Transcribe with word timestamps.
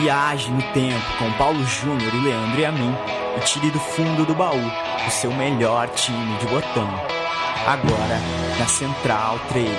Viaje 0.00 0.50
no 0.50 0.60
tempo 0.72 1.18
com 1.18 1.32
Paulo 1.34 1.64
Júnior 1.64 2.12
e 2.12 2.20
Leandro 2.20 2.60
e 2.60 2.64
a 2.66 2.72
mim 2.72 2.92
e 3.36 3.40
tire 3.40 3.70
do 3.70 3.78
fundo 3.78 4.26
do 4.26 4.34
baú 4.34 4.60
o 5.06 5.10
seu 5.10 5.32
melhor 5.32 5.88
time 5.90 6.36
de 6.38 6.46
botão. 6.46 6.88
Agora 7.66 8.18
na 8.58 8.66
Central 8.66 9.38
3. 9.48 9.70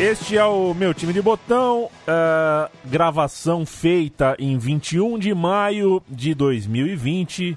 Este 0.00 0.36
é 0.36 0.44
o 0.44 0.74
meu 0.74 0.92
time 0.92 1.12
de 1.12 1.22
botão, 1.22 1.84
uh, 1.84 2.70
gravação 2.84 3.64
feita 3.64 4.34
em 4.40 4.58
21 4.58 5.16
de 5.16 5.32
maio 5.32 6.02
de 6.08 6.34
2020, 6.34 7.56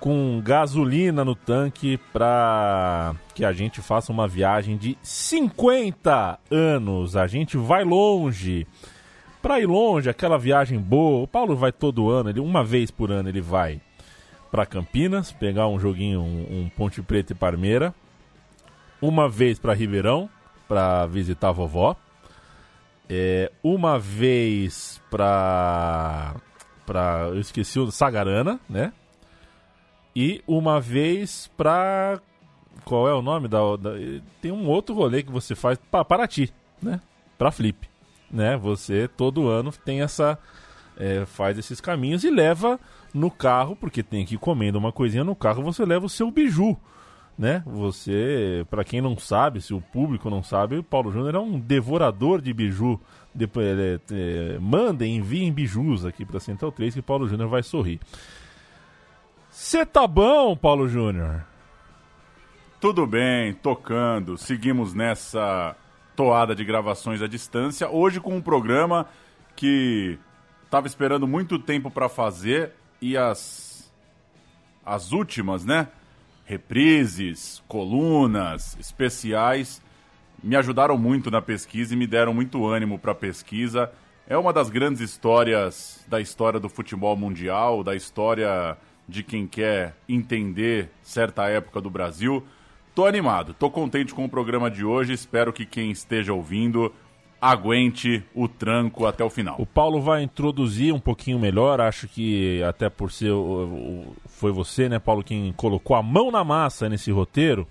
com 0.00 0.40
gasolina 0.42 1.24
no 1.24 1.34
tanque 1.34 1.98
para 2.12 3.14
que 3.34 3.44
a 3.44 3.52
gente 3.52 3.80
faça 3.80 4.12
uma 4.12 4.28
viagem 4.28 4.76
de 4.76 4.96
50 5.02 6.38
anos. 6.50 7.16
A 7.16 7.26
gente 7.26 7.56
vai 7.56 7.84
longe. 7.84 8.66
Para 9.42 9.60
ir 9.60 9.66
longe, 9.66 10.08
aquela 10.08 10.38
viagem 10.38 10.78
boa. 10.78 11.22
O 11.22 11.28
Paulo 11.28 11.56
vai 11.56 11.72
todo 11.72 12.10
ano, 12.10 12.30
ele 12.30 12.40
uma 12.40 12.64
vez 12.64 12.90
por 12.90 13.10
ano 13.10 13.28
ele 13.28 13.40
vai 13.40 13.80
para 14.50 14.66
Campinas, 14.66 15.30
pegar 15.30 15.68
um 15.68 15.78
joguinho, 15.78 16.20
um, 16.20 16.62
um 16.62 16.68
Ponte 16.70 17.02
Preta 17.02 17.32
e 17.32 17.36
Parmeira. 17.36 17.94
Uma 19.00 19.28
vez 19.28 19.58
para 19.58 19.74
Ribeirão 19.74 20.28
para 20.66 21.06
visitar 21.06 21.48
a 21.48 21.52
vovó. 21.52 21.96
É, 23.08 23.50
uma 23.62 23.98
vez 23.98 25.00
pra. 25.10 26.34
pra. 26.84 27.28
Eu 27.28 27.40
esqueci 27.40 27.78
o 27.78 27.90
Sagarana, 27.90 28.60
né? 28.68 28.92
E 30.20 30.42
uma 30.48 30.80
vez 30.80 31.48
pra. 31.56 32.20
Qual 32.84 33.08
é 33.08 33.14
o 33.14 33.22
nome 33.22 33.46
da, 33.46 33.60
da. 33.76 33.90
tem 34.42 34.50
um 34.50 34.66
outro 34.66 34.92
rolê 34.92 35.22
que 35.22 35.30
você 35.30 35.54
faz 35.54 35.78
para 35.92 36.04
Paraty, 36.04 36.52
né? 36.82 37.00
Pra 37.38 37.52
Flip. 37.52 37.88
Né? 38.28 38.56
Você 38.56 39.06
todo 39.06 39.46
ano 39.46 39.70
tem 39.70 40.02
essa. 40.02 40.36
É, 40.96 41.24
faz 41.24 41.56
esses 41.56 41.80
caminhos 41.80 42.24
e 42.24 42.30
leva 42.30 42.80
no 43.14 43.30
carro, 43.30 43.76
porque 43.76 44.02
tem 44.02 44.26
que 44.26 44.34
ir 44.34 44.38
comendo 44.38 44.76
uma 44.76 44.90
coisinha 44.90 45.22
no 45.22 45.36
carro, 45.36 45.62
você 45.62 45.84
leva 45.84 46.06
o 46.06 46.08
seu 46.08 46.28
biju 46.32 46.76
né? 47.38 47.62
Você, 47.64 48.66
para 48.68 48.82
quem 48.82 49.00
não 49.00 49.16
sabe, 49.16 49.60
se 49.60 49.72
o 49.72 49.80
público 49.80 50.28
não 50.28 50.42
sabe, 50.42 50.76
o 50.76 50.82
Paulo 50.82 51.12
Júnior 51.12 51.36
é 51.36 51.38
um 51.38 51.56
devorador 51.58 52.42
de 52.42 52.52
biju. 52.52 53.00
Depois, 53.32 53.64
é, 53.78 54.00
é, 54.10 54.58
mandem, 54.58 55.14
enviem 55.14 55.52
bijus 55.52 56.04
aqui 56.04 56.24
para 56.24 56.40
Central 56.40 56.72
3 56.72 56.94
que 56.94 57.02
Paulo 57.02 57.28
Júnior 57.28 57.48
vai 57.48 57.62
sorrir. 57.62 58.00
Você 59.60 59.84
tá 59.84 60.06
bom, 60.06 60.56
Paulo 60.56 60.88
Júnior? 60.88 61.44
Tudo 62.80 63.04
bem, 63.08 63.52
tocando. 63.52 64.38
Seguimos 64.38 64.94
nessa 64.94 65.74
toada 66.14 66.54
de 66.54 66.64
gravações 66.64 67.20
à 67.20 67.26
distância. 67.26 67.90
Hoje 67.90 68.20
com 68.20 68.36
um 68.36 68.40
programa 68.40 69.08
que 69.56 70.16
tava 70.70 70.86
esperando 70.86 71.26
muito 71.26 71.58
tempo 71.58 71.90
para 71.90 72.08
fazer 72.08 72.70
e 73.02 73.16
as 73.16 73.92
as 74.86 75.10
últimas, 75.10 75.64
né? 75.64 75.88
reprises, 76.44 77.60
colunas, 77.66 78.76
especiais, 78.78 79.82
me 80.40 80.54
ajudaram 80.54 80.96
muito 80.96 81.32
na 81.32 81.42
pesquisa 81.42 81.94
e 81.94 81.96
me 81.96 82.06
deram 82.06 82.32
muito 82.32 82.64
ânimo 82.64 82.96
para 82.96 83.12
pesquisa. 83.12 83.90
É 84.24 84.38
uma 84.38 84.52
das 84.52 84.70
grandes 84.70 85.00
histórias 85.00 86.04
da 86.06 86.20
história 86.20 86.60
do 86.60 86.68
futebol 86.68 87.16
mundial, 87.16 87.82
da 87.82 87.96
história 87.96 88.78
de 89.08 89.22
quem 89.22 89.46
quer 89.46 89.96
entender 90.08 90.90
certa 91.02 91.48
época 91.48 91.80
do 91.80 91.88
Brasil. 91.88 92.44
Tô 92.94 93.06
animado, 93.06 93.54
tô 93.54 93.70
contente 93.70 94.12
com 94.12 94.24
o 94.24 94.28
programa 94.28 94.70
de 94.70 94.84
hoje, 94.84 95.12
espero 95.12 95.52
que 95.52 95.64
quem 95.64 95.90
esteja 95.90 96.32
ouvindo 96.32 96.92
aguente 97.40 98.24
o 98.34 98.48
tranco 98.48 99.06
até 99.06 99.22
o 99.22 99.30
final. 99.30 99.56
O 99.58 99.64
Paulo 99.64 100.00
vai 100.00 100.22
introduzir 100.22 100.92
um 100.92 100.98
pouquinho 100.98 101.38
melhor, 101.38 101.80
acho 101.80 102.08
que 102.08 102.60
até 102.64 102.90
por 102.90 103.12
ser 103.12 103.32
foi 104.26 104.50
você, 104.50 104.88
né, 104.88 104.98
Paulo, 104.98 105.22
quem 105.22 105.52
colocou 105.52 105.96
a 105.96 106.02
mão 106.02 106.30
na 106.30 106.44
massa 106.44 106.88
nesse 106.88 107.10
roteiro. 107.10 107.66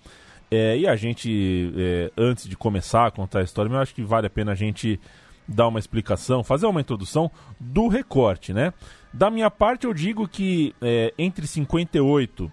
É, 0.49 0.77
e 0.77 0.87
a 0.87 0.95
gente, 0.95 1.73
é, 1.75 2.11
antes 2.17 2.47
de 2.47 2.55
começar 2.55 3.07
a 3.07 3.11
contar 3.11 3.39
a 3.39 3.43
história, 3.43 3.69
eu 3.69 3.77
acho 3.77 3.93
que 3.93 4.01
vale 4.01 4.27
a 4.27 4.29
pena 4.29 4.53
a 4.53 4.55
gente 4.55 4.97
dar 5.45 5.67
uma 5.67 5.79
explicação, 5.79 6.43
fazer 6.43 6.65
uma 6.65 6.81
introdução 6.81 7.29
do 7.59 7.87
recorte, 7.87 8.53
né? 8.53 8.73
Da 9.13 9.29
minha 9.29 9.49
parte, 9.49 9.85
eu 9.85 9.93
digo 9.93 10.27
que 10.27 10.75
é, 10.81 11.13
entre 11.17 11.47
58, 11.47 12.51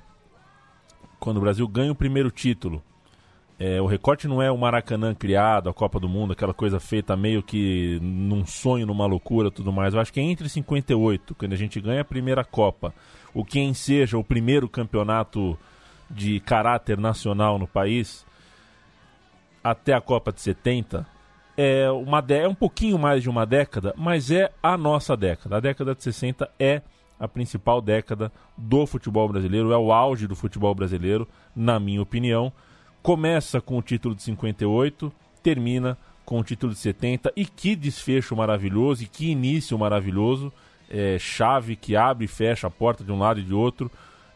quando 1.18 1.38
o 1.38 1.40
Brasil 1.40 1.66
ganha 1.68 1.92
o 1.92 1.94
primeiro 1.94 2.30
título, 2.30 2.82
é, 3.58 3.80
o 3.80 3.86
recorte 3.86 4.26
não 4.26 4.42
é 4.42 4.50
o 4.50 4.58
Maracanã 4.58 5.14
criado, 5.14 5.68
a 5.68 5.74
Copa 5.74 6.00
do 6.00 6.08
Mundo, 6.08 6.32
aquela 6.32 6.52
coisa 6.52 6.80
feita 6.80 7.16
meio 7.16 7.42
que 7.42 8.00
num 8.02 8.44
sonho, 8.44 8.86
numa 8.86 9.06
loucura 9.06 9.50
tudo 9.50 9.72
mais. 9.72 9.94
Eu 9.94 10.00
acho 10.00 10.12
que 10.12 10.20
é 10.20 10.22
entre 10.22 10.48
58, 10.48 11.34
quando 11.34 11.52
a 11.52 11.56
gente 11.56 11.80
ganha 11.80 12.00
a 12.00 12.04
primeira 12.04 12.44
Copa, 12.44 12.92
o 13.32 13.44
que 13.44 13.72
seja 13.74 14.18
o 14.18 14.24
primeiro 14.24 14.68
campeonato 14.68 15.56
de 16.10 16.40
caráter 16.40 16.98
nacional 16.98 17.58
no 17.58 17.66
país, 17.66 18.26
até 19.62 19.94
a 19.94 20.00
Copa 20.00 20.32
de 20.32 20.40
70, 20.40 21.06
é, 21.56 21.90
uma 21.90 22.24
é 22.28 22.48
um 22.48 22.54
pouquinho 22.54 22.98
mais 22.98 23.22
de 23.22 23.30
uma 23.30 23.44
década, 23.44 23.94
mas 23.96 24.30
é 24.30 24.50
a 24.62 24.76
nossa 24.76 25.16
década. 25.16 25.56
A 25.56 25.60
década 25.60 25.94
de 25.94 26.02
60 26.02 26.50
é 26.58 26.82
a 27.18 27.28
principal 27.28 27.80
década 27.80 28.32
do 28.56 28.86
futebol 28.86 29.28
brasileiro, 29.28 29.72
é 29.72 29.78
o 29.78 29.92
auge 29.92 30.26
do 30.26 30.34
futebol 30.34 30.74
brasileiro, 30.74 31.28
na 31.54 31.78
minha 31.78 32.02
opinião 32.02 32.52
começa 33.04 33.60
com 33.60 33.76
o 33.76 33.82
título 33.82 34.14
de 34.14 34.22
58, 34.22 35.12
termina 35.42 35.98
com 36.24 36.40
o 36.40 36.42
título 36.42 36.72
de 36.72 36.78
70 36.78 37.34
e 37.36 37.44
que 37.44 37.76
desfecho 37.76 38.34
maravilhoso 38.34 39.02
e 39.02 39.06
que 39.06 39.30
início 39.30 39.78
maravilhoso, 39.78 40.50
é, 40.88 41.18
chave 41.18 41.76
que 41.76 41.94
abre 41.94 42.24
e 42.24 42.28
fecha 42.28 42.66
a 42.66 42.70
porta 42.70 43.04
de 43.04 43.12
um 43.12 43.18
lado 43.18 43.40
e 43.40 43.42
de 43.42 43.52
outro, 43.52 43.90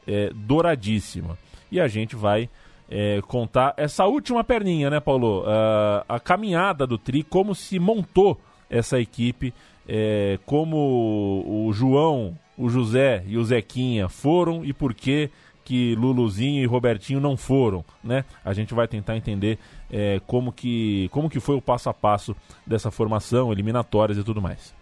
é, 0.07 0.31
douradíssima. 0.35 1.39
E 1.73 1.81
a 1.81 1.89
gente 1.89 2.15
vai 2.15 2.51
é, 2.91 3.21
contar 3.23 3.75
essa 3.77 4.07
última 4.07 4.43
perninha, 4.43 4.89
né, 4.91 5.01
Paulo? 5.01 5.43
Uh, 5.43 6.05
a 6.09 6.19
caminhada 6.19 6.87
do 6.87 6.97
Tri, 6.97 7.23
como 7.23 7.55
se 7.55 7.79
montou 7.79 8.41
essa 8.71 8.99
equipe, 8.99 9.53
é, 9.87 10.39
como 10.45 11.45
o 11.47 11.73
João, 11.73 12.39
o 12.57 12.69
José 12.69 13.25
e 13.27 13.39
o 13.39 13.45
Zequinha 13.45 14.09
foram 14.09 14.65
e 14.65 14.73
por 14.73 14.93
que 14.93 15.31
que 15.65 15.95
Luluzinho 15.97 16.63
e 16.63 16.67
Robertinho 16.67 17.21
não 17.21 17.37
foram, 17.37 17.85
né? 18.03 18.25
A 18.43 18.55
gente 18.55 18.73
vai 18.73 18.89
tentar 18.89 19.19
entender 19.19 19.59
é, 19.91 20.19
como, 20.27 20.51
que, 20.51 21.11
como 21.11 21.29
que 21.29 21.41
foi 21.41 21.57
o 21.57 21.61
passo 21.61 21.91
a 21.91 21.95
passo 21.95 22.35
dessa 22.67 22.91
formação, 22.91 23.53
eliminatórias 23.53 24.17
e 24.17 24.25
tudo 24.25 24.41
mais. 24.41 24.75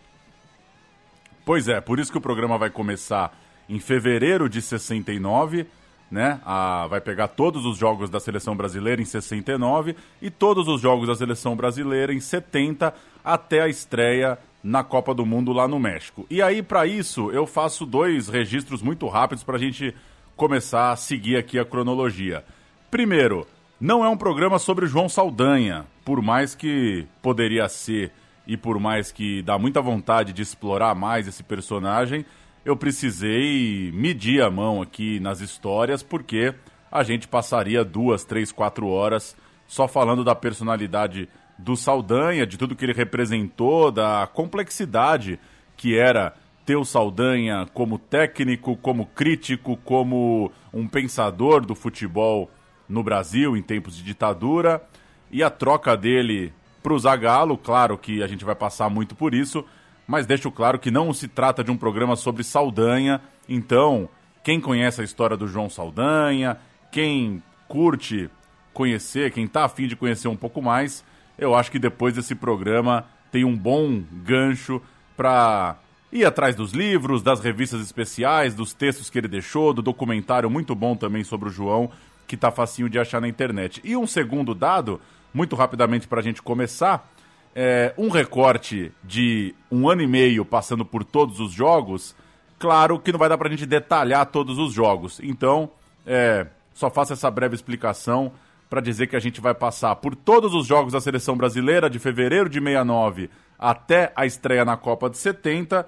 Pois 1.45 1.67
é, 1.67 1.81
por 1.81 1.99
isso 1.99 2.13
que 2.13 2.19
o 2.19 2.21
programa 2.21 2.57
vai 2.57 2.71
começar 2.71 3.37
em 3.69 3.81
fevereiro 3.81 4.49
de 4.49 4.63
69, 4.63 5.67
né? 6.11 6.41
A, 6.45 6.87
vai 6.89 7.01
pegar 7.01 7.29
todos 7.29 7.65
os 7.65 7.77
jogos 7.77 8.09
da 8.09 8.21
seleção 8.21 8.57
brasileira 8.57 9.03
em 9.03 9.05
69 9.05 9.97
e 10.21 10.31
todos 10.31 10.69
os 10.69 10.81
jogos 10.81 11.09
da 11.09 11.15
seleção 11.15 11.57
brasileira 11.57 12.13
em 12.13 12.21
70 12.21 12.95
até 13.25 13.63
a 13.63 13.69
estreia 13.69 14.39
na 14.63 14.83
Copa 14.83 15.15
do 15.15 15.25
Mundo 15.25 15.53
lá 15.53 15.69
no 15.69 15.79
México. 15.79 16.27
E 16.29 16.43
aí, 16.43 16.63
para 16.63 16.87
isso, 16.87 17.31
eu 17.31 17.47
faço 17.47 17.87
dois 17.87 18.29
registros 18.29 18.83
muito 18.83 19.07
rápidos 19.07 19.45
para 19.45 19.57
a 19.57 19.61
gente 19.61 19.95
começar 20.37 20.91
a 20.91 20.97
seguir 20.97 21.37
aqui 21.37 21.59
a 21.59 21.65
cronologia. 21.65 22.45
Primeiro, 22.91 23.47
não 23.81 24.05
é 24.05 24.09
um 24.09 24.17
programa 24.17 24.59
sobre 24.59 24.87
João 24.87 25.09
Saldanha, 25.09 25.87
por 26.05 26.23
mais 26.23 26.55
que 26.55 27.07
poderia 27.23 27.69
ser 27.69 28.13
e 28.47 28.57
por 28.57 28.79
mais 28.79 29.11
que 29.11 29.43
dá 29.43 29.59
muita 29.59 29.81
vontade 29.81 30.33
de 30.33 30.43
explorar 30.43 30.95
mais 30.95 31.27
esse 31.27 31.43
personagem, 31.43 32.25
eu 32.67 32.77
precisei 32.77 33.93
medir 33.95 34.43
a 34.43 34.51
mão 34.51 34.83
aqui 34.83 35.21
nas 35.21 35.41
histórias, 35.41 36.03
porque 36.03 36.53
a 36.91 37.05
gente 37.05 37.29
passaria 37.29 37.85
duas, 37.85 38.25
três, 38.25 38.51
quatro 38.51 38.89
horas 38.89 39.37
só 39.69 39.87
falando 39.87 40.25
da 40.25 40.35
personalidade 40.35 41.29
do 41.57 41.77
Saldanha, 41.77 42.45
de 42.45 42.59
tudo 42.59 42.75
que 42.75 42.85
ele 42.85 42.93
representou, 42.93 43.93
da 43.93 44.29
complexidade 44.35 45.39
que 45.77 45.97
era 45.97 46.35
ter 46.65 46.75
o 46.75 46.85
Saldanha 46.85 47.69
como 47.73 48.01
técnico, 48.01 48.77
como 48.77 49.07
crítico, 49.07 49.77
como 49.85 50.51
um 50.75 50.89
pensador 50.89 51.65
do 51.65 51.77
futebol 51.77 52.51
no 52.89 53.01
Brasil 53.01 53.57
em 53.57 53.63
tempos 53.63 53.97
de 53.97 54.03
ditadura 54.03 54.83
e 55.31 55.41
a 55.41 55.51
troca 55.51 55.97
dele 55.97 56.53
para 56.83 56.93
o 56.93 56.99
Zagallo, 56.99 57.57
claro 57.57 57.97
que 57.97 58.25
a 58.25 58.27
gente 58.27 58.45
vai 58.45 58.57
passar 58.57 58.91
muito 58.91 59.15
por 59.15 59.35
isso, 59.35 59.65
mas 60.07 60.27
deixo 60.27 60.51
claro 60.51 60.79
que 60.79 60.91
não 60.91 61.13
se 61.13 61.29
trata 61.29 61.65
de 61.65 61.71
um 61.71 61.77
programa 61.77 62.17
sobre 62.17 62.45
Saldanha, 62.45 63.21
então 63.49 64.09
quem 64.43 64.61
conhece 64.61 65.01
a 65.01 65.05
história 65.05 65.37
do 65.37 65.49
João 65.49 65.69
Saldanha, 65.69 66.59
quem 66.93 67.43
curte 67.67 68.31
conhecer, 68.73 69.33
quem 69.33 69.45
está 69.45 69.65
afim 69.65 69.87
de 69.87 69.97
conhecer 69.97 70.29
um 70.29 70.37
pouco 70.37 70.63
mais, 70.63 71.05
eu 71.39 71.55
acho 71.55 71.71
que 71.71 71.79
depois 71.79 72.15
desse 72.15 72.35
programa 72.35 73.07
tem 73.33 73.45
um 73.45 73.57
bom 73.57 74.03
gancho 74.23 74.81
para 75.17 75.77
ir 76.13 76.25
atrás 76.25 76.55
dos 76.55 76.73
livros, 76.73 77.23
das 77.23 77.41
revistas 77.41 77.81
especiais, 77.81 78.55
dos 78.55 78.73
textos 78.73 79.11
que 79.11 79.19
ele 79.19 79.29
deixou, 79.29 79.73
do 79.73 79.83
documentário 79.83 80.49
muito 80.49 80.75
bom 80.75 80.95
também 80.95 81.25
sobre 81.25 81.49
o 81.49 81.53
João, 81.53 81.91
que 82.27 82.37
tá 82.37 82.51
facinho 82.51 82.89
de 82.89 82.99
achar 82.99 83.21
na 83.21 83.29
internet. 83.29 83.81
E 83.85 83.97
um 83.97 84.07
segundo 84.07 84.55
dado, 84.55 85.01
muito 85.35 85.57
rapidamente 85.57 86.07
para 86.07 86.21
a 86.21 86.23
gente 86.23 86.43
começar, 86.43 87.11
é, 87.59 87.95
um 87.97 88.11
recorte 88.11 88.93
de 89.03 89.55
um 89.73 89.89
ano 89.89 90.03
e 90.03 90.07
meio 90.07 90.45
passando 90.45 90.85
por 90.85 91.03
todos 91.03 91.41
os 91.41 91.53
jogos, 91.53 92.15
claro 92.59 93.01
que 93.01 93.11
não 93.11 93.19
vai 93.19 93.31
dar 93.31 93.39
para 93.39 93.49
a 93.49 93.51
gente 93.51 93.65
detalhar 93.65 94.27
todos 94.27 94.59
os 94.59 94.75
jogos. 94.75 95.19
Então, 95.23 95.71
é, 96.05 96.47
só 96.75 96.91
faço 96.91 97.15
essa 97.15 97.31
breve 97.31 97.55
explicação 97.55 98.31
para 98.69 98.83
dizer 98.83 99.07
que 99.07 99.17
a 99.17 99.21
gente 99.21 99.41
vai 99.41 99.55
passar 99.55 99.97
por 99.97 100.15
todos 100.15 100.53
os 100.53 100.67
jogos 100.67 100.93
da 100.93 101.01
seleção 101.01 101.35
brasileira 101.35 101.89
de 101.89 101.99
fevereiro 101.99 102.51
de 102.51 102.59
69 102.59 103.31
até 103.59 104.13
a 104.15 104.27
estreia 104.27 104.63
na 104.63 104.77
Copa 104.77 105.09
de 105.09 105.17
70, 105.17 105.87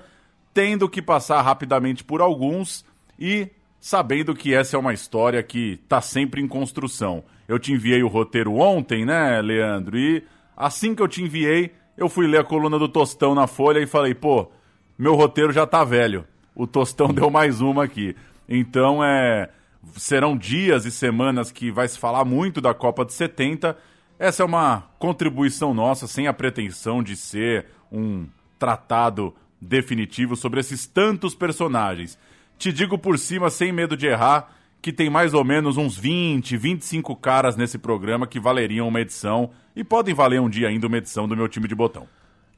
tendo 0.54 0.88
que 0.88 1.02
passar 1.02 1.42
rapidamente 1.42 2.02
por 2.02 2.22
alguns 2.22 2.82
e 3.18 3.46
sabendo 3.78 4.34
que 4.34 4.54
essa 4.54 4.74
é 4.74 4.78
uma 4.78 4.94
história 4.94 5.42
que 5.42 5.78
está 5.82 6.00
sempre 6.00 6.40
em 6.40 6.48
construção. 6.48 7.22
Eu 7.46 7.58
te 7.58 7.72
enviei 7.74 8.02
o 8.02 8.08
roteiro 8.08 8.54
ontem, 8.54 9.04
né, 9.04 9.42
Leandro? 9.42 9.98
E 9.98 10.24
Assim 10.58 10.92
que 10.92 11.00
eu 11.00 11.06
te 11.06 11.22
enviei, 11.22 11.72
eu 11.96 12.08
fui 12.08 12.26
ler 12.26 12.40
a 12.40 12.44
coluna 12.44 12.80
do 12.80 12.88
Tostão 12.88 13.32
na 13.32 13.46
Folha 13.46 13.78
e 13.78 13.86
falei, 13.86 14.12
pô, 14.12 14.50
meu 14.98 15.14
roteiro 15.14 15.52
já 15.52 15.64
tá 15.64 15.84
velho. 15.84 16.24
O 16.52 16.66
Tostão 16.66 17.14
deu 17.14 17.30
mais 17.30 17.60
uma 17.60 17.84
aqui. 17.84 18.16
Então, 18.48 19.04
é, 19.04 19.50
serão 19.96 20.36
dias 20.36 20.84
e 20.84 20.90
semanas 20.90 21.52
que 21.52 21.70
vai 21.70 21.86
se 21.86 21.96
falar 21.96 22.24
muito 22.24 22.60
da 22.60 22.74
Copa 22.74 23.04
de 23.04 23.12
70. 23.12 23.76
Essa 24.18 24.42
é 24.42 24.46
uma 24.46 24.82
contribuição 24.98 25.72
nossa, 25.72 26.08
sem 26.08 26.26
a 26.26 26.32
pretensão 26.32 27.04
de 27.04 27.14
ser 27.14 27.66
um 27.92 28.26
tratado 28.58 29.32
definitivo 29.60 30.34
sobre 30.34 30.58
esses 30.58 30.88
tantos 30.88 31.36
personagens. 31.36 32.18
Te 32.58 32.72
digo 32.72 32.98
por 32.98 33.16
cima, 33.16 33.48
sem 33.48 33.70
medo 33.70 33.96
de 33.96 34.08
errar, 34.08 34.50
que 34.88 34.92
tem 34.94 35.10
mais 35.10 35.34
ou 35.34 35.44
menos 35.44 35.76
uns 35.76 35.98
20, 35.98 36.56
25 36.56 37.14
caras 37.14 37.58
nesse 37.58 37.76
programa 37.76 38.26
que 38.26 38.40
valeriam 38.40 38.88
uma 38.88 39.02
edição 39.02 39.50
e 39.76 39.84
podem 39.84 40.14
valer 40.14 40.40
um 40.40 40.48
dia 40.48 40.68
ainda 40.68 40.86
uma 40.86 40.96
edição 40.96 41.28
do 41.28 41.36
meu 41.36 41.46
time 41.46 41.68
de 41.68 41.74
botão. 41.74 42.08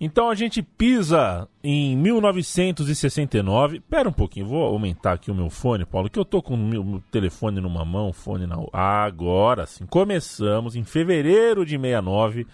Então 0.00 0.30
a 0.30 0.34
gente 0.36 0.62
pisa 0.62 1.48
em 1.60 1.96
1969. 1.96 3.80
Pera 3.80 4.08
um 4.08 4.12
pouquinho, 4.12 4.46
vou 4.46 4.62
aumentar 4.62 5.14
aqui 5.14 5.28
o 5.28 5.34
meu 5.34 5.50
fone, 5.50 5.84
Paulo, 5.84 6.08
que 6.08 6.20
eu 6.20 6.24
tô 6.24 6.40
com 6.40 6.54
o 6.54 6.56
meu 6.56 7.02
telefone 7.10 7.60
numa 7.60 7.84
mão, 7.84 8.12
fone 8.12 8.46
na 8.46 8.58
Agora 8.72 9.66
sim, 9.66 9.84
começamos 9.84 10.76
em 10.76 10.84
fevereiro 10.84 11.66
de 11.66 11.76
69, 11.76 12.46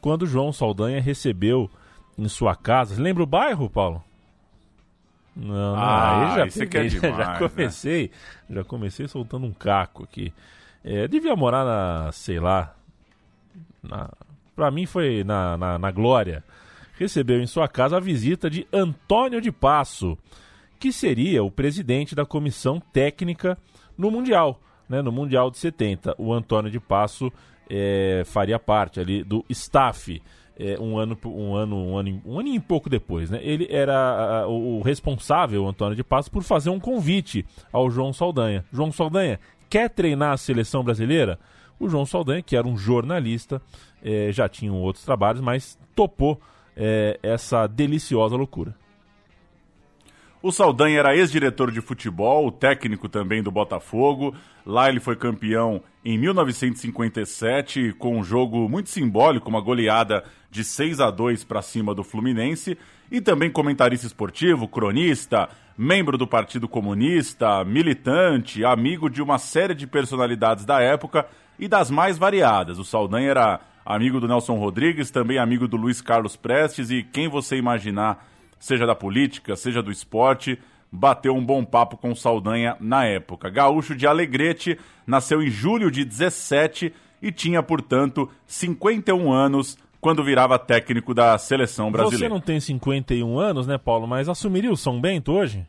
quando 0.00 0.26
João 0.26 0.50
Saldanha 0.50 0.98
recebeu 0.98 1.68
em 2.16 2.26
sua 2.26 2.56
casa. 2.56 2.98
Lembra 3.02 3.22
o 3.22 3.26
bairro, 3.26 3.68
Paulo? 3.68 4.02
Não, 5.36 5.54
não, 5.54 5.74
ah, 5.74 6.30
aí 6.30 6.36
já, 6.36 6.46
isso 6.46 6.58
peguei, 6.60 6.80
é 6.86 6.88
demais, 6.88 7.16
já 7.16 7.32
né? 7.32 7.38
comecei, 7.38 8.10
né? 8.48 8.56
já 8.56 8.64
comecei 8.64 9.08
soltando 9.08 9.46
um 9.46 9.52
caco 9.52 10.04
aqui. 10.04 10.32
É, 10.84 11.08
devia 11.08 11.34
morar 11.34 11.64
na, 11.64 12.12
sei 12.12 12.38
lá, 12.38 12.74
na, 13.82 14.10
pra 14.54 14.70
mim 14.70 14.86
foi 14.86 15.24
na, 15.24 15.56
na, 15.56 15.78
na 15.78 15.90
Glória. 15.90 16.44
Recebeu 16.96 17.40
em 17.40 17.46
sua 17.46 17.66
casa 17.66 17.96
a 17.96 18.00
visita 18.00 18.48
de 18.48 18.66
Antônio 18.72 19.40
de 19.40 19.50
Passo, 19.50 20.16
que 20.78 20.92
seria 20.92 21.42
o 21.42 21.50
presidente 21.50 22.14
da 22.14 22.24
comissão 22.24 22.78
técnica 22.78 23.58
no 23.98 24.10
Mundial, 24.10 24.60
né, 24.88 25.02
no 25.02 25.10
Mundial 25.10 25.50
de 25.50 25.58
70. 25.58 26.14
O 26.18 26.32
Antônio 26.32 26.70
de 26.70 26.78
Passo 26.78 27.32
é, 27.68 28.22
faria 28.26 28.58
parte 28.58 29.00
ali 29.00 29.24
do 29.24 29.44
staff 29.48 30.22
é, 30.58 30.78
um 30.78 30.98
ano, 30.98 31.18
um 31.24 31.54
ano, 31.54 31.76
um 31.76 31.98
ano, 31.98 32.22
um 32.24 32.38
ano 32.38 32.48
e 32.48 32.60
pouco 32.60 32.88
depois, 32.88 33.30
né? 33.30 33.40
Ele 33.42 33.66
era 33.70 34.46
o, 34.46 34.78
o 34.78 34.82
responsável, 34.82 35.66
Antônio 35.66 35.96
de 35.96 36.04
Passos, 36.04 36.28
por 36.28 36.42
fazer 36.42 36.70
um 36.70 36.78
convite 36.78 37.44
ao 37.72 37.90
João 37.90 38.12
Saldanha. 38.12 38.64
João 38.72 38.92
Saldanha 38.92 39.40
quer 39.68 39.90
treinar 39.90 40.32
a 40.32 40.36
seleção 40.36 40.84
brasileira? 40.84 41.38
O 41.78 41.88
João 41.88 42.06
Saldanha, 42.06 42.42
que 42.42 42.56
era 42.56 42.66
um 42.66 42.76
jornalista, 42.76 43.60
é, 44.02 44.30
já 44.30 44.48
tinha 44.48 44.72
outros 44.72 45.04
trabalhos, 45.04 45.40
mas 45.40 45.78
topou 45.94 46.40
é, 46.76 47.18
essa 47.22 47.66
deliciosa 47.66 48.36
loucura. 48.36 48.74
O 50.44 50.52
Saldanha 50.52 50.98
era 50.98 51.16
ex-diretor 51.16 51.72
de 51.72 51.80
futebol, 51.80 52.52
técnico 52.52 53.08
também 53.08 53.42
do 53.42 53.50
Botafogo. 53.50 54.34
Lá 54.66 54.90
ele 54.90 55.00
foi 55.00 55.16
campeão 55.16 55.80
em 56.04 56.18
1957 56.18 57.94
com 57.94 58.18
um 58.18 58.22
jogo 58.22 58.68
muito 58.68 58.90
simbólico, 58.90 59.48
uma 59.48 59.62
goleada 59.62 60.22
de 60.50 60.62
6 60.62 61.00
a 61.00 61.10
2 61.10 61.44
para 61.44 61.62
cima 61.62 61.94
do 61.94 62.04
Fluminense. 62.04 62.76
E 63.10 63.22
também 63.22 63.50
comentarista 63.50 64.06
esportivo, 64.06 64.68
cronista, 64.68 65.48
membro 65.78 66.18
do 66.18 66.26
Partido 66.26 66.68
Comunista, 66.68 67.64
militante, 67.64 68.66
amigo 68.66 69.08
de 69.08 69.22
uma 69.22 69.38
série 69.38 69.74
de 69.74 69.86
personalidades 69.86 70.66
da 70.66 70.78
época 70.78 71.26
e 71.58 71.66
das 71.66 71.90
mais 71.90 72.18
variadas. 72.18 72.78
O 72.78 72.84
Saldanha 72.84 73.30
era 73.30 73.60
amigo 73.82 74.20
do 74.20 74.28
Nelson 74.28 74.58
Rodrigues, 74.58 75.10
também 75.10 75.38
amigo 75.38 75.66
do 75.66 75.78
Luiz 75.78 76.02
Carlos 76.02 76.36
Prestes 76.36 76.90
e 76.90 77.02
quem 77.02 77.30
você 77.30 77.56
imaginar 77.56 78.33
seja 78.64 78.86
da 78.86 78.94
política, 78.94 79.54
seja 79.56 79.82
do 79.82 79.92
esporte, 79.92 80.58
bateu 80.90 81.34
um 81.34 81.44
bom 81.44 81.62
papo 81.62 81.98
com 81.98 82.14
Saldanha 82.14 82.76
na 82.80 83.04
época. 83.04 83.50
Gaúcho 83.50 83.94
de 83.94 84.06
Alegrete, 84.06 84.78
nasceu 85.06 85.42
em 85.42 85.50
julho 85.50 85.90
de 85.90 86.02
17 86.02 86.90
e 87.20 87.30
tinha, 87.30 87.62
portanto, 87.62 88.30
51 88.46 89.30
anos 89.30 89.76
quando 90.00 90.24
virava 90.24 90.58
técnico 90.58 91.12
da 91.12 91.36
seleção 91.36 91.92
brasileira. 91.92 92.26
Você 92.26 92.28
não 92.28 92.40
tem 92.40 92.58
51 92.58 93.38
anos, 93.38 93.66
né, 93.66 93.76
Paulo? 93.76 94.06
Mas 94.06 94.30
assumiria 94.30 94.72
o 94.72 94.76
São 94.78 94.98
Bento 94.98 95.32
hoje? 95.32 95.66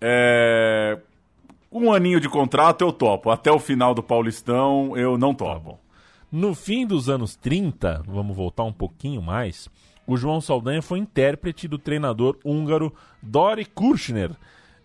É... 0.00 0.98
Um 1.70 1.92
aninho 1.92 2.20
de 2.20 2.28
contrato 2.28 2.82
eu 2.82 2.92
topo. 2.92 3.30
Até 3.30 3.52
o 3.52 3.58
final 3.58 3.94
do 3.94 4.02
Paulistão 4.02 4.96
eu 4.96 5.18
não 5.18 5.34
topo. 5.34 5.72
Tá 5.72 5.84
no 6.34 6.52
fim 6.52 6.84
dos 6.84 7.08
anos 7.08 7.36
30, 7.36 8.02
vamos 8.08 8.36
voltar 8.36 8.64
um 8.64 8.72
pouquinho 8.72 9.22
mais, 9.22 9.68
o 10.06 10.16
João 10.16 10.40
Saldanha 10.40 10.82
foi 10.82 10.98
intérprete 10.98 11.66
do 11.68 11.78
treinador 11.78 12.36
húngaro 12.44 12.92
Dori 13.22 13.64
Kurschner, 13.64 14.30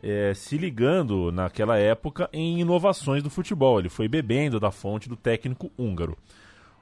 é, 0.01 0.33
se 0.33 0.57
ligando 0.57 1.31
naquela 1.31 1.77
época 1.77 2.29
em 2.31 2.59
inovações 2.59 3.21
do 3.21 3.29
futebol. 3.29 3.79
Ele 3.79 3.89
foi 3.89 4.07
bebendo 4.07 4.59
da 4.59 4.71
fonte 4.71 5.09
do 5.09 5.15
técnico 5.15 5.71
húngaro. 5.77 6.17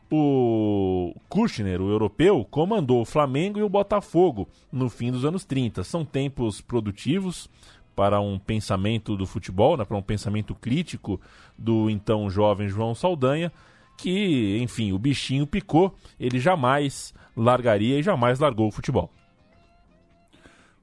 O 0.10 1.14
Kirchner, 1.30 1.82
o 1.82 1.90
europeu, 1.90 2.46
comandou 2.50 3.02
o 3.02 3.06
Flamengo 3.06 3.60
e 3.60 3.64
o 3.64 3.70
Botafogo 3.70 4.48
no 4.72 4.90
fim 4.90 5.12
dos 5.12 5.26
anos 5.26 5.44
30. 5.44 5.84
São 5.84 6.06
tempos 6.06 6.62
produtivos 6.62 7.50
para 7.94 8.22
um 8.22 8.40
pensamento 8.40 9.18
do 9.18 9.26
futebol, 9.26 9.76
né, 9.76 9.84
para 9.84 9.98
um 9.98 10.02
pensamento 10.02 10.56
crítico 10.56 11.20
do 11.58 11.90
então 11.90 12.30
jovem 12.30 12.70
João 12.70 12.96
Saldanha 12.96 13.52
que, 13.98 14.60
enfim, 14.62 14.92
o 14.92 15.00
bichinho 15.00 15.48
picou, 15.48 15.94
ele 16.20 16.40
jamais 16.40 17.14
largaria 17.38 18.00
e 18.00 18.04
jamais 18.04 18.40
largou 18.40 18.68
o 18.68 18.72
futebol. 18.72 19.10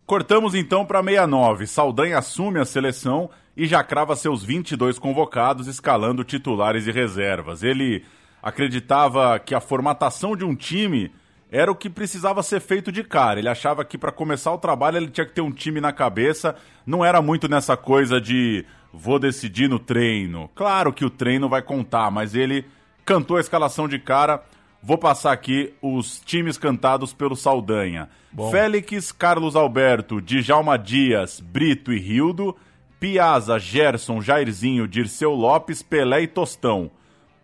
Cortamos 0.06 0.54
então 0.54 0.86
para 0.86 1.02
69. 1.02 1.66
Saldanha 1.66 2.18
assume 2.18 2.60
a 2.60 2.64
seleção 2.64 3.28
e 3.56 3.66
já 3.66 3.82
crava 3.82 4.14
seus 4.14 4.44
22 4.44 4.98
convocados, 4.98 5.66
escalando 5.66 6.24
titulares 6.24 6.86
e 6.86 6.92
reservas. 6.92 7.62
Ele 7.62 8.04
acreditava 8.42 9.38
que 9.38 9.54
a 9.54 9.60
formatação 9.60 10.36
de 10.36 10.44
um 10.44 10.54
time 10.54 11.10
era 11.50 11.70
o 11.70 11.74
que 11.74 11.88
precisava 11.88 12.42
ser 12.42 12.60
feito 12.60 12.92
de 12.92 13.02
cara. 13.02 13.38
Ele 13.38 13.48
achava 13.48 13.84
que 13.84 13.96
para 13.96 14.12
começar 14.12 14.52
o 14.52 14.58
trabalho 14.58 14.98
ele 14.98 15.08
tinha 15.08 15.24
que 15.24 15.32
ter 15.32 15.40
um 15.40 15.52
time 15.52 15.80
na 15.80 15.92
cabeça, 15.92 16.56
não 16.84 17.04
era 17.04 17.22
muito 17.22 17.48
nessa 17.48 17.76
coisa 17.76 18.20
de 18.20 18.66
vou 18.92 19.18
decidir 19.18 19.68
no 19.68 19.78
treino. 19.78 20.50
Claro 20.54 20.92
que 20.92 21.04
o 21.04 21.10
treino 21.10 21.48
vai 21.48 21.62
contar, 21.62 22.10
mas 22.10 22.34
ele 22.34 22.66
cantou 23.04 23.36
a 23.36 23.40
escalação 23.40 23.88
de 23.88 23.98
cara. 23.98 24.42
Vou 24.86 24.98
passar 24.98 25.32
aqui 25.32 25.72
os 25.80 26.20
times 26.20 26.58
cantados 26.58 27.14
pelo 27.14 27.34
Saldanha. 27.34 28.10
Bom. 28.30 28.50
Félix, 28.50 29.12
Carlos 29.12 29.56
Alberto, 29.56 30.20
Djalma 30.20 30.78
Dias, 30.78 31.40
Brito 31.40 31.90
e 31.90 31.98
Rildo, 31.98 32.54
Piazza, 33.00 33.58
Gerson, 33.58 34.20
Jairzinho, 34.20 34.86
Dirceu 34.86 35.32
Lopes, 35.32 35.82
Pelé 35.82 36.24
e 36.24 36.26
Tostão. 36.26 36.90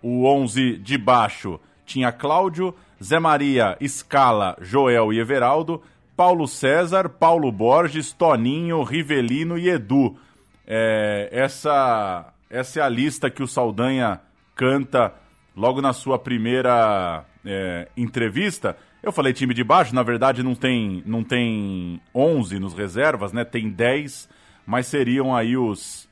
O 0.02 0.26
11 0.26 0.76
de 0.76 0.98
baixo 0.98 1.58
tinha 1.86 2.12
Cláudio, 2.12 2.74
Zé 3.02 3.18
Maria, 3.18 3.74
Scala, 3.88 4.54
Joel 4.60 5.10
e 5.10 5.18
Everaldo, 5.18 5.82
Paulo 6.14 6.46
César, 6.46 7.08
Paulo 7.08 7.50
Borges, 7.50 8.12
Toninho, 8.12 8.82
Rivelino 8.82 9.56
e 9.56 9.70
Edu. 9.70 10.14
É, 10.66 11.30
essa, 11.32 12.34
essa 12.50 12.80
é 12.80 12.82
a 12.82 12.88
lista 12.90 13.30
que 13.30 13.42
o 13.42 13.48
Saldanha 13.48 14.20
canta 14.54 15.14
logo 15.56 15.80
na 15.80 15.94
sua 15.94 16.18
primeira 16.18 17.24
é, 17.44 17.88
entrevista. 17.96 18.76
Eu 19.02 19.12
falei 19.12 19.32
time 19.32 19.54
de 19.54 19.64
baixo, 19.64 19.94
na 19.94 20.02
verdade 20.02 20.42
não 20.42 20.54
tem, 20.54 21.02
não 21.06 21.24
tem 21.24 22.00
11 22.14 22.58
nos 22.58 22.74
reservas, 22.74 23.32
né? 23.32 23.44
Tem 23.44 23.70
10, 23.70 24.28
mas 24.66 24.86
seriam 24.86 25.34
aí 25.34 25.56
os 25.56 26.08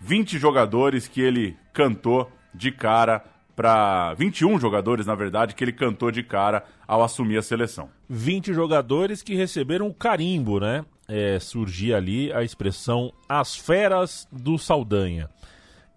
20 0.00 0.38
jogadores 0.38 1.06
que 1.06 1.20
ele 1.20 1.56
cantou 1.72 2.30
de 2.52 2.72
cara 2.72 3.24
para 3.54 4.14
21 4.14 4.58
jogadores, 4.58 5.06
na 5.06 5.14
verdade, 5.14 5.54
que 5.54 5.62
ele 5.62 5.72
cantou 5.72 6.10
de 6.10 6.22
cara 6.22 6.64
ao 6.86 7.02
assumir 7.02 7.38
a 7.38 7.42
seleção. 7.42 7.88
20 8.08 8.52
jogadores 8.52 9.22
que 9.22 9.34
receberam 9.34 9.86
o 9.86 9.94
carimbo, 9.94 10.58
né? 10.58 10.84
É, 11.08 11.38
surgia 11.38 11.96
ali 11.96 12.32
a 12.32 12.42
expressão 12.42 13.12
as 13.28 13.54
feras 13.54 14.26
do 14.32 14.58
Saldanha. 14.58 15.28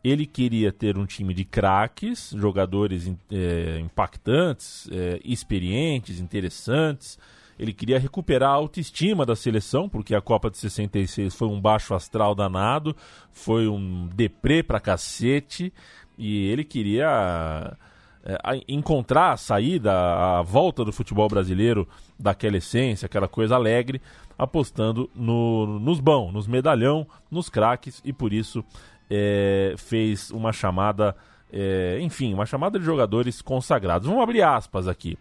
Ele 0.06 0.28
queria 0.28 0.72
ter 0.72 1.00
um 1.00 1.06
time 1.08 1.34
de 1.34 1.44
craques, 1.44 2.32
jogadores 2.38 3.12
é, 3.32 3.80
impactantes, 3.80 4.88
é, 4.92 5.20
experientes, 5.26 6.20
interessantes. 6.20 7.18
Ele 7.58 7.74
queria 7.74 7.98
recuperar 7.98 8.52
a 8.52 8.54
autoestima 8.54 9.26
da 9.26 9.36
seleção, 9.36 9.90
porque 9.90 10.14
a 10.14 10.22
Copa 10.22 10.52
de 10.52 10.60
66 10.60 11.34
foi 11.34 11.48
um 11.48 11.60
baixo 11.60 11.96
astral 11.96 12.36
danado, 12.36 12.96
foi 13.32 13.68
um 13.68 14.08
deprê 14.14 14.62
pra 14.62 14.80
cacete, 14.80 15.74
e 16.20 16.50
ele 16.50 16.64
queria 16.64 17.76
é, 18.24 18.38
encontrar 18.68 19.32
a 19.32 19.38
saída, 19.38 19.92
a 19.92 20.44
volta 20.44 20.86
do 20.86 20.94
futebol 20.94 21.28
brasileiro 21.28 21.88
daquela 22.20 22.58
essência, 22.58 23.08
aquela 23.08 23.28
coisa 23.28 23.56
alegre, 23.56 24.00
apostando 24.38 25.10
no, 25.16 25.80
nos 25.80 26.00
bons, 26.00 26.32
nos 26.32 26.46
medalhão, 26.46 27.08
nos 27.32 27.50
craques, 27.50 28.04
e 28.06 28.14
por 28.14 28.32
isso 28.32 28.64
é, 29.10 29.76
fez 29.78 30.32
uma 30.32 30.52
chamada, 30.52 31.16
é, 31.52 32.00
enfim, 32.02 32.34
uma 32.34 32.46
chamada 32.46 32.80
de 32.80 32.86
jogadores 32.86 33.42
consagrados. 33.42 34.08
Vamos 34.08 34.24
abrir 34.24 34.42
aspas 34.42 34.88
aqui. 34.88 35.18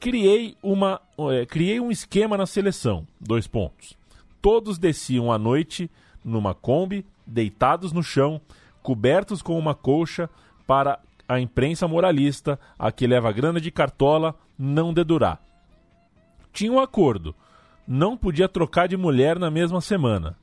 Criei, 0.00 0.56
uma, 0.62 1.00
é, 1.32 1.46
criei 1.46 1.80
um 1.80 1.90
esquema 1.90 2.36
na 2.36 2.46
seleção. 2.46 3.06
Dois 3.20 3.46
pontos. 3.46 3.96
Todos 4.40 4.78
desciam 4.78 5.32
à 5.32 5.38
noite 5.38 5.90
numa 6.24 6.54
Kombi, 6.54 7.04
deitados 7.26 7.92
no 7.92 8.02
chão, 8.02 8.40
cobertos 8.82 9.42
com 9.42 9.58
uma 9.58 9.74
colcha, 9.74 10.28
para 10.66 11.00
a 11.28 11.40
imprensa 11.40 11.88
moralista, 11.88 12.58
a 12.78 12.92
que 12.92 13.06
leva 13.06 13.32
grana 13.32 13.60
de 13.60 13.70
cartola, 13.70 14.34
não 14.58 14.92
dedurar. 14.92 15.40
Tinha 16.52 16.72
um 16.72 16.80
acordo. 16.80 17.34
Não 17.86 18.16
podia 18.16 18.48
trocar 18.48 18.86
de 18.86 18.96
mulher 18.96 19.38
na 19.38 19.50
mesma 19.50 19.80
semana. 19.80 20.36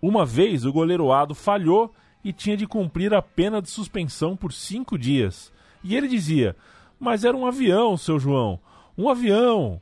Uma 0.00 0.26
vez 0.26 0.64
o 0.64 0.72
goleiro 0.72 1.12
Ado 1.12 1.34
falhou 1.34 1.94
e 2.24 2.32
tinha 2.32 2.56
de 2.56 2.66
cumprir 2.66 3.12
a 3.14 3.22
pena 3.22 3.60
de 3.60 3.70
suspensão 3.70 4.36
por 4.36 4.52
cinco 4.52 4.98
dias. 4.98 5.52
E 5.82 5.96
ele 5.96 6.08
dizia: 6.08 6.56
Mas 6.98 7.24
era 7.24 7.36
um 7.36 7.46
avião, 7.46 7.96
seu 7.96 8.18
João, 8.18 8.58
um 8.96 9.08
avião. 9.08 9.80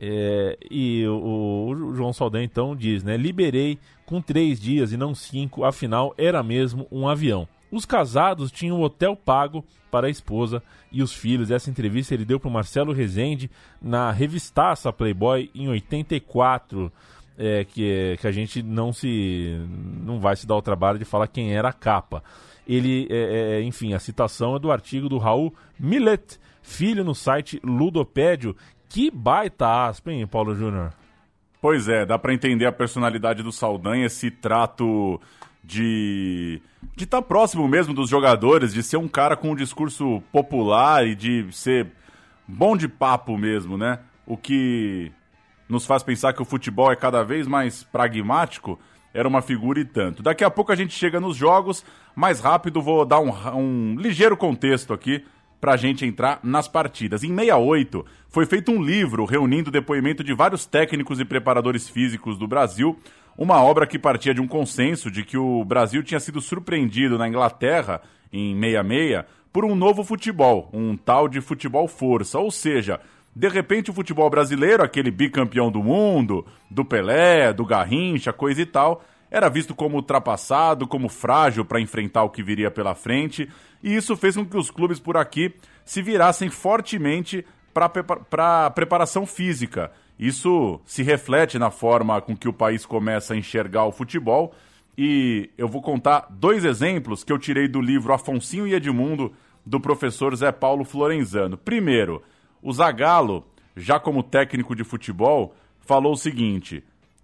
É, 0.00 0.56
e 0.70 1.04
o, 1.08 1.70
o, 1.70 1.94
João 1.94 2.12
Saldanha 2.12 2.44
então 2.44 2.76
diz, 2.76 3.02
né? 3.02 3.16
Liberei 3.16 3.78
com 4.06 4.22
três 4.22 4.60
dias 4.60 4.92
e 4.92 4.96
não 4.96 5.14
cinco, 5.14 5.64
afinal 5.64 6.14
era 6.16 6.42
mesmo 6.42 6.86
um 6.90 7.08
avião. 7.08 7.48
Os 7.70 7.84
casados 7.84 8.50
tinham 8.50 8.80
hotel 8.80 9.14
pago 9.14 9.64
para 9.90 10.06
a 10.06 10.10
esposa 10.10 10.62
e 10.90 11.02
os 11.02 11.12
filhos. 11.12 11.50
Essa 11.50 11.68
entrevista 11.68 12.14
ele 12.14 12.24
deu 12.24 12.40
para 12.40 12.48
o 12.48 12.52
Marcelo 12.52 12.92
Rezende 12.92 13.50
na 13.82 14.10
revistaça 14.10 14.92
Playboy 14.92 15.50
em 15.54 15.68
84 15.68 16.90
é, 17.38 17.64
que, 17.64 18.16
que 18.20 18.26
a 18.26 18.32
gente 18.32 18.62
não 18.62 18.92
se 18.92 19.56
não 20.04 20.18
vai 20.18 20.34
se 20.34 20.46
dar 20.46 20.56
o 20.56 20.62
trabalho 20.62 20.98
de 20.98 21.04
falar 21.04 21.28
quem 21.28 21.54
era 21.54 21.68
a 21.68 21.72
capa. 21.72 22.22
Ele, 22.66 23.06
é, 23.08 23.60
é, 23.60 23.62
enfim, 23.62 23.94
a 23.94 23.98
citação 23.98 24.56
é 24.56 24.58
do 24.58 24.70
artigo 24.70 25.08
do 25.08 25.16
Raul 25.16 25.54
Millet, 25.78 26.38
filho 26.60 27.04
no 27.04 27.14
site 27.14 27.60
Ludopédio. 27.64 28.54
Que 28.88 29.10
baita 29.10 29.86
aspa, 29.86 30.10
hein, 30.10 30.26
Paulo 30.26 30.54
Júnior? 30.54 30.92
Pois 31.60 31.88
é, 31.88 32.04
dá 32.04 32.18
para 32.18 32.34
entender 32.34 32.66
a 32.66 32.72
personalidade 32.72 33.42
do 33.42 33.52
Saldanha, 33.52 34.06
esse 34.06 34.30
trato 34.30 35.20
de 35.62 36.60
de 36.96 37.04
estar 37.04 37.20
tá 37.20 37.26
próximo 37.26 37.66
mesmo 37.66 37.92
dos 37.92 38.08
jogadores, 38.08 38.72
de 38.72 38.82
ser 38.82 38.96
um 38.96 39.08
cara 39.08 39.36
com 39.36 39.50
um 39.50 39.56
discurso 39.56 40.22
popular 40.32 41.06
e 41.06 41.14
de 41.14 41.46
ser 41.52 41.88
bom 42.46 42.76
de 42.76 42.88
papo 42.88 43.36
mesmo, 43.36 43.76
né? 43.76 44.00
O 44.26 44.36
que 44.36 45.12
nos 45.68 45.84
faz 45.84 46.02
pensar 46.02 46.32
que 46.32 46.42
o 46.42 46.44
futebol 46.44 46.90
é 46.90 46.96
cada 46.96 47.22
vez 47.22 47.46
mais 47.46 47.82
pragmático, 47.84 48.78
era 49.12 49.28
uma 49.28 49.42
figura 49.42 49.80
e 49.80 49.84
tanto. 49.84 50.22
Daqui 50.22 50.44
a 50.44 50.50
pouco 50.50 50.72
a 50.72 50.76
gente 50.76 50.94
chega 50.94 51.20
nos 51.20 51.36
jogos, 51.36 51.84
mais 52.14 52.40
rápido 52.40 52.80
vou 52.80 53.04
dar 53.04 53.20
um, 53.20 53.32
um 53.56 53.94
ligeiro 53.96 54.36
contexto 54.36 54.92
aqui 54.92 55.24
para 55.60 55.72
a 55.72 55.76
gente 55.76 56.06
entrar 56.06 56.38
nas 56.42 56.68
partidas. 56.68 57.24
Em 57.24 57.34
68, 57.34 58.04
foi 58.28 58.46
feito 58.46 58.70
um 58.70 58.82
livro 58.82 59.24
reunindo 59.24 59.70
o 59.70 59.72
depoimento 59.72 60.22
de 60.22 60.32
vários 60.32 60.66
técnicos 60.66 61.18
e 61.18 61.24
preparadores 61.24 61.88
físicos 61.88 62.38
do 62.38 62.46
Brasil, 62.46 62.98
uma 63.36 63.62
obra 63.62 63.86
que 63.86 63.98
partia 63.98 64.34
de 64.34 64.40
um 64.40 64.48
consenso 64.48 65.10
de 65.10 65.24
que 65.24 65.36
o 65.36 65.64
Brasil 65.64 66.02
tinha 66.02 66.20
sido 66.20 66.40
surpreendido 66.40 67.18
na 67.18 67.28
Inglaterra, 67.28 68.00
em 68.32 68.54
66, 68.54 69.24
por 69.52 69.64
um 69.64 69.74
novo 69.74 70.04
futebol, 70.04 70.68
um 70.72 70.96
tal 70.96 71.28
de 71.28 71.40
futebol 71.40 71.88
força, 71.88 72.38
ou 72.38 72.50
seja, 72.50 73.00
de 73.34 73.48
repente, 73.48 73.90
o 73.90 73.94
futebol 73.94 74.28
brasileiro, 74.28 74.82
aquele 74.82 75.10
bicampeão 75.10 75.70
do 75.70 75.82
mundo, 75.82 76.44
do 76.70 76.84
Pelé, 76.84 77.52
do 77.52 77.64
Garrincha, 77.64 78.32
coisa 78.32 78.62
e 78.62 78.66
tal, 78.66 79.04
era 79.30 79.48
visto 79.48 79.74
como 79.74 79.96
ultrapassado, 79.96 80.86
como 80.86 81.08
frágil 81.08 81.64
para 81.64 81.80
enfrentar 81.80 82.24
o 82.24 82.30
que 82.30 82.42
viria 82.42 82.70
pela 82.70 82.94
frente, 82.94 83.48
e 83.82 83.94
isso 83.94 84.16
fez 84.16 84.36
com 84.36 84.44
que 84.44 84.56
os 84.56 84.70
clubes 84.70 84.98
por 84.98 85.16
aqui 85.16 85.54
se 85.84 86.02
virassem 86.02 86.50
fortemente 86.50 87.44
para 87.72 88.66
a 88.66 88.70
preparação 88.70 89.24
física. 89.24 89.92
Isso 90.18 90.80
se 90.84 91.02
reflete 91.02 91.58
na 91.58 91.70
forma 91.70 92.20
com 92.20 92.36
que 92.36 92.48
o 92.48 92.52
país 92.52 92.84
começa 92.84 93.34
a 93.34 93.36
enxergar 93.36 93.84
o 93.84 93.92
futebol. 93.92 94.52
E 94.96 95.48
eu 95.56 95.68
vou 95.68 95.80
contar 95.80 96.26
dois 96.28 96.64
exemplos 96.64 97.22
que 97.22 97.32
eu 97.32 97.38
tirei 97.38 97.68
do 97.68 97.80
livro 97.80 98.12
Afonsinho 98.12 98.66
e 98.66 98.74
Edmundo, 98.74 99.32
do 99.64 99.78
professor 99.78 100.34
Zé 100.34 100.50
Paulo 100.50 100.84
Florenzano. 100.84 101.56
Primeiro, 101.56 102.20
o 102.62 102.72
Zagallo, 102.72 103.44
já 103.76 103.98
como 103.98 104.22
técnico 104.22 104.74
de 104.74 104.84
futebol, 104.84 105.54
falou 105.80 106.12
o 106.12 106.16
seguinte: 106.16 106.82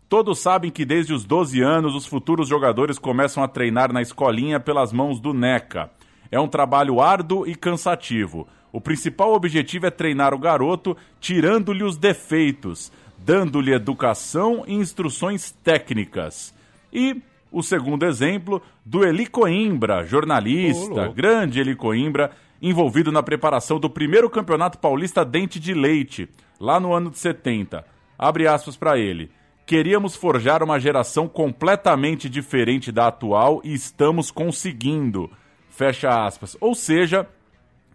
Todos 0.08 0.38
sabem 0.38 0.70
que 0.70 0.84
desde 0.84 1.12
os 1.12 1.24
12 1.24 1.60
anos 1.60 1.94
os 1.94 2.06
futuros 2.06 2.48
jogadores 2.48 2.98
começam 2.98 3.42
a 3.42 3.48
treinar 3.48 3.92
na 3.92 4.02
escolinha 4.02 4.60
pelas 4.60 4.92
mãos 4.92 5.18
do 5.18 5.34
NECA. 5.34 5.90
É 6.30 6.38
um 6.38 6.48
trabalho 6.48 7.00
árduo 7.00 7.46
e 7.46 7.54
cansativo. 7.54 8.46
O 8.72 8.80
principal 8.80 9.32
objetivo 9.32 9.86
é 9.86 9.90
treinar 9.90 10.34
o 10.34 10.38
garoto, 10.38 10.96
tirando-lhe 11.20 11.84
os 11.84 11.96
defeitos, 11.96 12.90
dando-lhe 13.18 13.72
educação 13.72 14.64
e 14.66 14.74
instruções 14.74 15.52
técnicas. 15.62 16.54
E 16.92 17.22
o 17.52 17.62
segundo 17.62 18.04
exemplo 18.04 18.60
do 18.84 19.04
Eli 19.04 19.26
Coimbra, 19.26 20.04
jornalista, 20.04 21.08
oh, 21.08 21.12
grande 21.12 21.60
Eli 21.60 21.76
Coimbra, 21.76 22.32
envolvido 22.70 23.12
na 23.12 23.22
preparação 23.22 23.78
do 23.78 23.90
primeiro 23.90 24.30
campeonato 24.30 24.78
paulista 24.78 25.22
Dente 25.22 25.60
de 25.60 25.74
Leite, 25.74 26.28
lá 26.58 26.80
no 26.80 26.94
ano 26.94 27.10
de 27.10 27.18
70. 27.18 27.84
Abre 28.18 28.46
aspas 28.46 28.74
para 28.74 28.98
ele. 28.98 29.30
Queríamos 29.66 30.16
forjar 30.16 30.62
uma 30.62 30.80
geração 30.80 31.28
completamente 31.28 32.26
diferente 32.26 32.90
da 32.90 33.08
atual 33.08 33.60
e 33.62 33.74
estamos 33.74 34.30
conseguindo. 34.30 35.30
Fecha 35.68 36.24
aspas. 36.26 36.56
Ou 36.58 36.74
seja, 36.74 37.28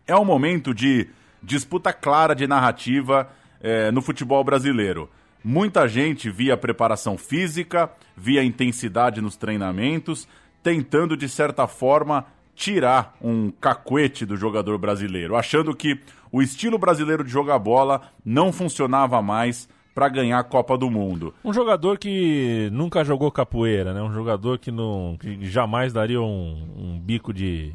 é 0.05 0.15
um 0.15 0.25
momento 0.25 0.71
de 0.71 1.09
disputa 1.41 1.91
clara 1.91 2.35
de 2.35 2.45
narrativa 2.45 3.27
é, 3.61 3.89
no 3.89 4.03
futebol 4.03 4.43
brasileiro. 4.43 5.09
Muita 5.43 5.87
gente 5.87 6.29
via 6.29 6.55
preparação 6.55 7.17
física, 7.17 7.89
via 8.15 8.43
intensidade 8.43 9.19
nos 9.19 9.35
treinamentos, 9.35 10.27
tentando 10.61 11.17
de 11.17 11.27
certa 11.27 11.65
forma 11.65 12.25
tirar 12.59 13.15
um 13.21 13.49
cacuete 13.51 14.25
do 14.25 14.35
jogador 14.35 14.77
brasileiro, 14.77 15.37
achando 15.37 15.73
que 15.73 15.97
o 16.29 16.41
estilo 16.41 16.77
brasileiro 16.77 17.23
de 17.23 17.31
jogar 17.31 17.57
bola 17.57 18.01
não 18.23 18.51
funcionava 18.51 19.21
mais 19.21 19.69
para 19.95 20.09
ganhar 20.09 20.39
a 20.39 20.43
Copa 20.43 20.77
do 20.77 20.91
Mundo. 20.91 21.33
Um 21.41 21.53
jogador 21.53 21.97
que 21.97 22.69
nunca 22.73 23.01
jogou 23.05 23.31
capoeira, 23.31 23.93
né? 23.93 24.01
Um 24.01 24.11
jogador 24.11 24.59
que 24.59 24.71
não 24.71 25.15
que 25.17 25.45
jamais 25.45 25.93
daria 25.93 26.21
um, 26.21 26.67
um 26.77 26.99
bico 26.99 27.33
de 27.33 27.73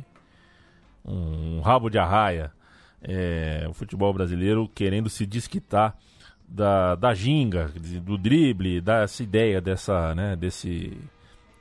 um, 1.03 1.63
rabo 1.63 1.89
de 1.89 1.99
arraia. 1.99 2.53
É, 3.03 3.67
o 3.69 3.73
futebol 3.73 4.13
brasileiro 4.13 4.71
querendo 4.75 5.09
se 5.09 5.25
desquitar 5.25 5.97
da, 6.47 6.95
da 6.95 7.15
ginga, 7.15 7.71
do 8.03 8.19
drible, 8.19 8.83
dessa 8.83 9.23
ideia 9.23 9.63
dessa, 9.63 10.15
né, 10.15 10.37
desse 10.37 10.97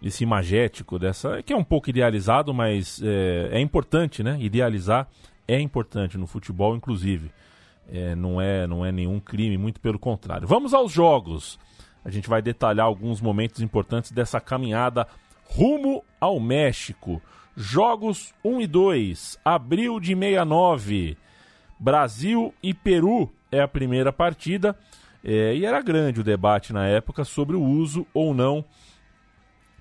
esse 0.04 0.24
imagético 0.24 1.00
dessa, 1.00 1.42
que 1.42 1.54
é 1.54 1.56
um 1.56 1.64
pouco 1.64 1.90
idealizado, 1.90 2.54
mas 2.54 3.02
é, 3.02 3.50
é 3.54 3.60
importante, 3.62 4.22
né? 4.22 4.38
Idealizar 4.40 5.08
é 5.48 5.60
importante 5.60 6.18
no 6.18 6.28
futebol, 6.28 6.76
inclusive. 6.76 7.32
É, 7.90 8.14
não, 8.14 8.42
é, 8.42 8.68
não 8.68 8.86
é 8.86 8.92
nenhum 8.92 9.20
crime, 9.20 9.58
muito 9.58 9.80
pelo 9.80 9.98
contrário. 9.98 10.48
Vamos 10.48 10.74
aos 10.74 10.92
jogos. 10.92 11.58
A 12.04 12.10
gente 12.10 12.28
vai 12.28 12.42
detalhar 12.42 12.86
alguns 12.86 13.22
momentos 13.22 13.62
importantes 13.62 14.12
dessa 14.12 14.42
caminhada 14.42 15.08
rumo 15.46 16.04
ao 16.20 16.40
México. 16.40 17.22
Jogos 17.56 18.34
1 18.44 18.62
e 18.62 18.68
2, 18.68 19.40
abril 19.46 20.00
de 20.02 20.16
69. 20.16 21.18
Brasil 21.80 22.54
e 22.62 22.74
Peru 22.74 23.32
é 23.52 23.62
a 23.62 23.68
primeira 23.68 24.12
partida. 24.12 24.78
É, 25.24 25.56
e 25.56 25.66
era 25.66 25.82
grande 25.82 26.20
o 26.20 26.24
debate 26.24 26.74
na 26.74 26.88
época 26.88 27.24
sobre 27.24 27.56
o 27.56 27.64
uso 27.64 28.06
ou 28.14 28.34
não 28.34 28.66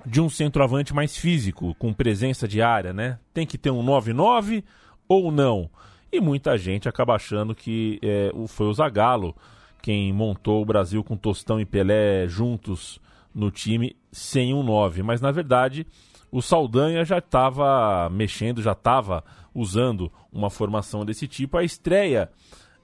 de 0.05 0.21
um 0.21 0.29
centroavante 0.29 0.95
mais 0.95 1.17
físico, 1.17 1.75
com 1.77 1.93
presença 1.93 2.49
de 2.49 2.61
área, 2.61 2.93
né? 2.93 3.19
Tem 3.33 3.47
que 3.47 3.59
ter 3.59 3.71
um 3.71 3.85
9-9 3.85 4.65
ou 5.09 5.31
não? 5.31 5.71
E 6.11 6.21
muita 6.21 6.59
gente 6.59 6.89
acaba 6.89 7.15
achando 7.15 7.55
que 7.55 7.99
é, 8.03 8.31
foi 8.49 8.67
o 8.67 8.75
Zagallo 8.75 9.35
quem 9.81 10.13
montou 10.13 10.63
o 10.63 10.65
Brasil 10.65 11.03
com 11.03 11.17
Tostão 11.17 11.61
e 11.61 11.67
Pelé 11.67 12.29
juntos 12.29 13.01
no 13.35 13.51
time 13.51 13.97
sem 14.13 14.55
um 14.55 14.63
9. 14.63 15.03
Mas 15.03 15.21
na 15.21 15.33
verdade 15.33 15.87
o 16.31 16.41
Saldanha 16.41 17.05
já 17.05 17.19
estava 17.19 18.09
mexendo, 18.11 18.63
já 18.63 18.73
estava 18.73 19.25
usando 19.55 20.11
uma 20.33 20.49
formação 20.49 21.05
desse 21.05 21.27
tipo. 21.27 21.59
A 21.59 21.65
estreia 21.65 22.31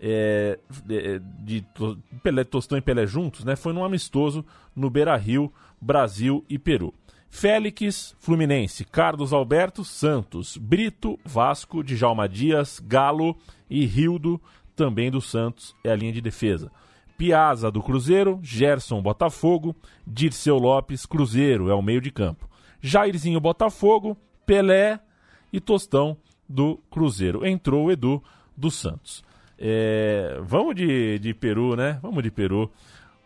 é, 0.00 0.58
de, 0.84 1.60
de, 1.60 1.66
Pelé, 2.22 2.44
Tostão 2.44 2.76
e 2.76 2.82
Pelé 2.82 3.06
juntos 3.06 3.44
né, 3.44 3.56
foi 3.56 3.72
num 3.72 3.84
amistoso 3.84 4.44
no 4.74 4.90
Beira 4.90 5.16
Rio, 5.16 5.52
Brasil 5.80 6.44
e 6.48 6.58
Peru. 6.58 6.92
Félix, 7.30 8.16
Fluminense, 8.18 8.84
Carlos 8.84 9.32
Alberto, 9.32 9.84
Santos, 9.84 10.56
Brito, 10.56 11.18
Vasco, 11.24 11.82
Djalma 11.82 12.28
Dias, 12.28 12.80
Galo 12.80 13.36
e 13.68 13.84
Rildo, 13.84 14.40
também 14.74 15.10
do 15.10 15.20
Santos, 15.20 15.74
é 15.84 15.90
a 15.90 15.96
linha 15.96 16.12
de 16.12 16.20
defesa. 16.20 16.70
Piazza 17.16 17.70
do 17.70 17.82
Cruzeiro, 17.82 18.38
Gerson 18.42 19.02
Botafogo, 19.02 19.74
Dirceu 20.06 20.56
Lopes, 20.56 21.04
Cruzeiro 21.04 21.68
é 21.68 21.74
o 21.74 21.82
meio 21.82 22.00
de 22.00 22.12
campo. 22.12 22.48
Jairzinho 22.80 23.40
Botafogo, 23.40 24.16
Pelé 24.46 25.00
e 25.52 25.60
Tostão 25.60 26.16
do 26.48 26.78
Cruzeiro. 26.90 27.44
Entrou 27.44 27.86
o 27.86 27.90
Edu 27.90 28.22
do 28.56 28.70
Santos. 28.70 29.24
É, 29.58 30.38
vamos 30.42 30.76
de, 30.76 31.18
de 31.18 31.34
Peru, 31.34 31.74
né? 31.74 31.98
Vamos 32.00 32.22
de 32.22 32.30
Peru. 32.30 32.70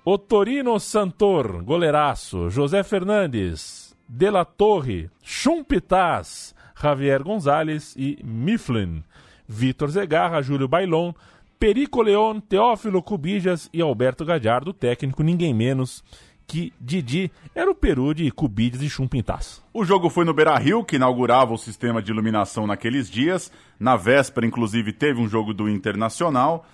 Otorino 0.04 0.80
Santor, 0.80 1.62
goleiraço. 1.62 2.48
José 2.48 2.82
Fernandes, 2.82 3.91
De 4.14 4.30
La 4.30 4.44
Torre, 4.44 5.08
Chumpitaz, 5.22 6.54
Javier 6.78 7.22
Gonzalez 7.22 7.94
e 7.96 8.18
Mifflin. 8.22 9.02
Vitor 9.48 9.88
Zegarra, 9.88 10.42
Júlio 10.42 10.68
Bailon, 10.68 11.14
Perico 11.58 12.02
Leon, 12.02 12.38
Teófilo 12.38 13.02
Cubijas 13.02 13.70
e 13.72 13.80
Alberto 13.80 14.22
Gadiardo, 14.22 14.74
técnico, 14.74 15.22
ninguém 15.22 15.54
menos 15.54 16.04
que 16.46 16.74
Didi 16.78 17.32
era 17.54 17.70
o 17.70 17.74
peru 17.74 18.12
de 18.12 18.30
Cubijas 18.30 18.82
e 18.82 18.90
Chumpintas. 18.90 19.64
O 19.72 19.82
jogo 19.82 20.10
foi 20.10 20.26
no 20.26 20.34
Beira 20.34 20.58
Rio, 20.58 20.84
que 20.84 20.96
inaugurava 20.96 21.54
o 21.54 21.58
sistema 21.58 22.02
de 22.02 22.12
iluminação 22.12 22.66
naqueles 22.66 23.10
dias. 23.10 23.50
Na 23.80 23.96
véspera, 23.96 24.46
inclusive, 24.46 24.92
teve 24.92 25.22
um 25.22 25.28
jogo 25.28 25.54
do 25.54 25.70
Internacional. 25.70 26.66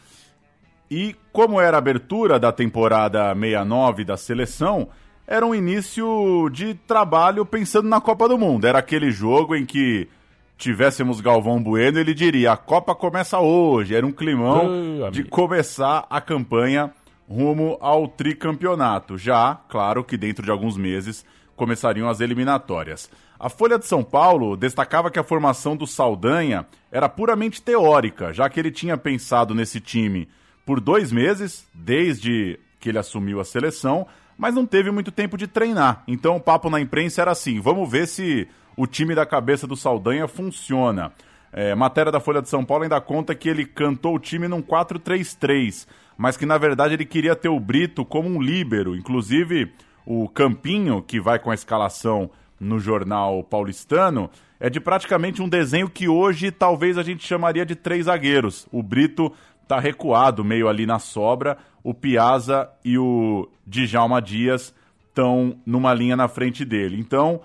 E 0.90 1.14
como 1.32 1.60
era 1.60 1.76
a 1.76 1.78
abertura 1.78 2.40
da 2.40 2.50
temporada 2.50 3.32
69 3.32 4.04
da 4.04 4.16
seleção, 4.16 4.88
era 5.28 5.44
um 5.46 5.54
início 5.54 6.48
de 6.50 6.72
trabalho 6.72 7.44
pensando 7.44 7.86
na 7.86 8.00
Copa 8.00 8.26
do 8.26 8.38
Mundo. 8.38 8.66
Era 8.66 8.78
aquele 8.78 9.10
jogo 9.10 9.54
em 9.54 9.66
que 9.66 10.08
tivéssemos 10.56 11.20
Galvão 11.20 11.62
Bueno, 11.62 11.98
ele 11.98 12.14
diria: 12.14 12.52
a 12.52 12.56
Copa 12.56 12.94
começa 12.94 13.38
hoje. 13.38 13.94
Era 13.94 14.06
um 14.06 14.10
climão 14.10 15.10
de 15.12 15.22
começar 15.24 16.06
a 16.08 16.18
campanha 16.18 16.90
rumo 17.28 17.76
ao 17.78 18.08
tricampeonato. 18.08 19.18
Já, 19.18 19.54
claro 19.68 20.02
que 20.02 20.16
dentro 20.16 20.42
de 20.42 20.50
alguns 20.50 20.78
meses 20.78 21.26
começariam 21.54 22.08
as 22.08 22.20
eliminatórias. 22.20 23.10
A 23.38 23.50
Folha 23.50 23.78
de 23.78 23.86
São 23.86 24.02
Paulo 24.02 24.56
destacava 24.56 25.10
que 25.10 25.18
a 25.18 25.24
formação 25.24 25.76
do 25.76 25.86
Saldanha 25.86 26.66
era 26.90 27.08
puramente 27.08 27.60
teórica, 27.60 28.32
já 28.32 28.48
que 28.48 28.58
ele 28.58 28.70
tinha 28.70 28.96
pensado 28.96 29.54
nesse 29.54 29.78
time 29.78 30.26
por 30.64 30.80
dois 30.80 31.12
meses, 31.12 31.66
desde 31.74 32.58
que 32.80 32.88
ele 32.88 32.98
assumiu 32.98 33.40
a 33.40 33.44
seleção, 33.44 34.06
mas 34.38 34.54
não 34.54 34.64
teve 34.64 34.92
muito 34.92 35.10
tempo 35.10 35.36
de 35.36 35.48
treinar. 35.48 36.04
Então 36.06 36.36
o 36.36 36.40
papo 36.40 36.70
na 36.70 36.80
imprensa 36.80 37.20
era 37.20 37.32
assim: 37.32 37.60
vamos 37.60 37.90
ver 37.90 38.06
se 38.06 38.48
o 38.76 38.86
time 38.86 39.14
da 39.14 39.26
cabeça 39.26 39.66
do 39.66 39.76
Saldanha 39.76 40.28
funciona. 40.28 41.12
É, 41.52 41.74
matéria 41.74 42.12
da 42.12 42.20
Folha 42.20 42.40
de 42.40 42.48
São 42.48 42.64
Paulo 42.64 42.84
ainda 42.84 43.00
conta 43.00 43.34
que 43.34 43.48
ele 43.48 43.64
cantou 43.64 44.14
o 44.14 44.18
time 44.18 44.46
num 44.46 44.62
4-3-3, 44.62 45.86
mas 46.16 46.36
que 46.36 46.46
na 46.46 46.58
verdade 46.58 46.94
ele 46.94 47.06
queria 47.06 47.34
ter 47.34 47.48
o 47.48 47.58
Brito 47.58 48.04
como 48.04 48.28
um 48.28 48.40
líbero. 48.40 48.94
Inclusive, 48.94 49.72
o 50.06 50.28
Campinho, 50.28 51.02
que 51.02 51.18
vai 51.18 51.38
com 51.38 51.50
a 51.50 51.54
escalação 51.54 52.30
no 52.60 52.78
jornal 52.78 53.42
paulistano, 53.42 54.30
é 54.60 54.68
de 54.68 54.80
praticamente 54.80 55.40
um 55.40 55.48
desenho 55.48 55.88
que 55.88 56.08
hoje 56.08 56.50
talvez 56.50 56.98
a 56.98 57.02
gente 57.02 57.26
chamaria 57.26 57.64
de 57.64 57.74
três 57.74 58.06
zagueiros. 58.06 58.66
O 58.72 58.82
Brito 58.82 59.32
está 59.68 59.78
recuado, 59.78 60.42
meio 60.42 60.66
ali 60.66 60.86
na 60.86 60.98
sobra. 60.98 61.58
O 61.84 61.92
Piazza 61.92 62.70
e 62.82 62.98
o 62.98 63.48
Djalma 63.66 64.20
Dias 64.20 64.74
estão 65.06 65.58
numa 65.66 65.92
linha 65.92 66.16
na 66.16 66.26
frente 66.26 66.64
dele. 66.64 66.98
Então, 66.98 67.40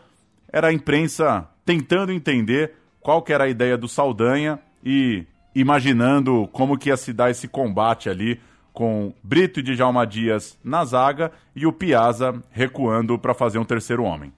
era 0.52 0.70
a 0.70 0.74
imprensa 0.74 1.48
tentando 1.66 2.12
entender 2.12 2.74
qual 3.02 3.22
que 3.22 3.34
era 3.34 3.44
a 3.44 3.50
ideia 3.50 3.78
do 3.78 3.88
Saldanha 3.88 4.60
e 4.84 5.26
imaginando 5.54 6.48
como 6.52 6.78
que 6.78 6.90
ia 6.90 6.98
se 6.98 7.12
dar 7.12 7.30
esse 7.30 7.48
combate 7.48 8.10
ali 8.10 8.40
com 8.72 9.14
Brito 9.22 9.60
e 9.60 9.64
Djalma 9.64 10.08
Dias 10.08 10.58
na 10.64 10.84
zaga 10.84 11.32
e 11.56 11.66
o 11.68 11.74
Piazza 11.74 12.42
recuando 12.50 13.20
para 13.20 13.34
fazer 13.34 13.60
um 13.60 13.66
terceiro 13.66 14.04
homem. 14.04 14.34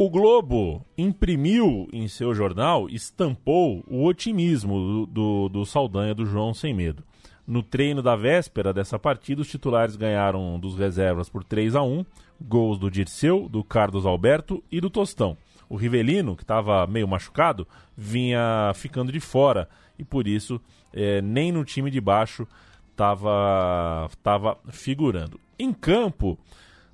O 0.00 0.08
Globo 0.08 0.86
imprimiu 0.96 1.88
em 1.92 2.06
seu 2.06 2.32
jornal, 2.32 2.88
estampou 2.88 3.82
o 3.88 4.04
otimismo 4.04 4.78
do, 4.78 5.06
do, 5.06 5.48
do 5.48 5.66
Saldanha, 5.66 6.14
do 6.14 6.24
João 6.24 6.54
Sem 6.54 6.72
Medo. 6.72 7.02
No 7.44 7.64
treino 7.64 8.00
da 8.00 8.14
véspera 8.14 8.72
dessa 8.72 8.96
partida, 8.96 9.42
os 9.42 9.48
titulares 9.48 9.96
ganharam 9.96 10.56
dos 10.60 10.78
reservas 10.78 11.28
por 11.28 11.42
3 11.42 11.74
a 11.74 11.82
1 11.82 12.06
gols 12.40 12.78
do 12.78 12.88
Dirceu, 12.88 13.48
do 13.48 13.64
Carlos 13.64 14.06
Alberto 14.06 14.62
e 14.70 14.80
do 14.80 14.88
Tostão. 14.88 15.36
O 15.68 15.74
Rivelino, 15.74 16.36
que 16.36 16.44
estava 16.44 16.86
meio 16.86 17.08
machucado, 17.08 17.66
vinha 17.96 18.70
ficando 18.76 19.10
de 19.10 19.18
fora 19.18 19.68
e 19.98 20.04
por 20.04 20.28
isso 20.28 20.60
é, 20.92 21.20
nem 21.20 21.50
no 21.50 21.64
time 21.64 21.90
de 21.90 22.00
baixo 22.00 22.46
estava 22.92 24.08
tava 24.22 24.58
figurando. 24.70 25.40
Em 25.58 25.72
campo, 25.72 26.38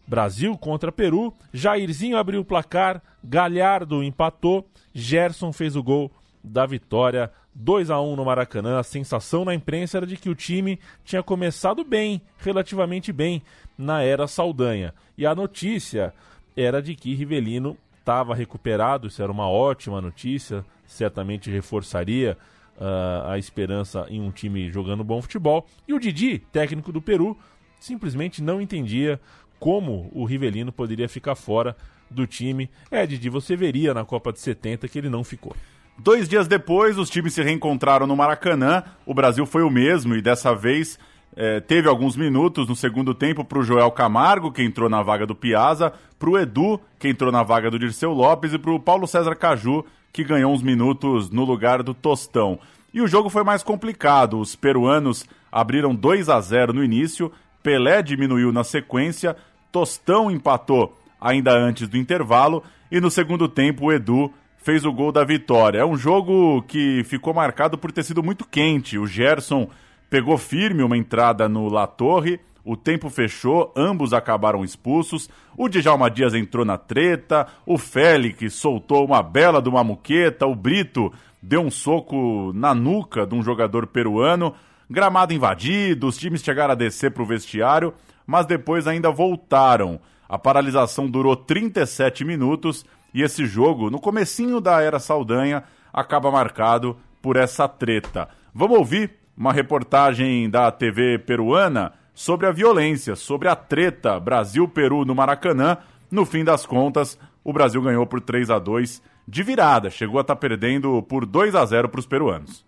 Brasil 0.06 0.56
contra 0.58 0.92
Peru, 0.92 1.32
Jairzinho 1.52 2.16
abriu 2.16 2.40
o 2.40 2.44
placar, 2.44 3.02
Galhardo 3.22 4.02
empatou, 4.02 4.68
Gerson 4.92 5.52
fez 5.52 5.76
o 5.76 5.82
gol 5.82 6.10
da 6.42 6.66
vitória 6.66 7.30
2 7.54 7.90
a 7.90 8.00
1 8.00 8.16
no 8.16 8.24
Maracanã. 8.24 8.78
A 8.78 8.82
sensação 8.82 9.44
na 9.44 9.54
imprensa 9.54 9.96
era 9.96 10.06
de 10.06 10.16
que 10.16 10.28
o 10.28 10.34
time 10.34 10.78
tinha 11.04 11.22
começado 11.22 11.84
bem, 11.84 12.20
relativamente 12.38 13.12
bem, 13.12 13.42
na 13.78 14.02
era 14.02 14.26
Saldanha. 14.26 14.92
E 15.16 15.24
a 15.24 15.34
notícia 15.34 16.12
era 16.56 16.82
de 16.82 16.94
que 16.94 17.14
Rivelino 17.14 17.76
estava 17.98 18.34
recuperado, 18.34 19.06
isso 19.06 19.22
era 19.22 19.32
uma 19.32 19.48
ótima 19.48 20.00
notícia, 20.00 20.64
certamente 20.86 21.50
reforçaria 21.50 22.36
uh, 22.76 23.30
a 23.30 23.38
esperança 23.38 24.06
em 24.10 24.20
um 24.20 24.30
time 24.30 24.70
jogando 24.70 25.02
bom 25.02 25.22
futebol. 25.22 25.66
E 25.88 25.94
o 25.94 25.98
Didi, 25.98 26.38
técnico 26.38 26.92
do 26.92 27.00
Peru, 27.00 27.36
simplesmente 27.80 28.42
não 28.42 28.60
entendia 28.60 29.20
como 29.58 30.10
o 30.12 30.24
Rivelino 30.24 30.72
poderia 30.72 31.08
ficar 31.08 31.34
fora 31.34 31.76
do 32.10 32.26
time. 32.26 32.70
É, 32.90 33.06
Didi, 33.06 33.28
você 33.28 33.56
veria 33.56 33.94
na 33.94 34.04
Copa 34.04 34.32
de 34.32 34.40
70 34.40 34.88
que 34.88 34.98
ele 34.98 35.08
não 35.08 35.24
ficou. 35.24 35.54
Dois 35.96 36.28
dias 36.28 36.48
depois, 36.48 36.98
os 36.98 37.08
times 37.08 37.34
se 37.34 37.42
reencontraram 37.42 38.06
no 38.06 38.16
Maracanã. 38.16 38.82
O 39.06 39.14
Brasil 39.14 39.46
foi 39.46 39.62
o 39.62 39.70
mesmo 39.70 40.14
e 40.14 40.22
dessa 40.22 40.54
vez 40.54 40.98
é, 41.36 41.60
teve 41.60 41.88
alguns 41.88 42.16
minutos 42.16 42.68
no 42.68 42.76
segundo 42.76 43.14
tempo 43.14 43.44
para 43.44 43.58
o 43.58 43.62
Joel 43.62 43.90
Camargo, 43.90 44.52
que 44.52 44.62
entrou 44.62 44.88
na 44.88 45.02
vaga 45.02 45.26
do 45.26 45.34
Piazza, 45.34 45.92
para 46.18 46.30
o 46.30 46.38
Edu, 46.38 46.80
que 46.98 47.08
entrou 47.08 47.32
na 47.32 47.42
vaga 47.42 47.70
do 47.70 47.78
Dirceu 47.78 48.12
Lopes, 48.12 48.52
e 48.52 48.58
para 48.58 48.72
o 48.72 48.80
Paulo 48.80 49.06
César 49.06 49.34
Caju, 49.34 49.84
que 50.12 50.24
ganhou 50.24 50.52
uns 50.52 50.62
minutos 50.62 51.30
no 51.30 51.44
lugar 51.44 51.82
do 51.82 51.92
Tostão. 51.92 52.58
E 52.92 53.00
o 53.00 53.08
jogo 53.08 53.28
foi 53.28 53.42
mais 53.42 53.62
complicado. 53.62 54.38
Os 54.38 54.54
peruanos 54.54 55.26
abriram 55.50 55.94
2 55.94 56.28
a 56.28 56.40
0 56.40 56.72
no 56.72 56.84
início, 56.84 57.32
Pelé 57.64 58.02
diminuiu 58.02 58.52
na 58.52 58.62
sequência, 58.62 59.34
Tostão 59.72 60.30
empatou 60.30 60.96
ainda 61.18 61.50
antes 61.52 61.88
do 61.88 61.96
intervalo, 61.96 62.62
e 62.92 63.00
no 63.00 63.10
segundo 63.10 63.48
tempo 63.48 63.86
o 63.86 63.92
Edu 63.92 64.30
fez 64.58 64.84
o 64.84 64.92
gol 64.92 65.10
da 65.10 65.24
vitória. 65.24 65.78
É 65.78 65.84
um 65.84 65.96
jogo 65.96 66.62
que 66.68 67.02
ficou 67.04 67.32
marcado 67.32 67.78
por 67.78 67.90
ter 67.90 68.04
sido 68.04 68.22
muito 68.22 68.46
quente. 68.46 68.98
O 68.98 69.06
Gerson 69.06 69.68
pegou 70.10 70.36
firme 70.36 70.82
uma 70.82 70.96
entrada 70.96 71.48
no 71.48 71.70
La 71.70 71.86
Torre, 71.86 72.38
o 72.62 72.76
tempo 72.76 73.08
fechou, 73.08 73.72
ambos 73.74 74.12
acabaram 74.12 74.62
expulsos. 74.62 75.30
O 75.56 75.66
Djalma 75.66 76.10
Dias 76.10 76.34
entrou 76.34 76.66
na 76.66 76.76
treta, 76.76 77.46
o 77.64 77.78
Félix 77.78 78.52
soltou 78.52 79.06
uma 79.06 79.22
bela 79.22 79.62
de 79.62 79.70
uma 79.70 79.82
muqueta, 79.82 80.46
o 80.46 80.54
Brito 80.54 81.10
deu 81.42 81.62
um 81.62 81.70
soco 81.70 82.52
na 82.54 82.74
nuca 82.74 83.26
de 83.26 83.34
um 83.34 83.42
jogador 83.42 83.86
peruano. 83.86 84.54
Gramado 84.88 85.32
invadido, 85.32 86.06
os 86.06 86.18
times 86.18 86.42
chegaram 86.42 86.72
a 86.72 86.76
descer 86.76 87.10
para 87.10 87.22
o 87.22 87.26
vestiário, 87.26 87.94
mas 88.26 88.46
depois 88.46 88.86
ainda 88.86 89.10
voltaram. 89.10 90.00
A 90.28 90.38
paralisação 90.38 91.08
durou 91.08 91.36
37 91.36 92.24
minutos 92.24 92.84
e 93.12 93.22
esse 93.22 93.46
jogo, 93.46 93.90
no 93.90 94.00
comecinho 94.00 94.60
da 94.60 94.82
era 94.82 94.98
Saldanha, 94.98 95.64
acaba 95.92 96.30
marcado 96.30 96.96
por 97.22 97.36
essa 97.36 97.68
treta. 97.68 98.28
Vamos 98.54 98.78
ouvir 98.78 99.12
uma 99.36 99.52
reportagem 99.52 100.50
da 100.50 100.70
TV 100.70 101.18
peruana 101.18 101.92
sobre 102.12 102.46
a 102.46 102.52
violência, 102.52 103.16
sobre 103.16 103.48
a 103.48 103.56
treta 103.56 104.18
Brasil-Peru 104.20 105.04
no 105.04 105.14
Maracanã. 105.14 105.78
No 106.10 106.24
fim 106.24 106.44
das 106.44 106.66
contas, 106.66 107.18
o 107.42 107.52
Brasil 107.52 107.80
ganhou 107.80 108.06
por 108.06 108.20
3 108.20 108.50
a 108.50 108.58
2 108.58 109.02
de 109.26 109.42
virada, 109.42 109.90
chegou 109.90 110.18
a 110.18 110.20
estar 110.20 110.34
tá 110.34 110.40
perdendo 110.40 111.02
por 111.02 111.24
2 111.24 111.54
a 111.54 111.64
0 111.64 111.88
para 111.88 112.00
os 112.00 112.06
peruanos. 112.06 112.64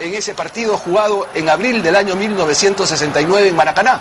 En 0.00 0.14
ese 0.14 0.32
partido 0.32 0.76
jugado 0.76 1.26
en 1.34 1.48
abril 1.48 1.82
del 1.82 1.96
año 1.96 2.14
1969 2.14 3.48
en 3.48 3.56
Maracaná, 3.56 4.00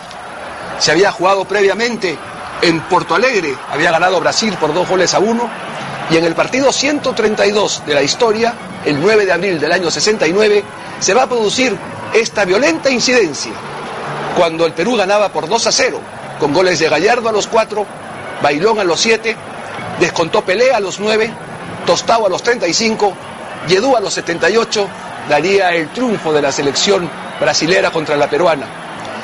se 0.78 0.92
había 0.92 1.12
jugado 1.12 1.46
previamente 1.46 2.18
En 2.62 2.82
Porto 2.82 3.16
Alegre 3.16 3.56
había 3.72 3.92
ganado 3.92 4.20
Brasil 4.20 4.56
por 4.60 4.74
dos 4.76 4.88
goles 4.88 5.14
a 5.16 5.20
uno 5.20 5.50
y 6.12 6.18
en 6.18 6.24
el 6.24 6.36
partido 6.36 6.72
132 6.72 7.84
de 7.86 7.94
la 7.96 8.02
historia, 8.04 8.54
el 8.86 9.02
9 9.02 9.26
de 9.26 9.32
abril 9.32 9.60
del 9.60 9.72
año 9.72 9.90
69, 9.92 10.64
se 11.00 11.14
va 11.14 11.24
a 11.24 11.28
producir 11.28 11.76
esta 12.14 12.46
violenta 12.46 12.90
incidencia 12.90 13.54
cuando 14.36 14.66
el 14.66 14.74
Perú 14.74 14.96
ganaba 14.96 15.30
por 15.30 15.50
2 15.50 15.68
a 15.68 15.72
0 15.72 16.00
con 16.40 16.54
goles 16.54 16.80
de 16.80 16.90
Gallardo 16.90 17.30
a 17.30 17.32
los 17.32 17.48
4, 17.48 17.86
Bailón 18.44 18.80
a 18.80 18.84
los 18.84 19.00
7, 19.00 19.36
descontó 20.00 20.44
Pelé 20.46 20.72
a 20.72 20.80
los 20.80 21.00
9, 21.00 21.32
Tostao 21.86 22.28
a 22.28 22.30
los 22.30 22.44
35, 22.44 23.14
Yedú 23.68 23.96
a 23.96 24.00
los 24.00 24.14
78, 24.14 24.88
daría 25.30 25.72
el 25.72 25.90
triunfo 25.90 26.34
de 26.34 26.42
la 26.42 26.52
selección 26.52 27.10
brasilera 27.40 27.92
contra 27.92 28.16
la 28.16 28.30
peruana. 28.30 28.66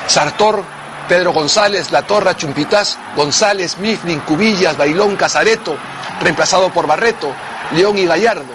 Sartor, 0.08 0.64
Pedro 1.08 1.34
González, 1.34 1.92
La 1.92 2.04
Torra, 2.04 2.36
Chumpitaz, 2.36 2.98
González, 3.16 3.78
Mifflin, 3.78 4.20
Cubillas, 4.22 4.78
Bailón, 4.78 5.16
Casareto, 5.16 5.76
reemplazado 6.22 6.70
por 6.72 6.88
Barreto, 6.88 7.34
León 7.72 7.98
y 7.98 8.06
Gallardo. 8.06 8.54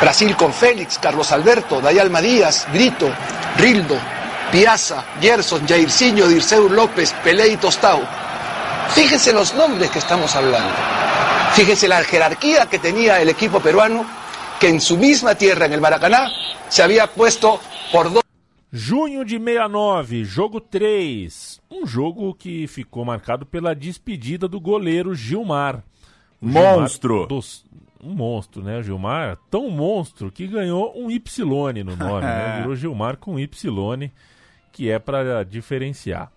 Brasil 0.00 0.36
con 0.36 0.52
Félix, 0.52 0.98
Carlos 0.98 1.32
Alberto, 1.32 1.80
Dayalma 1.80 2.20
Díaz, 2.20 2.66
Brito, 2.72 3.08
Rildo, 3.56 3.96
Piazza, 4.52 5.04
Gerson, 5.20 5.66
Jairzinho, 5.66 6.28
Dirceu 6.28 6.68
López, 6.68 7.14
Pelé 7.24 7.48
y 7.48 7.56
Tostao. 7.56 8.02
Fíjense 8.94 9.32
los 9.32 9.54
nombres 9.54 9.90
que 9.90 9.98
estamos 9.98 10.34
hablando. 10.36 10.74
Fíjense 11.54 11.88
la 11.88 12.04
jerarquía 12.04 12.66
que 12.66 12.78
tenía 12.78 13.20
el 13.20 13.30
equipo 13.30 13.60
peruano, 13.60 14.04
que 14.60 14.68
en 14.68 14.80
su 14.80 14.96
misma 14.96 15.34
tierra, 15.34 15.66
en 15.66 15.72
el 15.72 15.80
Maracaná, 15.80 16.28
se 16.68 16.82
había 16.82 17.06
puesto 17.06 17.60
por 17.92 18.12
dos. 18.12 18.22
Junho 18.72 19.24
de 19.24 19.38
69, 19.38 20.24
jogo 20.24 20.60
3. 20.60 21.62
Um 21.70 21.86
jogo 21.86 22.34
que 22.34 22.66
ficou 22.66 23.04
marcado 23.04 23.46
pela 23.46 23.74
despedida 23.74 24.46
do 24.48 24.60
goleiro 24.60 25.14
Gilmar. 25.14 25.82
O 26.40 26.46
Monstro! 26.46 27.12
Gilmar 27.14 27.28
dos- 27.28 27.64
um 28.02 28.14
monstro, 28.14 28.62
né? 28.62 28.78
O 28.78 28.82
Gilmar, 28.82 29.36
tão 29.50 29.68
monstro 29.70 30.30
que 30.30 30.46
ganhou 30.46 30.92
um 30.96 31.10
Y 31.10 31.82
no 31.82 31.96
nome, 31.96 32.26
né? 32.26 32.58
Virou 32.60 32.76
Gilmar 32.76 33.16
com 33.16 33.38
Y, 33.38 34.10
que 34.72 34.90
é 34.90 34.98
para 34.98 35.42
diferenciar. 35.44 36.30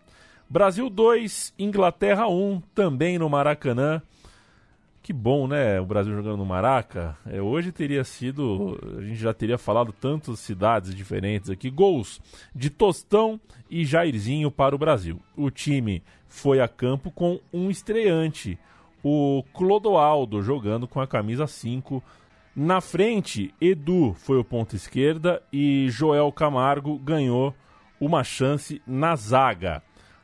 Brasil 0.50 0.90
2, 0.90 1.54
Inglaterra 1.60 2.28
1, 2.28 2.62
também 2.74 3.20
no 3.20 3.30
Maracanã. 3.30 4.02
Que 5.10 5.14
bom, 5.14 5.48
né? 5.48 5.82
O 5.82 5.88
Brasil 5.88 6.16
jogando 6.16 6.38
no 6.38 6.46
Maraca. 6.46 7.18
É, 7.26 7.42
hoje 7.42 7.72
teria 7.72 8.04
sido. 8.04 8.80
A 8.96 9.02
gente 9.02 9.16
já 9.16 9.34
teria 9.34 9.58
falado 9.58 9.92
tantas 9.92 10.38
cidades 10.38 10.94
diferentes 10.94 11.50
aqui. 11.50 11.72
Gols 11.72 12.22
de 12.54 12.70
Tostão 12.70 13.42
e 13.72 13.84
Jairzinho 13.84 14.52
para 14.52 14.76
o 14.76 14.78
Brasil. 14.78 15.20
O 15.36 15.50
time 15.50 16.04
foi 16.28 16.62
a 16.62 16.68
campo 16.68 17.10
com 17.10 17.40
um 17.52 17.72
estreante, 17.72 18.56
o 19.04 19.44
Clodoaldo, 19.52 20.44
jogando 20.44 20.88
com 20.88 21.02
a 21.02 21.08
camisa 21.08 21.48
5. 21.48 22.04
Na 22.56 22.80
frente, 22.80 23.52
Edu 23.60 24.14
foi 24.14 24.38
o 24.38 24.44
ponto 24.44 24.76
esquerda 24.76 25.42
e 25.52 25.88
Joel 25.90 26.32
Camargo 26.32 27.00
ganhou 27.00 27.56
uma 28.00 28.24
chance 28.24 28.80
na 28.86 29.16
zaga. 29.16 29.82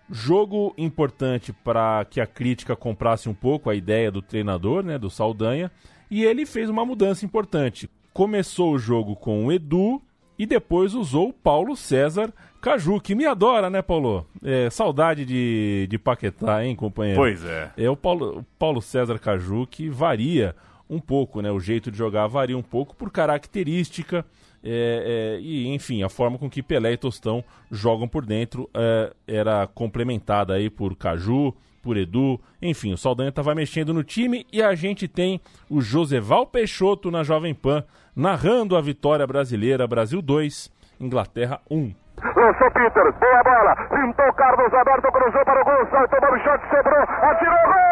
Jogo 0.09 0.73
importante 0.77 1.51
para 1.51 2.05
que 2.05 2.21
a 2.21 2.27
crítica 2.27 2.75
comprasse 2.75 3.27
um 3.27 3.33
pouco 3.33 3.69
a 3.69 3.75
ideia 3.75 4.11
do 4.11 4.21
treinador, 4.21 4.83
né, 4.83 4.97
do 4.97 5.09
Saldanha, 5.09 5.71
e 6.09 6.23
ele 6.23 6.45
fez 6.45 6.69
uma 6.69 6.85
mudança 6.85 7.25
importante. 7.25 7.89
Começou 8.13 8.73
o 8.73 8.79
jogo 8.79 9.15
com 9.15 9.45
o 9.45 9.51
Edu 9.51 10.01
e 10.37 10.45
depois 10.45 10.93
usou 10.93 11.29
o 11.29 11.33
Paulo 11.33 11.75
César 11.75 12.31
Caju, 12.61 12.99
que 12.99 13.13
me 13.13 13.25
adora, 13.25 13.69
né, 13.69 13.81
Paulo? 13.81 14.25
É, 14.43 14.69
saudade 14.71 15.23
de, 15.23 15.87
de 15.87 15.97
Paquetá, 15.99 16.65
hein, 16.65 16.75
companheiro? 16.75 17.19
Pois 17.19 17.43
é. 17.45 17.71
É 17.77 17.89
o 17.89 17.95
Paulo, 17.95 18.39
o 18.39 18.43
Paulo 18.57 18.81
César 18.81 19.19
Caju 19.19 19.67
que 19.67 19.87
varia 19.87 20.55
um 20.89 20.99
pouco, 20.99 21.41
né? 21.41 21.51
O 21.51 21.59
jeito 21.59 21.91
de 21.91 21.97
jogar 21.97 22.27
varia 22.27 22.57
um 22.57 22.63
pouco 22.63 22.95
por 22.95 23.11
característica 23.11 24.25
é, 24.65 25.37
é, 25.37 25.39
e, 25.39 25.67
enfim, 25.73 26.01
a 26.01 26.09
forma 26.09 26.39
com 26.39 26.49
que 26.49 26.63
Pelé 26.63 26.93
e 26.93 26.97
Tostão 26.97 27.43
jogam 27.69 28.07
por 28.07 28.25
dentro 28.25 28.67
é, 28.73 29.13
era 29.27 29.67
complementada 29.67 30.55
aí 30.55 30.71
por 30.71 30.95
Caju, 30.95 31.53
por 31.83 31.95
Edu, 31.97 32.41
enfim, 32.59 32.91
o 32.91 32.97
Saldanha 32.97 33.29
estava 33.29 33.53
mexendo 33.53 33.93
no 33.93 34.03
time 34.03 34.47
e 34.51 34.63
a 34.63 34.73
gente 34.73 35.07
tem 35.07 35.39
o 35.69 35.79
Joseval 35.81 36.47
Peixoto 36.47 37.11
na 37.11 37.21
Jovem 37.21 37.53
Pan 37.53 37.83
narrando 38.15 38.75
a 38.75 38.81
vitória 38.81 39.27
brasileira, 39.27 39.85
Brasil 39.85 40.19
2, 40.19 40.71
Inglaterra 40.99 41.61
1. 41.69 41.93
Lançou 42.35 42.71
Peters, 42.71 43.15
boa 43.19 43.43
bola, 43.43 43.75
pintou 43.75 44.33
Carlos 44.33 44.73
Alberto, 44.73 45.11
cruzou 45.11 45.45
para 45.45 45.61
o 45.61 45.65
gol, 45.65 45.87
saltou 45.91 46.19
para 46.19 46.33
o 46.33 46.39
shot, 46.39 46.59
sobrou, 46.69 47.03
atirou, 47.03 47.65
gol! 47.67 47.85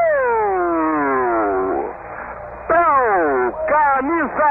Então, 2.66 3.54
camisa 3.68 4.46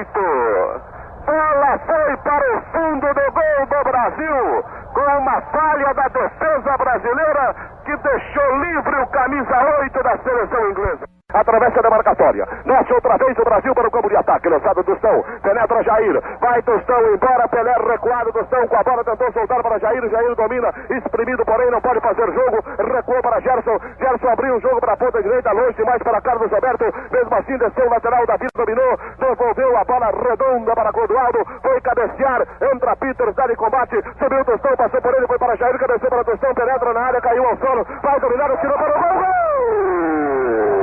8, 0.00 0.97
bola 1.28 1.78
foi 1.84 2.16
para 2.18 2.56
o 2.56 2.60
fundo 2.72 3.06
do 3.06 3.32
gol 3.32 3.66
do 3.66 3.84
Brasil, 3.84 4.64
com 4.94 5.18
uma 5.18 5.40
falha 5.42 5.92
da 5.92 6.08
defesa 6.08 6.76
brasileira 6.78 7.54
que 7.84 7.96
deixou 7.98 8.56
livre 8.60 8.96
o 8.96 9.06
camisa 9.08 9.78
8 9.80 10.02
da 10.02 10.18
seleção 10.18 10.70
inglesa. 10.70 11.17
Atravessa 11.34 11.80
a 11.80 11.82
demarcatória. 11.82 12.48
Nasce 12.64 12.90
outra 12.90 13.18
vez 13.18 13.36
o 13.38 13.44
Brasil 13.44 13.74
para 13.74 13.86
o 13.86 13.90
campo 13.90 14.08
de 14.08 14.16
ataque. 14.16 14.48
Lançado 14.48 14.82
Tostão. 14.82 15.22
Penetra 15.42 15.82
Jair. 15.82 16.22
Vai 16.40 16.62
Tostão 16.62 17.12
embora. 17.12 17.46
Pelé 17.48 17.74
recuado. 17.86 18.32
Tostão 18.32 18.66
com 18.66 18.76
a 18.76 18.82
bola. 18.82 19.04
Tentou 19.04 19.30
soltar 19.32 19.62
para 19.62 19.78
Jair. 19.78 20.08
Jair 20.08 20.34
domina. 20.34 20.72
Exprimido, 20.88 21.44
porém 21.44 21.70
não 21.70 21.82
pode 21.82 22.00
fazer 22.00 22.32
jogo. 22.32 22.64
Recuou 22.94 23.20
para 23.20 23.40
Gerson. 23.40 23.78
Gerson 24.00 24.26
abriu 24.26 24.56
o 24.56 24.60
jogo 24.60 24.80
para 24.80 24.94
a 24.94 24.96
ponta 24.96 25.22
direita. 25.22 25.52
Longe 25.52 25.74
demais 25.74 26.02
para 26.02 26.22
Carlos 26.22 26.50
Alberto. 26.50 26.84
Mesmo 27.12 27.36
assim 27.36 27.58
desceu 27.58 27.86
o 27.86 27.90
lateral. 27.90 28.26
Davi 28.26 28.46
dominou. 28.56 28.98
Devolveu 29.18 29.76
a 29.76 29.84
bola 29.84 30.06
redonda 30.06 30.74
para 30.74 30.92
Clodoaldo. 30.94 31.44
Foi 31.60 31.78
cabecear. 31.82 32.40
Entra 32.72 32.96
Peters. 32.96 33.34
Dá 33.34 33.46
de 33.46 33.54
combate. 33.54 34.02
Subiu 34.18 34.44
Tostão. 34.46 34.74
Passou 34.78 35.02
por 35.02 35.14
ele. 35.14 35.26
Foi 35.26 35.38
para 35.38 35.56
Jair. 35.56 35.78
Cabeceou 35.78 36.08
para 36.08 36.24
Tostão. 36.24 36.54
Penetra 36.54 36.94
na 36.94 37.00
área. 37.00 37.20
Caiu 37.20 37.46
ao 37.46 37.56
solo. 37.58 37.86
Vai 38.02 38.18
dominar. 38.18 38.56
Tirou 38.56 38.78
para 38.78 38.88
o 38.88 39.02
gol. 39.02 39.12
Gol! 39.12 40.77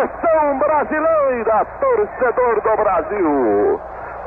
Seleção 0.00 0.58
brasileira, 0.58 1.66
torcedor 1.78 2.60
do 2.62 2.76
Brasil. 2.76 3.80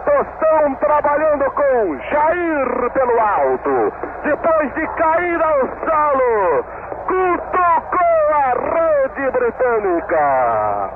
Tostão 0.06 0.76
trabalhando 0.76 1.50
com 1.52 1.98
Jair 2.12 2.92
pelo 2.92 3.20
alto. 3.20 3.94
Depois 4.24 4.74
de 4.74 4.88
cair 4.88 5.42
ao 5.42 5.60
solo, 5.86 6.64
cutucou 7.08 8.28
a 8.34 8.54
rede 8.70 9.32
britânica. 9.32 10.90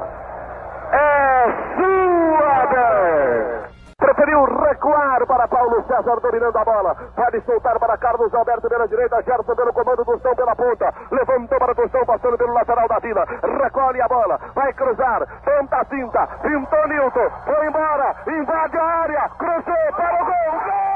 É 0.91 1.45
sua 1.75 2.65
vez. 2.65 3.67
Preferiu 4.27 4.43
recuar 4.43 5.25
para 5.25 5.47
Paulo 5.47 5.81
César 5.87 6.19
dominando 6.19 6.57
a 6.57 6.65
bola. 6.65 6.93
Pode 7.15 7.39
soltar 7.45 7.79
para 7.79 7.97
Carlos 7.97 8.33
Alberto 8.33 8.67
pela 8.67 8.85
direita. 8.85 9.23
Gerson 9.23 9.55
pelo 9.55 9.71
comando 9.71 10.03
do 10.03 10.19
São 10.19 10.35
pela 10.35 10.53
ponta. 10.53 10.93
Levantou 11.09 11.57
para 11.57 11.71
o 11.71 11.89
São 11.89 12.05
passando 12.05 12.37
pelo 12.37 12.53
lateral 12.53 12.89
da 12.89 12.99
vila. 12.99 13.23
Recolhe 13.63 14.01
a 14.01 14.07
bola. 14.09 14.37
Vai 14.53 14.73
cruzar. 14.73 15.25
Tenta 15.45 15.77
a 15.77 15.85
cinta. 15.85 16.27
Pintou 16.41 16.87
Nilton. 16.89 17.29
Foi 17.45 17.67
embora. 17.67 18.15
Invade 18.27 18.77
a 18.77 18.83
área. 18.83 19.29
Cruzou 19.37 19.93
para 19.95 20.21
o 20.21 20.25
gol. 20.25 20.59
Gol! 20.59 20.86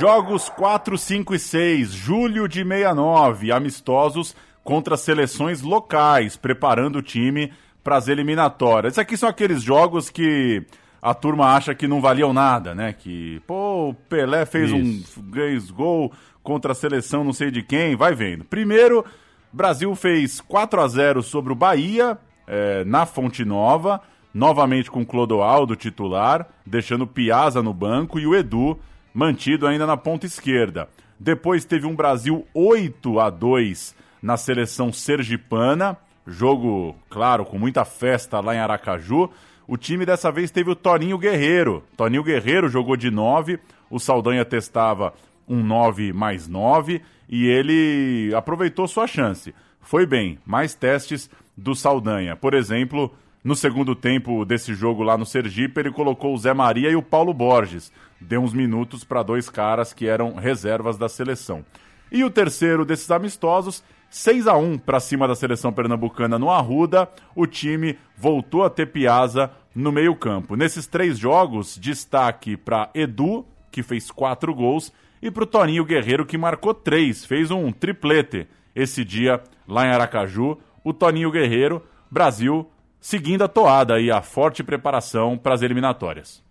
Jogos 0.00 0.48
4, 0.48 0.96
5 0.96 1.34
e 1.34 1.38
6, 1.38 1.92
julho 1.92 2.48
de 2.48 2.64
69, 2.64 3.52
amistosos 3.52 4.34
contra 4.64 4.96
seleções 4.96 5.60
locais, 5.60 6.38
preparando 6.38 7.00
o 7.00 7.02
time 7.02 7.52
para 7.84 7.96
as 7.96 8.08
eliminatórias. 8.08 8.94
Esses 8.94 8.98
aqui 8.98 9.14
são 9.18 9.28
aqueles 9.28 9.62
jogos 9.62 10.08
que 10.08 10.64
a 11.02 11.12
turma 11.12 11.54
acha 11.54 11.74
que 11.74 11.86
não 11.86 12.00
valiam 12.00 12.32
nada, 12.32 12.74
né? 12.74 12.94
Que, 12.94 13.42
pô, 13.46 13.90
o 13.90 13.94
Pelé 13.94 14.46
fez 14.46 14.70
Isso. 14.70 15.20
um 15.20 15.32
fez 15.34 15.70
gol 15.70 16.10
contra 16.42 16.72
a 16.72 16.74
seleção 16.74 17.22
não 17.22 17.34
sei 17.34 17.50
de 17.50 17.62
quem, 17.62 17.94
vai 17.94 18.14
vendo. 18.14 18.42
Primeiro, 18.44 19.04
Brasil 19.52 19.94
fez 19.94 20.40
4 20.40 20.80
a 20.80 20.88
0 20.88 21.22
sobre 21.22 21.52
o 21.52 21.56
Bahia, 21.56 22.16
eh, 22.48 22.84
na 22.86 23.04
Fonte 23.04 23.44
Nova. 23.44 24.00
novamente 24.32 24.90
com 24.90 25.04
Clodoaldo 25.04 25.76
titular, 25.76 26.48
deixando 26.64 27.06
Piazza 27.06 27.60
no 27.60 27.74
banco 27.74 28.18
e 28.18 28.26
o 28.26 28.34
Edu 28.34 28.78
mantido 29.12 29.66
ainda 29.66 29.86
na 29.86 29.96
ponta 29.96 30.26
esquerda. 30.26 30.88
Depois 31.18 31.64
teve 31.64 31.86
um 31.86 31.94
Brasil 31.94 32.46
8 32.54 33.20
a 33.20 33.30
2 33.30 33.94
na 34.22 34.36
seleção 34.36 34.92
sergipana, 34.92 35.96
jogo, 36.26 36.94
claro, 37.08 37.44
com 37.44 37.58
muita 37.58 37.84
festa 37.84 38.40
lá 38.40 38.54
em 38.54 38.58
Aracaju. 38.58 39.30
O 39.66 39.76
time 39.76 40.04
dessa 40.04 40.30
vez 40.32 40.50
teve 40.50 40.70
o 40.70 40.76
Toninho 40.76 41.18
Guerreiro. 41.18 41.84
Toninho 41.96 42.24
Guerreiro 42.24 42.68
jogou 42.68 42.96
de 42.96 43.10
9, 43.10 43.58
o 43.90 43.98
Saldanha 43.98 44.44
testava 44.44 45.12
um 45.48 45.62
9 45.62 46.12
mais 46.12 46.48
9 46.48 47.02
e 47.28 47.46
ele 47.46 48.32
aproveitou 48.34 48.86
sua 48.88 49.06
chance. 49.06 49.54
Foi 49.80 50.06
bem, 50.06 50.38
mais 50.46 50.74
testes 50.74 51.30
do 51.56 51.74
Saldanha. 51.74 52.36
Por 52.36 52.54
exemplo, 52.54 53.12
no 53.42 53.54
segundo 53.54 53.94
tempo 53.94 54.44
desse 54.44 54.74
jogo 54.74 55.02
lá 55.02 55.16
no 55.16 55.26
Sergipe, 55.26 55.80
ele 55.80 55.90
colocou 55.90 56.34
o 56.34 56.38
Zé 56.38 56.52
Maria 56.52 56.90
e 56.90 56.96
o 56.96 57.02
Paulo 57.02 57.32
Borges. 57.32 57.92
Deu 58.20 58.42
uns 58.42 58.52
minutos 58.52 59.04
para 59.04 59.22
dois 59.22 59.48
caras 59.48 59.92
que 59.92 60.06
eram 60.06 60.34
reservas 60.34 60.98
da 60.98 61.08
seleção. 61.08 61.64
E 62.12 62.24
o 62.24 62.30
terceiro 62.30 62.84
desses 62.84 63.10
amistosos, 63.10 63.82
6 64.10 64.46
a 64.46 64.56
1 64.56 64.78
para 64.78 65.00
cima 65.00 65.26
da 65.26 65.34
seleção 65.34 65.72
pernambucana 65.72 66.38
no 66.38 66.50
Arruda, 66.50 67.08
o 67.34 67.46
time 67.46 67.98
voltou 68.16 68.64
a 68.64 68.70
ter 68.70 68.86
Piazza 68.86 69.50
no 69.74 69.92
meio-campo. 69.92 70.56
Nesses 70.56 70.86
três 70.86 71.18
jogos, 71.18 71.78
destaque 71.78 72.56
para 72.56 72.90
Edu, 72.94 73.46
que 73.70 73.82
fez 73.82 74.10
quatro 74.10 74.54
gols, 74.54 74.92
e 75.22 75.30
para 75.30 75.44
o 75.44 75.46
Toninho 75.46 75.84
Guerreiro, 75.84 76.26
que 76.26 76.36
marcou 76.36 76.74
três, 76.74 77.24
fez 77.24 77.50
um 77.50 77.70
triplete 77.70 78.48
esse 78.74 79.04
dia 79.04 79.42
lá 79.68 79.86
em 79.86 79.90
Aracaju. 79.90 80.58
O 80.82 80.92
Toninho 80.92 81.30
Guerreiro, 81.30 81.82
Brasil 82.10 82.68
seguindo 83.00 83.42
a 83.42 83.48
toada 83.48 83.98
e 83.98 84.10
a 84.10 84.20
forte 84.20 84.62
preparação 84.62 85.38
para 85.38 85.54
as 85.54 85.62
eliminatórias. 85.62 86.42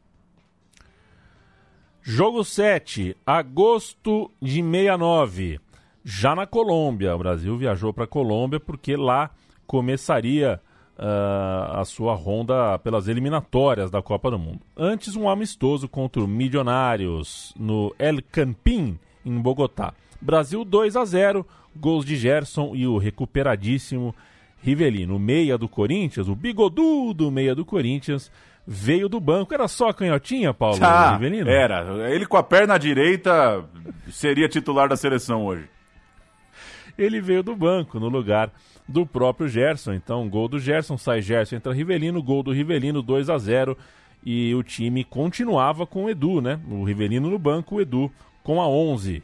Jogo 2.11 2.43
7, 2.43 3.15
agosto 3.23 4.31
de 4.41 4.63
69. 4.63 5.59
Já 6.03 6.33
na 6.33 6.47
Colômbia. 6.47 7.15
O 7.15 7.19
Brasil 7.19 7.55
viajou 7.55 7.93
para 7.93 8.05
a 8.05 8.07
Colômbia 8.07 8.59
porque 8.59 8.95
lá 8.95 9.29
começaria 9.67 10.59
uh, 10.97 11.77
a 11.79 11.85
sua 11.85 12.15
ronda 12.15 12.79
pelas 12.79 13.07
eliminatórias 13.07 13.91
da 13.91 14.01
Copa 14.01 14.31
do 14.31 14.39
Mundo. 14.39 14.61
Antes, 14.75 15.15
um 15.15 15.29
amistoso 15.29 15.87
contra 15.87 16.19
o 16.23 16.27
Milionários 16.27 17.53
no 17.55 17.93
El 17.99 18.23
Campín, 18.31 18.97
em 19.23 19.39
Bogotá. 19.39 19.93
Brasil 20.19 20.65
2 20.65 20.95
a 20.95 21.05
0, 21.05 21.45
gols 21.75 22.03
de 22.03 22.15
Gerson 22.15 22.71
e 22.73 22.87
o 22.87 22.97
recuperadíssimo 22.97 24.15
Rivelino, 24.63 25.19
meia 25.19 25.59
do 25.59 25.69
Corinthians, 25.69 26.27
o 26.27 26.35
bigodudo 26.35 27.29
meia 27.29 27.53
do 27.53 27.63
Corinthians, 27.63 28.31
veio 28.71 29.09
do 29.09 29.19
banco. 29.19 29.51
Era 29.51 29.67
só 29.67 29.91
canhotinha, 29.91 30.53
Paulo 30.53 30.77
ah, 30.83 31.13
Rivelino? 31.13 31.49
Era. 31.49 32.07
Ele 32.11 32.27
com 32.27 32.37
a 32.37 32.43
perna 32.43 32.77
direita 32.77 33.65
seria 34.11 34.47
titular 34.47 34.87
da 34.87 34.95
seleção 34.95 35.43
hoje. 35.43 35.67
Ele 36.95 37.19
veio 37.19 37.41
do 37.41 37.55
banco 37.55 37.99
no 37.99 38.07
lugar 38.07 38.51
do 38.87 39.05
próprio 39.05 39.47
Gerson. 39.47 39.93
Então, 39.93 40.29
gol 40.29 40.47
do 40.47 40.59
Gerson, 40.59 40.97
sai 40.97 41.21
Gerson, 41.21 41.55
entra 41.55 41.73
Rivelino, 41.73 42.21
gol 42.21 42.43
do 42.43 42.51
Rivelino, 42.51 43.01
2 43.01 43.29
a 43.29 43.37
0 43.37 43.75
E 44.23 44.53
o 44.53 44.61
time 44.61 45.03
continuava 45.03 45.87
com 45.87 46.05
o 46.05 46.09
Edu, 46.09 46.39
né? 46.39 46.59
O 46.69 46.83
Rivelino 46.83 47.29
no 47.29 47.39
banco, 47.39 47.75
o 47.75 47.81
Edu 47.81 48.11
com 48.43 48.61
a 48.61 48.67
11 48.67 49.23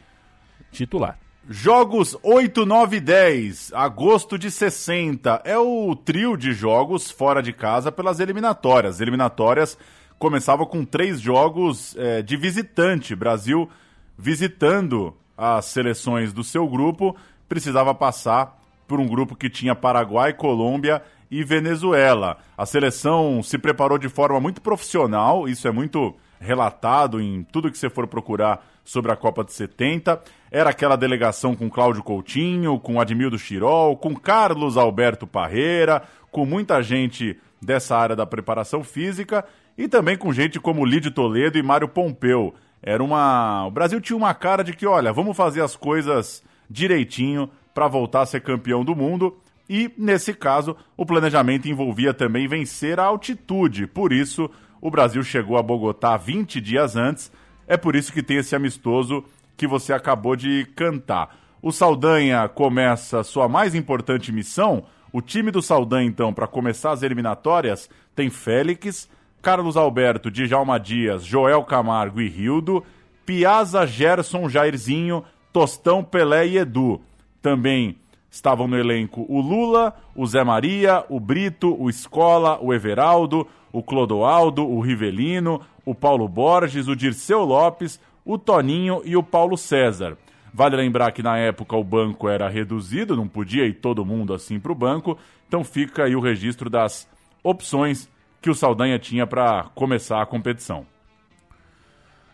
titular. 0.71 1.19
Jogos 1.47 2.17
8, 2.23 2.65
9 2.65 2.97
e 2.97 2.99
10, 2.99 3.71
agosto 3.75 4.35
de 4.35 4.49
60. 4.49 5.43
É 5.45 5.55
o 5.55 5.95
trio 5.95 6.35
de 6.35 6.53
jogos 6.53 7.11
fora 7.11 7.43
de 7.43 7.53
casa 7.53 7.91
pelas 7.91 8.19
eliminatórias. 8.19 8.95
As 8.95 9.01
eliminatórias 9.01 9.77
começavam 10.17 10.65
com 10.65 10.83
três 10.83 11.21
jogos 11.21 11.95
é, 11.97 12.23
de 12.23 12.35
visitante. 12.35 13.15
Brasil 13.15 13.69
visitando 14.17 15.15
as 15.37 15.65
seleções 15.65 16.33
do 16.33 16.43
seu 16.43 16.67
grupo, 16.67 17.15
precisava 17.47 17.93
passar 17.93 18.59
por 18.87 18.99
um 18.99 19.07
grupo 19.07 19.35
que 19.35 19.47
tinha 19.47 19.75
Paraguai, 19.75 20.33
Colômbia 20.33 21.03
e 21.29 21.43
Venezuela. 21.43 22.37
A 22.57 22.65
seleção 22.65 23.43
se 23.43 23.59
preparou 23.59 23.99
de 23.99 24.09
forma 24.09 24.39
muito 24.39 24.61
profissional, 24.61 25.47
isso 25.47 25.67
é 25.67 25.71
muito 25.71 26.15
relatado 26.39 27.21
em 27.21 27.43
tudo 27.43 27.71
que 27.71 27.77
você 27.77 27.89
for 27.89 28.07
procurar 28.07 28.65
sobre 28.83 29.11
a 29.11 29.15
Copa 29.15 29.43
de 29.43 29.51
70. 29.51 30.21
Era 30.55 30.69
aquela 30.69 30.95
delegação 30.95 31.53
com 31.53 31.69
Cláudio 31.69 32.01
Coutinho, 32.01 32.79
com 32.79 33.01
Admildo 33.01 33.37
Chirol, 33.37 33.97
com 33.97 34.15
Carlos 34.15 34.77
Alberto 34.77 35.27
Parreira, 35.27 36.01
com 36.31 36.45
muita 36.45 36.81
gente 36.81 37.37
dessa 37.61 37.97
área 37.97 38.15
da 38.15 38.25
preparação 38.25 38.81
física 38.81 39.43
e 39.77 39.85
também 39.89 40.17
com 40.17 40.31
gente 40.31 40.57
como 40.57 40.85
Lídio 40.85 41.11
Toledo 41.11 41.57
e 41.57 41.61
Mário 41.61 41.89
Pompeu. 41.89 42.55
Era 42.81 43.03
uma. 43.03 43.65
O 43.65 43.71
Brasil 43.71 43.99
tinha 43.99 44.15
uma 44.15 44.33
cara 44.33 44.63
de 44.63 44.71
que, 44.71 44.87
olha, 44.87 45.11
vamos 45.11 45.35
fazer 45.35 45.59
as 45.59 45.75
coisas 45.75 46.41
direitinho 46.69 47.49
para 47.73 47.89
voltar 47.89 48.21
a 48.21 48.25
ser 48.25 48.39
campeão 48.39 48.85
do 48.85 48.95
mundo. 48.95 49.35
E, 49.69 49.91
nesse 49.97 50.33
caso, 50.33 50.77
o 50.95 51.05
planejamento 51.05 51.67
envolvia 51.67 52.13
também 52.13 52.47
vencer 52.47 52.97
a 52.97 53.03
altitude. 53.03 53.87
Por 53.87 54.13
isso, 54.13 54.49
o 54.79 54.89
Brasil 54.89 55.21
chegou 55.21 55.57
a 55.57 55.61
Bogotá 55.61 56.15
20 56.15 56.61
dias 56.61 56.95
antes 56.95 57.29
é 57.67 57.77
por 57.77 57.95
isso 57.95 58.13
que 58.13 58.21
tem 58.21 58.37
esse 58.37 58.55
amistoso 58.55 59.23
que 59.57 59.67
você 59.67 59.93
acabou 59.93 60.35
de 60.35 60.65
cantar. 60.75 61.37
O 61.61 61.71
Saldanha 61.71 62.47
começa 62.47 63.23
sua 63.23 63.47
mais 63.47 63.73
importante 63.73 64.31
missão. 64.31 64.83
O 65.11 65.21
time 65.21 65.49
do 65.49 65.61
Saldanha, 65.61 66.07
então, 66.07 66.33
para 66.33 66.47
começar 66.47 66.91
as 66.91 67.01
eliminatórias, 67.01 67.89
tem 68.15 68.29
Félix, 68.29 69.09
Carlos 69.41 69.77
Alberto, 69.77 70.29
Djalma 70.29 70.79
Dias, 70.79 71.23
Joel 71.23 71.63
Camargo 71.63 72.21
e 72.21 72.27
Rildo, 72.27 72.83
Piazza, 73.25 73.85
Gerson, 73.85 74.47
Jairzinho, 74.49 75.23
Tostão, 75.51 76.03
Pelé 76.03 76.47
e 76.47 76.57
Edu. 76.57 77.01
Também 77.41 77.97
estavam 78.29 78.67
no 78.67 78.77
elenco 78.77 79.25
o 79.29 79.39
Lula, 79.39 79.95
o 80.15 80.27
Zé 80.27 80.43
Maria, 80.43 81.05
o 81.09 81.19
Brito, 81.19 81.75
o 81.81 81.89
Escola, 81.89 82.59
o 82.61 82.73
Everaldo, 82.73 83.47
o 83.71 83.81
Clodoaldo, 83.81 84.67
o 84.67 84.81
Rivelino, 84.81 85.61
o 85.85 85.95
Paulo 85.95 86.27
Borges, 86.27 86.87
o 86.87 86.95
Dirceu 86.95 87.43
Lopes, 87.43 87.99
o 88.25 88.37
Toninho 88.37 89.01
e 89.05 89.15
o 89.15 89.21
Paulo 89.21 89.55
César. 89.55 90.17
Vale 90.51 90.75
lembrar 90.75 91.11
que 91.11 91.21
na 91.21 91.37
época 91.37 91.75
o 91.75 91.83
banco 91.83 92.27
era 92.27 92.49
reduzido, 92.49 93.15
não 93.15 93.27
podia 93.27 93.65
ir 93.65 93.73
todo 93.73 94.05
mundo 94.05 94.33
assim 94.33 94.59
para 94.59 94.71
o 94.71 94.75
banco, 94.75 95.17
então 95.47 95.63
fica 95.63 96.05
aí 96.05 96.15
o 96.15 96.19
registro 96.19 96.69
das 96.69 97.07
opções 97.43 98.09
que 98.41 98.49
o 98.49 98.55
Saldanha 98.55 98.97
tinha 98.97 99.27
para 99.27 99.65
começar 99.75 100.21
a 100.21 100.25
competição. 100.25 100.85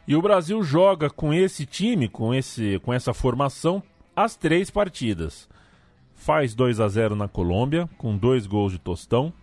E 0.08 0.15
o 0.15 0.21
Brasil 0.21 0.63
joga 0.63 1.10
com 1.10 1.34
esse 1.34 1.65
time, 1.65 2.08
com, 2.08 2.34
esse, 2.34 2.80
com 2.80 2.93
essa 2.93 3.13
formação, 3.13 3.84
as 4.15 4.36
três 4.36 4.69
partidas. 4.69 5.49
Faz 6.15 6.54
2 6.54 6.80
a 6.80 6.88
0 6.88 7.15
na 7.15 7.27
Colômbia, 7.27 7.89
com 7.97 8.15
dois 8.15 8.45
gols 8.45 8.71
de 8.71 8.80
Tostão 8.80 9.34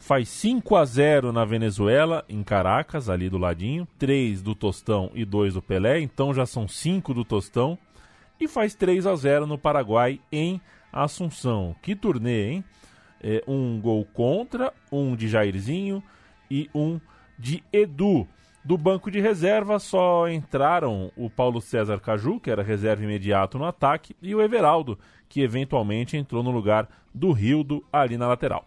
faz 0.00 0.30
5 0.30 0.74
a 0.76 0.84
0 0.84 1.30
na 1.30 1.44
Venezuela, 1.44 2.24
em 2.26 2.42
Caracas, 2.42 3.08
ali 3.10 3.28
do 3.28 3.36
ladinho, 3.36 3.86
3 3.98 4.42
do 4.42 4.54
Tostão 4.54 5.10
e 5.14 5.26
2 5.26 5.54
do 5.54 5.62
Pelé, 5.62 6.00
então 6.00 6.32
já 6.34 6.46
são 6.46 6.66
5 6.66 7.12
do 7.12 7.24
Tostão, 7.24 7.78
e 8.40 8.48
faz 8.48 8.74
3 8.74 9.06
a 9.06 9.14
0 9.14 9.46
no 9.46 9.58
Paraguai, 9.58 10.18
em 10.32 10.60
Assunção. 10.90 11.76
Que 11.82 11.94
turnê, 11.94 12.50
hein? 12.50 12.64
É, 13.22 13.44
um 13.46 13.78
gol 13.78 14.04
contra, 14.06 14.72
um 14.90 15.14
de 15.14 15.28
Jairzinho 15.28 16.02
e 16.50 16.68
um 16.74 16.98
de 17.38 17.62
Edu. 17.70 18.26
Do 18.64 18.76
banco 18.76 19.10
de 19.10 19.20
reserva 19.20 19.78
só 19.78 20.28
entraram 20.28 21.12
o 21.14 21.28
Paulo 21.28 21.60
César 21.60 22.00
Caju, 22.00 22.40
que 22.40 22.50
era 22.50 22.62
reserva 22.62 23.04
imediato 23.04 23.58
no 23.58 23.66
ataque, 23.66 24.16
e 24.20 24.34
o 24.34 24.40
Everaldo, 24.40 24.98
que 25.28 25.42
eventualmente 25.42 26.16
entrou 26.16 26.42
no 26.42 26.50
lugar 26.50 26.88
do 27.14 27.32
Rildo 27.32 27.84
ali 27.92 28.16
na 28.16 28.26
lateral. 28.26 28.64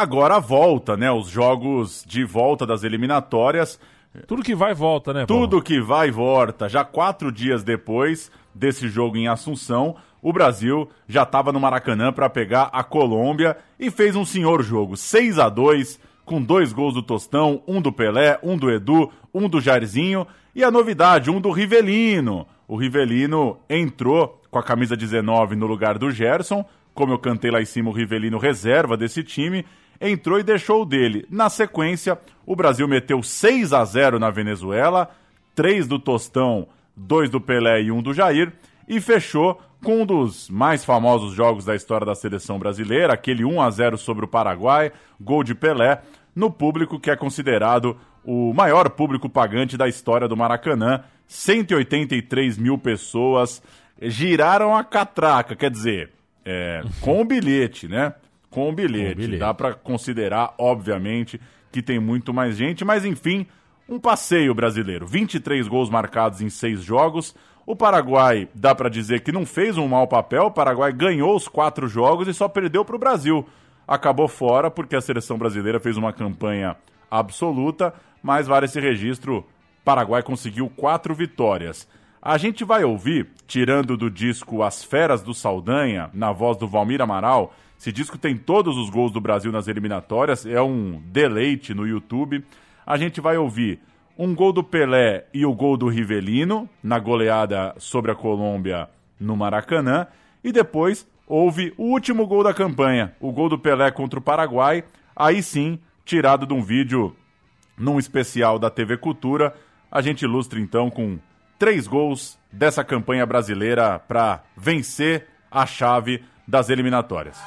Agora 0.00 0.40
volta, 0.40 0.96
né? 0.96 1.12
Os 1.12 1.28
jogos 1.28 2.02
de 2.08 2.24
volta 2.24 2.66
das 2.66 2.84
eliminatórias. 2.84 3.78
Tudo 4.26 4.42
que 4.42 4.54
vai 4.54 4.72
volta, 4.72 5.12
né? 5.12 5.26
Paulo? 5.26 5.42
Tudo 5.42 5.62
que 5.62 5.78
vai 5.78 6.10
volta. 6.10 6.70
Já 6.70 6.82
quatro 6.82 7.30
dias 7.30 7.62
depois 7.62 8.32
desse 8.54 8.88
jogo 8.88 9.18
em 9.18 9.28
Assunção, 9.28 9.96
o 10.22 10.32
Brasil 10.32 10.88
já 11.06 11.24
estava 11.24 11.52
no 11.52 11.60
Maracanã 11.60 12.14
para 12.14 12.30
pegar 12.30 12.70
a 12.72 12.82
Colômbia 12.82 13.58
e 13.78 13.90
fez 13.90 14.16
um 14.16 14.24
senhor 14.24 14.62
jogo, 14.62 14.96
6 14.96 15.38
a 15.38 15.50
2 15.50 16.00
com 16.24 16.40
dois 16.40 16.72
gols 16.72 16.94
do 16.94 17.02
Tostão, 17.02 17.62
um 17.68 17.78
do 17.78 17.92
Pelé, 17.92 18.38
um 18.42 18.56
do 18.56 18.70
Edu, 18.70 19.12
um 19.34 19.50
do 19.50 19.60
Jairzinho 19.60 20.26
e 20.54 20.64
a 20.64 20.70
novidade, 20.70 21.30
um 21.30 21.42
do 21.42 21.50
Rivelino. 21.50 22.46
O 22.66 22.74
Rivelino 22.74 23.58
entrou 23.68 24.40
com 24.50 24.58
a 24.58 24.62
camisa 24.62 24.96
19 24.96 25.56
no 25.56 25.66
lugar 25.66 25.98
do 25.98 26.10
Gerson, 26.10 26.64
como 26.94 27.12
eu 27.12 27.18
cantei 27.18 27.50
lá 27.50 27.60
em 27.60 27.66
cima, 27.66 27.90
o 27.90 27.92
Rivelino 27.92 28.38
reserva 28.38 28.96
desse 28.96 29.22
time, 29.22 29.64
entrou 30.00 30.38
e 30.38 30.42
deixou 30.42 30.82
o 30.82 30.86
dele. 30.86 31.26
Na 31.30 31.50
sequência, 31.50 32.18
o 32.46 32.56
Brasil 32.56 32.88
meteu 32.88 33.22
6 33.22 33.72
a 33.72 33.84
0 33.84 34.18
na 34.18 34.30
Venezuela, 34.30 35.10
3 35.54 35.86
do 35.86 35.98
Tostão, 35.98 36.66
2 36.96 37.30
do 37.30 37.40
Pelé 37.40 37.82
e 37.82 37.92
1 37.92 38.02
do 38.02 38.14
Jair, 38.14 38.52
e 38.88 39.00
fechou 39.00 39.60
com 39.82 40.02
um 40.02 40.06
dos 40.06 40.48
mais 40.50 40.84
famosos 40.84 41.32
jogos 41.32 41.64
da 41.64 41.74
história 41.74 42.06
da 42.06 42.14
seleção 42.14 42.58
brasileira, 42.58 43.12
aquele 43.12 43.44
1 43.44 43.60
a 43.60 43.70
0 43.70 43.98
sobre 43.98 44.24
o 44.24 44.28
Paraguai, 44.28 44.92
gol 45.20 45.42
de 45.42 45.54
Pelé, 45.54 46.02
no 46.34 46.50
público 46.50 46.98
que 46.98 47.10
é 47.10 47.16
considerado 47.16 47.96
o 48.24 48.52
maior 48.52 48.90
público 48.90 49.28
pagante 49.28 49.76
da 49.76 49.88
história 49.88 50.28
do 50.28 50.36
Maracanã. 50.36 51.02
183 51.26 52.58
mil 52.58 52.76
pessoas 52.76 53.62
giraram 54.02 54.74
a 54.74 54.82
catraca, 54.82 55.54
quer 55.54 55.70
dizer, 55.70 56.10
é, 56.44 56.82
com 57.00 57.20
o 57.20 57.24
bilhete, 57.24 57.86
né? 57.86 58.14
Com 58.50 58.68
o 58.68 58.72
bilhete. 58.72 59.06
Com 59.06 59.12
o 59.12 59.22
bilhete. 59.22 59.38
Dá 59.38 59.54
para 59.54 59.74
considerar, 59.74 60.54
obviamente, 60.58 61.40
que 61.70 61.80
tem 61.80 61.98
muito 61.98 62.34
mais 62.34 62.56
gente, 62.56 62.84
mas 62.84 63.04
enfim, 63.04 63.46
um 63.88 63.98
passeio 63.98 64.54
brasileiro. 64.54 65.06
23 65.06 65.66
gols 65.68 65.88
marcados 65.88 66.40
em 66.40 66.50
seis 66.50 66.82
jogos. 66.82 67.34
O 67.66 67.76
Paraguai, 67.76 68.48
dá 68.54 68.74
para 68.74 68.88
dizer 68.88 69.20
que 69.20 69.32
não 69.32 69.46
fez 69.46 69.78
um 69.78 69.86
mau 69.86 70.06
papel. 70.06 70.46
O 70.46 70.50
Paraguai 70.50 70.92
ganhou 70.92 71.36
os 71.36 71.46
quatro 71.46 71.86
jogos 71.86 72.26
e 72.26 72.34
só 72.34 72.48
perdeu 72.48 72.84
para 72.84 72.96
o 72.96 72.98
Brasil. 72.98 73.46
Acabou 73.86 74.28
fora 74.28 74.70
porque 74.70 74.96
a 74.96 75.00
seleção 75.00 75.36
brasileira 75.36 75.80
fez 75.80 75.96
uma 75.96 76.12
campanha 76.12 76.76
absoluta, 77.10 77.92
mas 78.22 78.46
vale 78.46 78.66
esse 78.66 78.80
registro. 78.80 79.44
Paraguai 79.84 80.22
conseguiu 80.22 80.68
quatro 80.68 81.14
vitórias. 81.14 81.88
A 82.22 82.36
gente 82.38 82.64
vai 82.64 82.84
ouvir, 82.84 83.28
tirando 83.46 83.96
do 83.96 84.10
disco 84.10 84.62
As 84.62 84.84
Feras 84.84 85.22
do 85.22 85.32
Saldanha, 85.32 86.10
na 86.12 86.32
voz 86.32 86.56
do 86.56 86.68
Valmir 86.68 87.00
Amaral. 87.00 87.54
Esse 87.80 87.90
disco 87.90 88.18
tem 88.18 88.36
todos 88.36 88.76
os 88.76 88.90
gols 88.90 89.10
do 89.10 89.22
Brasil 89.22 89.50
nas 89.50 89.66
eliminatórias, 89.66 90.44
é 90.44 90.60
um 90.60 91.00
deleite 91.06 91.72
no 91.72 91.88
YouTube. 91.88 92.44
A 92.86 92.98
gente 92.98 93.22
vai 93.22 93.38
ouvir 93.38 93.80
um 94.18 94.34
gol 94.34 94.52
do 94.52 94.62
Pelé 94.62 95.24
e 95.32 95.46
o 95.46 95.54
gol 95.54 95.78
do 95.78 95.88
Rivelino 95.88 96.68
na 96.82 96.98
goleada 96.98 97.74
sobre 97.78 98.10
a 98.10 98.14
Colômbia 98.14 98.86
no 99.18 99.34
Maracanã. 99.34 100.06
E 100.44 100.52
depois 100.52 101.08
houve 101.26 101.72
o 101.78 101.84
último 101.84 102.26
gol 102.26 102.44
da 102.44 102.52
campanha, 102.52 103.14
o 103.18 103.32
gol 103.32 103.48
do 103.48 103.58
Pelé 103.58 103.90
contra 103.90 104.18
o 104.18 104.22
Paraguai. 104.22 104.84
Aí 105.16 105.42
sim, 105.42 105.78
tirado 106.04 106.46
de 106.46 106.52
um 106.52 106.60
vídeo 106.60 107.16
num 107.78 107.98
especial 107.98 108.58
da 108.58 108.68
TV 108.68 108.98
Cultura. 108.98 109.54
A 109.90 110.02
gente 110.02 110.20
ilustra 110.20 110.60
então 110.60 110.90
com 110.90 111.18
três 111.58 111.86
gols 111.86 112.38
dessa 112.52 112.84
campanha 112.84 113.24
brasileira 113.24 113.98
para 113.98 114.44
vencer 114.54 115.28
a 115.50 115.64
chave 115.64 116.22
das 116.50 116.68
eliminatórias. 116.68 117.38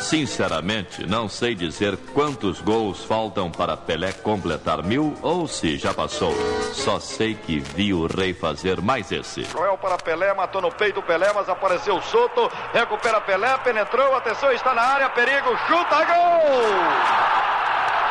Sinceramente, 0.00 1.06
não 1.06 1.28
sei 1.28 1.54
dizer 1.54 1.94
quantos 2.14 2.62
gols 2.62 3.04
faltam 3.04 3.50
para 3.50 3.76
Pelé 3.76 4.10
completar 4.10 4.82
mil 4.82 5.14
ou 5.20 5.46
se 5.46 5.76
já 5.76 5.92
passou. 5.92 6.32
Só 6.72 6.98
sei 6.98 7.34
que 7.34 7.60
vi 7.60 7.92
o 7.92 8.06
rei 8.06 8.32
fazer 8.32 8.80
mais 8.80 9.12
esse. 9.12 9.44
Joel 9.44 9.76
para 9.76 9.98
Pelé, 9.98 10.32
matou 10.32 10.62
no 10.62 10.72
peito 10.72 11.02
Pelé, 11.02 11.30
mas 11.34 11.46
apareceu 11.46 12.00
Soto, 12.00 12.50
recupera 12.72 13.20
Pelé, 13.20 13.58
penetrou, 13.58 14.16
atenção, 14.16 14.50
está 14.50 14.72
na 14.72 14.80
área, 14.80 15.10
perigo, 15.10 15.50
chuta, 15.66 15.96
gol! 16.06 16.40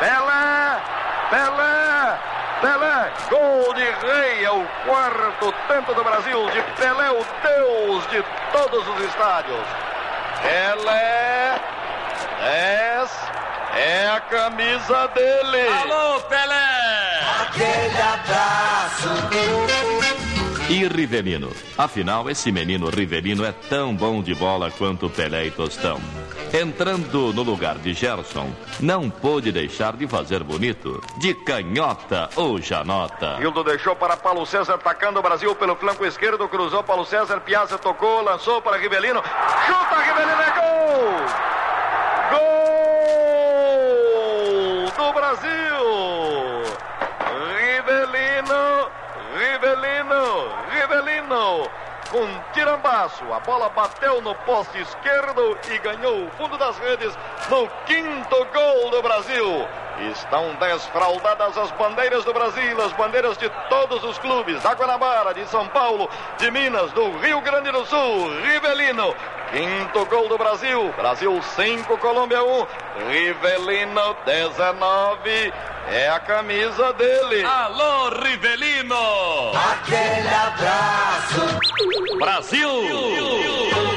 Pelé, 0.00 0.80
Pelé, 1.28 2.18
Pelé, 2.60 3.12
gol 3.30 3.72
de 3.74 3.84
rei, 3.84 4.44
é 4.44 4.50
o 4.50 4.66
quarto 4.84 5.54
tanto 5.68 5.94
do 5.94 6.02
Brasil, 6.02 6.50
de 6.50 6.60
Pelé, 6.80 7.08
o 7.10 7.24
deus 7.42 8.06
de 8.08 8.24
todos 8.52 8.88
os 8.88 9.04
estádios. 9.04 9.64
Pelé, 10.42 11.54
10, 12.40 13.10
é 13.76 14.08
a 14.08 14.20
camisa 14.20 15.06
dele. 15.08 15.68
Alô, 15.68 16.20
Pelé! 16.22 17.20
Aquele 17.42 18.02
abraço. 18.02 19.97
E 20.68 20.86
Rivelino? 20.86 21.50
Afinal, 21.78 22.28
esse 22.28 22.52
menino 22.52 22.90
Rivelino 22.90 23.44
é 23.44 23.52
tão 23.52 23.94
bom 23.94 24.22
de 24.22 24.34
bola 24.34 24.70
quanto 24.70 25.08
Pelé 25.08 25.46
e 25.46 25.50
Tostão. 25.50 25.98
Entrando 26.52 27.32
no 27.32 27.42
lugar 27.42 27.76
de 27.78 27.94
Gerson, 27.94 28.50
não 28.80 29.08
pôde 29.08 29.50
deixar 29.50 29.96
de 29.96 30.06
fazer 30.06 30.42
bonito, 30.42 31.02
de 31.18 31.34
canhota 31.34 32.28
ou 32.36 32.60
janota. 32.60 33.38
Hildo 33.40 33.64
deixou 33.64 33.96
para 33.96 34.16
Paulo 34.16 34.44
César, 34.46 34.74
atacando 34.74 35.18
o 35.18 35.22
Brasil 35.22 35.54
pelo 35.54 35.74
flanco 35.76 36.04
esquerdo, 36.04 36.48
cruzou 36.48 36.82
Paulo 36.82 37.04
César, 37.04 37.40
Piazza 37.40 37.78
tocou, 37.78 38.22
lançou 38.22 38.60
para 38.62 38.76
Rivelino, 38.76 39.22
chuta 39.66 39.96
Rivelino, 40.02 40.42
é 40.42 40.50
gol! 40.60 40.68
Gol 44.96 45.06
do 45.06 45.12
Brasil! 45.12 45.48
Rivelino, 47.58 48.90
Rivelino, 50.70 51.68
Com 52.10 52.26
tirambaço, 52.52 53.30
a 53.34 53.40
bola 53.40 53.68
bateu 53.68 54.22
no 54.22 54.34
poste 54.34 54.80
esquerdo 54.80 55.58
e 55.70 55.78
ganhou 55.78 56.26
o 56.26 56.30
fundo 56.32 56.56
das 56.56 56.78
redes 56.78 57.14
no 57.50 57.68
quinto 57.84 58.44
gol 58.46 58.90
do 58.90 59.02
Brasil. 59.02 59.68
Estão 60.00 60.54
desfraldadas 60.54 61.58
as 61.58 61.70
bandeiras 61.72 62.24
do 62.24 62.32
Brasil, 62.32 62.80
as 62.84 62.92
bandeiras 62.92 63.36
de 63.36 63.50
todos 63.68 64.04
os 64.04 64.16
clubes, 64.18 64.62
da 64.62 64.72
Guanabara, 64.72 65.34
de 65.34 65.44
São 65.46 65.66
Paulo, 65.68 66.08
de 66.38 66.50
Minas, 66.50 66.92
do 66.92 67.10
Rio 67.18 67.40
Grande 67.40 67.72
do 67.72 67.84
Sul, 67.84 68.30
Rivelino. 68.42 69.14
Quinto 69.50 70.04
gol 70.06 70.28
do 70.28 70.36
Brasil, 70.36 70.92
Brasil 70.96 71.40
5, 71.42 71.98
Colômbia 71.98 72.44
1, 72.44 72.66
Rivelino 73.10 74.16
19, 74.24 75.52
é 75.90 76.10
a 76.10 76.20
camisa 76.20 76.92
dele. 76.92 77.42
Alô, 77.44 78.10
Rivelino! 78.10 79.52
Aquele 79.54 80.28
abraço. 80.28 81.58
Brasil! 82.18 83.87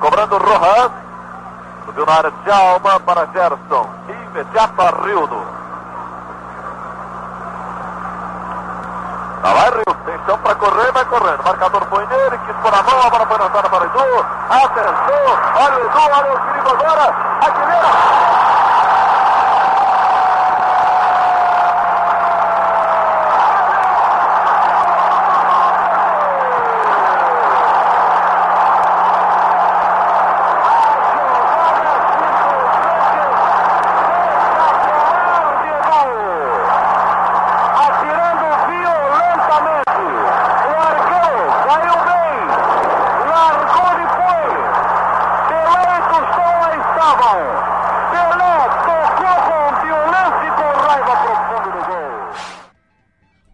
Cobrando 0.00 0.38
Rojas. 0.38 0.92
Subiu 1.86 2.06
na 2.06 2.12
área 2.12 2.30
de 2.30 2.50
Alma 2.50 3.00
para 3.00 3.26
Gerson. 3.26 3.88
Imediato 4.08 4.82
a 4.82 4.90
Rildo. 5.04 5.42
Lá 9.42 9.52
vai 9.52 9.70
Rildo. 9.70 9.94
Tem 10.04 10.18
chão 10.26 10.38
para 10.38 10.54
correr, 10.54 10.92
vai 10.92 11.04
correndo. 11.04 11.44
Marcador 11.44 11.86
foi 11.86 12.06
nele, 12.06 12.38
quis 12.46 12.56
pôr 12.56 12.74
a 12.74 12.82
mão, 12.82 13.06
a 13.06 13.10
bola 13.10 13.26
foi 13.26 13.38
lançada 13.38 13.68
para 13.68 13.84
Edu. 13.86 14.26
Atenção. 14.50 15.24
Olha 15.56 15.76
o 15.76 15.86
Edu, 15.86 15.98
olha 15.98 16.34
o 16.34 16.40
perigo 16.40 16.70
agora. 16.70 17.14
Aguilera. 17.40 18.34
atirando 37.86 38.46
violentamente. 38.68 40.08
Largou, 40.74 41.34
caiu 41.64 41.96
bem, 42.04 42.36
largou 43.30 43.92
e 44.00 44.06
foi. 44.16 44.46
Pelé 45.48 45.92
e 45.94 46.02
Tostão 46.10 46.52
lá 46.60 46.70
estavam. 46.76 47.40
Pelé 48.10 48.56
tocou 48.84 49.36
com 49.48 49.62
violência 49.82 50.44
e 50.44 50.50
com 50.50 50.68
raiva 50.86 51.14
profunda 51.16 51.68
no 51.76 51.82
gol. 51.84 52.14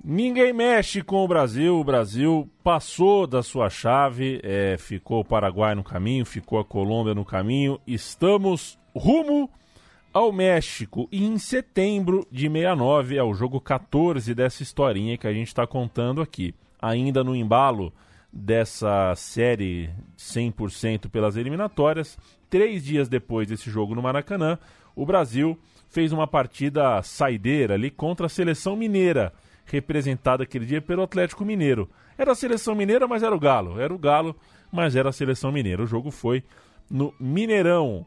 Ninguém 0.04 0.52
com 0.98 1.24
o 1.24 1.28
Brasil. 1.28 1.78
O 1.78 1.84
Brasil 1.84 2.50
passou 2.64 3.24
da 3.24 3.42
sua 3.42 3.70
chave, 3.70 4.40
é, 4.42 4.76
ficou 4.76 5.20
o 5.20 5.24
Paraguai 5.24 5.74
no 5.76 5.84
caminho, 5.84 6.26
ficou 6.26 6.58
a 6.58 6.64
Colômbia 6.64 7.14
no 7.14 7.24
caminho. 7.24 7.80
Estamos 7.86 8.76
rumo 8.94 9.48
ao 10.12 10.32
México. 10.32 11.08
E 11.12 11.24
em 11.24 11.38
setembro 11.38 12.26
de 12.32 12.48
69 12.48 13.16
é 13.16 13.22
o 13.22 13.32
jogo 13.32 13.60
14 13.60 14.34
dessa 14.34 14.62
historinha 14.62 15.16
que 15.16 15.28
a 15.28 15.32
gente 15.32 15.46
está 15.46 15.64
contando 15.64 16.20
aqui. 16.20 16.52
Ainda 16.82 17.22
no 17.22 17.36
embalo 17.36 17.92
dessa 18.32 19.14
série 19.14 19.90
100% 20.18 21.08
pelas 21.08 21.36
eliminatórias, 21.36 22.18
três 22.48 22.84
dias 22.84 23.08
depois 23.08 23.46
desse 23.46 23.70
jogo 23.70 23.94
no 23.94 24.02
Maracanã, 24.02 24.58
o 24.96 25.06
Brasil 25.06 25.56
fez 25.88 26.12
uma 26.12 26.26
partida 26.26 27.02
saideira 27.02 27.74
ali 27.74 27.90
contra 27.90 28.26
a 28.26 28.28
seleção 28.28 28.76
mineira, 28.76 29.32
representada 29.70 30.42
aquele 30.42 30.66
dia 30.66 30.80
pelo 30.80 31.02
Atlético 31.02 31.44
Mineiro. 31.44 31.88
Era 32.18 32.32
a 32.32 32.34
seleção 32.34 32.74
mineira, 32.74 33.08
mas 33.08 33.22
era 33.22 33.34
o 33.34 33.40
Galo. 33.40 33.80
Era 33.80 33.94
o 33.94 33.98
Galo, 33.98 34.36
mas 34.70 34.94
era 34.96 35.08
a 35.08 35.12
seleção 35.12 35.50
mineira. 35.50 35.82
O 35.82 35.86
jogo 35.86 36.10
foi 36.10 36.42
no 36.90 37.14
Mineirão 37.18 38.04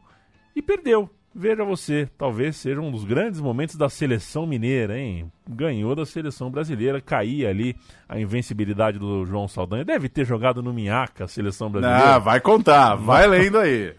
e 0.54 0.62
perdeu. 0.62 1.10
Veja 1.36 1.64
você, 1.64 2.08
talvez 2.16 2.54
seja 2.54 2.80
um 2.80 2.92
dos 2.92 3.04
grandes 3.04 3.40
momentos 3.40 3.74
da 3.74 3.88
seleção 3.88 4.46
mineira, 4.46 4.96
hein? 4.96 5.32
Ganhou 5.48 5.92
da 5.96 6.06
seleção 6.06 6.48
brasileira, 6.48 7.00
caía 7.00 7.48
ali 7.48 7.74
a 8.08 8.20
invencibilidade 8.20 9.00
do 9.00 9.26
João 9.26 9.48
Saldanha. 9.48 9.84
Deve 9.84 10.08
ter 10.08 10.24
jogado 10.24 10.62
no 10.62 10.72
Minhaca 10.72 11.24
a 11.24 11.28
seleção 11.28 11.68
brasileira. 11.68 12.14
Ah, 12.14 12.18
vai 12.20 12.40
contar, 12.40 12.94
vai 12.94 13.26
lendo 13.26 13.58
aí. 13.58 13.92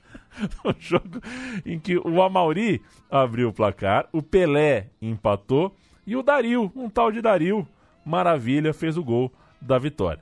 no 0.64 0.74
jogo 0.78 1.20
em 1.66 1.78
que 1.78 1.98
o 1.98 2.22
Amauri 2.22 2.80
abriu 3.10 3.50
o 3.50 3.52
placar, 3.52 4.08
o 4.10 4.22
Pelé 4.22 4.86
empatou 5.02 5.76
e 6.06 6.16
o 6.16 6.22
Dario, 6.22 6.70
um 6.74 6.88
tal 6.88 7.12
de 7.12 7.20
Dario, 7.20 7.66
maravilha, 8.04 8.72
fez 8.72 8.96
o 8.96 9.04
gol 9.04 9.32
da 9.60 9.78
vitória. 9.78 10.20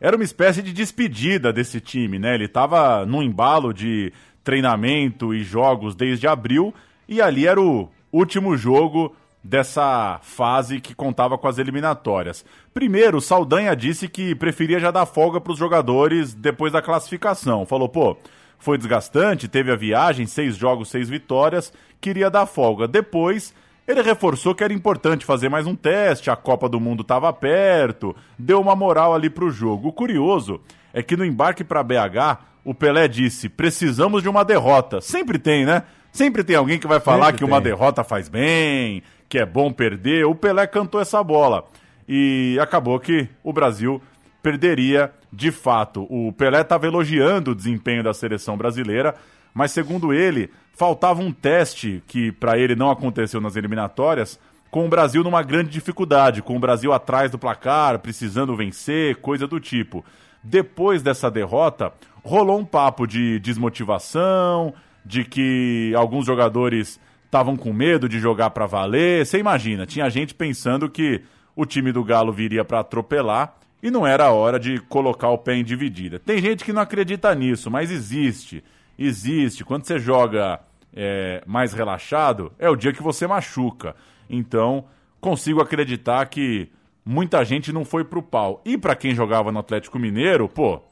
Era 0.00 0.16
uma 0.16 0.24
espécie 0.24 0.62
de 0.62 0.72
despedida 0.72 1.52
desse 1.52 1.80
time, 1.80 2.18
né? 2.18 2.34
Ele 2.34 2.44
estava 2.44 3.04
num 3.04 3.22
embalo 3.22 3.72
de 3.72 4.12
treinamento 4.44 5.34
e 5.34 5.42
jogos 5.42 5.94
desde 5.94 6.26
abril 6.26 6.72
e 7.08 7.20
ali 7.20 7.46
era 7.46 7.60
o 7.60 7.88
último 8.12 8.56
jogo 8.56 9.14
dessa 9.42 10.20
fase 10.22 10.80
que 10.80 10.94
contava 10.94 11.38
com 11.38 11.48
as 11.48 11.58
eliminatórias. 11.58 12.44
Primeiro, 12.72 13.20
Saldanha 13.20 13.74
disse 13.74 14.08
que 14.08 14.34
preferia 14.34 14.78
já 14.78 14.90
dar 14.90 15.06
folga 15.06 15.40
para 15.40 15.52
os 15.52 15.58
jogadores 15.58 16.34
depois 16.34 16.72
da 16.72 16.82
classificação. 16.82 17.64
Falou, 17.64 17.88
pô, 17.88 18.16
foi 18.58 18.76
desgastante, 18.76 19.48
teve 19.48 19.70
a 19.70 19.76
viagem, 19.76 20.26
seis 20.26 20.56
jogos, 20.56 20.88
seis 20.88 21.08
vitórias, 21.08 21.72
queria 22.00 22.30
dar 22.30 22.46
folga. 22.46 22.86
Depois, 22.86 23.54
ele 23.88 24.02
reforçou 24.02 24.54
que 24.54 24.62
era 24.62 24.72
importante 24.72 25.24
fazer 25.24 25.48
mais 25.48 25.66
um 25.66 25.74
teste, 25.74 26.30
a 26.30 26.36
Copa 26.36 26.68
do 26.68 26.78
Mundo 26.78 27.00
estava 27.00 27.32
perto, 27.32 28.14
deu 28.38 28.60
uma 28.60 28.76
moral 28.76 29.14
ali 29.14 29.30
para 29.30 29.44
o 29.44 29.50
jogo. 29.50 29.88
O 29.88 29.92
curioso 29.92 30.60
é 30.92 31.02
que 31.02 31.16
no 31.16 31.24
embarque 31.24 31.64
para 31.64 31.82
BH, 31.82 32.38
o 32.64 32.74
Pelé 32.74 33.08
disse: 33.08 33.48
precisamos 33.48 34.22
de 34.22 34.28
uma 34.28 34.44
derrota. 34.44 35.00
Sempre 35.00 35.38
tem, 35.38 35.64
né? 35.64 35.84
Sempre 36.12 36.44
tem 36.44 36.54
alguém 36.54 36.78
que 36.78 36.86
vai 36.86 37.00
falar 37.00 37.26
Sempre 37.26 37.38
que 37.38 37.44
uma 37.44 37.62
tem. 37.62 37.70
derrota 37.72 38.04
faz 38.04 38.28
bem, 38.28 39.02
que 39.26 39.38
é 39.38 39.46
bom 39.46 39.72
perder. 39.72 40.26
O 40.26 40.34
Pelé 40.34 40.66
cantou 40.66 41.00
essa 41.00 41.22
bola. 41.22 41.64
E 42.06 42.58
acabou 42.60 42.98
que 43.00 43.28
o 43.42 43.52
Brasil 43.52 44.02
perderia 44.42 45.12
de 45.32 45.50
fato. 45.50 46.06
O 46.10 46.32
Pelé 46.32 46.60
estava 46.60 46.86
elogiando 46.86 47.52
o 47.52 47.54
desempenho 47.54 48.02
da 48.02 48.14
seleção 48.14 48.56
brasileira, 48.56 49.14
mas 49.52 49.70
segundo 49.72 50.12
ele, 50.12 50.50
faltava 50.72 51.20
um 51.20 51.32
teste 51.32 52.02
que 52.06 52.30
para 52.32 52.58
ele 52.58 52.76
não 52.76 52.90
aconteceu 52.90 53.40
nas 53.40 53.56
eliminatórias, 53.56 54.38
com 54.70 54.86
o 54.86 54.88
Brasil 54.88 55.24
numa 55.24 55.42
grande 55.42 55.70
dificuldade, 55.70 56.42
com 56.42 56.56
o 56.56 56.60
Brasil 56.60 56.92
atrás 56.92 57.30
do 57.30 57.38
placar, 57.38 57.98
precisando 57.98 58.56
vencer, 58.56 59.16
coisa 59.16 59.46
do 59.46 59.58
tipo. 59.58 60.04
Depois 60.42 61.02
dessa 61.02 61.30
derrota, 61.30 61.92
rolou 62.22 62.58
um 62.58 62.64
papo 62.64 63.06
de 63.06 63.38
desmotivação, 63.40 64.74
de 65.04 65.24
que 65.24 65.92
alguns 65.96 66.26
jogadores 66.26 67.00
estavam 67.24 67.56
com 67.56 67.72
medo 67.72 68.08
de 68.08 68.18
jogar 68.18 68.50
para 68.50 68.66
valer. 68.66 69.24
Você 69.24 69.38
imagina, 69.38 69.86
tinha 69.86 70.08
gente 70.10 70.34
pensando 70.34 70.88
que 70.88 71.22
o 71.56 71.64
time 71.64 71.90
do 71.90 72.04
Galo 72.04 72.32
viria 72.32 72.64
para 72.64 72.80
atropelar 72.80 73.54
e 73.82 73.90
não 73.90 74.06
era 74.06 74.30
hora 74.30 74.58
de 74.58 74.78
colocar 74.80 75.28
o 75.30 75.38
pé 75.38 75.54
em 75.54 75.64
dividida. 75.64 76.18
Tem 76.18 76.38
gente 76.40 76.64
que 76.64 76.72
não 76.72 76.82
acredita 76.82 77.34
nisso, 77.34 77.70
mas 77.70 77.90
existe. 77.90 78.62
Existe. 78.98 79.64
Quando 79.64 79.84
você 79.84 79.98
joga 79.98 80.60
é, 80.92 81.42
mais 81.46 81.72
relaxado, 81.72 82.52
é 82.58 82.68
o 82.68 82.76
dia 82.76 82.92
que 82.92 83.02
você 83.02 83.26
machuca. 83.26 83.94
Então, 84.28 84.84
consigo 85.20 85.60
acreditar 85.60 86.26
que 86.26 86.68
muita 87.04 87.44
gente 87.44 87.72
não 87.72 87.84
foi 87.84 88.04
pro 88.04 88.22
pau. 88.22 88.60
E 88.64 88.76
para 88.76 88.96
quem 88.96 89.14
jogava 89.14 89.52
no 89.52 89.60
Atlético 89.60 89.98
Mineiro, 89.98 90.48
pô, 90.48 90.82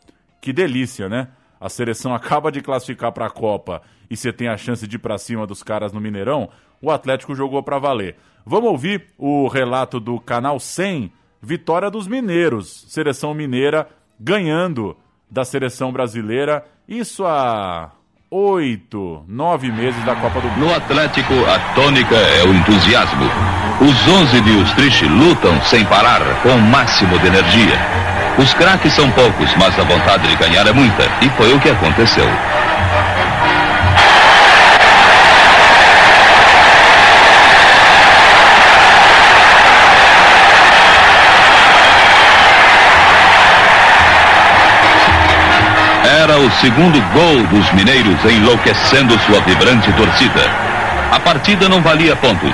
que 0.41 0.53
delícia, 0.53 1.09
né? 1.09 1.29
A 1.61 1.69
seleção 1.69 2.15
acaba 2.17 2.53
de 2.53 2.61
classificar 2.61 3.13
para 3.13 3.27
a 3.27 3.31
Copa 3.31 3.83
e 4.09 4.17
você 4.17 4.33
tem 4.33 4.49
a 4.49 4.57
chance 4.57 4.87
de 4.87 4.97
ir 4.97 5.01
para 5.01 5.19
cima 5.19 5.47
dos 5.47 5.63
caras 5.63 5.93
no 5.93 6.01
Mineirão. 6.01 6.49
O 6.81 6.91
Atlético 6.91 7.35
jogou 7.35 7.63
para 7.63 7.79
valer. 7.79 8.17
Vamos 8.45 8.71
ouvir 8.71 9.07
o 9.19 9.49
relato 9.49 9.99
do 9.99 10.21
canal 10.21 10.61
100, 10.61 11.13
vitória 11.43 11.91
dos 11.91 12.07
mineiros, 12.07 12.87
seleção 12.89 13.35
mineira 13.35 13.89
ganhando 14.21 14.97
da 15.29 15.45
seleção 15.45 15.93
brasileira. 15.93 16.65
Isso 16.87 17.25
há 17.27 17.91
oito, 18.31 19.25
nove 19.29 19.71
meses 19.71 20.03
da 20.05 20.15
Copa 20.17 20.41
do 20.41 20.49
Mundo. 20.49 20.67
No 20.67 20.75
Atlético, 20.75 21.33
a 21.45 21.75
tônica 21.75 22.15
é 22.15 22.45
o 22.45 22.53
entusiasmo. 22.53 23.25
Os 23.81 24.09
11 24.09 24.41
de 24.41 24.51
Ustrich 24.51 25.05
lutam 25.07 25.61
sem 25.63 25.85
parar, 25.85 26.21
com 26.43 26.51
o 26.51 26.61
máximo 26.61 27.19
de 27.19 27.27
energia. 27.29 27.79
Os 28.39 28.53
craques 28.55 28.93
são 28.93 29.11
poucos, 29.13 29.55
mas 29.57 29.79
a 29.79 29.85
vontade 29.85 30.29
de 30.29 30.37
ganhar 30.37 30.67
é 30.67 30.73
muita, 30.73 31.05
e 31.23 31.29
foi 31.31 31.55
o 31.55 31.61
que 31.61 31.71
aconteceu. 31.71 32.29
Era 46.29 46.41
o 46.41 46.51
segundo 46.61 47.01
gol 47.13 47.47
dos 47.53 47.73
mineiros 47.73 48.19
enlouquecendo 48.25 49.17
sua 49.21 49.41
vibrante 49.43 49.93
torcida. 49.93 50.41
A 51.13 51.21
partida 51.21 51.69
não 51.69 51.81
valia 51.81 52.17
pontos, 52.17 52.53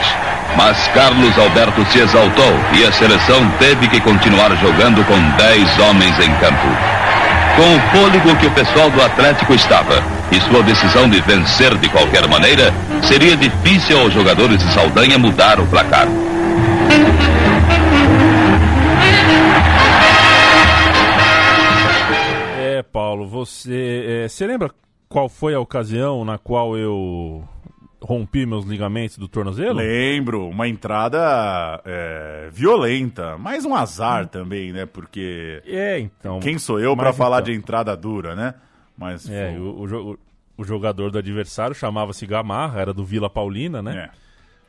mas 0.58 0.76
Carlos 0.88 1.38
Alberto 1.38 1.82
se 1.86 2.00
exaltou 2.00 2.54
e 2.74 2.84
a 2.84 2.92
seleção 2.92 3.50
teve 3.58 3.88
que 3.88 3.98
continuar 3.98 4.54
jogando 4.56 5.02
com 5.06 5.18
10 5.38 5.78
homens 5.78 6.18
em 6.18 6.30
campo. 6.34 6.68
Com 7.56 7.76
o 7.76 7.80
fôlego 7.92 8.36
que 8.36 8.46
o 8.46 8.50
pessoal 8.50 8.90
do 8.90 9.02
Atlético 9.02 9.54
estava 9.54 10.02
e 10.30 10.38
sua 10.42 10.62
decisão 10.62 11.08
de 11.08 11.22
vencer 11.22 11.74
de 11.78 11.88
qualquer 11.88 12.28
maneira, 12.28 12.74
seria 13.00 13.34
difícil 13.38 13.98
aos 13.98 14.12
jogadores 14.12 14.58
de 14.58 14.70
Saldanha 14.74 15.16
mudar 15.16 15.58
o 15.58 15.66
placar. 15.66 16.08
Paulo, 22.92 23.26
você. 23.26 24.04
é, 24.24 24.28
você 24.28 24.46
lembra 24.46 24.70
qual 25.08 25.28
foi 25.28 25.54
a 25.54 25.60
ocasião 25.60 26.24
na 26.24 26.38
qual 26.38 26.76
eu 26.76 27.46
rompi 28.00 28.44
meus 28.46 28.64
ligamentos 28.64 29.16
do 29.16 29.28
tornozelo? 29.28 29.78
Lembro, 29.78 30.48
uma 30.48 30.66
entrada 30.68 31.80
é, 31.84 32.48
violenta, 32.52 33.38
mas 33.38 33.64
um 33.64 33.74
azar 33.74 34.26
também, 34.26 34.72
né? 34.72 34.86
Porque 34.86 35.62
É, 35.64 35.98
então. 35.98 36.40
quem 36.40 36.58
sou 36.58 36.80
eu 36.80 36.96
para 36.96 37.12
falar 37.12 37.40
então. 37.42 37.52
de 37.52 37.58
entrada 37.58 37.96
dura, 37.96 38.34
né? 38.34 38.54
Mas 38.96 39.28
É, 39.28 39.56
o, 39.58 39.84
o 40.12 40.18
o 40.54 40.64
jogador 40.64 41.10
do 41.10 41.18
adversário 41.18 41.74
chamava-se 41.74 42.26
Gamarra, 42.26 42.80
era 42.80 42.92
do 42.92 43.04
Vila 43.04 43.28
Paulina, 43.28 43.82
né? 43.82 44.10
é. 44.18 44.22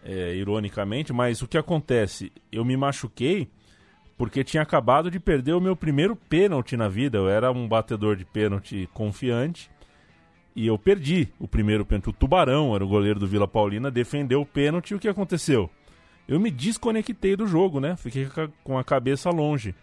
É, 0.05 0.36
ironicamente, 0.36 1.13
mas 1.13 1.41
o 1.41 1.47
que 1.47 1.57
acontece? 1.57 2.30
Eu 2.51 2.65
me 2.65 2.76
machuquei 2.76 3.49
porque 4.18 4.43
tinha 4.43 4.64
acabado 4.64 5.09
de 5.09 5.20
perder 5.20 5.53
o 5.53 5.61
meu 5.61 5.76
primeiro 5.76 6.16
pênalti 6.16 6.78
na 6.78 6.88
vida. 6.88 7.18
Eu 7.18 7.30
era 7.30 7.51
um 7.51 7.68
batedor 7.68 8.16
de 8.16 8.26
pênalti 8.26 8.89
confiante 8.93 9.70
e 10.55 10.68
eu 10.68 10.78
perdi 10.78 11.28
o 11.39 11.47
primeiro 11.47 11.86
pênalti. 11.86 12.09
O 12.09 12.14
Tubarão 12.14 12.76
era 12.76 12.84
o 12.84 12.88
goleiro 12.88 13.20
do 13.20 13.28
Vila 13.28 13.47
Paulina, 13.47 13.89
defendeu 13.89 14.41
o 14.41 14.45
pênalti 14.45 14.91
e 14.91 14.95
o 14.95 14.99
que 14.99 15.07
aconteceu? 15.07 15.70
Eu 16.28 16.39
me 16.39 16.49
desconectei 16.49 17.36
do 17.36 17.47
jogo, 17.47 17.80
né? 17.80 17.95
Fiquei 17.95 18.28
com 18.64 18.78
a 18.78 18.84
cabeça 18.84 19.30
longe. 19.30 19.76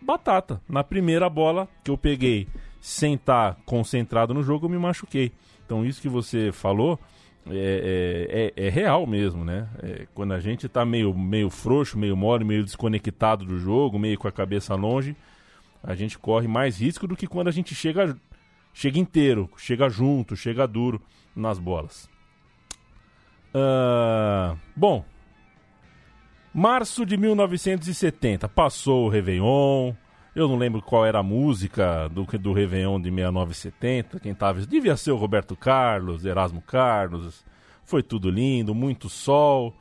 Batata. 0.00 0.60
Na 0.68 0.84
primeira 0.84 1.28
bola 1.28 1.68
que 1.84 1.90
eu 1.90 1.98
peguei 1.98 2.46
sem 2.80 3.14
estar 3.14 3.56
concentrado 3.66 4.32
no 4.32 4.42
jogo, 4.42 4.66
eu 4.66 4.70
me 4.70 4.78
machuquei. 4.78 5.32
Então 5.66 5.84
isso 5.84 6.00
que 6.00 6.08
você 6.08 6.52
falou 6.52 6.98
é, 7.50 8.52
é- 8.56 8.62
é- 8.64 8.66
é 8.66 8.68
real 8.70 9.06
mesmo, 9.06 9.44
né? 9.44 9.68
É, 9.82 10.06
quando 10.14 10.32
a 10.32 10.40
gente 10.40 10.68
tá 10.68 10.84
meio, 10.84 11.16
meio 11.16 11.50
frouxo, 11.50 11.98
meio 11.98 12.16
mole, 12.16 12.44
meio 12.44 12.64
desconectado 12.64 13.44
do 13.44 13.58
jogo, 13.58 13.98
meio 13.98 14.18
com 14.18 14.28
a 14.28 14.32
cabeça 14.32 14.74
longe, 14.74 15.16
a 15.82 15.94
gente 15.94 16.18
corre 16.18 16.46
mais 16.48 16.80
risco 16.80 17.06
do 17.06 17.16
que 17.16 17.26
quando 17.26 17.48
a 17.48 17.52
gente 17.52 17.74
chega, 17.74 18.16
chega 18.72 18.98
inteiro, 18.98 19.48
chega 19.56 19.88
junto, 19.88 20.36
chega 20.36 20.66
duro 20.66 21.00
nas 21.34 21.58
bolas. 21.58 22.08
Ah, 23.54 24.56
bom, 24.76 25.04
março 26.52 27.06
de 27.06 27.16
1970, 27.16 28.48
passou 28.48 29.06
o 29.06 29.08
Réveillon. 29.08 29.94
Eu 30.34 30.46
não 30.46 30.56
lembro 30.56 30.82
qual 30.82 31.04
era 31.04 31.18
a 31.18 31.22
música 31.22 32.08
do, 32.08 32.24
do 32.38 32.52
Réveillon 32.52 33.00
de 33.00 33.10
6970. 33.10 34.20
Quem 34.20 34.34
tava. 34.34 34.60
Devia 34.66 34.96
ser 34.96 35.10
o 35.10 35.16
Roberto 35.16 35.56
Carlos, 35.56 36.24
Erasmo 36.24 36.62
Carlos. 36.62 37.44
Foi 37.84 38.02
tudo 38.02 38.30
lindo, 38.30 38.74
muito 38.74 39.08
sol. 39.08 39.74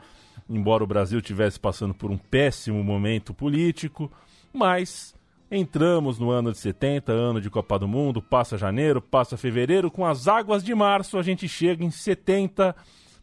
Embora 0.50 0.84
o 0.84 0.88
Brasil 0.88 1.20
estivesse 1.20 1.60
passando 1.60 1.94
por 1.94 2.10
um 2.10 2.18
péssimo 2.18 2.84
momento 2.84 3.34
político. 3.34 4.12
Mas 4.54 5.14
entramos 5.52 6.18
no 6.18 6.30
ano 6.32 6.52
de 6.52 6.58
70, 6.58 7.12
ano 7.12 7.42
de 7.42 7.50
Copa 7.50 7.78
do 7.78 7.88
Mundo. 7.88 8.22
Passa 8.22 8.58
janeiro, 8.58 9.02
passa 9.02 9.38
fevereiro. 9.38 9.92
Com 9.92 10.06
as 10.06 10.28
águas 10.28 10.64
de 10.64 10.74
março, 10.74 11.18
a 11.18 11.22
gente 11.22 11.48
chega 11.48 11.84
em 11.84 11.92
70. 11.92 12.76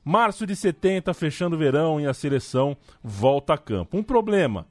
Março 0.05 0.47
de 0.47 0.55
70, 0.55 1.15
fechando 1.15 1.57
o 1.57 1.59
verão 1.59 1.99
e 1.99 2.07
a 2.07 2.13
seleção 2.13 2.77
volta 3.03 3.55
a 3.55 3.59
campo. 3.59 3.97
Um 3.97 4.03
problema. 4.03 4.67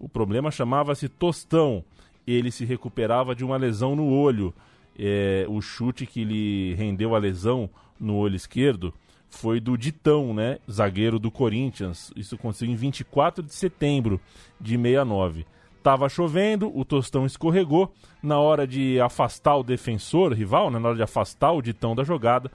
O 0.00 0.08
problema 0.08 0.50
chamava-se 0.50 1.08
Tostão. 1.08 1.84
Ele 2.26 2.50
se 2.50 2.64
recuperava 2.64 3.34
de 3.34 3.44
uma 3.44 3.58
lesão 3.58 3.94
no 3.94 4.08
olho. 4.08 4.54
É, 4.98 5.44
o 5.48 5.60
chute 5.60 6.06
que 6.06 6.24
lhe 6.24 6.74
rendeu 6.74 7.14
a 7.14 7.18
lesão 7.18 7.68
no 7.98 8.16
olho 8.16 8.34
esquerdo 8.34 8.94
foi 9.28 9.60
do 9.60 9.76
Ditão, 9.76 10.34
né? 10.34 10.58
Zagueiro 10.68 11.18
do 11.18 11.30
Corinthians. 11.30 12.10
Isso 12.16 12.34
aconteceu 12.34 12.68
em 12.68 12.74
24 12.74 13.44
de 13.44 13.54
setembro 13.54 14.18
de 14.58 14.76
69. 14.76 15.46
Tava 15.82 16.08
chovendo, 16.08 16.76
o 16.76 16.84
Tostão 16.84 17.26
escorregou. 17.26 17.92
Na 18.22 18.38
hora 18.38 18.66
de 18.66 19.00
afastar 19.00 19.56
o 19.56 19.62
defensor 19.62 20.32
rival, 20.32 20.70
né, 20.70 20.78
na 20.78 20.88
hora 20.88 20.96
de 20.96 21.02
afastar 21.02 21.52
o 21.52 21.62
Ditão 21.62 21.94
da 21.94 22.04
jogada, 22.04 22.50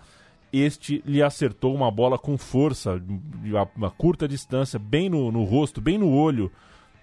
este 0.51 1.01
lhe 1.05 1.23
acertou 1.23 1.73
uma 1.73 1.89
bola 1.89 2.17
com 2.17 2.37
força, 2.37 2.99
de 2.99 3.51
uma, 3.75 3.91
curta 3.91 4.27
distância, 4.27 4.77
bem 4.77 5.09
no, 5.09 5.31
no 5.31 5.43
rosto, 5.43 5.81
bem 5.81 5.97
no 5.97 6.11
olho 6.11 6.51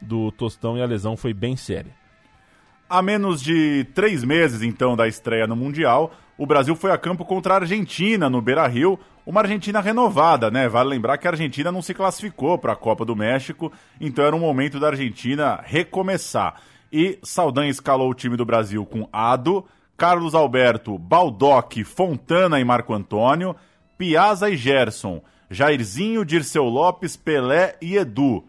do 0.02 0.30
Tostão 0.32 0.76
e 0.76 0.82
a 0.82 0.86
lesão 0.86 1.16
foi 1.16 1.32
bem 1.32 1.56
séria. 1.56 1.92
A 2.88 3.00
menos 3.00 3.40
de 3.40 3.86
três 3.94 4.22
meses, 4.22 4.60
então, 4.60 4.94
da 4.94 5.08
estreia 5.08 5.46
no 5.46 5.56
Mundial, 5.56 6.12
o 6.36 6.44
Brasil 6.44 6.76
foi 6.76 6.90
a 6.90 6.98
campo 6.98 7.24
contra 7.24 7.54
a 7.54 7.56
Argentina 7.58 8.28
no 8.28 8.42
Beira 8.42 8.66
Rio, 8.66 8.98
uma 9.24 9.40
Argentina 9.40 9.80
renovada, 9.80 10.50
né? 10.50 10.68
Vale 10.68 10.90
lembrar 10.90 11.16
que 11.16 11.26
a 11.26 11.30
Argentina 11.30 11.70
não 11.70 11.80
se 11.80 11.94
classificou 11.94 12.58
para 12.58 12.72
a 12.72 12.76
Copa 12.76 13.04
do 13.04 13.16
México, 13.16 13.72
então 14.00 14.24
era 14.24 14.34
um 14.34 14.40
momento 14.40 14.80
da 14.80 14.88
Argentina 14.88 15.60
recomeçar. 15.64 16.60
E 16.92 17.18
Saldanha 17.22 17.70
escalou 17.70 18.10
o 18.10 18.14
time 18.14 18.36
do 18.36 18.44
Brasil 18.44 18.84
com 18.84 19.08
Ado, 19.12 19.64
Carlos 19.96 20.34
Alberto, 20.34 20.98
Baldock, 20.98 21.84
Fontana 21.84 22.60
e 22.60 22.64
Marco 22.64 22.92
Antônio, 22.92 23.54
Piazza 23.96 24.50
e 24.50 24.56
Gerson, 24.56 25.22
Jairzinho, 25.48 26.24
Dirceu 26.24 26.64
Lopes, 26.64 27.16
Pelé 27.16 27.76
e 27.80 27.96
Edu. 27.96 28.44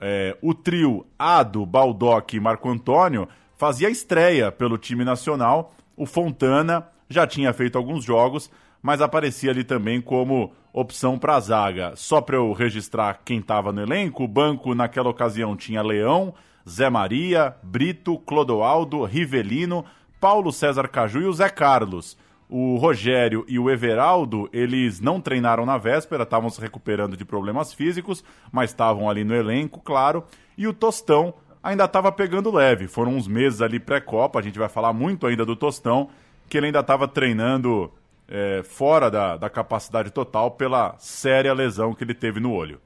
É, 0.00 0.36
o 0.42 0.52
trio 0.52 1.06
Ado, 1.18 1.64
Baldock 1.64 2.36
e 2.36 2.40
Marco 2.40 2.68
Antônio 2.68 3.28
fazia 3.56 3.88
estreia 3.88 4.52
pelo 4.52 4.78
time 4.78 5.04
nacional. 5.04 5.74
O 5.96 6.06
Fontana 6.06 6.86
já 7.08 7.26
tinha 7.26 7.52
feito 7.52 7.78
alguns 7.78 8.04
jogos, 8.04 8.50
mas 8.82 9.00
aparecia 9.00 9.50
ali 9.50 9.64
também 9.64 10.00
como 10.00 10.52
opção 10.72 11.18
para 11.18 11.36
a 11.36 11.40
zaga. 11.40 11.92
Só 11.94 12.20
para 12.20 12.36
eu 12.36 12.52
registrar 12.52 13.20
quem 13.24 13.38
estava 13.38 13.72
no 13.72 13.80
elenco, 13.80 14.24
o 14.24 14.28
banco 14.28 14.74
naquela 14.74 15.08
ocasião 15.08 15.56
tinha 15.56 15.82
Leão, 15.82 16.34
Zé 16.68 16.90
Maria, 16.90 17.54
Brito, 17.62 18.18
Clodoaldo, 18.18 19.04
Rivelino, 19.04 19.84
Paulo 20.20 20.52
César 20.52 20.88
Caju 20.88 21.20
e 21.20 21.26
o 21.26 21.32
Zé 21.32 21.48
Carlos. 21.48 22.16
O 22.48 22.76
Rogério 22.76 23.44
e 23.48 23.58
o 23.58 23.70
Everaldo, 23.70 24.48
eles 24.52 25.00
não 25.00 25.20
treinaram 25.20 25.64
na 25.64 25.78
véspera, 25.78 26.24
estavam 26.24 26.50
se 26.50 26.60
recuperando 26.60 27.16
de 27.16 27.24
problemas 27.24 27.72
físicos, 27.72 28.22
mas 28.52 28.70
estavam 28.70 29.08
ali 29.08 29.24
no 29.24 29.34
elenco, 29.34 29.80
claro. 29.80 30.24
E 30.56 30.66
o 30.66 30.72
Tostão 30.72 31.34
ainda 31.62 31.84
estava 31.84 32.12
pegando 32.12 32.52
leve. 32.52 32.86
Foram 32.86 33.16
uns 33.16 33.26
meses 33.26 33.62
ali 33.62 33.80
pré-Copa, 33.80 34.38
a 34.38 34.42
gente 34.42 34.58
vai 34.58 34.68
falar 34.68 34.92
muito 34.92 35.26
ainda 35.26 35.44
do 35.44 35.56
Tostão, 35.56 36.10
que 36.48 36.58
ele 36.58 36.66
ainda 36.66 36.80
estava 36.80 37.08
treinando 37.08 37.90
é, 38.28 38.62
fora 38.62 39.10
da, 39.10 39.36
da 39.36 39.48
capacidade 39.48 40.10
total 40.10 40.50
pela 40.50 40.94
séria 40.98 41.52
lesão 41.54 41.94
que 41.94 42.04
ele 42.04 42.14
teve 42.14 42.40
no 42.40 42.52
olho. 42.52 42.80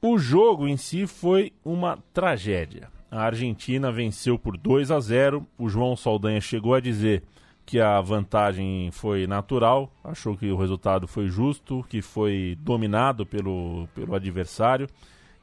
O 0.00 0.18
jogo 0.18 0.66
em 0.66 0.76
si 0.76 1.06
foi 1.06 1.52
uma 1.64 1.96
tragédia. 2.12 2.90
A 3.12 3.24
Argentina 3.24 3.92
venceu 3.92 4.38
por 4.38 4.56
2 4.56 4.90
a 4.90 4.98
0. 4.98 5.46
O 5.58 5.68
João 5.68 5.94
Saldanha 5.94 6.40
chegou 6.40 6.72
a 6.72 6.80
dizer 6.80 7.22
que 7.66 7.78
a 7.78 8.00
vantagem 8.00 8.90
foi 8.90 9.26
natural, 9.26 9.92
achou 10.02 10.34
que 10.34 10.50
o 10.50 10.56
resultado 10.56 11.06
foi 11.06 11.28
justo, 11.28 11.84
que 11.90 12.00
foi 12.00 12.56
dominado 12.58 13.26
pelo, 13.26 13.86
pelo 13.94 14.14
adversário. 14.14 14.88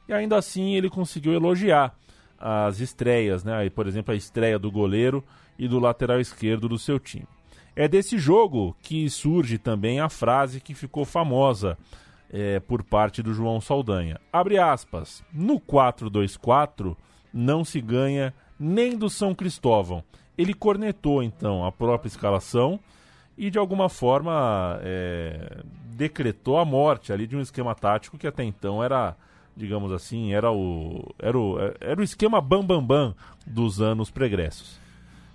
E 0.08 0.12
ainda 0.12 0.36
assim 0.36 0.74
ele 0.74 0.90
conseguiu 0.90 1.32
elogiar 1.32 1.94
as 2.40 2.80
estreias, 2.80 3.44
né? 3.44 3.70
por 3.70 3.86
exemplo, 3.86 4.12
a 4.12 4.16
estreia 4.16 4.58
do 4.58 4.68
goleiro 4.68 5.22
e 5.56 5.68
do 5.68 5.78
lateral 5.78 6.18
esquerdo 6.18 6.68
do 6.68 6.76
seu 6.76 6.98
time. 6.98 7.28
É 7.76 7.86
desse 7.86 8.18
jogo 8.18 8.76
que 8.82 9.08
surge 9.08 9.58
também 9.58 10.00
a 10.00 10.08
frase 10.08 10.60
que 10.60 10.74
ficou 10.74 11.04
famosa 11.04 11.78
é, 12.32 12.58
por 12.58 12.82
parte 12.82 13.22
do 13.22 13.32
João 13.32 13.60
Saldanha. 13.60 14.20
Abre 14.32 14.58
aspas. 14.58 15.22
No 15.32 15.60
4-2-4 15.60 16.96
não 17.32 17.64
se 17.64 17.80
ganha 17.80 18.34
nem 18.58 18.96
do 18.96 19.08
São 19.08 19.34
Cristóvão. 19.34 20.02
Ele 20.36 20.54
cornetou 20.54 21.22
então 21.22 21.64
a 21.64 21.72
própria 21.72 22.08
escalação 22.08 22.78
e 23.36 23.50
de 23.50 23.58
alguma 23.58 23.88
forma 23.88 24.78
é, 24.82 25.62
decretou 25.94 26.58
a 26.58 26.64
morte 26.64 27.12
ali 27.12 27.26
de 27.26 27.36
um 27.36 27.40
esquema 27.40 27.74
tático 27.74 28.18
que 28.18 28.26
até 28.26 28.44
então 28.44 28.82
era 28.82 29.16
digamos 29.56 29.92
assim, 29.92 30.32
era 30.32 30.50
o, 30.50 31.04
era 31.18 31.38
o, 31.38 31.56
era 31.80 32.00
o 32.00 32.04
esquema 32.04 32.40
bam-bam-bam 32.40 32.86
bam, 32.86 33.08
bam 33.10 33.14
dos 33.46 33.80
anos 33.80 34.10
pregressos. 34.10 34.80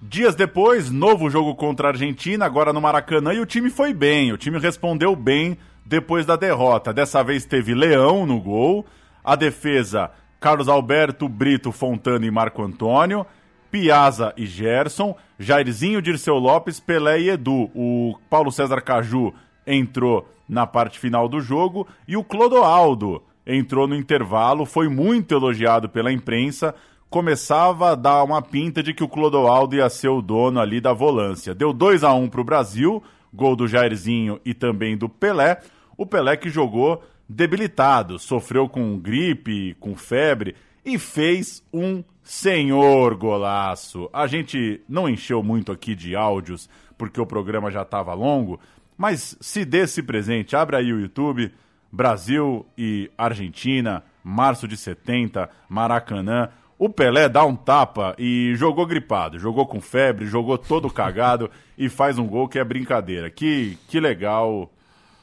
Dias 0.01 0.35
depois, 0.35 0.91
novo 0.91 1.29
jogo 1.29 1.55
contra 1.55 1.87
a 1.87 1.91
Argentina, 1.91 2.45
agora 2.45 2.73
no 2.73 2.81
Maracanã, 2.81 3.33
e 3.33 3.39
o 3.39 3.45
time 3.45 3.69
foi 3.69 3.93
bem, 3.93 4.31
o 4.31 4.37
time 4.37 4.59
respondeu 4.59 5.15
bem 5.15 5.57
depois 5.85 6.25
da 6.25 6.35
derrota. 6.35 6.93
Dessa 6.93 7.23
vez 7.23 7.45
teve 7.45 7.73
Leão 7.73 8.25
no 8.25 8.39
gol, 8.39 8.85
a 9.23 9.35
defesa 9.35 10.11
Carlos 10.45 10.69
Alberto, 10.69 11.27
Brito, 11.27 11.71
Fontana 11.71 12.23
e 12.23 12.29
Marco 12.29 12.61
Antônio, 12.61 13.25
Piazza 13.71 14.31
e 14.37 14.45
Gerson, 14.45 15.15
Jairzinho, 15.39 16.03
Dirceu 16.03 16.35
Lopes, 16.35 16.79
Pelé 16.79 17.19
e 17.19 17.29
Edu. 17.31 17.71
O 17.73 18.15
Paulo 18.29 18.51
César 18.51 18.79
Caju 18.81 19.33
entrou 19.65 20.29
na 20.47 20.67
parte 20.67 20.99
final 20.99 21.27
do 21.27 21.41
jogo 21.41 21.87
e 22.07 22.15
o 22.15 22.23
Clodoaldo 22.23 23.23
entrou 23.43 23.87
no 23.87 23.95
intervalo, 23.95 24.67
foi 24.67 24.87
muito 24.87 25.33
elogiado 25.33 25.89
pela 25.89 26.11
imprensa, 26.11 26.75
começava 27.09 27.93
a 27.93 27.95
dar 27.95 28.23
uma 28.23 28.39
pinta 28.39 28.83
de 28.83 28.93
que 28.93 29.03
o 29.03 29.09
Clodoaldo 29.09 29.75
ia 29.75 29.89
ser 29.89 30.09
o 30.09 30.21
dono 30.21 30.59
ali 30.59 30.79
da 30.79 30.93
volância. 30.93 31.55
Deu 31.55 31.73
2 31.73 32.03
a 32.03 32.13
1 32.13 32.29
para 32.29 32.41
o 32.41 32.43
Brasil, 32.45 33.01
gol 33.33 33.55
do 33.55 33.67
Jairzinho 33.67 34.39
e 34.45 34.53
também 34.53 34.95
do 34.95 35.09
Pelé. 35.09 35.59
O 35.97 36.05
Pelé 36.05 36.37
que 36.37 36.51
jogou 36.51 37.01
debilitado, 37.27 38.19
sofreu 38.19 38.69
com 38.69 38.97
gripe, 38.97 39.75
com 39.79 39.95
febre 39.95 40.55
e 40.83 40.99
fez 40.99 41.63
um 41.73 42.03
senhor 42.23 43.15
golaço. 43.15 44.09
A 44.13 44.27
gente 44.27 44.81
não 44.87 45.09
encheu 45.09 45.41
muito 45.41 45.71
aqui 45.71 45.95
de 45.95 46.15
áudios 46.15 46.69
porque 46.97 47.19
o 47.19 47.25
programa 47.25 47.71
já 47.71 47.81
estava 47.81 48.13
longo, 48.13 48.59
mas 48.97 49.37
se 49.41 49.65
dê 49.65 49.79
esse 49.79 50.01
presente, 50.01 50.55
abre 50.55 50.77
aí 50.77 50.93
o 50.93 50.99
YouTube, 50.99 51.51
Brasil 51.91 52.65
e 52.77 53.11
Argentina, 53.17 54.03
março 54.23 54.67
de 54.67 54.77
70, 54.77 55.49
Maracanã. 55.67 56.49
O 56.77 56.89
Pelé 56.89 57.29
dá 57.29 57.45
um 57.45 57.55
tapa 57.55 58.15
e 58.17 58.53
jogou 58.55 58.85
gripado, 58.85 59.39
jogou 59.39 59.65
com 59.65 59.79
febre, 59.79 60.25
jogou 60.25 60.57
todo 60.57 60.91
cagado 60.91 61.49
e 61.77 61.87
faz 61.89 62.17
um 62.17 62.27
gol 62.27 62.47
que 62.47 62.59
é 62.59 62.63
brincadeira. 62.63 63.29
Que, 63.29 63.77
que 63.87 63.99
legal 63.99 64.69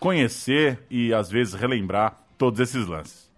conhecer 0.03 0.81
e 0.91 1.15
às 1.15 1.31
vezes 1.31 1.55
relembrar 1.55 2.19
todos 2.37 2.59
esses 2.59 2.89
lances. 2.89 3.31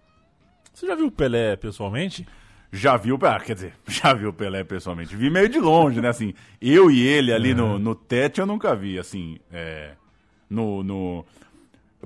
Você 0.73 0.87
já 0.87 0.95
viu 0.95 1.05
o 1.05 1.11
Pelé 1.11 1.55
pessoalmente? 1.55 2.27
Já 2.71 2.97
viu, 2.97 3.19
ah, 3.21 3.39
quer 3.39 3.53
dizer, 3.53 3.73
já 3.87 4.13
viu 4.13 4.29
o 4.29 4.33
Pelé 4.33 4.63
pessoalmente. 4.63 5.15
Vi 5.15 5.29
meio 5.29 5.47
de 5.47 5.59
longe, 5.59 6.01
né? 6.01 6.09
Assim, 6.09 6.33
eu 6.59 6.89
e 6.89 7.05
ele 7.05 7.31
ali 7.31 7.53
no, 7.53 7.73
uhum. 7.73 7.79
no 7.79 7.93
tete 7.93 8.41
eu 8.41 8.47
nunca 8.47 8.75
vi, 8.75 8.97
assim, 8.97 9.37
é, 9.53 9.91
no, 10.49 10.83
no, 10.83 11.23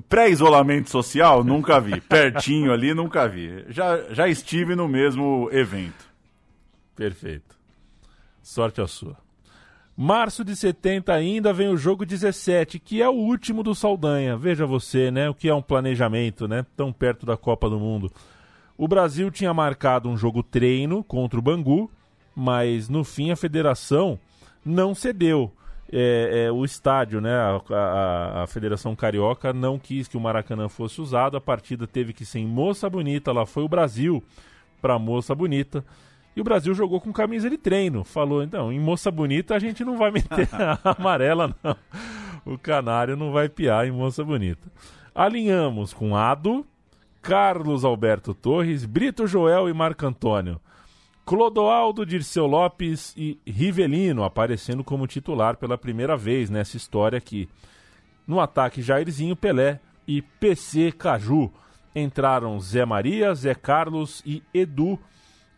Pré-isolamento 0.10 0.89
social, 0.89 1.41
nunca 1.41 1.80
vi. 1.80 1.99
Pertinho 2.03 2.74
ali, 2.74 2.93
nunca 2.93 3.30
vi. 3.30 3.64
Já, 3.70 4.14
já 4.14 4.28
estive 4.28 4.76
no 4.76 4.89
mesmo 4.89 5.49
evento. 5.53 6.05
Perfeito. 6.97 7.57
Sorte 8.41 8.82
a 8.82 8.88
sua. 8.88 9.18
Março 10.02 10.45
de 10.45 10.56
70 10.56 11.12
ainda 11.12 11.52
vem 11.52 11.68
o 11.68 11.76
jogo 11.76 12.06
17, 12.06 12.80
que 12.80 13.02
é 13.02 13.10
o 13.10 13.12
último 13.12 13.62
do 13.62 13.76
Saldanha. 13.76 14.38
Veja 14.38 14.66
você, 14.66 15.12
né? 15.12 15.30
O 15.30 15.34
que 15.34 15.50
é 15.50 15.54
um 15.54 15.62
planejamento, 15.62 16.47
né? 16.47 16.66
Tão 16.78 16.93
perto 16.93 17.26
da 17.26 17.36
Copa 17.36 17.70
do 17.70 17.78
Mundo. 17.78 18.10
O 18.78 18.88
Brasil 18.88 19.30
tinha 19.30 19.54
marcado 19.54 20.08
um 20.08 20.16
jogo 20.16 20.41
treino 20.41 21.04
contra 21.04 21.38
o 21.38 21.41
Bangu, 21.41 21.91
mas 22.34 22.88
no 22.88 23.04
fim 23.04 23.32
a 23.32 23.36
federação 23.36 24.18
não 24.64 24.95
cedeu 24.95 25.52
é, 25.91 26.45
é, 26.45 26.52
o 26.54 26.64
estádio, 26.64 27.20
né? 27.20 27.34
A, 27.34 27.62
a, 27.70 28.43
a, 28.43 28.47
Federação 28.47 28.95
Carioca 28.95 29.52
não 29.52 29.78
quis 29.78 30.08
que 30.08 30.16
o 30.16 30.22
Maracanã 30.22 30.70
fosse 30.70 31.02
usado. 31.02 31.36
A 31.36 31.41
partida 31.41 31.86
teve 31.86 32.14
que 32.14 32.24
ser 32.24 32.39
em 32.39 32.47
Moça 32.47 32.89
Bonita. 32.89 33.34
Lá 33.34 33.45
foi 33.45 33.64
o 33.64 33.70
Brasil 33.70 34.24
para 34.82 34.97
Moça 34.97 35.36
Bonita. 35.36 35.84
E 36.39 36.41
o 36.41 36.43
Brasil 36.45 36.73
jogou 36.73 37.01
com 37.01 37.11
camisa 37.11 37.49
de 37.49 37.57
treino. 37.57 38.05
Falou, 38.05 38.41
então, 38.41 38.71
em 38.71 38.79
Moça 38.79 39.11
Bonita 39.11 39.55
a 39.55 39.59
gente 39.59 39.83
não 39.83 39.97
vai 39.97 40.09
meter 40.09 40.47
a 40.55 40.95
amarela, 40.97 41.53
não. 41.61 41.75
O 42.45 42.57
Canário 42.57 43.17
não 43.17 43.33
vai 43.33 43.49
piar 43.49 43.85
em 43.85 43.91
Moça 43.91 44.23
Bonita. 44.23 44.71
Alinhamos 45.13 45.93
com 45.93 46.15
Ado, 46.15 46.65
Carlos 47.21 47.83
Alberto 47.83 48.33
Torres, 48.33 48.85
Brito 48.85 49.27
Joel 49.27 49.67
e 49.67 49.73
Marco 49.73 50.05
Antônio. 50.05 50.61
Clodoaldo, 51.25 52.05
Dirceu 52.05 52.47
Lopes 52.47 53.13
e 53.17 53.37
Rivelino 53.45 54.23
aparecendo 54.23 54.81
como 54.81 55.07
titular 55.07 55.57
pela 55.57 55.77
primeira 55.77 56.15
vez 56.15 56.49
nessa 56.49 56.77
história 56.77 57.17
aqui. 57.17 57.49
No 58.25 58.39
ataque, 58.39 58.81
Jairzinho, 58.81 59.35
Pelé 59.35 59.81
e 60.07 60.21
PC 60.21 60.93
Caju. 60.93 61.51
Entraram 61.93 62.57
Zé 62.61 62.85
Maria, 62.85 63.35
Zé 63.35 63.53
Carlos 63.53 64.23
e 64.25 64.41
Edu. 64.53 64.97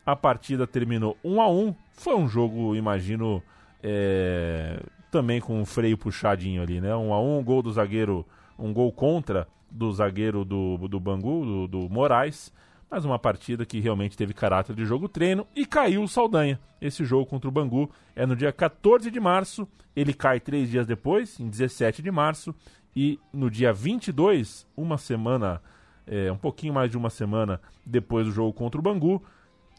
A 0.05 0.15
partida 0.15 0.65
terminou 0.65 1.17
1 1.23 1.41
a 1.41 1.49
1 1.49 1.75
Foi 1.93 2.15
um 2.15 2.27
jogo, 2.27 2.75
imagino, 2.75 3.41
é... 3.83 4.79
também 5.11 5.39
com 5.39 5.59
um 5.59 5.65
freio 5.65 5.97
puxadinho 5.97 6.61
ali, 6.61 6.81
né? 6.81 6.95
1 6.95 7.13
a 7.13 7.21
1 7.21 7.37
um 7.37 7.43
gol 7.43 7.61
do 7.61 7.71
zagueiro, 7.71 8.25
um 8.57 8.73
gol 8.73 8.91
contra 8.91 9.47
do 9.69 9.91
zagueiro 9.91 10.43
do, 10.43 10.77
do 10.87 10.99
Bangu, 10.99 11.45
do, 11.45 11.67
do 11.67 11.89
Moraes 11.89 12.51
mas 12.91 13.05
uma 13.05 13.17
partida 13.17 13.65
que 13.65 13.79
realmente 13.79 14.17
teve 14.17 14.33
caráter 14.33 14.75
de 14.75 14.85
jogo 14.85 15.07
treino 15.07 15.47
e 15.55 15.65
caiu 15.65 16.03
o 16.03 16.07
Saldanha. 16.09 16.59
Esse 16.81 17.05
jogo 17.05 17.25
contra 17.25 17.47
o 17.47 17.51
Bangu 17.51 17.89
é 18.13 18.25
no 18.25 18.35
dia 18.35 18.51
14 18.51 19.09
de 19.09 19.19
março, 19.19 19.65
ele 19.95 20.13
cai 20.13 20.41
três 20.41 20.69
dias 20.69 20.85
depois, 20.85 21.39
em 21.39 21.47
17 21.47 22.01
de 22.01 22.11
março, 22.11 22.53
e 22.93 23.17
no 23.31 23.49
dia 23.49 23.71
22, 23.71 24.67
uma 24.75 24.97
semana, 24.97 25.61
é, 26.05 26.29
um 26.29 26.37
pouquinho 26.37 26.73
mais 26.73 26.91
de 26.91 26.97
uma 26.97 27.09
semana 27.09 27.61
depois 27.85 28.25
do 28.25 28.33
jogo 28.33 28.51
contra 28.51 28.77
o 28.77 28.83
Bangu, 28.83 29.23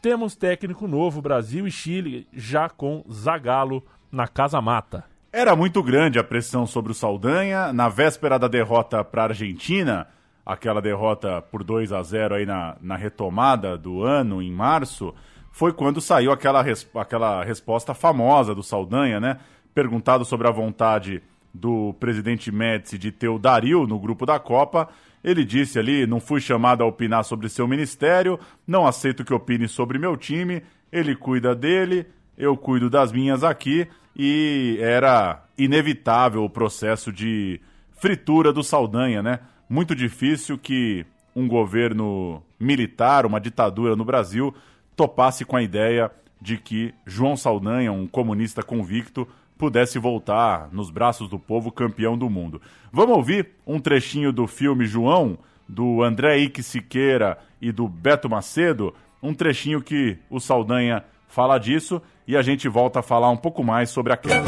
temos 0.03 0.35
técnico 0.35 0.85
novo, 0.85 1.21
Brasil 1.21 1.65
e 1.65 1.71
Chile, 1.71 2.27
já 2.33 2.67
com 2.67 3.05
Zagallo 3.09 3.81
na 4.11 4.27
Casa 4.27 4.59
Mata. 4.59 5.05
Era 5.31 5.55
muito 5.55 5.81
grande 5.81 6.19
a 6.19 6.23
pressão 6.23 6.67
sobre 6.67 6.91
o 6.91 6.93
Saldanha. 6.93 7.71
Na 7.71 7.87
véspera 7.87 8.37
da 8.37 8.49
derrota 8.49 9.01
para 9.01 9.21
a 9.21 9.25
Argentina, 9.27 10.05
aquela 10.45 10.81
derrota 10.81 11.41
por 11.41 11.63
2 11.63 11.93
a 11.93 12.03
0 12.03 12.35
aí 12.35 12.45
na, 12.45 12.75
na 12.81 12.97
retomada 12.97 13.77
do 13.77 14.03
ano, 14.03 14.41
em 14.41 14.51
março, 14.51 15.15
foi 15.53 15.71
quando 15.71 16.01
saiu 16.01 16.33
aquela, 16.33 16.61
res, 16.61 16.85
aquela 16.95 17.41
resposta 17.41 17.93
famosa 17.93 18.53
do 18.53 18.61
Saldanha, 18.61 19.21
né? 19.21 19.39
Perguntado 19.73 20.25
sobre 20.25 20.49
a 20.49 20.51
vontade 20.51 21.23
do 21.53 21.93
presidente 21.97 22.51
Médici 22.51 22.97
de 22.97 23.09
ter 23.09 23.29
o 23.29 23.39
Dario 23.39 23.87
no 23.87 23.97
grupo 23.97 24.25
da 24.25 24.37
Copa, 24.37 24.89
ele 25.23 25.45
disse 25.45 25.79
ali: 25.79 26.05
não 26.05 26.19
fui 26.19 26.41
chamado 26.41 26.83
a 26.83 26.87
opinar 26.87 27.23
sobre 27.23 27.49
seu 27.49 27.67
ministério, 27.67 28.39
não 28.67 28.85
aceito 28.85 29.23
que 29.23 29.33
opine 29.33 29.67
sobre 29.67 29.97
meu 29.97 30.17
time, 30.17 30.63
ele 30.91 31.15
cuida 31.15 31.55
dele, 31.55 32.05
eu 32.37 32.57
cuido 32.57 32.89
das 32.89 33.11
minhas 33.11 33.43
aqui, 33.43 33.87
e 34.15 34.77
era 34.81 35.43
inevitável 35.57 36.43
o 36.43 36.49
processo 36.49 37.11
de 37.11 37.61
fritura 37.99 38.51
do 38.51 38.63
Saldanha, 38.63 39.23
né? 39.23 39.39
Muito 39.69 39.95
difícil 39.95 40.57
que 40.57 41.05
um 41.35 41.47
governo 41.47 42.43
militar, 42.59 43.25
uma 43.25 43.39
ditadura 43.39 43.95
no 43.95 44.05
Brasil, 44.05 44.53
topasse 44.95 45.45
com 45.45 45.55
a 45.55 45.63
ideia 45.63 46.11
de 46.39 46.57
que 46.57 46.93
João 47.05 47.35
Saldanha, 47.37 47.91
um 47.91 48.05
comunista 48.05 48.61
convicto, 48.61 49.27
pudesse 49.63 49.97
voltar 49.97 50.67
nos 50.73 50.89
braços 50.89 51.29
do 51.29 51.39
povo 51.39 51.71
campeão 51.71 52.17
do 52.17 52.29
mundo. 52.29 52.61
Vamos 52.91 53.15
ouvir 53.15 53.51
um 53.65 53.79
trechinho 53.79 54.33
do 54.33 54.45
filme 54.45 54.85
João, 54.85 55.37
do 55.65 56.03
André 56.03 56.39
Ike 56.39 56.61
Siqueira 56.61 57.37
e 57.61 57.71
do 57.71 57.87
Beto 57.87 58.29
Macedo, 58.29 58.93
um 59.21 59.33
trechinho 59.33 59.81
que 59.81 60.17
o 60.29 60.37
Saldanha 60.37 61.05
fala 61.29 61.57
disso 61.57 62.01
e 62.27 62.35
a 62.35 62.41
gente 62.41 62.67
volta 62.67 62.99
a 62.99 63.01
falar 63.01 63.29
um 63.29 63.37
pouco 63.37 63.63
mais 63.63 63.89
sobre 63.89 64.11
a 64.11 64.17
queda. 64.17 64.43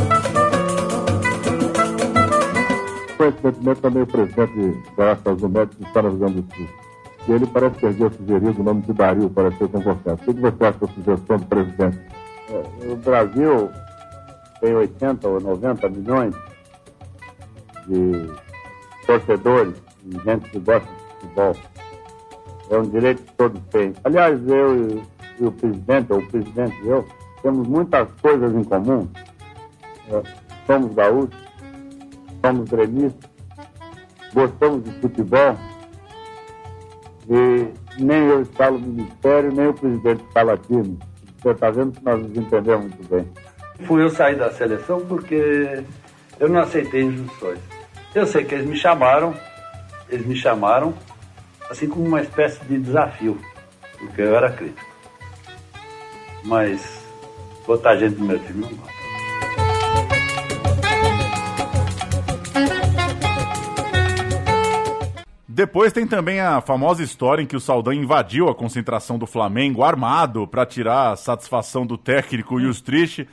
Coincidentemente, 3.15 3.79
também 3.79 4.03
o 4.03 4.07
presidente 4.07 4.83
da 4.97 5.13
Estados 5.13 5.43
Unidos 5.43 5.77
está 5.79 6.01
no 6.01 6.09
Rio 6.09 6.17
Grande 6.17 6.41
do 6.41 6.55
Sul. 6.55 6.67
E 7.29 7.31
ele 7.31 7.47
parece 7.47 7.79
ter 7.79 8.11
sugerido 8.11 8.59
o 8.59 8.63
nome 8.65 8.81
de 8.81 8.91
Dario 8.91 9.29
para 9.29 9.49
ser 9.53 9.69
convocado. 9.69 10.19
O 10.27 10.33
que 10.33 10.41
você 10.41 10.65
acha 10.65 10.77
da 10.77 10.87
sugestão 10.87 11.37
do 11.37 11.45
presidente? 11.45 11.99
É, 12.49 12.91
o 12.91 12.97
Brasil 12.97 13.71
tem 14.65 14.75
80 14.75 15.27
ou 15.27 15.39
90 15.39 15.89
milhões 15.89 16.35
de 17.85 18.31
torcedores 19.05 19.75
e 20.03 20.19
gente 20.23 20.49
que 20.49 20.59
gosta 20.59 20.89
de 20.89 21.19
futebol. 21.19 21.55
É 22.71 22.77
um 22.79 22.89
direito 22.89 23.21
que 23.21 23.33
todos 23.33 23.61
têm. 23.69 23.93
Aliás, 24.03 24.39
eu 24.47 24.89
e, 24.89 25.03
e 25.39 25.45
o 25.45 25.51
presidente, 25.51 26.11
ou 26.11 26.19
o 26.19 26.27
presidente 26.27 26.75
e 26.83 26.87
eu, 26.87 27.07
temos 27.43 27.67
muitas 27.67 28.07
coisas 28.19 28.55
em 28.55 28.63
comum. 28.63 29.07
É, 30.09 30.23
somos 30.65 30.95
gaúchos, 30.95 31.39
somos 32.43 32.67
gremistas, 32.67 33.29
gostamos 34.33 34.83
de 34.83 34.91
futebol 34.99 35.55
e 37.29 38.01
nem 38.01 38.17
eu 38.17 38.41
instalo 38.41 38.77
o 38.77 38.81
ministério, 38.81 39.51
nem 39.53 39.67
o 39.67 39.73
presidente 39.75 40.23
instala 40.23 40.57
time. 40.57 40.97
Você 41.37 41.49
está 41.49 41.69
vendo 41.69 41.91
que 41.91 42.03
nós 42.03 42.19
nos 42.19 42.35
entendemos 42.35 42.87
muito 42.87 43.07
bem. 43.07 43.45
Fui 43.83 44.01
eu 44.01 44.09
sair 44.09 44.35
da 44.35 44.51
seleção 44.51 45.05
porque 45.05 45.83
eu 46.39 46.49
não 46.49 46.61
aceitei 46.61 47.03
injunções. 47.03 47.59
Eu 48.13 48.25
sei 48.25 48.45
que 48.45 48.55
eles 48.55 48.65
me 48.65 48.77
chamaram, 48.77 49.35
eles 50.09 50.25
me 50.25 50.35
chamaram 50.35 50.93
assim 51.69 51.87
como 51.87 52.05
uma 52.05 52.21
espécie 52.21 52.63
de 52.65 52.77
desafio, 52.79 53.39
porque 53.97 54.21
eu 54.21 54.35
era 54.35 54.51
crítico. 54.51 54.85
Mas 56.43 57.05
botar 57.65 57.95
gente 57.97 58.15
no 58.17 58.25
meu 58.25 58.39
time 58.39 58.61
não 58.61 58.69
gosta. 58.69 58.95
Depois 65.47 65.93
tem 65.93 66.05
também 66.05 66.41
a 66.41 66.59
famosa 66.59 67.01
história 67.01 67.41
em 67.41 67.45
que 67.45 67.55
o 67.55 67.61
Saldanha 67.61 68.01
invadiu 68.01 68.49
a 68.49 68.53
concentração 68.53 69.17
do 69.17 69.25
Flamengo 69.25 69.83
armado 69.83 70.45
para 70.45 70.65
tirar 70.65 71.11
a 71.11 71.15
satisfação 71.15 71.85
do 71.87 71.97
técnico 71.97 72.59
Justrich, 72.59 73.25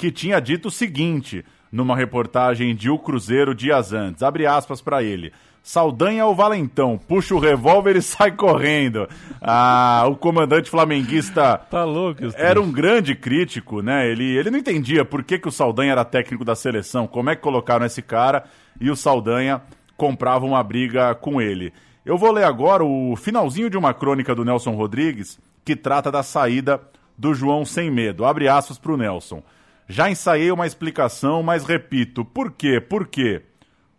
que 0.00 0.10
tinha 0.10 0.40
dito 0.40 0.68
o 0.68 0.70
seguinte 0.70 1.44
numa 1.70 1.94
reportagem 1.94 2.74
de 2.74 2.88
O 2.88 2.98
Cruzeiro 2.98 3.54
dias 3.54 3.92
antes. 3.92 4.22
Abre 4.22 4.46
aspas 4.46 4.80
para 4.80 5.02
ele. 5.02 5.30
Saldanha 5.62 6.24
ou 6.24 6.34
Valentão, 6.34 6.96
puxa 6.96 7.34
o 7.34 7.38
revólver 7.38 7.96
e 7.96 8.00
sai 8.00 8.32
correndo. 8.32 9.06
Ah, 9.42 10.06
o 10.08 10.16
comandante 10.16 10.70
flamenguista 10.70 11.58
tá 11.70 11.84
louco, 11.84 12.22
era 12.34 12.58
um 12.58 12.72
grande 12.72 13.14
crítico, 13.14 13.82
né? 13.82 14.10
Ele, 14.10 14.24
ele 14.38 14.50
não 14.50 14.58
entendia 14.58 15.04
por 15.04 15.22
que, 15.22 15.38
que 15.38 15.48
o 15.48 15.52
Saldanha 15.52 15.92
era 15.92 16.02
técnico 16.02 16.46
da 16.46 16.54
seleção, 16.54 17.06
como 17.06 17.28
é 17.28 17.36
que 17.36 17.42
colocaram 17.42 17.84
esse 17.84 18.00
cara 18.00 18.44
e 18.80 18.90
o 18.90 18.96
Saldanha 18.96 19.60
comprava 19.98 20.46
uma 20.46 20.62
briga 20.62 21.14
com 21.14 21.42
ele. 21.42 21.74
Eu 22.06 22.16
vou 22.16 22.32
ler 22.32 22.44
agora 22.44 22.82
o 22.82 23.14
finalzinho 23.16 23.68
de 23.68 23.76
uma 23.76 23.92
crônica 23.92 24.34
do 24.34 24.46
Nelson 24.46 24.72
Rodrigues 24.72 25.38
que 25.62 25.76
trata 25.76 26.10
da 26.10 26.22
saída 26.22 26.80
do 27.18 27.34
João 27.34 27.66
Sem 27.66 27.90
Medo. 27.90 28.24
Abre 28.24 28.48
aspas 28.48 28.78
para 28.78 28.92
o 28.92 28.96
Nelson. 28.96 29.42
Já 29.90 30.08
ensaiei 30.08 30.52
uma 30.52 30.68
explicação, 30.68 31.42
mas 31.42 31.64
repito. 31.64 32.24
Por 32.24 32.52
quê? 32.52 32.80
Por 32.80 33.08
quê? 33.08 33.42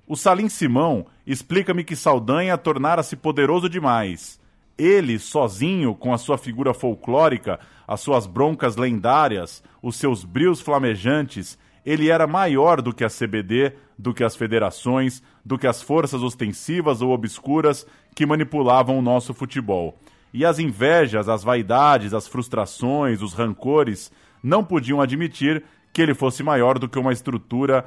O 0.07 0.15
Salim 0.15 0.47
Simão 0.47 1.05
explica-me 1.27 1.83
que 1.83 1.97
Saldanha 1.97 2.57
tornara-se 2.57 3.17
poderoso 3.17 3.67
demais. 3.67 4.39
Ele, 4.77 5.19
sozinho, 5.19 5.93
com 5.93 6.13
a 6.13 6.17
sua 6.17 6.37
figura 6.37 6.73
folclórica, 6.73 7.59
as 7.85 7.99
suas 7.99 8.25
broncas 8.25 8.77
lendárias, 8.77 9.61
os 9.83 9.97
seus 9.97 10.23
brios 10.23 10.61
flamejantes, 10.61 11.59
ele 11.85 12.09
era 12.09 12.25
maior 12.25 12.81
do 12.81 12.93
que 12.93 13.03
a 13.03 13.09
CBD, 13.09 13.73
do 13.99 14.13
que 14.13 14.23
as 14.23 14.33
federações, 14.33 15.21
do 15.43 15.57
que 15.57 15.67
as 15.67 15.81
forças 15.81 16.23
ostensivas 16.23 17.01
ou 17.01 17.11
obscuras 17.11 17.85
que 18.15 18.25
manipulavam 18.25 18.97
o 18.97 19.01
nosso 19.01 19.33
futebol. 19.33 19.99
E 20.33 20.45
as 20.45 20.57
invejas, 20.57 21.27
as 21.27 21.43
vaidades, 21.43 22.13
as 22.13 22.29
frustrações, 22.29 23.21
os 23.21 23.33
rancores 23.33 24.09
não 24.41 24.63
podiam 24.63 25.01
admitir 25.01 25.63
que 25.93 26.01
ele 26.01 26.13
fosse 26.13 26.43
maior 26.43 26.79
do 26.79 26.87
que 26.87 26.99
uma 26.99 27.13
estrutura 27.13 27.85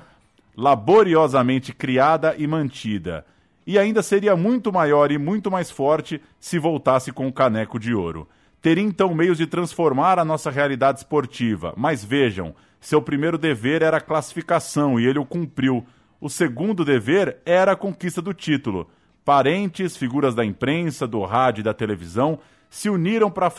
laboriosamente 0.56 1.72
criada 1.72 2.34
e 2.38 2.46
mantida. 2.46 3.24
E 3.66 3.78
ainda 3.78 4.02
seria 4.02 4.36
muito 4.36 4.72
maior 4.72 5.10
e 5.10 5.18
muito 5.18 5.50
mais 5.50 5.70
forte 5.70 6.20
se 6.38 6.58
voltasse 6.58 7.12
com 7.12 7.26
o 7.26 7.32
caneco 7.32 7.78
de 7.78 7.94
ouro. 7.94 8.28
Teria 8.60 8.84
então 8.84 9.14
meios 9.14 9.38
de 9.38 9.46
transformar 9.46 10.18
a 10.18 10.24
nossa 10.24 10.50
realidade 10.50 10.98
esportiva. 10.98 11.72
Mas 11.76 12.04
vejam, 12.04 12.54
seu 12.80 13.00
primeiro 13.00 13.38
dever 13.38 13.82
era 13.82 13.96
a 13.96 14.02
classificação 14.02 15.00
e 15.00 15.06
ele 15.06 15.18
o 15.18 15.24
cumpriu. 15.24 15.84
O 16.20 16.28
segundo 16.28 16.84
dever 16.84 17.38
era 17.44 17.72
a 17.72 17.76
conquista 17.76 18.22
do 18.22 18.32
título. 18.32 18.88
Parentes, 19.24 19.96
figuras 19.96 20.34
da 20.34 20.44
imprensa, 20.44 21.06
do 21.06 21.22
rádio 21.24 21.62
e 21.62 21.64
da 21.64 21.74
televisão 21.74 22.38
se 22.68 22.90
uniram 22.90 23.30
para 23.30 23.50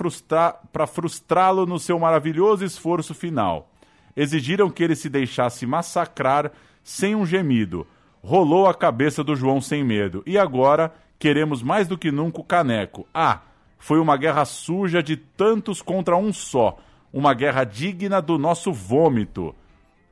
frustrá-lo 0.87 1.65
no 1.65 1.79
seu 1.79 1.97
maravilhoso 1.97 2.63
esforço 2.63 3.13
final 3.13 3.71
exigiram 4.15 4.69
que 4.69 4.83
ele 4.83 4.95
se 4.95 5.09
deixasse 5.09 5.65
massacrar 5.65 6.51
sem 6.83 7.15
um 7.15 7.25
gemido. 7.25 7.85
Rolou 8.21 8.67
a 8.67 8.73
cabeça 8.73 9.23
do 9.23 9.35
João 9.35 9.59
sem 9.59 9.83
medo. 9.83 10.23
E 10.25 10.37
agora 10.37 10.93
queremos 11.19 11.61
mais 11.61 11.87
do 11.87 11.97
que 11.97 12.11
nunca 12.11 12.39
o 12.39 12.43
caneco. 12.43 13.07
Ah, 13.13 13.41
foi 13.77 13.99
uma 13.99 14.17
guerra 14.17 14.45
suja 14.45 15.03
de 15.03 15.15
tantos 15.15 15.81
contra 15.81 16.15
um 16.15 16.33
só. 16.33 16.77
Uma 17.13 17.33
guerra 17.33 17.63
digna 17.63 18.21
do 18.21 18.37
nosso 18.37 18.71
vômito. 18.71 19.55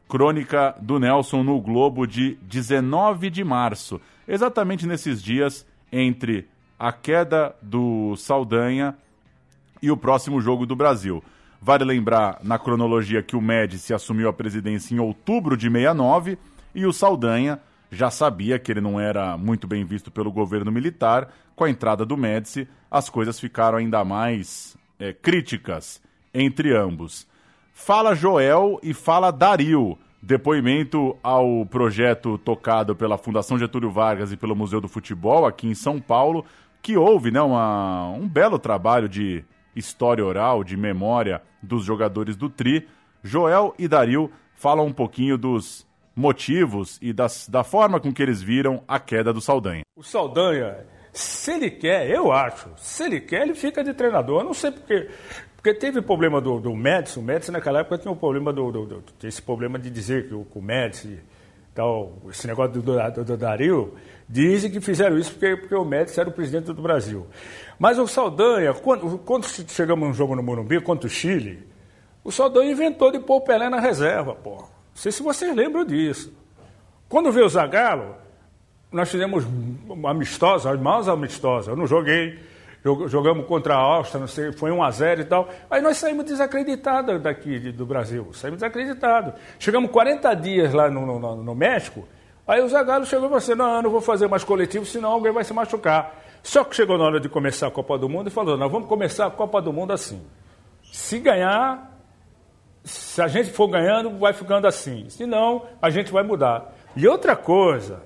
Crônica 0.08 0.76
do 0.80 1.00
Nelson 1.00 1.44
no 1.44 1.60
Globo 1.60 2.06
de 2.06 2.38
19 2.44 3.30
de 3.30 3.44
março. 3.44 4.00
Exatamente 4.28 4.86
nesses 4.86 5.22
dias 5.22 5.66
entre 5.92 6.48
a 6.78 6.92
queda 6.92 7.56
do 7.62 8.16
Saldanha 8.16 8.96
e 9.82 9.90
o 9.90 9.98
próximo 9.98 10.40
jogo 10.40 10.66
do 10.66 10.76
Brasil. 10.76 11.24
Vale 11.66 11.86
lembrar 11.86 12.40
na 12.44 12.60
cronologia 12.60 13.24
que 13.24 13.38
o 13.38 13.42
Médici 13.42 13.94
assumiu 13.94 14.28
a 14.28 14.34
presidência 14.34 14.94
em 14.94 15.00
outubro 15.00 15.56
de 15.56 15.70
69 15.72 16.38
e 16.76 16.86
o 16.86 16.92
Saldanha 16.92 17.58
já 17.90 18.12
sabia 18.12 18.60
que 18.60 18.70
ele 18.70 18.82
não 18.82 19.00
era 19.00 19.38
muito 19.38 19.66
bem 19.66 19.86
visto 19.86 20.12
pelo 20.12 20.30
governo 20.30 20.70
militar. 20.74 21.32
Com 21.56 21.64
a 21.64 21.70
entrada 21.70 22.06
do 22.06 22.18
Médici, 22.18 22.68
as 22.92 23.10
coisas 23.10 23.40
ficaram 23.40 23.78
ainda 23.78 24.04
mais 24.04 24.76
é, 25.00 25.14
críticas 25.14 26.02
entre 26.34 26.76
ambos. 26.76 27.26
Fala 27.72 28.14
Joel 28.14 28.78
e 28.84 28.94
fala 28.94 29.32
Dario. 29.32 29.98
Depoimento 30.22 31.16
ao 31.24 31.66
projeto 31.66 32.38
tocado 32.38 32.94
pela 32.94 33.18
Fundação 33.18 33.58
Getúlio 33.58 33.90
Vargas 33.90 34.34
e 34.34 34.38
pelo 34.38 34.54
Museu 34.54 34.82
do 34.82 34.90
Futebol 34.90 35.46
aqui 35.46 35.68
em 35.68 35.76
São 35.76 36.02
Paulo. 36.02 36.46
que 36.82 36.98
houve 36.98 37.32
né, 37.32 37.42
uma, 37.42 38.10
um 38.10 38.28
belo 38.28 38.60
trabalho 38.60 39.08
de 39.08 39.46
história 39.76 40.26
oral, 40.26 40.64
de 40.64 40.78
memória 40.78 41.42
dos 41.62 41.84
jogadores 41.84 42.36
do 42.36 42.50
Tri. 42.50 42.88
Joel 43.24 43.74
e 43.78 43.88
Dario 43.88 44.32
falam 44.56 44.86
um 44.86 44.94
pouquinho 44.94 45.38
dos 45.38 45.88
motivos 46.16 47.00
e 47.02 47.12
das, 47.12 47.48
da 47.48 47.64
forma 47.64 48.00
com 48.00 48.14
que 48.14 48.22
eles 48.22 48.42
viram 48.42 48.84
a 48.88 49.00
queda 49.00 49.34
do 49.34 49.42
Saldanha. 49.42 49.84
O 49.96 50.04
Saldanha, 50.04 50.86
se 51.12 51.52
ele 51.52 51.72
quer, 51.72 52.10
eu 52.10 52.32
acho, 52.32 52.70
se 52.78 53.04
ele 53.04 53.20
quer, 53.20 53.44
ele 53.44 53.56
fica 53.56 53.84
de 53.84 53.94
treinador. 53.94 54.42
Eu 54.42 54.46
não 54.46 54.54
sei 54.54 54.72
porque. 54.72 55.10
Porque 55.64 55.80
teve 55.80 56.02
problema 56.02 56.42
do, 56.42 56.60
do 56.60 56.76
Médici, 56.76 57.18
o 57.18 57.22
Médici 57.22 57.50
naquela 57.50 57.80
época 57.80 57.98
tinha 57.98 58.12
um 58.12 58.18
problema 58.18 58.52
do, 58.52 58.70
do, 58.70 58.86
do 58.86 59.04
esse 59.24 59.42
problema 59.42 59.80
de 59.80 59.90
dizer 59.90 60.28
que 60.28 60.34
o, 60.34 60.46
o 60.54 60.62
Médici, 60.62 61.22
tal, 61.74 62.18
esse 62.30 62.46
negócio 62.46 62.82
do, 62.82 62.82
do, 62.82 63.24
do 63.24 63.38
Dario, 63.38 63.94
dizem 64.28 64.70
que 64.70 64.82
fizeram 64.82 65.18
isso 65.18 65.32
porque, 65.32 65.56
porque 65.56 65.74
o 65.74 65.86
Médici 65.86 66.20
era 66.20 66.28
o 66.28 66.34
presidente 66.34 66.66
do 66.66 66.82
Brasil. 66.82 67.26
Mas 67.80 68.00
o 68.00 68.08
Saldanha, 68.08 68.74
quando, 68.74 69.18
quando 69.20 69.46
chegamos 69.48 70.08
num 70.08 70.14
jogo 70.14 70.36
no 70.36 70.44
Morumbi 70.44 70.80
contra 70.80 71.08
o 71.08 71.10
Chile, 71.10 71.68
o 72.24 72.32
Saldanha 72.32 72.72
inventou 72.72 73.12
de 73.12 73.20
pôr 73.20 73.38
o 73.38 73.42
Pelé 73.42 73.70
na 73.70 73.80
reserva, 73.80 74.34
pô. 74.34 74.56
Não 74.56 74.68
sei 74.94 75.12
se 75.12 75.22
vocês 75.22 75.56
lembram 75.56 75.84
disso. 75.84 76.32
Quando 77.10 77.32
veio 77.32 77.46
o 77.46 77.50
Zagallo, 77.50 78.16
nós 78.92 79.10
fizemos 79.10 79.44
amistosa, 80.06 80.76
mais 80.78 81.08
amistosa. 81.08 81.72
Eu 81.72 81.76
não 81.76 81.88
joguei, 81.88 82.40
jogamos 83.08 83.46
contra 83.48 83.76
a 83.76 83.78
Áustria, 83.78 84.20
não 84.20 84.28
sei, 84.28 84.52
foi 84.52 84.72
1 84.72 84.84
a 84.84 84.92
0 84.92 85.22
e 85.22 85.26
tal. 85.26 85.50
Aí 85.70 85.82
nós 85.82 85.98
saímos 85.98 86.26
desacreditados 86.26 87.22
daqui 87.22 87.72
do 87.72 87.86
Brasil, 87.86 88.28
saímos 88.34 88.60
desacreditados. 88.60 89.34
Chegamos 89.58 89.90
40 89.90 90.34
dias 90.36 90.74
lá 90.74 90.90
no, 90.90 91.20
no, 91.20 91.36
no 91.38 91.56
México, 91.56 92.08
aí 92.48 92.62
o 92.62 92.70
Zagallo 92.70 93.06
chegou 93.06 93.26
e 93.26 93.30
falou 93.30 93.38
assim, 93.38 93.56
não, 93.56 93.78
eu 93.78 93.82
não 93.82 93.90
vou 93.90 94.02
fazer 94.02 94.28
mais 94.28 94.44
coletivo, 94.44 94.86
senão 94.86 95.12
alguém 95.12 95.32
vai 95.32 95.44
se 95.44 95.54
machucar. 95.54 96.22
Só 96.44 96.66
que 96.66 96.76
chegou 96.76 96.98
na 96.98 97.06
hora 97.06 97.20
de 97.22 97.30
começar 97.30 97.68
a 97.68 97.72
Copa 97.72 97.98
do 97.98 98.10
Mundo 98.10 98.28
e 98.28 98.30
falou, 98.30 98.58
nós 98.58 98.70
vamos 98.70 98.90
começar 98.90 99.26
a 99.26 99.32
Copa 99.32 99.62
do 99.62 99.72
Mundo 99.72 99.94
assim. 99.94 100.22
Se 100.92 101.18
ganhar, 101.18 101.98
se 102.84 103.22
a 103.22 103.30
gente 103.30 103.50
for 103.50 103.70
ganhando, 103.70 104.20
vai 104.20 104.34
ficando 104.34 104.68
assim. 104.68 105.10
Se 105.10 105.26
não, 105.26 105.66
a 105.82 105.90
gente 105.90 106.12
vai 106.12 106.22
mudar. 106.22 106.76
E 106.98 107.08
outra 107.08 107.34
coisa, 107.34 108.04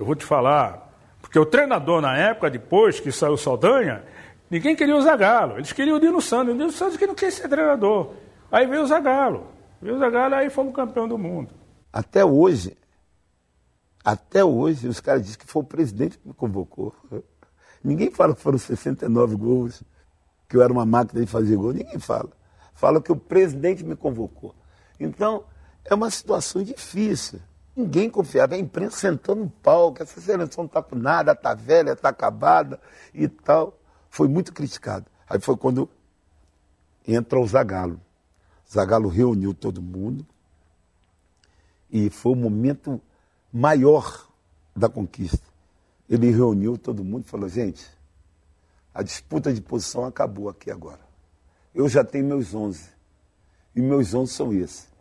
eu 0.00 0.06
vou 0.06 0.14
te 0.14 0.24
falar, 0.24 0.90
porque 1.20 1.38
o 1.38 1.44
treinador 1.44 2.00
na 2.00 2.16
época, 2.16 2.48
depois 2.48 2.98
que 2.98 3.12
saiu 3.12 3.36
Saldanha, 3.36 4.02
ninguém 4.50 4.74
queria 4.74 4.96
o 4.96 5.02
Zagallo. 5.02 5.58
Eles 5.58 5.72
queriam 5.72 5.98
o 5.98 6.00
Dino 6.00 6.22
Santos. 6.22 6.54
O 6.54 6.56
Dino 6.56 6.72
Santos 6.72 6.96
que 6.96 7.06
não 7.06 7.14
queria 7.14 7.30
ser 7.30 7.48
treinador. 7.48 8.14
Aí 8.50 8.66
veio 8.66 8.82
o 8.82 8.86
Zagallo. 8.86 9.46
Veio 9.80 9.96
o 9.96 9.98
Zagallo, 9.98 10.36
aí 10.36 10.48
fomos 10.48 10.74
campeão 10.74 11.06
do 11.06 11.18
mundo. 11.18 11.52
Até 11.92 12.24
hoje, 12.24 12.76
até 14.04 14.44
hoje, 14.44 14.86
os 14.86 15.00
caras 15.00 15.22
dizem 15.22 15.38
que 15.38 15.46
foi 15.46 15.62
o 15.62 15.66
presidente 15.66 16.18
que 16.18 16.28
me 16.28 16.34
convocou. 16.34 16.94
Ninguém 17.84 18.10
fala 18.10 18.34
que 18.34 18.40
foram 18.40 18.58
69 18.58 19.36
gols, 19.36 19.84
que 20.48 20.56
eu 20.56 20.62
era 20.62 20.72
uma 20.72 20.86
máquina 20.86 21.20
de 21.20 21.26
fazer 21.26 21.54
gol. 21.56 21.72
Ninguém 21.72 21.98
fala 21.98 22.30
fala 22.74 23.00
que 23.00 23.12
o 23.12 23.16
presidente 23.16 23.84
me 23.84 23.96
convocou. 23.96 24.54
Então, 24.98 25.44
é 25.84 25.94
uma 25.94 26.10
situação 26.10 26.62
difícil. 26.62 27.40
Ninguém 27.74 28.10
confiava. 28.10 28.54
A 28.54 28.58
imprensa 28.58 28.98
sentando 28.98 29.42
no 29.42 29.50
palco, 29.50 30.02
essa 30.02 30.20
seleção 30.20 30.64
não 30.64 30.66
está 30.66 30.82
com 30.82 30.96
nada, 30.96 31.32
está 31.32 31.54
velha, 31.54 31.92
está 31.92 32.10
acabada 32.10 32.80
e 33.12 33.26
tal. 33.26 33.78
Foi 34.10 34.28
muito 34.28 34.52
criticado. 34.52 35.06
Aí 35.28 35.40
foi 35.40 35.56
quando 35.56 35.88
entra 37.06 37.38
o 37.38 37.46
Zagalo. 37.46 38.00
Zagalo 38.70 39.08
reuniu 39.08 39.54
todo 39.54 39.80
mundo 39.80 40.26
e 41.90 42.10
foi 42.10 42.32
o 42.32 42.36
momento 42.36 43.00
maior 43.52 44.28
da 44.74 44.88
conquista. 44.88 45.53
Ele 46.08 46.30
reuniu 46.30 46.76
todo 46.76 47.04
mundo 47.04 47.24
e 47.26 47.28
falou: 47.28 47.48
gente, 47.48 47.86
a 48.92 49.02
disputa 49.02 49.52
de 49.52 49.60
posição 49.60 50.04
acabou 50.04 50.48
aqui 50.48 50.70
agora 50.70 51.04
eu 51.74 51.88
já 51.88 52.04
tenho 52.04 52.24
meus 52.24 52.54
11. 52.54 52.88
E 53.74 53.82
meus 53.82 54.14
11 54.14 54.32
são 54.32 54.52
esses. 54.52 54.94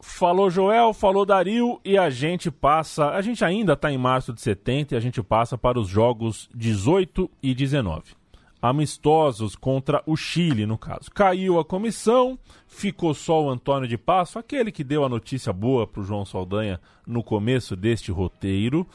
Falou 0.00 0.48
Joel, 0.48 0.94
falou 0.94 1.26
Dario 1.26 1.80
e 1.84 1.98
a 1.98 2.08
gente 2.08 2.50
passa. 2.50 3.10
A 3.10 3.20
gente 3.20 3.44
ainda 3.44 3.72
está 3.72 3.90
em 3.90 3.98
março 3.98 4.32
de 4.32 4.40
70 4.40 4.94
e 4.94 4.96
a 4.96 5.00
gente 5.00 5.22
passa 5.22 5.58
para 5.58 5.78
os 5.78 5.88
jogos 5.88 6.48
18 6.54 7.28
e 7.42 7.54
19. 7.54 8.14
Amistosos 8.62 9.56
contra 9.56 10.02
o 10.06 10.16
Chile, 10.16 10.66
no 10.66 10.76
caso. 10.76 11.10
Caiu 11.10 11.58
a 11.58 11.64
comissão, 11.64 12.38
ficou 12.66 13.14
só 13.14 13.42
o 13.42 13.50
Antônio 13.50 13.88
de 13.88 13.96
Passo, 13.96 14.38
aquele 14.38 14.70
que 14.70 14.84
deu 14.84 15.02
a 15.02 15.08
notícia 15.08 15.52
boa 15.52 15.86
para 15.86 16.02
o 16.02 16.04
João 16.04 16.26
Saldanha 16.26 16.78
no 17.06 17.22
começo 17.22 17.74
deste 17.74 18.12
roteiro. 18.12 18.86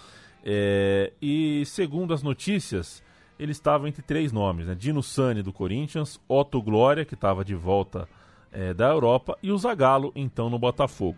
É... 0.45 1.11
e 1.19 1.63
segundo 1.65 2.13
as 2.13 2.21
notícias, 2.21 3.03
ele 3.39 3.51
estava 3.51 3.87
entre 3.89 4.01
três 4.01 4.31
nomes, 4.31 4.67
né? 4.67 4.75
Dino 4.75 5.01
Sani 5.01 5.41
do 5.41 5.51
Corinthians, 5.51 6.19
Otto 6.27 6.61
Glória, 6.61 7.03
que 7.03 7.15
estava 7.15 7.43
de 7.43 7.55
volta 7.55 8.07
é, 8.51 8.73
da 8.73 8.87
Europa, 8.87 9.37
e 9.43 9.51
o 9.51 9.57
Zagallo, 9.57 10.11
então, 10.15 10.49
no 10.49 10.57
Botafogo. 10.57 11.17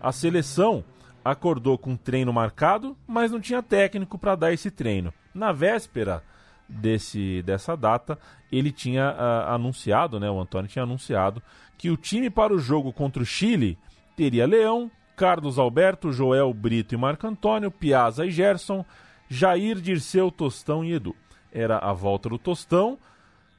A 0.00 0.10
seleção 0.10 0.84
acordou 1.24 1.78
com 1.78 1.90
um 1.90 1.96
treino 1.96 2.32
marcado, 2.32 2.96
mas 3.06 3.30
não 3.30 3.40
tinha 3.40 3.62
técnico 3.62 4.18
para 4.18 4.34
dar 4.34 4.52
esse 4.52 4.70
treino. 4.70 5.14
Na 5.32 5.52
véspera 5.52 6.22
desse, 6.68 7.42
dessa 7.42 7.76
data, 7.76 8.18
ele 8.50 8.72
tinha 8.72 9.12
uh, 9.12 9.52
anunciado, 9.52 10.18
né, 10.18 10.28
o 10.28 10.40
Antônio 10.40 10.68
tinha 10.68 10.82
anunciado, 10.82 11.40
que 11.78 11.90
o 11.90 11.96
time 11.96 12.28
para 12.28 12.52
o 12.52 12.58
jogo 12.58 12.92
contra 12.92 13.22
o 13.22 13.26
Chile 13.26 13.78
teria 14.16 14.46
Leão, 14.46 14.90
Carlos 15.16 15.58
Alberto, 15.58 16.12
Joel 16.12 16.52
Brito 16.52 16.94
e 16.94 16.98
Marco 16.98 17.26
Antônio, 17.26 17.70
Piazza 17.70 18.26
e 18.26 18.30
Gerson, 18.30 18.84
Jair, 19.28 19.80
Dirceu, 19.80 20.30
Tostão 20.30 20.84
e 20.84 20.92
Edu 20.92 21.14
era 21.52 21.78
a 21.78 21.92
volta 21.92 22.28
do 22.28 22.38
Tostão, 22.38 22.98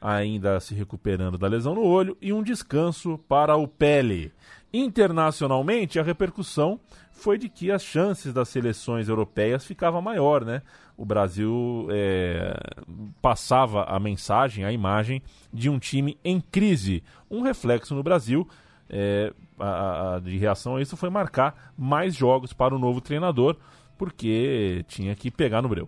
ainda 0.02 0.60
se 0.60 0.74
recuperando 0.74 1.38
da 1.38 1.48
lesão 1.48 1.76
no 1.76 1.84
olho, 1.84 2.18
e 2.22 2.34
um 2.34 2.42
descanso 2.42 3.20
para 3.30 3.56
o 3.56 3.68
Pele. 3.68 4.34
Internacionalmente, 4.74 6.00
a 6.00 6.04
repercussão 6.04 6.80
foi 7.12 7.38
de 7.38 7.48
que 7.48 7.72
as 7.72 7.84
chances 7.84 8.34
das 8.34 8.50
seleções 8.50 9.08
europeias 9.08 9.64
ficavam 9.64 10.02
maior, 10.02 10.44
né? 10.44 10.64
O 10.98 11.06
Brasil 11.06 11.88
é, 11.92 12.54
passava 13.22 13.84
a 13.84 14.00
mensagem, 14.00 14.66
a 14.66 14.72
imagem 14.72 15.22
de 15.54 15.70
um 15.70 15.78
time 15.78 16.18
em 16.24 16.42
crise. 16.42 17.04
Um 17.30 17.42
reflexo 17.42 17.94
no 17.94 18.04
Brasil 18.04 18.48
é, 18.90 19.32
a, 19.60 20.16
a, 20.16 20.20
de 20.20 20.38
reação 20.38 20.76
a 20.76 20.82
isso 20.82 20.98
foi 20.98 21.10
marcar 21.10 21.74
mais 21.78 22.16
jogos 22.16 22.54
para 22.54 22.76
o 22.76 22.80
novo 22.80 23.02
treinador, 23.02 23.56
porque 23.98 24.84
tinha 24.88 25.16
que 25.16 25.30
pegar 25.30 25.62
no 25.62 25.70
breu. 25.70 25.88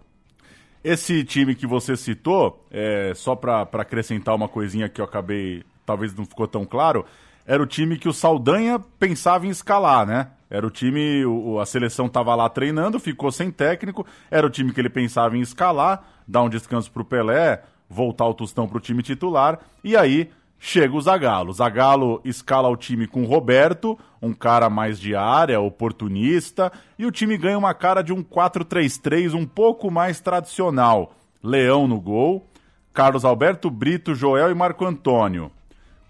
Esse 0.84 1.24
time 1.24 1.55
que 1.55 1.66
você 1.66 1.97
citou, 1.97 2.63
é, 2.70 3.11
só 3.16 3.36
para 3.36 3.63
acrescentar 3.63 4.36
uma 4.36 4.47
coisinha 4.47 4.88
que 4.88 5.01
eu 5.01 5.05
acabei, 5.05 5.63
talvez 5.86 6.13
não 6.16 6.26
ficou 6.26 6.47
tão 6.47 6.63
claro, 6.63 7.05
era 7.45 7.61
o 7.61 7.66
time 7.66 7.97
que 7.97 8.07
o 8.07 8.13
Saldanha 8.13 8.80
pensava 8.99 9.45
em 9.45 9.49
escalar, 9.49 10.05
né? 10.05 10.28
Era 10.49 10.66
o 10.66 10.70
time, 10.70 11.26
o, 11.26 11.59
a 11.59 11.66
seleção 11.66 12.05
estava 12.05 12.36
lá 12.36 12.47
treinando, 12.49 12.99
ficou 12.99 13.32
sem 13.32 13.51
técnico, 13.51 14.05
era 14.30 14.45
o 14.45 14.49
time 14.49 14.72
que 14.72 14.80
ele 14.80 14.89
pensava 14.89 15.36
em 15.36 15.41
escalar, 15.41 16.03
dar 16.28 16.43
um 16.43 16.49
descanso 16.49 16.91
para 16.91 17.01
o 17.01 17.05
Pelé, 17.05 17.63
voltar 17.89 18.26
o 18.26 18.34
Tostão 18.34 18.68
para 18.68 18.78
o 18.78 18.82
time 18.82 19.01
titular, 19.01 19.59
e 19.84 19.95
aí 19.97 20.30
chega 20.66 20.95
o 20.95 21.01
Zagallo. 21.01 21.53
Zagallo 21.53 22.20
escala 22.26 22.68
o 22.70 22.76
time 22.76 23.05
com 23.05 23.22
o 23.22 23.28
Roberto, 23.28 23.97
um 24.20 24.34
cara 24.34 24.68
mais 24.68 24.99
de 24.99 25.16
área, 25.16 25.61
oportunista, 25.61 26.72
e 26.97 27.05
o 27.05 27.11
time 27.11 27.38
ganha 27.38 27.55
uma 27.57 27.76
cara 27.76 28.01
de 28.01 28.11
um 28.11 28.24
4-3-3 28.24 29.36
um 29.36 29.45
pouco 29.45 29.91
mais 29.91 30.20
tradicional. 30.20 31.13
Leão 31.43 31.88
no 31.88 32.01
gol, 32.01 32.47
Carlos 32.91 33.24
Alberto 33.24 33.70
Brito, 33.70 34.16
Joel 34.16 34.49
e 34.49 34.55
Marco 34.55 34.84
Antônio. 34.84 35.51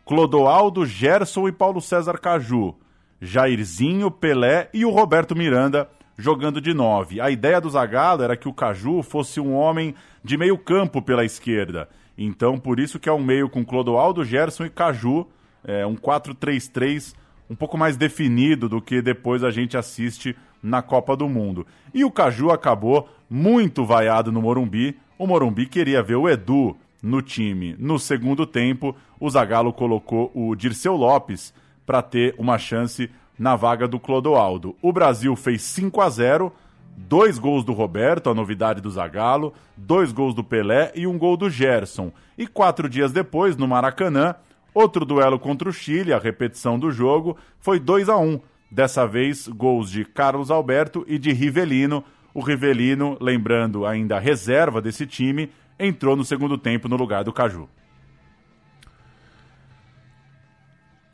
Clodoaldo, 0.06 0.86
Gerson 0.86 1.50
e 1.50 1.52
Paulo 1.52 1.82
César 1.82 2.18
Caju. 2.18 2.76
Jairzinho, 3.20 4.10
Pelé 4.10 4.70
e 4.74 4.86
o 4.86 4.90
Roberto 4.90 5.36
Miranda 5.36 5.90
jogando 6.18 6.62
de 6.62 6.74
nove. 6.74 7.20
A 7.20 7.30
ideia 7.30 7.60
do 7.60 7.70
Zagallo 7.70 8.24
era 8.24 8.38
que 8.38 8.48
o 8.48 8.54
Caju 8.54 9.04
fosse 9.04 9.38
um 9.42 9.54
homem 9.54 9.94
de 10.24 10.38
meio 10.38 10.58
campo 10.58 11.02
pela 11.02 11.26
esquerda 11.26 11.90
então, 12.18 12.58
por 12.58 12.80
isso 12.80 13.00
que 13.00 13.10
é 13.10 13.14
um 13.14 13.24
meio 13.24 13.50
com 13.50 13.66
Clodoaldo, 13.66 14.24
Gerson 14.24 14.66
e 14.66 14.70
Caju, 14.70 15.28
é 15.64 15.86
um 15.86 15.96
4-3-3 15.96 17.14
um 17.50 17.56
pouco 17.56 17.78
mais 17.78 17.96
definido 17.96 18.68
do 18.68 18.82
que 18.82 19.02
depois 19.02 19.44
a 19.44 19.52
gente 19.52 19.78
assiste 19.78 20.36
na 20.62 20.82
Copa 20.82 21.16
do 21.16 21.30
Mundo. 21.30 21.66
E 21.94 22.04
o 22.04 22.12
Caju 22.12 22.50
acabou 22.50 23.08
muito 23.30 23.86
vaiado 23.86 24.32
no 24.32 24.42
Morumbi. 24.42 24.98
O 25.18 25.28
Morumbi 25.28 25.68
queria 25.68 26.02
ver 26.02 26.16
o 26.16 26.28
Edu 26.28 26.76
no 27.02 27.22
time. 27.22 27.76
No 27.78 28.00
segundo 28.00 28.46
tempo, 28.46 28.96
o 29.20 29.30
Zagallo 29.30 29.72
colocou 29.72 30.32
o 30.34 30.56
Dirceu 30.56 30.96
Lopes 30.96 31.54
para 31.86 32.02
ter 32.02 32.34
uma 32.38 32.58
chance 32.58 33.10
na 33.38 33.56
vaga 33.56 33.88
do 33.88 34.00
Clodoaldo. 34.00 34.76
O 34.82 34.92
Brasil 34.92 35.36
fez 35.36 35.62
5 35.62 36.02
a 36.02 36.10
0 36.10 36.52
dois 36.96 37.38
gols 37.38 37.64
do 37.64 37.74
Roberto, 37.74 38.30
a 38.30 38.34
novidade 38.34 38.82
do 38.82 38.90
Zagallo, 38.90 39.54
dois 39.76 40.12
gols 40.12 40.34
do 40.34 40.44
Pelé 40.44 40.92
e 40.96 41.06
um 41.06 41.18
gol 41.18 41.36
do 41.36 41.50
Gerson. 41.50 42.12
E 42.38 42.48
quatro 42.48 42.90
dias 42.90 43.12
depois, 43.12 43.58
no 43.58 43.68
Maracanã, 43.68 44.36
outro 44.74 45.06
duelo 45.06 45.40
contra 45.40 45.70
o 45.70 45.74
Chile, 45.74 46.14
a 46.14 46.20
repetição 46.20 46.80
do 46.80 46.92
jogo, 46.92 47.38
foi 47.60 47.80
2 47.80 48.10
a 48.10 48.18
1 48.18 48.40
Dessa 48.70 49.08
vez, 49.08 49.48
gols 49.48 49.90
de 49.90 50.04
Carlos 50.04 50.52
Alberto 50.52 51.06
e 51.08 51.18
de 51.18 51.32
Rivelino. 51.32 52.04
O 52.34 52.42
Rivelino, 52.42 53.18
lembrando 53.22 53.86
ainda 53.86 54.18
a 54.18 54.20
reserva 54.20 54.82
desse 54.82 55.06
time, 55.06 55.50
entrou 55.80 56.16
no 56.16 56.26
segundo 56.26 56.58
tempo 56.58 56.90
no 56.90 56.98
lugar 56.98 57.24
do 57.24 57.32
Caju. 57.32 57.70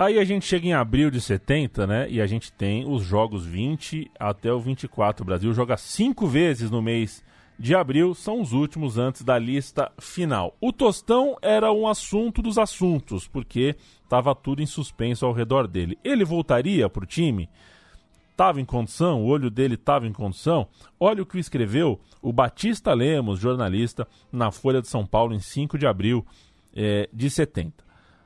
Aí 0.01 0.17
a 0.17 0.23
gente 0.23 0.47
chega 0.47 0.65
em 0.65 0.73
abril 0.73 1.11
de 1.11 1.21
70, 1.21 1.85
né? 1.85 2.09
E 2.09 2.19
a 2.19 2.25
gente 2.25 2.51
tem 2.51 2.91
os 2.91 3.03
jogos 3.03 3.45
20 3.45 4.09
até 4.19 4.51
o 4.51 4.59
24. 4.59 5.21
O 5.21 5.25
Brasil 5.27 5.53
joga 5.53 5.77
cinco 5.77 6.25
vezes 6.25 6.71
no 6.71 6.81
mês 6.81 7.23
de 7.59 7.75
abril, 7.75 8.15
são 8.15 8.41
os 8.41 8.51
últimos 8.51 8.97
antes 8.97 9.21
da 9.21 9.37
lista 9.37 9.91
final. 9.99 10.57
O 10.59 10.73
Tostão 10.73 11.37
era 11.39 11.71
um 11.71 11.87
assunto 11.87 12.41
dos 12.41 12.57
assuntos, 12.57 13.27
porque 13.27 13.75
estava 14.03 14.33
tudo 14.33 14.63
em 14.63 14.65
suspenso 14.65 15.23
ao 15.23 15.33
redor 15.33 15.67
dele. 15.67 15.99
Ele 16.03 16.25
voltaria 16.25 16.89
para 16.89 17.03
o 17.03 17.05
time? 17.05 17.47
Estava 18.31 18.59
em 18.59 18.65
condição? 18.65 19.21
O 19.21 19.27
olho 19.27 19.51
dele 19.51 19.75
estava 19.75 20.07
em 20.07 20.13
condição? 20.13 20.67
Olha 20.99 21.21
o 21.21 21.27
que 21.27 21.37
escreveu 21.37 21.99
o 22.23 22.33
Batista 22.33 22.91
Lemos, 22.91 23.37
jornalista, 23.37 24.07
na 24.31 24.49
Folha 24.49 24.81
de 24.81 24.87
São 24.87 25.05
Paulo, 25.05 25.35
em 25.35 25.39
5 25.39 25.77
de 25.77 25.85
abril 25.85 26.25
é, 26.75 27.07
de 27.13 27.29
70. 27.29 27.83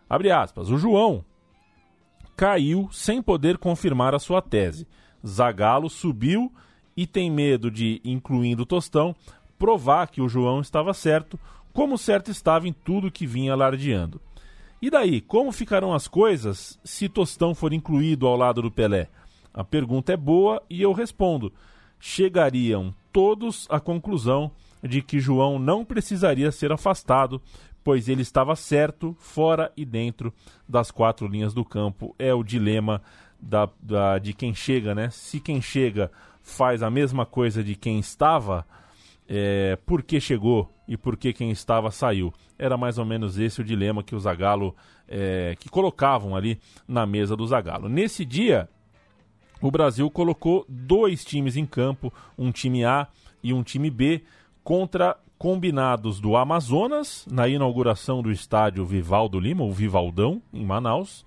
Abre 0.09 0.31
aspas. 0.31 0.69
O 0.69 0.77
João 0.77 1.25
caiu 2.35 2.89
sem 2.91 3.21
poder 3.21 3.57
confirmar 3.57 4.13
a 4.13 4.19
sua 4.19 4.41
tese. 4.41 4.87
Zagallo 5.25 5.89
subiu 5.89 6.51
e 6.95 7.07
tem 7.07 7.31
medo 7.31 7.71
de, 7.71 8.01
incluindo 8.03 8.65
Tostão, 8.65 9.15
provar 9.57 10.07
que 10.07 10.21
o 10.21 10.29
João 10.29 10.61
estava 10.61 10.93
certo, 10.93 11.39
como 11.73 11.97
certo 11.97 12.29
estava 12.29 12.67
em 12.67 12.73
tudo 12.73 13.11
que 13.11 13.25
vinha 13.25 13.53
alardeando. 13.53 14.21
E 14.81 14.89
daí, 14.89 15.21
como 15.21 15.51
ficarão 15.51 15.93
as 15.93 16.07
coisas 16.07 16.79
se 16.83 17.09
Tostão 17.09 17.55
for 17.55 17.73
incluído 17.73 18.27
ao 18.27 18.35
lado 18.35 18.61
do 18.61 18.71
Pelé? 18.71 19.09
A 19.53 19.63
pergunta 19.63 20.13
é 20.13 20.17
boa 20.17 20.61
e 20.69 20.81
eu 20.81 20.91
respondo. 20.91 21.51
Chegariam 21.99 22.93
todos 23.11 23.65
à 23.69 23.79
conclusão 23.79 24.51
de 24.83 25.01
que 25.01 25.19
João 25.19 25.57
não 25.57 25.83
precisaria 25.83 26.51
ser 26.51 26.71
afastado, 26.71 27.41
pois 27.85 28.09
ele 28.09 28.23
estava 28.23 28.55
certo, 28.55 29.15
fora 29.19 29.71
e 29.77 29.85
dentro 29.85 30.33
das 30.67 30.89
quatro 30.89 31.27
linhas 31.27 31.53
do 31.53 31.63
campo. 31.63 32.15
É 32.17 32.33
o 32.33 32.43
dilema 32.43 32.99
da, 33.39 33.69
da, 33.79 34.17
de 34.17 34.33
quem 34.33 34.55
chega, 34.55 34.95
né? 34.95 35.11
Se 35.11 35.39
quem 35.39 35.61
chega 35.61 36.11
faz 36.41 36.81
a 36.81 36.89
mesma 36.89 37.27
coisa 37.27 37.63
de 37.63 37.75
quem 37.75 37.99
estava, 37.99 38.65
é, 39.29 39.77
por 39.85 40.01
que 40.01 40.19
chegou 40.19 40.73
e 40.87 40.97
por 40.97 41.15
que 41.15 41.31
quem 41.31 41.51
estava 41.51 41.91
saiu. 41.91 42.33
Era 42.57 42.75
mais 42.75 42.97
ou 42.97 43.05
menos 43.05 43.37
esse 43.37 43.61
o 43.61 43.63
dilema 43.63 44.01
que 44.01 44.15
o 44.15 44.19
Zagallo, 44.19 44.75
é, 45.07 45.55
que 45.59 45.69
colocavam 45.69 46.35
ali 46.35 46.59
na 46.87 47.05
mesa 47.05 47.35
do 47.35 47.45
Zagallo. 47.45 47.87
Nesse 47.87 48.25
dia, 48.25 48.67
o 49.61 49.69
Brasil 49.69 50.09
colocou 50.09 50.65
dois 50.67 51.23
times 51.23 51.55
em 51.55 51.67
campo, 51.67 52.11
um 52.35 52.51
time 52.51 52.83
A 52.83 53.07
e 53.43 53.53
um 53.53 53.61
time 53.61 53.91
B, 53.91 54.23
contra 54.63 55.15
combinados 55.37 56.19
do 56.19 56.35
Amazonas, 56.35 57.25
na 57.29 57.47
inauguração 57.47 58.21
do 58.21 58.31
estádio 58.31 58.85
Vivaldo 58.85 59.39
Lima, 59.39 59.63
o 59.63 59.71
Vivaldão, 59.71 60.41
em 60.53 60.65
Manaus. 60.65 61.25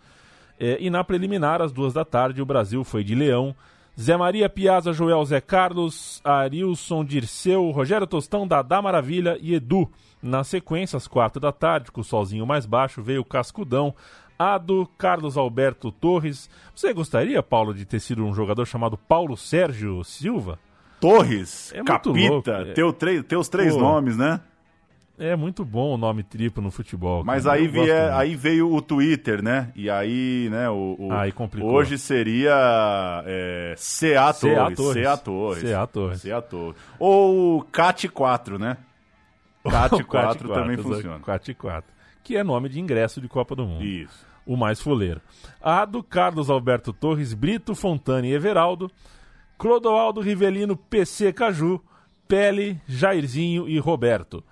É, 0.59 0.77
e 0.81 0.91
na 0.91 1.05
preliminar, 1.05 1.63
às 1.63 1.73
duas 1.73 1.93
da 1.93 2.05
tarde, 2.05 2.43
o 2.43 2.47
Brasil 2.47 2.83
foi 2.85 3.05
de 3.05 3.15
Leão. 3.15 3.55
Zé 4.01 4.17
Maria 4.17 4.49
Piazza, 4.49 4.93
Joel 4.93 5.25
Zé 5.25 5.41
Carlos, 5.41 6.21
Arilson 6.25 7.05
Dirceu, 7.05 7.71
Rogério 7.71 8.07
Tostão, 8.07 8.47
Dadá 8.47 8.81
Maravilha 8.81 9.37
e 9.41 9.55
Edu. 9.55 9.91
Na 10.23 10.43
sequência, 10.45 10.97
às 10.97 11.07
quatro 11.07 11.41
da 11.41 11.53
tarde, 11.53 11.91
com 11.91 12.01
o 12.01 12.05
solzinho 12.05 12.47
mais 12.47 12.65
baixo, 12.65 13.03
veio 13.03 13.21
o 13.23 13.25
Cascudão, 13.25 13.95
Ado, 14.39 14.89
Carlos 14.97 15.37
Alberto 15.37 15.91
Torres. 15.91 16.49
Você 16.75 16.93
gostaria, 16.93 17.43
Paulo, 17.43 17.75
de 17.75 17.85
ter 17.85 18.01
sido 18.01 18.25
um 18.25 18.33
jogador 18.33 18.65
chamado 18.67 18.97
Paulo 18.97 19.37
Sérgio 19.37 20.05
Silva? 20.05 20.59
Torres, 21.01 21.73
É 21.75 21.83
Capita, 21.83 22.51
é. 22.69 22.73
teu 22.73 22.93
três, 22.93 23.23
teus 23.25 23.49
três 23.49 23.75
Pô. 23.75 23.81
nomes, 23.81 24.17
né? 24.17 24.41
É 25.21 25.35
muito 25.35 25.65
bom 25.65 25.95
o 25.95 25.97
nome 25.99 26.23
triplo 26.23 26.63
no 26.63 26.71
futebol. 26.71 27.25
Mas 27.25 27.43
cara. 27.43 27.57
aí, 27.57 27.67
vie- 27.67 27.91
aí 27.91 28.37
veio 28.37 28.73
o 28.73 28.81
Twitter, 28.81 29.43
né? 29.43 29.73
E 29.75 29.91
aí, 29.91 30.49
né, 30.49 30.71
o, 30.71 30.95
o- 30.97 31.13
Aí 31.13 31.33
complicou. 31.33 31.73
hoje 31.73 31.99
seria 31.99 32.55
é, 33.27 33.75
CA 33.77 34.33
Torres. 34.33 34.55
CA 34.95 35.17
Torres. 35.17 35.63
CA 35.65 35.87
Torres. 35.87 36.23
CA 36.23 36.41
Torres. 36.43 36.77
Ou 37.01 37.63
CAT 37.65 38.09
4, 38.09 38.59
né? 38.61 38.77
CAT 39.69 39.95
O 40.03 40.07
4 40.07 40.49
também 40.49 40.75
exato, 40.79 40.89
funciona. 40.95 41.19
CAT 41.21 41.53
4, 41.55 41.93
que 42.23 42.37
é 42.37 42.45
nome 42.45 42.69
de 42.69 42.79
ingresso 42.81 43.21
de 43.21 43.27
Copa 43.27 43.57
do 43.57 43.67
Mundo. 43.67 43.85
Isso. 43.85 44.25
O 44.47 44.57
mais 44.57 44.81
fuleiro. 44.81 45.21
A 45.61 45.85
do 45.85 46.01
Carlos 46.03 46.49
Alberto 46.49 46.93
Torres, 46.93 47.35
Brito, 47.35 47.75
Fontana 47.75 48.25
e 48.27 48.33
Everaldo. 48.33 48.89
Clodoaldo 49.59 50.21
Rivelino, 50.21 50.77
PC 50.77 51.33
Caju, 51.33 51.81
Pele, 52.29 52.81
Jairzinho 52.87 53.69
e 53.69 53.79
Roberto. 53.79 54.43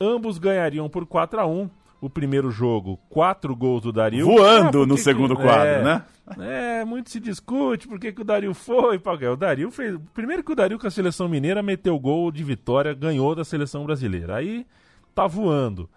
Ambos 0.00 0.38
ganhariam 0.38 0.88
por 0.88 1.04
4 1.06 1.40
a 1.40 1.46
1 1.46 1.68
O 2.00 2.08
primeiro 2.08 2.50
jogo, 2.50 2.98
quatro 3.10 3.54
gols 3.54 3.82
do 3.82 3.92
Dario. 3.92 4.24
Voando 4.24 4.78
por 4.78 4.86
no 4.86 4.94
que 4.94 5.02
segundo 5.02 5.36
que- 5.36 5.42
quadro, 5.42 5.66
é, 5.66 5.84
né? 5.84 6.04
É, 6.38 6.84
muito 6.84 7.10
se 7.10 7.20
discute 7.20 7.86
por 7.86 7.98
que, 8.00 8.10
que 8.12 8.22
o 8.22 8.24
Dario 8.24 8.54
foi. 8.54 8.98
O 9.30 9.36
Dario 9.36 9.70
fez. 9.70 9.98
Primeiro 10.14 10.42
que 10.42 10.52
o 10.52 10.54
Dario 10.54 10.78
com 10.78 10.86
a 10.86 10.90
seleção 10.90 11.28
mineira 11.28 11.62
meteu 11.62 11.98
gol 11.98 12.30
de 12.32 12.42
vitória, 12.42 12.94
ganhou 12.94 13.34
da 13.34 13.44
seleção 13.44 13.84
brasileira. 13.84 14.36
Aí 14.36 14.64
tá 15.14 15.26
voando. 15.26 15.90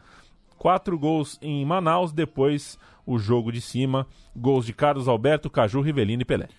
Quatro 0.57 0.97
gols 0.99 1.37
em 1.41 1.63
Manaus, 1.65 2.11
depois 2.11 2.77
o 3.05 3.17
jogo 3.17 3.51
de 3.51 3.61
cima. 3.61 4.05
Gols 4.35 4.65
de 4.65 4.73
Carlos 4.73 5.07
Alberto, 5.07 5.49
Caju, 5.49 5.79
Rivelino 5.81 6.23
e 6.23 6.25
Pelé. 6.25 6.49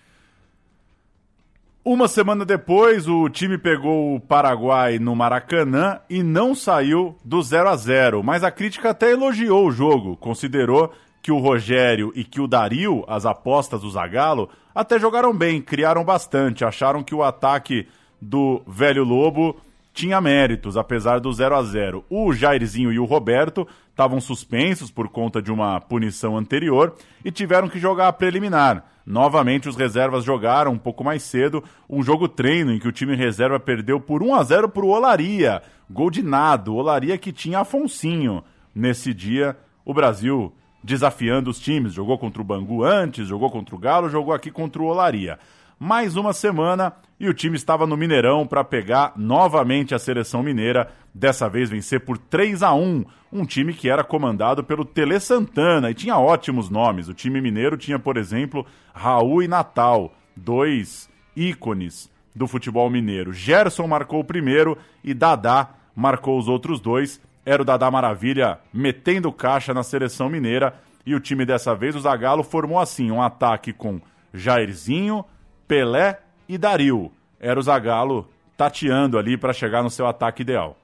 Uma 1.87 2.07
semana 2.07 2.43
depois, 2.43 3.07
o 3.07 3.29
time 3.29 3.59
pegou 3.59 4.15
o 4.15 4.19
Paraguai 4.19 4.97
no 4.97 5.15
Maracanã 5.15 5.99
e 6.09 6.23
não 6.23 6.55
saiu 6.55 7.15
do 7.23 7.39
0 7.43 7.69
a 7.69 7.75
0 7.75 8.23
mas 8.23 8.43
a 8.43 8.49
crítica 8.49 8.89
até 8.89 9.11
elogiou 9.11 9.67
o 9.67 9.71
jogo, 9.71 10.17
considerou 10.17 10.91
que 11.21 11.31
o 11.31 11.37
Rogério 11.37 12.11
e 12.15 12.23
que 12.23 12.41
o 12.41 12.47
Dario, 12.47 13.05
as 13.07 13.23
apostas 13.23 13.81
do 13.81 13.91
Zagallo, 13.91 14.49
até 14.73 14.99
jogaram 14.99 15.31
bem, 15.31 15.61
criaram 15.61 16.03
bastante, 16.03 16.65
acharam 16.65 17.03
que 17.03 17.13
o 17.13 17.21
ataque 17.21 17.87
do 18.19 18.63
Velho 18.65 19.03
Lobo 19.03 19.55
tinha 19.93 20.19
méritos, 20.19 20.77
apesar 20.77 21.19
do 21.19 21.31
0 21.31 21.55
a 21.55 21.61
0 21.61 22.03
O 22.09 22.33
Jairzinho 22.33 22.91
e 22.91 22.97
o 22.97 23.05
Roberto 23.05 23.67
estavam 23.91 24.19
suspensos 24.19 24.89
por 24.89 25.07
conta 25.07 25.39
de 25.39 25.51
uma 25.51 25.79
punição 25.79 26.35
anterior 26.35 26.95
e 27.23 27.31
tiveram 27.31 27.69
que 27.69 27.77
jogar 27.77 28.07
a 28.07 28.13
preliminar. 28.13 28.94
Novamente, 29.05 29.69
os 29.69 29.75
reservas 29.75 30.23
jogaram 30.23 30.71
um 30.71 30.77
pouco 30.79 31.03
mais 31.03 31.21
cedo 31.21 31.63
um 31.87 32.01
jogo 32.01 32.27
treino 32.27 32.73
em 32.73 32.79
que 32.79 32.87
o 32.87 32.91
time 32.91 33.15
reserva 33.15 33.59
perdeu 33.59 33.99
por 33.99 34.23
1 34.23 34.33
a 34.33 34.43
0 34.43 34.69
para 34.69 34.85
o 34.85 34.89
Olaria. 34.89 35.61
Gol 35.89 36.09
de 36.09 36.23
nada, 36.23 36.71
o 36.71 36.75
Olaria 36.75 37.17
que 37.17 37.31
tinha 37.31 37.59
Afonsinho. 37.59 38.43
Nesse 38.73 39.13
dia, 39.13 39.55
o 39.85 39.93
Brasil 39.93 40.51
desafiando 40.83 41.51
os 41.51 41.59
times. 41.59 41.93
Jogou 41.93 42.17
contra 42.17 42.41
o 42.41 42.45
Bangu 42.45 42.83
antes, 42.83 43.27
jogou 43.27 43.51
contra 43.51 43.75
o 43.75 43.79
Galo, 43.79 44.09
jogou 44.09 44.33
aqui 44.33 44.49
contra 44.49 44.81
o 44.81 44.87
Olaria. 44.87 45.37
Mais 45.77 46.15
uma 46.15 46.33
semana 46.33 46.93
e 47.19 47.27
o 47.27 47.33
time 47.33 47.55
estava 47.55 47.85
no 47.85 47.97
Mineirão 47.97 48.47
para 48.47 48.63
pegar 48.63 49.13
novamente 49.15 49.93
a 49.93 49.99
seleção 49.99 50.41
mineira, 50.41 50.89
dessa 51.13 51.49
vez 51.49 51.69
vencer 51.69 52.01
por 52.01 52.17
3 52.17 52.63
a 52.63 52.73
1 52.73 53.05
um 53.35 53.45
time 53.45 53.73
que 53.73 53.89
era 53.89 54.03
comandado 54.03 54.63
pelo 54.63 54.85
Tele 54.85 55.19
Santana 55.19 55.91
e 55.91 55.93
tinha 55.93 56.17
ótimos 56.17 56.69
nomes. 56.69 57.09
O 57.09 57.13
time 57.13 57.41
mineiro 57.41 57.77
tinha, 57.77 57.99
por 57.99 58.15
exemplo, 58.15 58.65
Raul 58.93 59.43
e 59.43 59.47
Natal, 59.47 60.13
dois 60.35 61.09
ícones 61.35 62.09
do 62.33 62.47
futebol 62.47 62.89
mineiro. 62.89 63.33
Gerson 63.33 63.87
marcou 63.87 64.21
o 64.21 64.25
primeiro 64.25 64.77
e 65.03 65.13
Dadá 65.13 65.69
marcou 65.93 66.39
os 66.39 66.47
outros 66.47 66.79
dois. 66.79 67.21
Era 67.45 67.61
o 67.61 67.65
Dadá 67.65 67.91
Maravilha 67.91 68.59
metendo 68.73 69.31
caixa 69.31 69.73
na 69.73 69.83
seleção 69.83 70.29
mineira 70.29 70.73
e 71.05 71.13
o 71.13 71.19
time 71.19 71.45
dessa 71.45 71.75
vez, 71.75 71.95
o 71.95 71.99
Zagallo, 71.99 72.41
formou 72.41 72.79
assim 72.79 73.11
um 73.11 73.21
ataque 73.21 73.71
com 73.71 74.01
Jairzinho, 74.33 75.23
Pelé 75.67 76.19
e 76.49 76.57
Dario. 76.57 77.11
Era 77.39 77.59
o 77.59 77.63
Zagallo 77.63 78.27
tateando 78.57 79.17
ali 79.17 79.37
para 79.37 79.53
chegar 79.53 79.83
no 79.83 79.89
seu 79.89 80.07
ataque 80.07 80.41
ideal. 80.41 80.77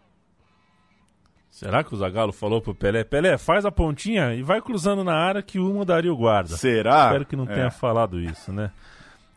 Será 1.51 1.83
que 1.83 1.93
o 1.93 1.97
Zagallo 1.97 2.31
falou 2.31 2.61
pro 2.61 2.73
Pelé? 2.73 3.03
Pelé, 3.03 3.37
faz 3.37 3.65
a 3.65 3.71
pontinha 3.71 4.33
e 4.33 4.41
vai 4.41 4.61
cruzando 4.61 5.03
na 5.03 5.13
área 5.13 5.41
que 5.41 5.59
uma 5.59 5.83
daria 5.83 6.11
o 6.11 6.15
guarda. 6.17 6.55
Será? 6.55 7.07
Espero 7.07 7.25
que 7.25 7.35
não 7.35 7.43
É. 7.43 7.53
tenha 7.53 7.69
falado 7.69 8.19
isso, 8.19 8.53
né? 8.53 8.71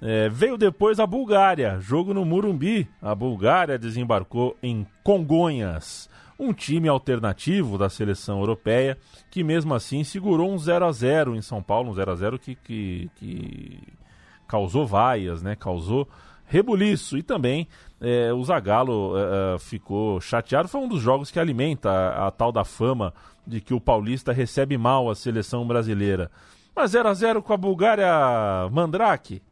É, 0.01 0.29
veio 0.29 0.57
depois 0.57 1.01
a 1.01 1.07
Bulgária, 1.07 1.79
jogo 1.81 2.15
no 2.15 2.25
Murumbi. 2.25 2.89
A 3.03 3.15
Bulgária 3.15 3.77
desembarcou 3.79 4.57
em 4.63 4.87
Congonhas, 5.03 6.09
um 6.39 6.53
time 6.53 6.89
alternativo 6.89 7.77
da 7.77 7.89
seleção 7.89 8.39
europeia 8.41 8.97
que 9.31 9.43
mesmo 9.43 9.75
assim 9.75 10.05
segurou 10.05 10.53
um 10.53 10.59
0 10.59 10.85
a 10.87 10.93
0 10.93 11.35
em 11.35 11.43
São 11.43 11.61
Paulo, 11.63 11.91
um 11.91 11.95
0 11.95 12.13
a 12.13 12.15
0 12.15 12.39
que, 12.39 12.55
que, 12.55 13.11
que 13.17 13.79
causou 14.47 14.87
vaias, 14.87 15.43
né? 15.43 15.57
Causou 15.57 16.09
rebuliço 16.47 17.17
e 17.17 17.23
também 17.23 17.67
é, 18.05 18.33
o 18.33 18.45
Zagallo 18.45 19.15
é, 19.17 19.55
é, 19.55 19.59
ficou 19.59 20.21
chateado. 20.21 20.69
Foi 20.69 20.81
um 20.81 20.89
dos 20.89 21.01
jogos 21.01 21.31
que 21.31 21.41
alimenta 21.41 21.91
a, 21.91 22.29
a 22.29 22.31
tal 22.31 22.53
da 22.53 22.65
fama 22.65 23.15
de 23.47 23.61
que 23.61 23.73
o 23.73 23.81
paulista 23.81 24.33
recebe 24.33 24.77
mal 24.77 25.11
a 25.11 25.15
seleção 25.15 25.67
brasileira. 25.67 26.31
Mas 26.77 26.91
0 26.91 27.09
a 27.09 27.15
0 27.15 27.43
com 27.43 27.53
a 27.53 27.57
Bulgária 27.57 28.09
Mandrake, 28.71 29.43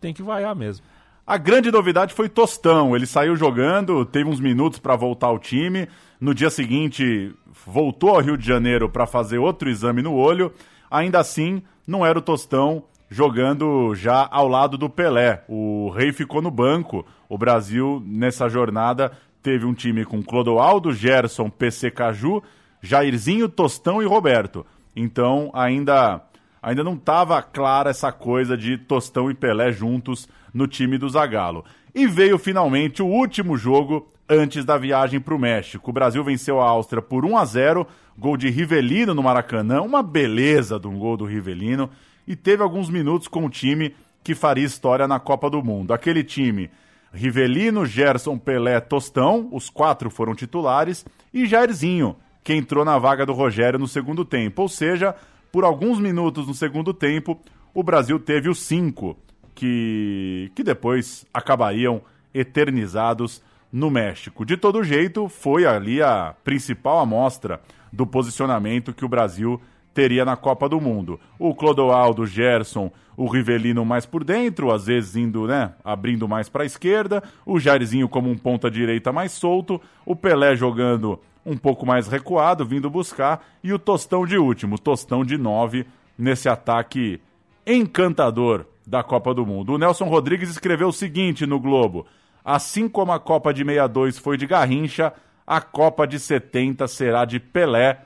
tem 0.00 0.14
que 0.14 0.22
vaiar 0.22 0.54
mesmo. 0.54 0.84
A 1.26 1.36
grande 1.36 1.70
novidade 1.70 2.14
foi 2.14 2.28
Tostão. 2.28 2.94
Ele 2.94 3.06
saiu 3.06 3.36
jogando, 3.36 4.04
teve 4.06 4.30
uns 4.30 4.40
minutos 4.40 4.78
para 4.78 4.96
voltar 4.96 5.26
ao 5.26 5.38
time. 5.38 5.88
No 6.20 6.32
dia 6.32 6.50
seguinte, 6.50 7.34
voltou 7.66 8.10
ao 8.10 8.20
Rio 8.20 8.38
de 8.38 8.46
Janeiro 8.46 8.88
para 8.88 9.06
fazer 9.06 9.38
outro 9.38 9.68
exame 9.68 10.02
no 10.02 10.14
olho. 10.14 10.52
Ainda 10.90 11.18
assim, 11.18 11.62
não 11.86 12.06
era 12.06 12.18
o 12.18 12.22
Tostão 12.22 12.84
jogando 13.08 13.94
já 13.94 14.28
ao 14.30 14.48
lado 14.48 14.76
do 14.76 14.88
Pelé. 14.88 15.44
O 15.48 15.90
Rei 15.90 16.12
ficou 16.12 16.42
no 16.42 16.50
banco. 16.50 17.06
O 17.28 17.38
Brasil, 17.38 18.02
nessa 18.04 18.48
jornada, 18.48 19.12
teve 19.42 19.64
um 19.64 19.74
time 19.74 20.04
com 20.04 20.22
Clodoaldo, 20.22 20.92
Gerson, 20.92 21.48
PC 21.48 21.90
Caju, 21.90 22.42
Jairzinho, 22.82 23.48
Tostão 23.48 24.02
e 24.02 24.06
Roberto. 24.06 24.66
Então, 24.94 25.50
ainda 25.52 26.22
ainda 26.62 26.82
não 26.82 26.94
estava 26.94 27.40
clara 27.40 27.90
essa 27.90 28.10
coisa 28.10 28.56
de 28.56 28.76
Tostão 28.76 29.30
e 29.30 29.34
Pelé 29.34 29.70
juntos 29.70 30.28
no 30.52 30.66
time 30.66 30.98
do 30.98 31.08
Zagallo. 31.08 31.64
E 31.94 32.08
veio 32.08 32.38
finalmente 32.38 33.02
o 33.02 33.06
último 33.06 33.56
jogo 33.56 34.10
antes 34.28 34.64
da 34.64 34.76
viagem 34.76 35.20
para 35.20 35.34
o 35.34 35.38
México. 35.38 35.90
O 35.90 35.92
Brasil 35.92 36.24
venceu 36.24 36.60
a 36.60 36.68
Áustria 36.68 37.00
por 37.00 37.24
1 37.24 37.38
a 37.38 37.44
0, 37.44 37.86
gol 38.18 38.36
de 38.36 38.50
Rivelino 38.50 39.14
no 39.14 39.22
Maracanã, 39.22 39.80
uma 39.80 40.02
beleza 40.02 40.78
de 40.80 40.88
um 40.88 40.98
gol 40.98 41.16
do 41.16 41.24
Rivelino, 41.24 41.88
e 42.26 42.34
teve 42.34 42.62
alguns 42.62 42.90
minutos 42.90 43.28
com 43.28 43.44
o 43.44 43.50
time 43.50 43.94
que 44.22 44.34
faria 44.34 44.64
história 44.64 45.06
na 45.06 45.20
Copa 45.20 45.48
do 45.48 45.62
Mundo. 45.62 45.92
Aquele 45.92 46.24
time 46.24 46.70
Rivelino, 47.12 47.86
Gerson, 47.86 48.36
Pelé, 48.36 48.80
Tostão, 48.80 49.48
os 49.52 49.70
quatro 49.70 50.10
foram 50.10 50.34
titulares, 50.34 51.04
e 51.32 51.46
Jairzinho, 51.46 52.16
que 52.44 52.52
entrou 52.52 52.84
na 52.84 52.98
vaga 52.98 53.24
do 53.24 53.32
Rogério 53.32 53.78
no 53.78 53.88
segundo 53.88 54.24
tempo. 54.24 54.62
Ou 54.62 54.68
seja, 54.68 55.14
por 55.50 55.64
alguns 55.64 55.98
minutos 55.98 56.46
no 56.46 56.54
segundo 56.54 56.92
tempo, 56.92 57.40
o 57.72 57.82
Brasil 57.82 58.18
teve 58.18 58.48
os 58.48 58.60
cinco 58.60 59.16
que, 59.54 60.50
que 60.54 60.62
depois 60.62 61.24
acabariam 61.32 62.02
eternizados 62.34 63.42
no 63.72 63.90
México. 63.90 64.44
De 64.44 64.56
todo 64.56 64.84
jeito, 64.84 65.28
foi 65.28 65.66
ali 65.66 66.02
a 66.02 66.34
principal 66.44 66.98
amostra 66.98 67.60
do 67.92 68.06
posicionamento 68.06 68.92
que 68.92 69.04
o 69.04 69.08
Brasil 69.08 69.60
teria 69.96 70.26
na 70.26 70.36
Copa 70.36 70.68
do 70.68 70.78
Mundo. 70.78 71.18
O 71.38 71.54
Clodoaldo, 71.54 72.26
Gerson, 72.26 72.92
o 73.16 73.26
Rivelino 73.26 73.82
mais 73.82 74.04
por 74.04 74.22
dentro, 74.22 74.70
às 74.70 74.84
vezes 74.84 75.16
indo, 75.16 75.46
né, 75.46 75.72
abrindo 75.82 76.28
mais 76.28 76.50
para 76.50 76.64
a 76.64 76.66
esquerda, 76.66 77.22
o 77.46 77.58
Jairzinho 77.58 78.06
como 78.06 78.28
um 78.28 78.36
ponta 78.36 78.70
direita 78.70 79.10
mais 79.10 79.32
solto, 79.32 79.80
o 80.04 80.14
Pelé 80.14 80.54
jogando 80.54 81.18
um 81.46 81.56
pouco 81.56 81.86
mais 81.86 82.08
recuado, 82.08 82.66
vindo 82.66 82.90
buscar, 82.90 83.42
e 83.64 83.72
o 83.72 83.78
Tostão 83.78 84.26
de 84.26 84.36
último, 84.36 84.78
Tostão 84.78 85.24
de 85.24 85.38
nove 85.38 85.86
nesse 86.18 86.46
ataque 86.46 87.18
encantador 87.66 88.66
da 88.86 89.02
Copa 89.02 89.32
do 89.32 89.46
Mundo. 89.46 89.72
O 89.72 89.78
Nelson 89.78 90.04
Rodrigues 90.04 90.50
escreveu 90.50 90.88
o 90.88 90.92
seguinte 90.92 91.46
no 91.46 91.58
Globo: 91.58 92.06
Assim 92.44 92.86
como 92.86 93.12
a 93.12 93.18
Copa 93.18 93.54
de 93.54 93.64
62 93.64 94.18
foi 94.18 94.36
de 94.36 94.46
Garrincha, 94.46 95.14
a 95.46 95.62
Copa 95.62 96.06
de 96.06 96.20
70 96.20 96.86
será 96.86 97.24
de 97.24 97.40
Pelé. 97.40 98.02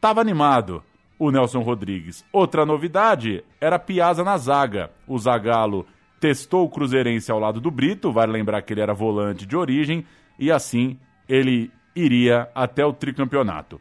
Tava 0.00 0.22
animado 0.22 0.82
o 1.24 1.30
Nelson 1.30 1.60
Rodrigues. 1.60 2.24
Outra 2.30 2.66
novidade 2.66 3.42
era 3.60 3.78
Piazza 3.78 4.22
na 4.22 4.36
zaga. 4.36 4.90
O 5.06 5.18
Zagallo 5.18 5.86
testou 6.20 6.64
o 6.64 6.68
Cruzeirense 6.68 7.32
ao 7.32 7.38
lado 7.38 7.60
do 7.60 7.70
Brito, 7.70 8.12
vale 8.12 8.32
lembrar 8.32 8.60
que 8.62 8.74
ele 8.74 8.82
era 8.82 8.92
volante 8.92 9.46
de 9.46 9.56
origem, 9.56 10.04
e 10.38 10.52
assim 10.52 10.98
ele 11.28 11.70
iria 11.96 12.48
até 12.54 12.84
o 12.84 12.92
tricampeonato. 12.92 13.80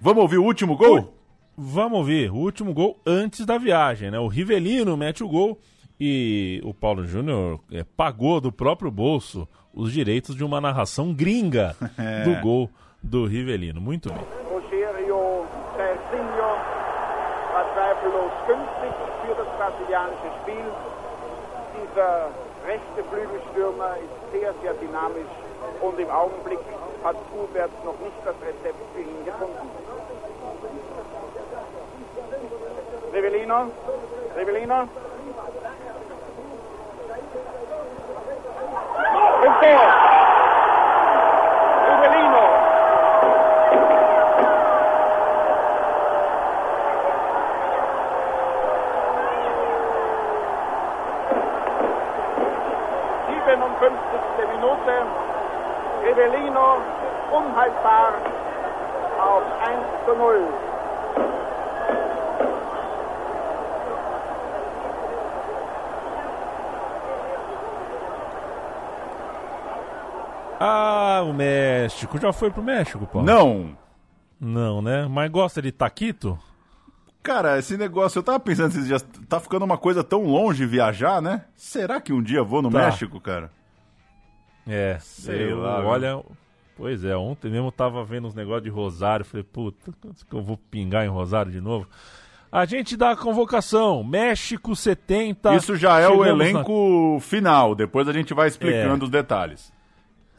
Vamos 0.00 0.22
ouvir 0.22 0.38
o 0.38 0.44
último 0.44 0.76
gol? 0.76 1.12
Vamos 1.56 1.98
ouvir 1.98 2.30
o 2.30 2.36
último 2.36 2.72
gol 2.72 3.00
antes 3.04 3.44
da 3.44 3.58
viagem, 3.58 4.10
né? 4.10 4.18
O 4.18 4.28
Rivelino 4.28 4.96
mete 4.96 5.24
o 5.24 5.28
gol 5.28 5.58
e 5.98 6.60
o 6.64 6.72
Paulo 6.72 7.04
Júnior 7.04 7.60
é, 7.70 7.84
pagou 7.84 8.40
do 8.40 8.52
próprio 8.52 8.90
bolso 8.90 9.46
os 9.74 9.92
direitos 9.92 10.36
de 10.36 10.44
uma 10.44 10.60
narração 10.60 11.12
gringa 11.12 11.76
é. 11.98 12.22
do 12.22 12.40
gol 12.40 12.70
do 13.02 13.26
Rivelino. 13.26 13.80
Muito 13.80 14.08
bem. 14.08 14.39
Günstig 18.50 18.94
für 19.22 19.34
das 19.34 19.46
brasilianische 19.56 20.30
Spiel. 20.42 20.66
Dieser 21.78 22.30
rechte 22.66 23.04
Flügelstürmer 23.10 23.94
ist 24.02 24.32
sehr, 24.32 24.52
sehr 24.62 24.74
dynamisch 24.74 25.34
und 25.80 25.98
im 25.98 26.10
Augenblick 26.10 26.58
hat 27.04 27.16
Kuberts 27.30 27.72
noch 27.84 27.98
nicht 28.00 28.16
das 28.24 28.34
Rezept 28.42 28.82
für 28.94 29.00
ihn 29.00 29.24
gefunden. 29.24 29.70
Rivellino, 33.12 33.70
Rivellino. 34.36 34.80
Und 39.42 39.54
Tor. 39.60 40.29
50. 53.80 54.46
Minute. 54.52 55.30
Rivellino 56.04 56.82
unhaltbar 57.32 58.12
auf 59.18 59.44
1 59.62 60.04
zu 60.04 60.14
0. 60.14 60.70
Ah, 70.62 71.22
o 71.24 71.32
México. 71.32 72.18
Já 72.18 72.34
foi 72.34 72.50
pro 72.50 72.62
México, 72.62 73.06
Paulo? 73.06 73.26
Não. 73.26 73.74
Não, 74.38 74.82
né? 74.82 75.06
Mas 75.08 75.30
gosta 75.30 75.62
de 75.62 75.72
taquito? 75.72 76.38
Cara, 77.22 77.58
esse 77.58 77.78
negócio, 77.78 78.18
eu 78.18 78.22
tava 78.22 78.40
pensando 78.40 78.68
esses 78.68 78.86
dias, 78.86 79.02
tá 79.28 79.40
ficando 79.40 79.64
uma 79.64 79.78
coisa 79.78 80.04
tão 80.04 80.24
longe 80.24 80.66
viajar, 80.66 81.22
né? 81.22 81.44
Será 81.54 81.98
que 81.98 82.12
um 82.12 82.22
dia 82.22 82.42
vou 82.42 82.60
no 82.60 82.70
tá. 82.70 82.78
México, 82.78 83.18
cara? 83.20 83.50
É, 84.66 84.98
Sei 85.00 85.52
eu, 85.52 85.60
lá, 85.60 85.84
olha, 85.84 86.22
pois 86.76 87.04
é, 87.04 87.16
ontem 87.16 87.50
mesmo 87.50 87.68
eu 87.68 87.72
tava 87.72 88.04
vendo 88.04 88.26
uns 88.28 88.34
negócios 88.34 88.62
de 88.64 88.70
Rosário, 88.70 89.24
falei, 89.24 89.44
puta, 89.44 89.92
que 90.28 90.34
eu 90.34 90.42
vou 90.42 90.56
pingar 90.70 91.04
em 91.04 91.08
Rosário 91.08 91.50
de 91.50 91.60
novo? 91.60 91.88
A 92.52 92.64
gente 92.64 92.96
dá 92.96 93.12
a 93.12 93.16
convocação, 93.16 94.02
México 94.02 94.74
70. 94.74 95.54
Isso 95.54 95.76
já 95.76 96.00
é 96.00 96.08
o 96.08 96.18
Chegamos 96.18 96.38
na- 96.38 96.44
elenco 96.50 97.18
final, 97.20 97.74
depois 97.76 98.08
a 98.08 98.12
gente 98.12 98.34
vai 98.34 98.48
explicando 98.48 99.04
É. 99.04 99.06
os 99.06 99.10
detalhes. 99.10 99.72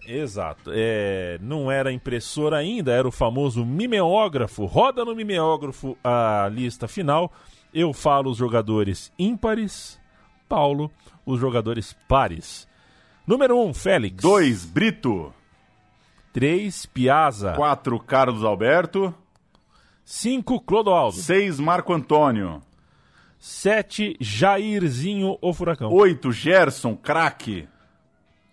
Exato. 0.06 0.72
É, 0.74 1.38
não 1.42 1.72
era 1.72 1.92
impressora 1.92 2.58
ainda, 2.58 2.92
era 2.92 3.08
o 3.08 3.12
famoso 3.12 3.66
mimeógrafo. 3.66 4.66
Roda 4.66 5.06
no 5.06 5.16
mimeógrafo 5.16 5.96
a 6.04 6.50
lista 6.52 6.88
final. 6.88 7.32
Eu 7.74 7.94
falo 7.94 8.30
os 8.32 8.38
jogadores 8.38 9.14
ímpares, 9.18 10.00
Paulo, 10.50 10.92
os 11.26 11.40
jogadores 11.40 11.96
pares. 12.10 12.68
Número 13.32 13.58
1, 13.58 13.66
um, 13.70 13.74
Félix. 13.74 14.22
2, 14.22 14.66
Brito. 14.66 15.34
3, 16.34 16.86
Piazza. 16.88 17.54
4, 17.54 17.98
Carlos 18.02 18.44
Alberto. 18.44 19.16
5, 20.04 20.60
Clodoaldo. 20.60 21.16
6, 21.16 21.58
Marco 21.62 21.94
Antônio. 21.94 22.62
7, 23.40 24.18
Jairzinho, 24.20 25.38
o 25.42 25.54
Furacão. 25.54 25.90
8, 25.94 26.30
Gerson, 26.34 26.94
craque. 26.94 27.70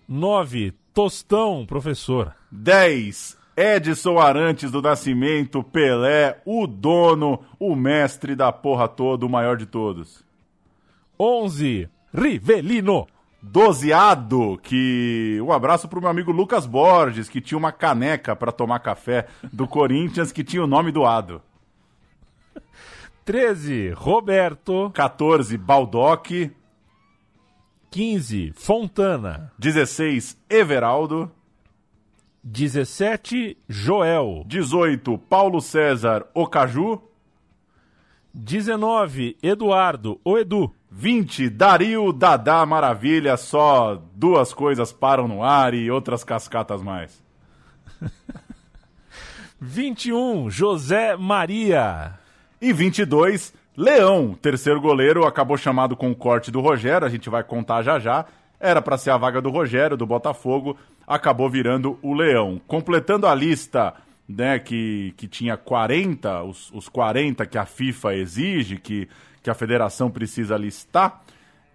9, 0.08 0.72
Tostão, 0.94 1.66
professor. 1.66 2.32
10, 2.52 3.36
Edson 3.56 4.16
Arantes 4.16 4.70
do 4.70 4.80
Nascimento, 4.80 5.60
Pelé, 5.60 6.40
o 6.46 6.68
dono, 6.68 7.40
o 7.58 7.74
mestre 7.74 8.36
da 8.36 8.52
porra 8.52 8.86
toda, 8.86 9.26
o 9.26 9.28
maior 9.28 9.56
de 9.56 9.66
todos. 9.66 10.24
11, 11.18 11.88
Rivelino. 12.14 13.08
Dozeado, 13.40 14.58
que 14.62 15.38
um 15.40 15.52
abraço 15.52 15.88
pro 15.88 16.00
meu 16.00 16.10
amigo 16.10 16.32
Lucas 16.32 16.66
Borges, 16.66 17.28
que 17.28 17.40
tinha 17.40 17.56
uma 17.56 17.70
caneca 17.70 18.34
pra 18.34 18.50
tomar 18.50 18.80
café 18.80 19.28
do 19.52 19.68
Corinthians 19.68 20.32
que 20.32 20.42
tinha 20.42 20.62
o 20.62 20.66
nome 20.66 20.90
do 20.90 21.04
Ado. 21.04 21.40
13, 23.24 23.90
Roberto. 23.90 24.90
14, 24.92 25.56
Baldock. 25.56 26.50
15, 27.90 28.52
Fontana. 28.56 29.52
16, 29.58 30.36
Everaldo. 30.50 31.30
17, 32.42 33.56
Joel. 33.68 34.44
18, 34.46 35.18
Paulo 35.18 35.60
César 35.60 36.26
Ocaju. 36.34 37.02
19, 38.32 39.36
Eduardo, 39.42 40.20
o 40.24 40.38
Edu. 40.38 40.72
20, 40.90 41.50
Dario 41.50 42.12
Dadá 42.12 42.64
Maravilha, 42.64 43.36
só 43.36 44.02
duas 44.14 44.52
coisas 44.52 44.92
param 44.92 45.28
no 45.28 45.42
ar 45.42 45.74
e 45.74 45.90
outras 45.90 46.24
cascatas 46.24 46.82
mais. 46.82 47.22
21, 49.60 50.50
José 50.50 51.16
Maria. 51.16 52.14
E 52.60 52.72
22, 52.72 53.52
Leão, 53.76 54.34
terceiro 54.40 54.80
goleiro, 54.80 55.26
acabou 55.26 55.56
chamado 55.56 55.96
com 55.96 56.10
o 56.10 56.16
corte 56.16 56.50
do 56.50 56.60
Rogério, 56.60 57.06
a 57.06 57.10
gente 57.10 57.28
vai 57.28 57.44
contar 57.44 57.82
já 57.82 57.98
já. 57.98 58.24
Era 58.58 58.82
para 58.82 58.98
ser 58.98 59.10
a 59.10 59.16
vaga 59.16 59.40
do 59.40 59.50
Rogério, 59.50 59.96
do 59.96 60.06
Botafogo, 60.06 60.76
acabou 61.06 61.48
virando 61.48 61.96
o 62.02 62.12
Leão. 62.12 62.60
Completando 62.66 63.26
a 63.26 63.34
lista 63.34 63.94
né, 64.28 64.58
que, 64.58 65.14
que 65.16 65.28
tinha 65.28 65.56
40, 65.56 66.42
os, 66.42 66.70
os 66.72 66.88
40 66.88 67.46
que 67.46 67.56
a 67.56 67.64
FIFA 67.64 68.14
exige, 68.14 68.76
que, 68.78 69.08
que 69.48 69.50
a 69.50 69.54
federação 69.54 70.10
precisa 70.10 70.58
listar, 70.58 71.22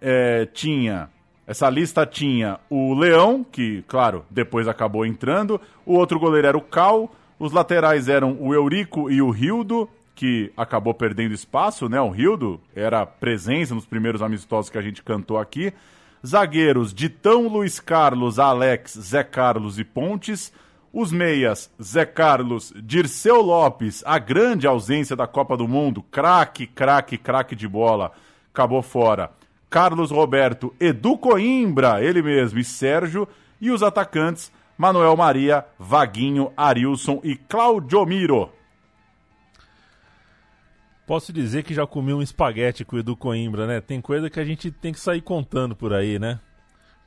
é, 0.00 0.46
tinha. 0.46 1.10
Essa 1.44 1.68
lista 1.68 2.06
tinha 2.06 2.60
o 2.70 2.94
Leão, 2.94 3.44
que, 3.44 3.82
claro, 3.88 4.24
depois 4.30 4.68
acabou 4.68 5.04
entrando, 5.04 5.60
o 5.84 5.94
outro 5.94 6.20
goleiro 6.20 6.46
era 6.46 6.56
o 6.56 6.60
Cal, 6.60 7.12
os 7.36 7.50
laterais 7.50 8.08
eram 8.08 8.36
o 8.40 8.54
Eurico 8.54 9.10
e 9.10 9.20
o 9.20 9.28
Rildo, 9.28 9.90
que 10.14 10.52
acabou 10.56 10.94
perdendo 10.94 11.34
espaço, 11.34 11.88
né? 11.88 12.00
O 12.00 12.10
Rildo 12.10 12.60
era 12.76 13.04
presença 13.04 13.74
nos 13.74 13.84
primeiros 13.84 14.22
amistosos 14.22 14.70
que 14.70 14.78
a 14.78 14.82
gente 14.82 15.02
cantou 15.02 15.36
aqui. 15.36 15.72
Zagueiros, 16.24 16.94
Ditão, 16.94 17.48
Luiz 17.48 17.80
Carlos, 17.80 18.38
Alex, 18.38 18.96
Zé 18.96 19.24
Carlos 19.24 19.80
e 19.80 19.84
Pontes. 19.84 20.52
Os 20.96 21.10
meias, 21.10 21.68
Zé 21.82 22.06
Carlos, 22.06 22.72
Dirceu 22.76 23.42
Lopes, 23.42 24.04
a 24.06 24.16
grande 24.16 24.64
ausência 24.64 25.16
da 25.16 25.26
Copa 25.26 25.56
do 25.56 25.66
Mundo, 25.66 26.04
craque, 26.04 26.68
craque, 26.68 27.18
craque 27.18 27.56
de 27.56 27.66
bola, 27.66 28.12
acabou 28.52 28.80
fora. 28.80 29.32
Carlos 29.68 30.12
Roberto, 30.12 30.72
Edu 30.78 31.18
Coimbra, 31.18 32.00
ele 32.00 32.22
mesmo, 32.22 32.60
e 32.60 32.64
Sérgio. 32.64 33.26
E 33.60 33.72
os 33.72 33.82
atacantes, 33.82 34.52
Manuel 34.78 35.16
Maria, 35.16 35.66
Vaguinho, 35.76 36.52
Arilson 36.56 37.20
e 37.24 37.34
Claudio 37.34 38.06
Miro. 38.06 38.52
Posso 41.08 41.32
dizer 41.32 41.64
que 41.64 41.74
já 41.74 41.84
comi 41.88 42.14
um 42.14 42.22
espaguete 42.22 42.84
com 42.84 42.94
o 42.94 42.98
Edu 43.00 43.16
Coimbra, 43.16 43.66
né? 43.66 43.80
Tem 43.80 44.00
coisa 44.00 44.30
que 44.30 44.38
a 44.38 44.44
gente 44.44 44.70
tem 44.70 44.92
que 44.92 45.00
sair 45.00 45.22
contando 45.22 45.74
por 45.74 45.92
aí, 45.92 46.20
né? 46.20 46.38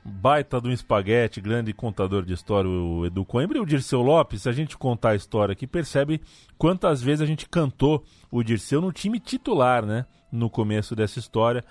Baita 0.08 0.60
do 0.60 0.72
espaguete, 0.72 1.40
grande 1.40 1.72
contador 1.72 2.24
de 2.24 2.32
história, 2.32 2.68
o 2.68 3.06
Edu 3.06 3.24
Coimbra. 3.24 3.58
E 3.58 3.60
o 3.60 3.66
Dirceu 3.66 4.02
Lopes, 4.02 4.42
se 4.42 4.48
a 4.48 4.52
gente 4.52 4.76
contar 4.76 5.10
a 5.10 5.14
história 5.14 5.52
aqui, 5.52 5.66
percebe 5.66 6.20
quantas 6.56 7.02
vezes 7.02 7.20
a 7.20 7.26
gente 7.26 7.48
cantou 7.48 8.04
o 8.30 8.42
Dirceu 8.42 8.80
no 8.80 8.90
time 8.90 9.20
titular, 9.20 9.84
né? 9.84 10.06
No 10.32 10.48
começo 10.50 10.96
dessa 10.96 11.18
história. 11.18 11.64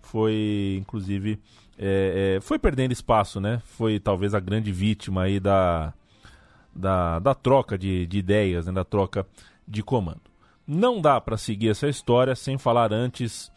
Foi, 0.00 0.78
inclusive, 0.80 1.38
é, 1.78 2.36
é, 2.36 2.40
foi 2.40 2.58
perdendo 2.58 2.92
espaço, 2.92 3.40
né? 3.40 3.60
Foi 3.64 3.98
talvez 3.98 4.34
a 4.34 4.40
grande 4.40 4.70
vítima 4.72 5.22
aí 5.22 5.40
da, 5.40 5.92
da, 6.74 7.18
da 7.18 7.34
troca 7.34 7.76
de, 7.76 8.06
de 8.06 8.18
ideias, 8.18 8.66
né? 8.66 8.72
da 8.72 8.84
troca 8.84 9.26
de 9.66 9.82
comando. 9.82 10.22
Não 10.66 11.00
dá 11.00 11.20
para 11.20 11.36
seguir 11.36 11.70
essa 11.70 11.88
história 11.88 12.34
sem 12.34 12.56
falar 12.56 12.92
antes 12.92 13.50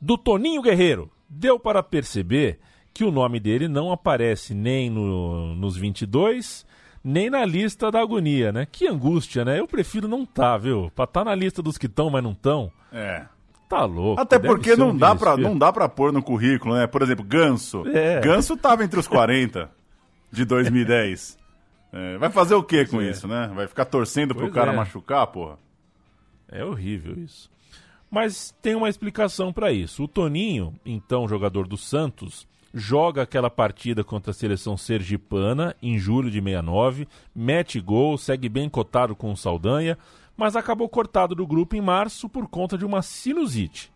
do 0.00 0.16
Toninho 0.16 0.62
Guerreiro. 0.62 1.10
Deu 1.28 1.58
para 1.58 1.82
perceber 1.82 2.60
que 2.94 3.04
o 3.04 3.10
nome 3.10 3.40
dele 3.40 3.66
não 3.66 3.90
aparece 3.90 4.54
nem 4.54 4.88
no, 4.88 5.56
nos 5.56 5.76
22, 5.76 6.64
nem 7.02 7.28
na 7.28 7.44
lista 7.44 7.90
da 7.90 8.00
agonia, 8.00 8.52
né? 8.52 8.66
Que 8.70 8.86
angústia, 8.86 9.44
né? 9.44 9.58
Eu 9.58 9.66
prefiro 9.66 10.06
não 10.06 10.24
tá, 10.24 10.56
viu? 10.56 10.92
Pra 10.94 11.04
estar 11.04 11.20
tá 11.20 11.24
na 11.24 11.34
lista 11.34 11.60
dos 11.60 11.76
que 11.76 11.86
estão, 11.86 12.08
mas 12.08 12.22
não 12.22 12.30
estão. 12.30 12.70
É. 12.92 13.26
Tá 13.68 13.84
louco. 13.84 14.22
Até 14.22 14.38
porque 14.38 14.76
não, 14.76 14.90
um 14.90 14.96
dá 14.96 15.16
pra, 15.16 15.36
não 15.36 15.58
dá 15.58 15.72
pra 15.72 15.88
pôr 15.88 16.12
no 16.12 16.22
currículo, 16.22 16.76
né? 16.76 16.86
Por 16.86 17.02
exemplo, 17.02 17.24
Ganso. 17.24 17.82
É. 17.88 18.20
Ganso 18.20 18.56
tava 18.56 18.84
entre 18.84 19.00
os 19.00 19.08
40 19.08 19.68
de 20.30 20.44
2010. 20.44 21.42
É, 21.96 22.18
vai 22.18 22.28
fazer 22.28 22.56
o 22.56 22.62
que 22.64 22.84
com 22.86 23.00
é. 23.00 23.08
isso, 23.08 23.28
né? 23.28 23.52
Vai 23.54 23.68
ficar 23.68 23.84
torcendo 23.84 24.34
Pois 24.34 24.46
pro 24.46 24.52
cara 24.52 24.72
é. 24.72 24.74
machucar, 24.74 25.24
porra? 25.28 25.56
É 26.48 26.64
horrível 26.64 27.16
isso. 27.16 27.48
Mas 28.10 28.52
tem 28.60 28.74
uma 28.74 28.88
explicação 28.88 29.52
para 29.52 29.70
isso. 29.70 30.02
O 30.02 30.08
Toninho, 30.08 30.74
então 30.84 31.28
jogador 31.28 31.68
do 31.68 31.76
Santos, 31.76 32.48
joga 32.74 33.22
aquela 33.22 33.48
partida 33.48 34.02
contra 34.02 34.32
a 34.32 34.34
seleção 34.34 34.76
sergipana 34.76 35.76
em 35.80 35.96
julho 35.96 36.28
de 36.28 36.42
69, 36.42 37.06
mete 37.32 37.80
gol, 37.80 38.18
segue 38.18 38.48
bem 38.48 38.68
cotado 38.68 39.14
com 39.14 39.30
o 39.30 39.36
Saldanha, 39.36 39.96
mas 40.36 40.56
acabou 40.56 40.88
cortado 40.88 41.36
do 41.36 41.46
grupo 41.46 41.76
em 41.76 41.80
março 41.80 42.28
por 42.28 42.48
conta 42.48 42.76
de 42.76 42.84
uma 42.84 43.00
sinusite. 43.00 43.92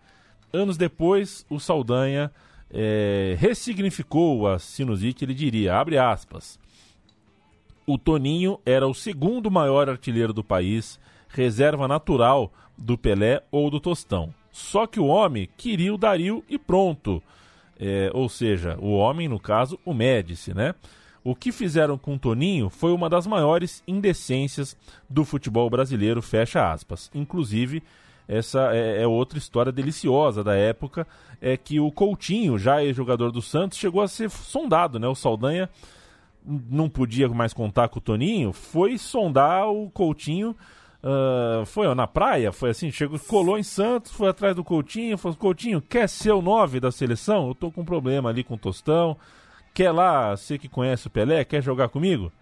Anos 0.52 0.76
depois, 0.76 1.44
o 1.50 1.58
Saldanha 1.58 2.30
eh, 2.70 3.36
ressignificou 3.38 4.46
a 4.46 4.60
sinusite, 4.60 5.24
ele 5.24 5.34
diria, 5.34 5.74
abre 5.74 5.98
aspas, 5.98 6.58
o 7.84 7.98
Toninho 7.98 8.60
era 8.64 8.86
o 8.86 8.94
segundo 8.94 9.50
maior 9.50 9.88
artilheiro 9.88 10.32
do 10.32 10.44
país, 10.44 11.00
reserva 11.28 11.88
natural 11.88 12.52
do 12.76 12.96
Pelé 12.96 13.42
ou 13.50 13.70
do 13.70 13.80
Tostão. 13.80 14.32
Só 14.52 14.86
que 14.86 15.00
o 15.00 15.06
homem 15.06 15.48
queria 15.56 15.92
o 15.92 15.98
Dario 15.98 16.44
e 16.48 16.56
pronto. 16.58 17.22
É, 17.78 18.10
ou 18.12 18.28
seja, 18.28 18.76
o 18.80 18.92
homem, 18.92 19.28
no 19.28 19.38
caso, 19.38 19.78
o 19.84 19.94
Médici, 19.94 20.52
né? 20.52 20.74
O 21.22 21.34
que 21.34 21.52
fizeram 21.52 21.98
com 21.98 22.14
o 22.14 22.18
Toninho 22.18 22.70
foi 22.70 22.92
uma 22.92 23.08
das 23.08 23.26
maiores 23.26 23.82
indecências 23.86 24.76
do 25.08 25.24
futebol 25.24 25.68
brasileiro, 25.68 26.22
fecha 26.22 26.72
aspas. 26.72 27.10
Inclusive, 27.14 27.82
essa 28.26 28.74
é, 28.74 29.02
é 29.02 29.06
outra 29.06 29.38
história 29.38 29.72
deliciosa 29.72 30.42
da 30.42 30.54
época, 30.54 31.06
é 31.40 31.56
que 31.56 31.80
o 31.80 31.90
Coutinho, 31.90 32.58
já 32.58 32.82
ex-jogador 32.82 33.30
do 33.30 33.40
Santos, 33.40 33.78
chegou 33.78 34.02
a 34.02 34.08
ser 34.08 34.30
sondado, 34.30 34.98
né? 34.98 35.06
O 35.08 35.14
Saldanha 35.14 35.68
não 36.44 36.88
podia 36.88 37.28
mais 37.28 37.52
contar 37.52 37.88
com 37.88 37.98
o 37.98 38.02
Toninho, 38.02 38.52
foi 38.52 38.98
sondar 38.98 39.68
o 39.68 39.90
Coutinho. 39.90 40.56
Ah, 41.02 41.62
foi 41.66 41.92
na 41.94 42.06
praia, 42.06 42.52
foi 42.52 42.70
assim, 42.70 42.90
chegou, 42.90 43.18
colou 43.20 43.58
em 43.58 43.62
Santos, 43.62 44.12
foi 44.12 44.28
atrás 44.28 44.54
do 44.54 44.64
Coutinho, 44.64 45.18
falou: 45.18 45.36
Coutinho, 45.36 45.80
quer 45.80 46.08
ser 46.08 46.32
o 46.32 46.42
9 46.42 46.80
da 46.80 46.90
seleção? 46.90 47.48
Eu 47.48 47.54
tô 47.54 47.70
com 47.70 47.82
um 47.82 47.84
problema 47.84 48.30
ali 48.30 48.42
com 48.42 48.54
o 48.54 48.58
Tostão. 48.58 49.16
Quer 49.72 49.92
lá, 49.92 50.36
você 50.36 50.58
que 50.58 50.68
conhece 50.68 51.06
o 51.06 51.10
Pelé, 51.10 51.44
quer 51.44 51.62
jogar 51.62 51.88
comigo? 51.88 52.32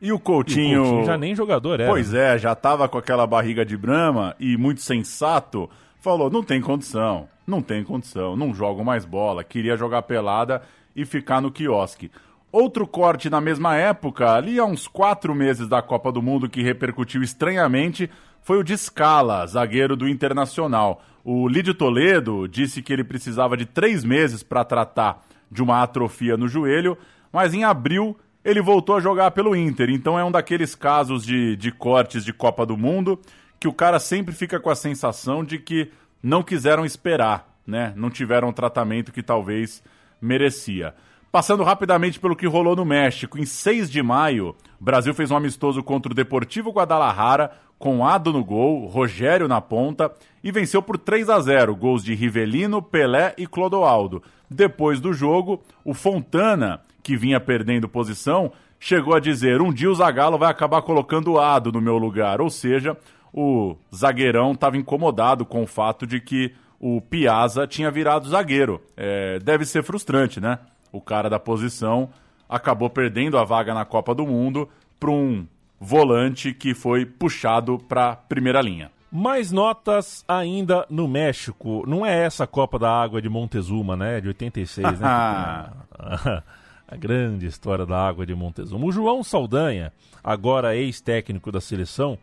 E 0.00 0.12
o 0.12 0.18
Coutinho... 0.18 0.74
E 0.74 0.78
o 0.78 0.82
Coutinho 0.82 1.06
já 1.06 1.16
nem 1.16 1.34
jogador 1.34 1.80
era. 1.80 1.90
Pois 1.90 2.12
é, 2.12 2.36
já 2.36 2.54
tava 2.54 2.86
com 2.86 2.98
aquela 2.98 3.26
barriga 3.26 3.64
de 3.64 3.76
brama 3.76 4.36
e 4.38 4.54
muito 4.58 4.82
sensato, 4.82 5.70
falou, 5.98 6.28
não 6.28 6.42
tem 6.42 6.60
condição, 6.60 7.26
não 7.46 7.62
tem 7.62 7.82
condição, 7.82 8.36
não 8.36 8.52
jogo 8.52 8.84
mais 8.84 9.06
bola, 9.06 9.42
queria 9.42 9.74
jogar 9.74 10.02
pelada 10.02 10.60
e 10.94 11.06
ficar 11.06 11.40
no 11.40 11.50
quiosque. 11.50 12.10
Outro 12.56 12.86
corte 12.86 13.28
na 13.28 13.40
mesma 13.40 13.74
época, 13.74 14.32
ali 14.32 14.60
há 14.60 14.64
uns 14.64 14.86
quatro 14.86 15.34
meses 15.34 15.66
da 15.66 15.82
Copa 15.82 16.12
do 16.12 16.22
Mundo 16.22 16.48
que 16.48 16.62
repercutiu 16.62 17.20
estranhamente, 17.20 18.08
foi 18.42 18.58
o 18.58 18.62
de 18.62 18.78
Scala, 18.78 19.44
zagueiro 19.44 19.96
do 19.96 20.08
Internacional. 20.08 21.02
O 21.24 21.48
Lídio 21.48 21.74
Toledo 21.74 22.46
disse 22.46 22.80
que 22.80 22.92
ele 22.92 23.02
precisava 23.02 23.56
de 23.56 23.66
três 23.66 24.04
meses 24.04 24.44
para 24.44 24.64
tratar 24.64 25.26
de 25.50 25.64
uma 25.64 25.82
atrofia 25.82 26.36
no 26.36 26.46
joelho, 26.46 26.96
mas 27.32 27.52
em 27.52 27.64
abril 27.64 28.16
ele 28.44 28.62
voltou 28.62 28.94
a 28.94 29.00
jogar 29.00 29.32
pelo 29.32 29.56
Inter. 29.56 29.90
Então 29.90 30.16
é 30.16 30.24
um 30.24 30.30
daqueles 30.30 30.76
casos 30.76 31.26
de, 31.26 31.56
de 31.56 31.72
cortes 31.72 32.24
de 32.24 32.32
Copa 32.32 32.64
do 32.64 32.76
Mundo 32.76 33.18
que 33.58 33.66
o 33.66 33.72
cara 33.72 33.98
sempre 33.98 34.32
fica 34.32 34.60
com 34.60 34.70
a 34.70 34.76
sensação 34.76 35.42
de 35.42 35.58
que 35.58 35.90
não 36.22 36.40
quiseram 36.40 36.86
esperar, 36.86 37.52
né? 37.66 37.92
Não 37.96 38.10
tiveram 38.10 38.50
o 38.50 38.52
tratamento 38.52 39.10
que 39.10 39.24
talvez 39.24 39.82
merecia. 40.22 40.94
Passando 41.34 41.64
rapidamente 41.64 42.20
pelo 42.20 42.36
que 42.36 42.46
rolou 42.46 42.76
no 42.76 42.84
México, 42.84 43.36
em 43.40 43.44
6 43.44 43.90
de 43.90 44.00
maio, 44.00 44.54
o 44.80 44.84
Brasil 44.84 45.12
fez 45.12 45.32
um 45.32 45.36
amistoso 45.36 45.82
contra 45.82 46.12
o 46.12 46.14
Deportivo 46.14 46.70
Guadalajara, 46.70 47.50
com 47.76 48.06
Ado 48.06 48.32
no 48.32 48.44
gol, 48.44 48.86
Rogério 48.86 49.48
na 49.48 49.60
ponta, 49.60 50.12
e 50.44 50.52
venceu 50.52 50.80
por 50.80 50.96
3 50.96 51.28
a 51.28 51.40
0, 51.40 51.74
gols 51.74 52.04
de 52.04 52.14
Rivelino, 52.14 52.80
Pelé 52.80 53.34
e 53.36 53.48
Clodoaldo. 53.48 54.22
Depois 54.48 55.00
do 55.00 55.12
jogo, 55.12 55.60
o 55.84 55.92
Fontana, 55.92 56.80
que 57.02 57.16
vinha 57.16 57.40
perdendo 57.40 57.88
posição, 57.88 58.52
chegou 58.78 59.12
a 59.12 59.18
dizer: 59.18 59.60
um 59.60 59.72
dia 59.72 59.90
o 59.90 59.94
Zagallo 59.96 60.38
vai 60.38 60.52
acabar 60.52 60.82
colocando 60.82 61.40
Ado 61.40 61.72
no 61.72 61.80
meu 61.80 61.98
lugar. 61.98 62.40
Ou 62.40 62.48
seja, 62.48 62.96
o 63.32 63.74
zagueirão 63.92 64.52
estava 64.52 64.76
incomodado 64.76 65.44
com 65.44 65.64
o 65.64 65.66
fato 65.66 66.06
de 66.06 66.20
que 66.20 66.54
o 66.78 67.00
Piazza 67.00 67.66
tinha 67.66 67.90
virado 67.90 68.28
zagueiro. 68.28 68.80
É, 68.96 69.40
deve 69.40 69.64
ser 69.64 69.82
frustrante, 69.82 70.40
né? 70.40 70.60
O 70.94 71.00
cara 71.00 71.28
da 71.28 71.40
posição 71.40 72.08
acabou 72.48 72.88
perdendo 72.88 73.36
a 73.36 73.42
vaga 73.42 73.74
na 73.74 73.84
Copa 73.84 74.14
do 74.14 74.24
Mundo 74.24 74.68
para 75.00 75.10
um 75.10 75.44
volante 75.80 76.54
que 76.54 76.72
foi 76.72 77.04
puxado 77.04 77.80
para 77.80 78.10
a 78.10 78.16
primeira 78.16 78.62
linha. 78.62 78.92
Mais 79.10 79.50
notas 79.50 80.24
ainda 80.28 80.86
no 80.88 81.08
México. 81.08 81.82
Não 81.84 82.06
é 82.06 82.24
essa 82.24 82.44
a 82.44 82.46
Copa 82.46 82.78
da 82.78 82.88
Água 82.88 83.20
de 83.20 83.28
Montezuma, 83.28 83.96
né? 83.96 84.20
De 84.20 84.28
86, 84.28 85.00
né? 85.00 85.08
a 86.86 86.96
grande 86.96 87.46
história 87.46 87.84
da 87.84 87.98
água 87.98 88.24
de 88.24 88.36
Montezuma. 88.36 88.86
O 88.86 88.92
João 88.92 89.24
Saldanha, 89.24 89.92
agora 90.22 90.76
ex-técnico 90.76 91.50
da 91.50 91.60
seleção, 91.60 92.16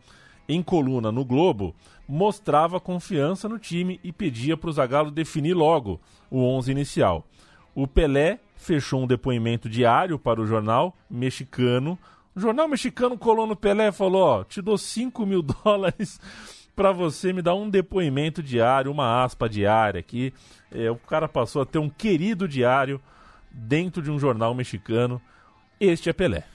em 0.47 0.63
coluna 0.63 1.11
no 1.11 1.25
Globo, 1.25 1.75
mostrava 2.07 2.79
confiança 2.79 3.49
no 3.49 3.59
time 3.59 3.99
e 4.01 4.13
pedia 4.13 4.55
para 4.55 4.69
o 4.69 4.73
Zagallo 4.73 5.11
definir 5.11 5.55
logo 5.55 5.99
o 6.29 6.41
11 6.41 6.71
inicial. 6.71 7.27
O 7.75 7.85
Pelé 7.85 8.39
fechou 8.61 9.03
um 9.03 9.07
depoimento 9.07 9.67
diário 9.67 10.19
para 10.19 10.39
o 10.39 10.45
jornal 10.45 10.95
mexicano. 11.09 11.97
O 12.35 12.39
jornal 12.39 12.67
mexicano 12.67 13.17
colou 13.17 13.47
no 13.47 13.55
Pelé 13.55 13.87
e 13.87 13.91
falou: 13.91 14.21
Ó, 14.21 14.43
te 14.43 14.61
dou 14.61 14.77
5 14.77 15.25
mil 15.25 15.41
dólares 15.63 16.19
para 16.75 16.91
você 16.91 17.33
me 17.33 17.41
dar 17.41 17.55
um 17.55 17.69
depoimento 17.69 18.41
diário, 18.41 18.91
uma 18.91 19.23
aspa 19.23 19.49
diária 19.49 19.99
aqui. 19.99 20.33
É, 20.71 20.89
o 20.89 20.95
cara 20.95 21.27
passou 21.27 21.61
a 21.61 21.65
ter 21.65 21.79
um 21.79 21.89
querido 21.89 22.47
diário 22.47 23.01
dentro 23.51 24.01
de 24.01 24.11
um 24.11 24.19
jornal 24.19 24.53
mexicano. 24.53 25.21
Este 25.79 26.09
é 26.09 26.13
Pelé. 26.13 26.45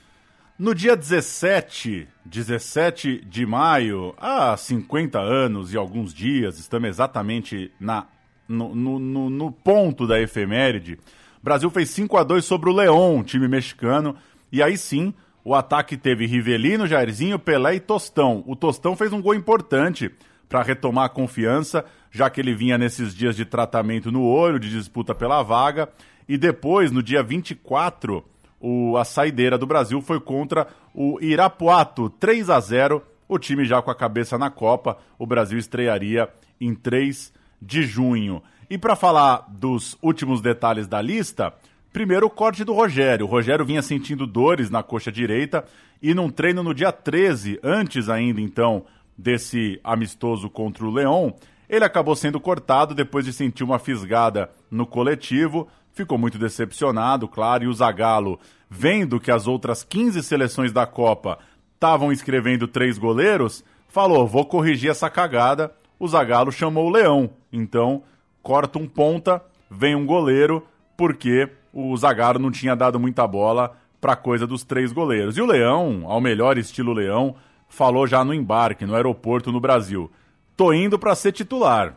No 0.59 0.75
dia 0.75 0.97
17, 0.97 2.09
17 2.25 3.23
de 3.27 3.45
maio, 3.45 4.15
há 4.17 4.57
50 4.57 5.21
anos 5.21 5.75
e 5.75 5.77
alguns 5.77 6.15
dias, 6.15 6.59
estamos 6.59 6.89
exatamente 6.89 7.71
na, 7.79 8.07
no, 8.49 8.75
no, 8.75 9.29
no, 9.29 9.53
ponto 9.53 10.07
da 10.07 10.19
efeméride, 10.19 10.99
Brasil 11.47 11.71
fez 11.71 11.91
5 11.91 12.17
a 12.17 12.25
2 12.25 12.45
sobre 12.45 12.69
o 12.69 12.73
Leão, 12.73 13.23
time 13.23 13.47
mexicano, 13.47 14.17
e 14.51 14.61
aí 14.61 14.77
sim, 14.77 15.15
o 15.45 15.55
ataque 15.55 15.97
teve 15.97 16.27
Rivelino, 16.27 16.89
Jairzinho, 16.89 17.39
Pelé 17.39 17.77
e 17.77 17.79
Tostão. 17.81 18.43
O 18.49 18.57
Tostão 18.57 18.97
fez 18.97 19.13
um 19.13 19.23
gol 19.23 19.33
importante 19.33 20.11
para 20.49 20.61
retomar 20.61 21.05
a 21.05 21.09
confiança, 21.09 21.85
já 22.11 22.29
que 22.29 22.41
ele 22.41 22.53
vinha 22.53 22.77
nesses 22.77 23.15
dias 23.15 23.37
de 23.37 23.45
tratamento 23.45 24.11
no 24.11 24.25
olho, 24.25 24.59
de 24.59 24.69
disputa 24.69 25.15
pela 25.15 25.41
vaga, 25.45 25.89
e 26.29 26.37
depois, 26.37 26.91
no 26.91 27.01
dia 27.01 27.23
24 27.23 28.25
o, 28.61 28.97
a 28.97 29.05
saideira 29.05 29.57
do 29.57 29.67
Brasil 29.69 30.03
foi 30.03 30.19
contra 30.19 30.67
o 30.93 31.21
Irapuato, 31.21 32.11
3 32.11 32.51
a 32.51 32.59
0 32.59 33.01
o 33.29 33.39
time 33.39 33.65
já 33.65 33.81
com 33.81 33.93
a 33.93 33.95
cabeça 33.95 34.37
na 34.37 34.51
Copa. 34.51 34.99
O 35.17 35.25
Brasil 35.25 35.61
estrearia 35.61 36.29
em 36.61 36.75
3 36.75 37.33
de 37.63 37.83
junho. 37.85 38.43
E 38.69 38.77
para 38.77 38.97
falar 38.97 39.47
dos 39.49 39.97
últimos 40.03 40.41
detalhes 40.41 40.87
da 40.87 41.01
lista, 41.01 41.53
primeiro 41.93 42.27
o 42.27 42.31
corte 42.31 42.65
do 42.65 42.73
Rogério. 42.73 43.27
O 43.27 43.29
Rogério 43.29 43.65
vinha 43.65 43.83
sentindo 43.83 44.27
dores 44.27 44.71
na 44.71 44.83
coxa 44.83 45.13
direita 45.13 45.65
e 46.03 46.13
num 46.15 46.31
treino 46.31 46.63
no 46.63 46.75
dia 46.75 46.93
13, 46.93 47.61
antes 47.63 48.09
ainda 48.09 48.41
então 48.41 48.85
desse 49.17 49.81
amistoso 49.83 50.51
contra 50.51 50.85
o 50.85 50.91
Leão, 50.91 51.35
ele 51.69 51.85
acabou 51.85 52.15
sendo 52.15 52.39
cortado 52.39 52.95
depois 52.95 53.25
de 53.25 53.33
sentir 53.33 53.65
uma 53.65 53.79
fisgada 53.79 54.51
no 54.71 54.87
coletivo 54.87 55.69
ficou 55.97 56.19
muito 56.19 56.39
decepcionado, 56.39 57.27
claro, 57.27 57.65
e 57.65 57.67
o 57.67 57.73
Zagallo, 57.73 58.39
vendo 58.69 59.19
que 59.19 59.31
as 59.31 59.47
outras 59.47 59.83
15 59.83 60.23
seleções 60.23 60.71
da 60.71 60.87
Copa 60.87 61.39
estavam 61.75 62.13
escrevendo 62.13 62.69
três 62.69 62.99
goleiros, 62.99 63.65
falou: 63.89 64.27
vou 64.27 64.45
corrigir 64.45 64.91
essa 64.91 65.09
cagada. 65.09 65.73
O 65.99 66.07
Zagallo 66.07 66.53
chamou 66.53 66.87
o 66.87 66.91
Leão. 66.91 67.31
Então, 67.51 68.03
corta 68.47 68.79
um 68.79 68.87
ponta, 68.87 69.43
vem 69.69 69.97
um 69.97 70.07
goleiro, 70.07 70.65
porque 70.97 71.49
o 71.73 71.97
Zagallo 71.97 72.39
não 72.39 72.53
tinha 72.53 72.77
dado 72.77 73.01
muita 73.01 73.27
bola 73.27 73.77
para 74.01 74.15
coisa 74.15 74.47
dos 74.47 74.63
três 74.63 74.93
goleiros. 74.93 75.37
E 75.37 75.43
o 75.43 75.47
Leão, 75.47 76.05
ao 76.07 76.21
melhor 76.21 76.57
estilo 76.57 76.93
Leão, 76.93 77.35
falou 77.69 78.07
já 78.07 78.25
no 78.25 78.33
embarque, 78.33 78.87
no 78.87 78.95
aeroporto 78.95 79.51
no 79.51 79.59
Brasil: 79.59 80.09
tô 80.57 80.73
indo 80.73 80.97
para 80.97 81.17
ser 81.17 81.33
titular 81.33 81.97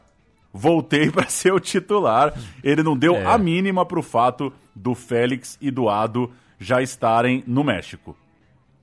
voltei 0.52 1.12
para 1.14 1.30
ser 1.30 1.54
o 1.54 1.60
titular. 1.60 2.34
Ele 2.64 2.82
não 2.82 2.98
deu 2.98 3.14
é. 3.14 3.26
a 3.28 3.38
mínima 3.38 3.86
para 3.86 4.00
o 4.00 4.04
fato 4.04 4.52
do 4.76 4.96
Félix 4.96 5.56
e 5.62 5.70
do 5.70 5.88
Ado 5.88 6.32
já 6.60 6.82
estarem 6.82 7.44
no 7.46 7.64
México. 7.64 8.18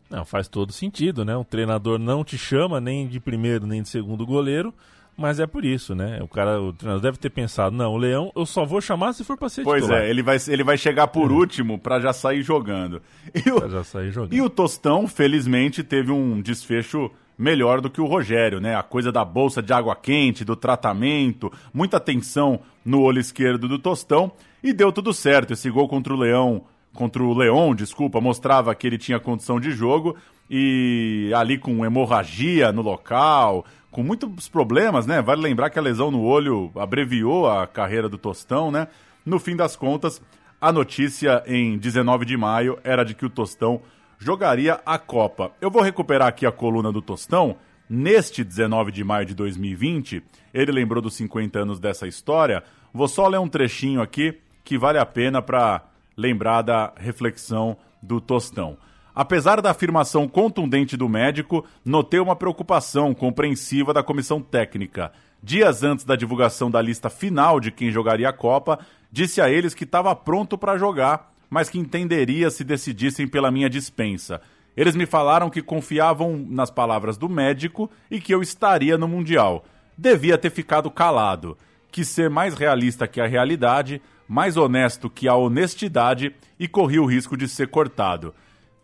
Não, 0.08 0.24
faz 0.24 0.46
todo 0.46 0.72
sentido, 0.72 1.24
né? 1.24 1.36
O 1.36 1.44
treinador 1.44 1.98
não 1.98 2.22
te 2.22 2.38
chama 2.38 2.80
nem 2.80 3.08
de 3.08 3.18
primeiro 3.18 3.66
nem 3.66 3.82
de 3.82 3.88
segundo 3.88 4.24
goleiro, 4.24 4.72
mas 5.16 5.40
é 5.40 5.46
por 5.46 5.64
isso, 5.64 5.94
né? 5.94 6.20
O 6.22 6.28
cara, 6.28 6.60
o 6.60 6.72
treinador 6.72 7.02
deve 7.02 7.18
ter 7.18 7.30
pensado, 7.30 7.74
não, 7.74 7.92
o 7.92 7.96
Leão 7.96 8.30
eu 8.36 8.44
só 8.44 8.64
vou 8.64 8.80
chamar 8.80 9.12
se 9.12 9.24
for 9.24 9.36
para 9.36 9.48
ser 9.48 9.62
pois 9.64 9.82
titular. 9.82 10.00
Pois 10.00 10.08
é, 10.08 10.10
ele 10.10 10.22
vai, 10.22 10.36
ele 10.48 10.64
vai 10.64 10.76
chegar 10.76 11.06
por 11.06 11.30
é. 11.30 11.34
último 11.34 11.78
para 11.78 11.98
já 12.00 12.12
sair 12.12 12.42
jogando. 12.42 13.00
E 13.34 13.50
o, 13.50 13.68
já 13.68 13.82
sair 13.82 14.10
jogando. 14.10 14.34
E 14.34 14.42
o 14.42 14.50
Tostão, 14.50 15.08
felizmente, 15.08 15.82
teve 15.82 16.12
um 16.12 16.40
desfecho 16.40 17.10
melhor 17.38 17.80
do 17.80 17.90
que 17.90 18.00
o 18.00 18.06
Rogério, 18.06 18.60
né? 18.60 18.74
A 18.74 18.82
coisa 18.82 19.12
da 19.12 19.24
bolsa 19.24 19.62
de 19.62 19.72
água 19.72 19.94
quente, 19.94 20.44
do 20.44 20.56
tratamento, 20.56 21.52
muita 21.72 21.96
atenção 21.96 22.60
no 22.84 23.00
olho 23.00 23.20
esquerdo 23.20 23.68
do 23.68 23.78
Tostão 23.78 24.32
e 24.62 24.72
deu 24.72 24.92
tudo 24.92 25.12
certo. 25.12 25.52
Esse 25.52 25.70
gol 25.70 25.88
contra 25.88 26.12
o 26.12 26.16
Leão, 26.16 26.64
contra 26.94 27.22
o 27.22 27.34
Leão, 27.34 27.74
desculpa, 27.74 28.20
mostrava 28.20 28.74
que 28.74 28.86
ele 28.86 28.98
tinha 28.98 29.20
condição 29.20 29.60
de 29.60 29.70
jogo 29.70 30.16
e 30.50 31.30
ali 31.34 31.58
com 31.58 31.84
hemorragia 31.84 32.72
no 32.72 32.82
local, 32.82 33.64
com 33.96 34.02
muitos 34.02 34.46
problemas, 34.46 35.06
né? 35.06 35.22
Vale 35.22 35.40
lembrar 35.40 35.70
que 35.70 35.78
a 35.78 35.82
lesão 35.82 36.10
no 36.10 36.20
olho 36.22 36.70
abreviou 36.76 37.48
a 37.48 37.66
carreira 37.66 38.10
do 38.10 38.18
Tostão, 38.18 38.70
né? 38.70 38.88
No 39.24 39.38
fim 39.38 39.56
das 39.56 39.74
contas, 39.74 40.20
a 40.60 40.70
notícia 40.70 41.42
em 41.46 41.78
19 41.78 42.26
de 42.26 42.36
maio 42.36 42.78
era 42.84 43.04
de 43.04 43.14
que 43.14 43.24
o 43.24 43.30
Tostão 43.30 43.80
jogaria 44.18 44.82
a 44.84 44.98
Copa. 44.98 45.50
Eu 45.62 45.70
vou 45.70 45.80
recuperar 45.80 46.28
aqui 46.28 46.44
a 46.44 46.52
coluna 46.52 46.92
do 46.92 47.00
Tostão. 47.00 47.56
Neste 47.88 48.44
19 48.44 48.92
de 48.92 49.02
maio 49.02 49.24
de 49.24 49.34
2020, 49.34 50.22
ele 50.52 50.72
lembrou 50.72 51.00
dos 51.00 51.14
50 51.14 51.58
anos 51.58 51.80
dessa 51.80 52.06
história. 52.06 52.62
Vou 52.92 53.08
só 53.08 53.26
ler 53.26 53.40
um 53.40 53.48
trechinho 53.48 54.02
aqui 54.02 54.38
que 54.62 54.76
vale 54.76 54.98
a 54.98 55.06
pena 55.06 55.40
para 55.40 55.86
lembrar 56.14 56.60
da 56.60 56.92
reflexão 56.98 57.78
do 58.02 58.20
Tostão. 58.20 58.76
Apesar 59.16 59.60
da 59.60 59.72
afirmação 59.72 60.28
contundente 60.28 60.96
do 60.96 61.08
médico, 61.08 61.64
notei 61.84 62.20
uma 62.20 62.36
preocupação 62.36 63.12
compreensiva 63.12 63.92
da 63.92 64.02
comissão 64.02 64.40
técnica. 64.40 65.10
Dias 65.42 65.82
antes 65.82 66.04
da 66.04 66.14
divulgação 66.14 66.70
da 66.70 66.80
lista 66.80 67.10
final 67.10 67.58
de 67.58 67.72
quem 67.72 67.90
jogaria 67.90 68.28
a 68.28 68.32
Copa, 68.32 68.78
disse 69.10 69.40
a 69.40 69.50
eles 69.50 69.74
que 69.74 69.84
estava 69.84 70.14
pronto 70.14 70.58
para 70.58 70.76
jogar 70.76 71.34
mas 71.50 71.68
que 71.68 71.78
entenderia 71.78 72.50
se 72.50 72.64
decidissem 72.64 73.26
pela 73.26 73.50
minha 73.50 73.70
dispensa. 73.70 74.40
Eles 74.76 74.94
me 74.94 75.06
falaram 75.06 75.48
que 75.48 75.62
confiavam 75.62 76.36
nas 76.36 76.70
palavras 76.70 77.16
do 77.16 77.28
médico 77.28 77.90
e 78.10 78.20
que 78.20 78.34
eu 78.34 78.42
estaria 78.42 78.98
no 78.98 79.08
Mundial. 79.08 79.64
Devia 79.96 80.36
ter 80.36 80.50
ficado 80.50 80.90
calado. 80.90 81.56
Quis 81.90 82.08
ser 82.08 82.28
mais 82.28 82.54
realista 82.54 83.08
que 83.08 83.20
a 83.20 83.26
realidade, 83.26 84.02
mais 84.28 84.56
honesto 84.56 85.08
que 85.08 85.28
a 85.28 85.34
honestidade 85.34 86.34
e 86.58 86.68
corri 86.68 86.98
o 86.98 87.06
risco 87.06 87.36
de 87.36 87.48
ser 87.48 87.68
cortado. 87.68 88.34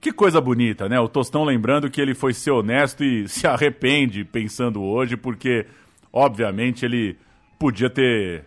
Que 0.02 0.10
coisa 0.10 0.40
bonita, 0.40 0.88
né? 0.88 0.98
O 0.98 1.08
Tostão 1.08 1.44
lembrando 1.44 1.88
que 1.88 2.00
ele 2.00 2.12
foi 2.12 2.34
ser 2.34 2.50
honesto 2.50 3.04
e 3.04 3.26
se 3.30 3.46
arrepende 3.46 4.24
pensando 4.24 4.82
hoje, 4.82 5.16
porque, 5.16 5.64
obviamente, 6.12 6.84
ele 6.84 7.16
podia 7.56 7.88
ter 7.88 8.44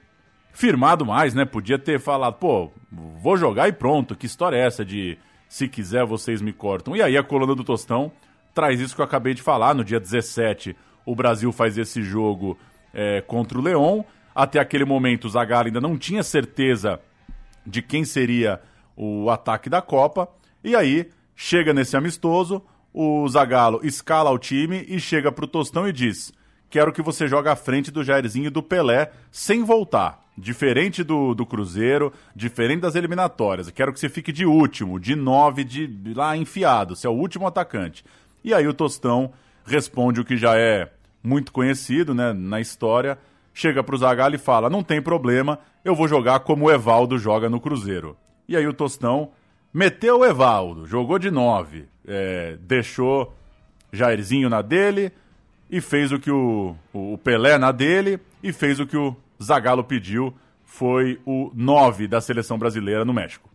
firmado 0.52 1.06
mais, 1.06 1.34
né? 1.34 1.46
Podia 1.46 1.80
ter 1.80 1.98
falado, 1.98 2.34
pô, 2.34 2.70
vou 2.92 3.38
jogar 3.38 3.70
e 3.70 3.72
pronto. 3.72 4.18
Que 4.18 4.26
história 4.26 4.58
é 4.58 4.66
essa 4.66 4.84
de 4.84 5.18
se 5.48 5.70
quiser 5.70 6.06
vocês 6.06 6.42
me 6.42 6.52
cortam? 6.52 6.94
E 6.94 7.02
aí 7.02 7.16
a 7.16 7.24
coluna 7.24 7.56
do 7.56 7.64
Tostão 7.64 8.12
traz 8.54 8.82
isso 8.82 8.94
que 8.94 9.00
eu 9.00 9.06
acabei 9.06 9.34
de 9.34 9.42
falar. 9.42 9.74
No 9.74 9.86
dia 9.86 10.00
17, 10.00 10.76
o 11.06 11.16
Brasil 11.16 11.54
faz 11.54 11.78
esse 11.78 12.02
jogo 12.02 12.60
é, 12.94 13.22
contra 13.22 13.58
o 13.58 13.62
Leão. 13.62 14.06
Até 14.36 14.60
aquele 14.60 14.84
momento, 14.84 15.24
o 15.24 15.30
Zagallo 15.30 15.68
ainda 15.68 15.80
não 15.80 15.98
tinha 15.98 16.22
certeza 16.22 17.00
de 17.66 17.82
quem 17.82 18.04
seria 18.04 18.60
o 18.94 19.30
ataque 19.30 19.70
da 19.70 19.82
Copa. 19.82 20.28
E 20.62 20.76
aí, 20.76 21.10
chega 21.36 21.74
nesse 21.74 21.98
amistoso, 21.98 22.64
o 22.94 23.28
Zagallo 23.28 23.82
escala 23.84 24.32
o 24.32 24.40
time 24.40 24.86
e 24.88 25.00
chega 25.00 25.32
pro 25.32 25.48
Tostão 25.48 25.88
e 25.88 25.92
diz: 25.92 26.34
Quero 26.70 26.94
que 26.94 27.02
você 27.02 27.28
jogue 27.28 27.50
à 27.50 27.56
frente 27.56 27.92
do 27.92 28.04
Jairzinho 28.04 28.48
e 28.48 28.50
do 28.50 28.64
Pelé 28.64 29.12
sem 29.32 29.64
voltar. 29.64 30.24
Diferente 30.38 31.04
do, 31.04 31.34
do 31.34 31.46
Cruzeiro, 31.46 32.12
diferente 32.36 32.82
das 32.82 32.96
eliminatórias. 32.96 33.70
Quero 33.70 33.94
que 33.94 34.00
você 34.00 34.10
fique 34.10 34.32
de 34.32 34.46
último, 34.46 35.00
de 35.00 35.16
nove, 35.16 35.64
de 35.64 36.14
lá 36.14 36.36
enfiado. 36.36 36.96
Você 36.96 37.08
é 37.08 37.10
o 37.10 37.14
último 37.14 37.48
atacante. 37.48 38.04
E 38.44 38.54
aí 38.54 38.68
o 38.68 38.74
Tostão 38.74 39.32
responde 39.66 40.20
o 40.20 40.26
que 40.26 40.36
já 40.36 40.58
é 40.58 40.92
muito 41.24 41.52
conhecido 41.52 42.14
né, 42.14 42.34
na 42.34 42.60
história. 42.60 43.18
Chega 43.54 43.84
pro 43.84 43.98
Zagallo 43.98 44.36
e 44.36 44.38
fala: 44.38 44.70
Não 44.70 44.84
tem 44.84 45.02
problema, 45.02 45.60
eu 45.84 45.96
vou 45.96 46.08
jogar 46.08 46.42
como 46.42 46.66
o 46.66 46.72
Evaldo 46.72 47.18
joga 47.18 47.50
no 47.50 47.60
Cruzeiro. 47.60 48.18
E 48.48 48.56
aí 48.56 48.68
o 48.68 48.74
Tostão 48.74 49.32
meteu 49.76 50.20
o 50.20 50.26
Evaldo, 50.26 50.86
jogou 50.86 51.20
de 51.20 51.30
nove, 51.30 51.86
é, 52.08 52.56
deixou 52.62 53.36
Jairzinho 53.92 54.48
na 54.50 54.62
dele 54.62 55.12
e 55.70 55.82
fez 55.82 56.14
o 56.14 56.20
que 56.20 56.32
o, 56.32 56.78
o 56.94 57.18
Pelé 57.18 57.58
na 57.58 57.74
dele 57.74 58.18
e 58.42 58.54
fez 58.54 58.80
o 58.80 58.88
que 58.88 58.96
o 58.96 59.14
Zagallo 59.44 59.84
pediu, 59.84 60.34
foi 60.64 61.20
o 61.26 61.52
9 61.54 62.08
da 62.08 62.22
seleção 62.22 62.58
brasileira 62.58 63.04
no 63.04 63.14
México. 63.14 63.50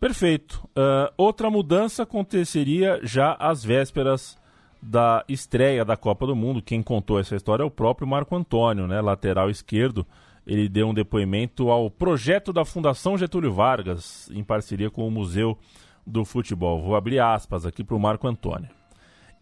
Perfeito. 0.00 0.66
Uh, 0.68 1.12
outra 1.18 1.50
mudança 1.50 2.04
aconteceria 2.04 2.98
já 3.02 3.34
às 3.38 3.62
vésperas 3.62 4.38
da 4.80 5.24
estreia 5.28 5.84
da 5.84 5.96
Copa 5.96 6.26
do 6.26 6.34
Mundo. 6.34 6.62
Quem 6.62 6.82
contou 6.82 7.20
essa 7.20 7.36
história 7.36 7.62
é 7.62 7.66
o 7.66 7.70
próprio 7.70 8.08
Marco 8.08 8.34
Antônio, 8.34 8.86
né, 8.86 8.98
lateral 9.02 9.50
esquerdo. 9.50 10.06
Ele 10.46 10.68
deu 10.68 10.88
um 10.88 10.94
depoimento 10.94 11.70
ao 11.70 11.90
projeto 11.90 12.52
da 12.52 12.64
Fundação 12.64 13.18
Getúlio 13.18 13.52
Vargas, 13.52 14.30
em 14.32 14.44
parceria 14.44 14.90
com 14.90 15.06
o 15.06 15.10
Museu 15.10 15.58
do 16.06 16.24
Futebol. 16.24 16.82
Vou 16.82 16.94
abrir 16.94 17.18
aspas 17.18 17.66
aqui 17.66 17.82
para 17.82 17.96
o 17.96 18.00
Marco 18.00 18.28
Antônio 18.28 18.68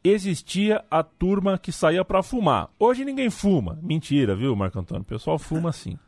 existia 0.05 0.85
a 0.91 1.03
turma 1.03 1.57
que 1.57 1.73
saía 1.73 2.05
para 2.05 2.23
fumar. 2.23 2.69
Hoje 2.79 3.05
ninguém 3.05 3.31
fuma. 3.31 3.79
Mentira, 3.83 4.37
viu, 4.37 4.55
Marco 4.55 4.79
Antônio? 4.79 5.03
O 5.03 5.07
pessoal 5.07 5.39
fuma 5.39 5.73
sim. 5.73 5.99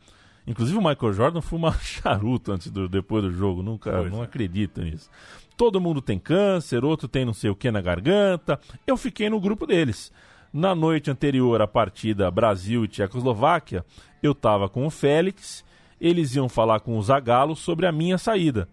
Inclusive 0.47 0.79
o 0.79 0.83
Michael 0.83 1.13
Jordan 1.15 1.41
fuma 1.41 1.73
charuto 1.81 2.53
antes 2.53 2.71
do, 2.71 2.89
depois 2.89 3.25
do 3.25 3.33
jogo. 3.33 3.63
Nunca, 3.63 3.91
pois 3.91 4.13
não 4.13 4.21
é. 4.21 4.25
acredito 4.25 4.83
nisso. 4.83 5.09
Todo 5.57 5.81
mundo 5.81 6.03
tem 6.03 6.19
câncer, 6.19 6.85
outro 6.85 7.09
tem 7.09 7.25
não 7.25 7.33
sei 7.33 7.49
o 7.49 7.57
que 7.57 7.71
na 7.71 7.81
garganta. 7.81 8.61
Eu 8.87 8.99
fiquei 8.99 9.31
no 9.31 9.41
grupo 9.41 9.67
deles. 9.67 10.13
Na 10.57 10.75
noite 10.75 11.11
anterior 11.11 11.61
à 11.61 11.67
partida 11.67 12.31
Brasil 12.31 12.83
e 12.83 12.89
Tchecoslováquia, 12.89 13.85
eu 14.23 14.33
estava 14.33 14.71
com 14.71 14.87
o 14.87 14.91
Félix, 14.91 15.63
eles 16.01 16.35
iam 16.35 16.49
falar 16.49 16.81
com 16.81 16.97
o 16.97 17.03
Zagallo 17.03 17.55
sobre 17.55 17.85
a 17.85 17.93
minha 17.93 18.17
saída. 18.17 18.67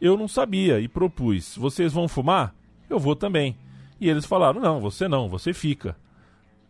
Eu 0.00 0.16
não 0.16 0.26
sabia 0.26 0.80
e 0.80 0.88
propus: 0.88 1.54
vocês 1.54 1.92
vão 1.92 2.08
fumar? 2.08 2.54
Eu 2.88 2.98
vou 2.98 3.14
também. 3.14 3.58
E 4.00 4.08
eles 4.08 4.24
falaram: 4.24 4.58
não, 4.58 4.80
você 4.80 5.06
não, 5.06 5.28
você 5.28 5.52
fica. 5.52 5.94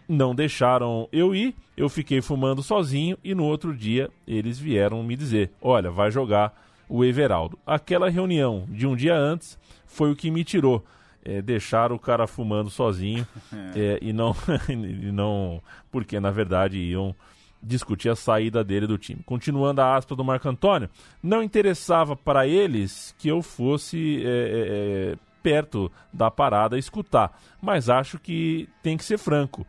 Não 0.09 0.35
deixaram 0.35 1.09
eu 1.13 1.37
ir, 1.37 1.55
eu 1.77 1.89
fiquei 1.89 2.21
fumando 2.21 2.65
sozinho 2.65 3.17
e 3.23 3.37
no 3.37 3.45
outro 3.45 3.73
dia 3.73 4.11
eles 4.27 4.59
vieram 4.59 5.05
me 5.05 5.15
dizer: 5.15 5.53
olha, 5.63 5.89
vai 5.89 6.11
jogar 6.11 6.53
o 6.89 7.05
Everaldo. 7.05 7.57
Aquela 7.65 8.11
reunião 8.11 8.67
de 8.69 8.89
um 8.89 8.97
dia 8.97 9.17
antes 9.17 9.57
foi 9.87 10.11
o 10.11 10.17
que 10.17 10.33
me 10.33 10.43
tirou. 10.43 10.85
É, 11.25 11.41
deixar 11.41 11.93
o 11.93 11.99
cara 12.01 12.27
fumando 12.27 12.69
sozinho 12.69 13.25
é, 13.77 13.99
e 14.03 14.13
não 14.13 14.35
e 14.69 15.13
não 15.13 15.63
porque 15.91 16.19
na 16.19 16.33
verdade 16.33 16.79
iam 16.79 17.15
discutir 17.63 18.09
a 18.09 18.17
saída 18.17 18.65
dele 18.65 18.87
do 18.87 18.99
time. 18.99 19.23
Continuando 19.25 19.81
a 19.81 19.95
aspa 19.95 20.17
do 20.17 20.25
Marco 20.25 20.49
Antônio, 20.49 20.91
não 21.23 21.43
interessava 21.43 22.17
para 22.17 22.47
eles 22.47 23.15
que 23.19 23.29
eu 23.29 23.41
fosse 23.41 24.23
é, 24.25 24.29
é, 24.29 25.13
é, 25.13 25.17
perto 25.43 25.91
da 26.13 26.31
parada 26.31 26.77
escutar, 26.77 27.39
mas 27.61 27.89
acho 27.89 28.19
que 28.19 28.69
tem 28.83 28.97
que 28.97 29.05
ser 29.05 29.19
franco. 29.19 29.65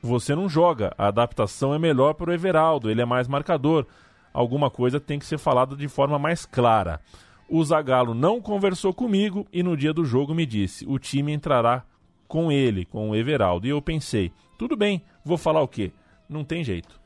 Você 0.00 0.34
não 0.34 0.48
joga, 0.48 0.94
a 0.96 1.08
adaptação 1.08 1.74
é 1.74 1.78
melhor 1.78 2.14
para 2.14 2.30
o 2.30 2.32
Everaldo, 2.32 2.90
ele 2.90 3.02
é 3.02 3.04
mais 3.04 3.28
marcador. 3.28 3.84
Alguma 4.32 4.70
coisa 4.70 5.00
tem 5.00 5.18
que 5.18 5.26
ser 5.26 5.38
falada 5.38 5.74
de 5.74 5.88
forma 5.88 6.18
mais 6.18 6.46
clara. 6.46 7.00
O 7.48 7.64
Zagallo 7.64 8.14
não 8.14 8.40
conversou 8.40 8.92
comigo 8.92 9.46
e 9.52 9.62
no 9.62 9.76
dia 9.76 9.92
do 9.92 10.04
jogo 10.04 10.34
me 10.34 10.44
disse: 10.44 10.84
o 10.86 10.98
time 10.98 11.32
entrará 11.32 11.82
com 12.26 12.52
ele, 12.52 12.84
com 12.84 13.10
o 13.10 13.16
Everaldo. 13.16 13.66
E 13.66 13.70
eu 13.70 13.80
pensei: 13.80 14.30
tudo 14.58 14.76
bem, 14.76 15.02
vou 15.24 15.38
falar 15.38 15.62
o 15.62 15.68
quê? 15.68 15.90
Não 16.28 16.44
tem 16.44 16.62
jeito. 16.62 17.00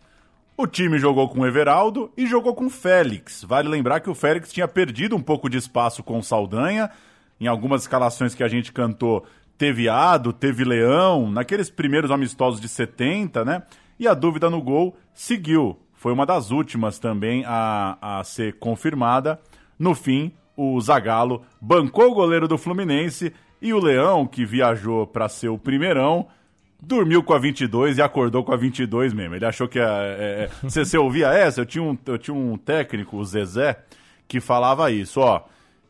O 0.57 0.67
time 0.67 0.99
jogou 0.99 1.29
com 1.29 1.41
o 1.41 1.47
Everaldo 1.47 2.13
e 2.17 2.27
jogou 2.27 2.55
com 2.55 2.67
o 2.67 2.71
Félix. 2.71 3.43
Vale 3.43 3.69
lembrar 3.69 4.01
que 4.01 4.11
o 4.11 4.15
Félix 4.15 4.53
tinha 4.53 4.69
perdido 4.69 5.17
um 5.17 5.23
pouco 5.23 5.49
de 5.49 5.57
espaço 5.57 6.03
com 6.03 6.19
o 6.19 6.23
Saldanha. 6.23 6.91
Em 7.41 7.47
algumas 7.47 7.83
escalações 7.83 8.35
que 8.35 8.45
a 8.45 8.49
gente 8.49 8.73
cantou, 8.73 9.25
teve 9.57 9.89
Ado, 9.89 10.33
teve 10.33 10.65
Leão, 10.65 11.31
naqueles 11.31 11.71
primeiros 11.71 12.11
amistosos 12.11 12.61
de 12.61 12.69
70, 12.69 13.45
né? 13.45 13.63
E 13.99 14.07
a 14.07 14.15
dúvida 14.15 14.51
no 14.51 14.61
gol 14.61 14.97
seguiu. 15.15 15.79
Foi 15.95 16.13
uma 16.13 16.27
das 16.27 16.51
últimas 16.51 16.99
também 16.99 17.45
a, 17.47 18.19
a 18.19 18.25
ser 18.25 18.59
confirmada. 18.59 19.41
No 19.83 19.97
fim, 19.97 20.31
o 20.57 20.81
Zagallo 20.81 21.43
bancou 21.61 22.13
o 22.13 22.15
goleiro 22.15 22.47
do 22.47 22.57
Fluminense 22.57 23.33
e 23.61 23.75
o 23.75 23.81
Leão, 23.81 24.29
que 24.29 24.45
viajou 24.45 25.09
para 25.09 25.29
ser 25.29 25.49
o 25.49 25.59
primeirão, 25.59 26.29
dormiu 26.81 27.21
com 27.21 27.35
a 27.35 27.39
22 27.41 27.99
e 27.99 28.03
acordou 28.03 28.45
com 28.45 28.53
a 28.53 28.57
22 28.57 29.13
mesmo. 29.13 29.35
Ele 29.35 29.45
achou 29.45 29.67
que 29.67 29.81
a, 29.81 30.05
é, 30.05 30.45
é, 30.45 30.51
você, 30.63 30.85
você 30.85 30.97
ouvia 30.97 31.33
essa? 31.33 31.63
Eu 31.63 31.67
tinha, 31.67 31.83
um, 31.83 31.99
eu 32.07 32.17
tinha 32.17 32.33
um 32.33 32.57
técnico, 32.57 33.17
o 33.17 33.25
Zezé, 33.25 33.83
que 34.29 34.39
falava 34.39 34.89
isso, 34.93 35.19
ó. 35.19 35.43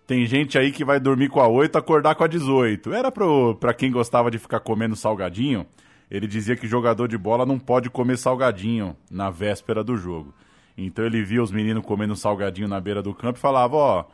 Tem 0.06 0.24
gente 0.24 0.56
aí 0.56 0.72
que 0.72 0.86
vai 0.86 0.98
dormir 0.98 1.28
com 1.28 1.40
a 1.40 1.46
8 1.46 1.76
acordar 1.76 2.14
com 2.14 2.24
a 2.24 2.26
18. 2.26 2.94
Era 2.94 3.12
pro, 3.12 3.56
pra 3.56 3.74
quem 3.74 3.92
gostava 3.92 4.30
de 4.30 4.38
ficar 4.38 4.60
comendo 4.60 4.96
salgadinho, 4.96 5.66
ele 6.10 6.26
dizia 6.26 6.56
que 6.56 6.66
jogador 6.66 7.08
de 7.08 7.18
bola 7.18 7.44
não 7.44 7.58
pode 7.58 7.90
comer 7.90 8.16
salgadinho 8.16 8.96
na 9.10 9.28
véspera 9.28 9.84
do 9.84 9.98
jogo. 9.98 10.32
Então 10.76 11.04
ele 11.04 11.22
via 11.22 11.42
os 11.42 11.50
meninos 11.50 11.84
comendo 11.84 12.16
salgadinho 12.16 12.68
na 12.68 12.80
beira 12.80 13.02
do 13.02 13.14
campo 13.14 13.38
e 13.38 13.40
falava, 13.40 13.76
ó, 13.76 14.04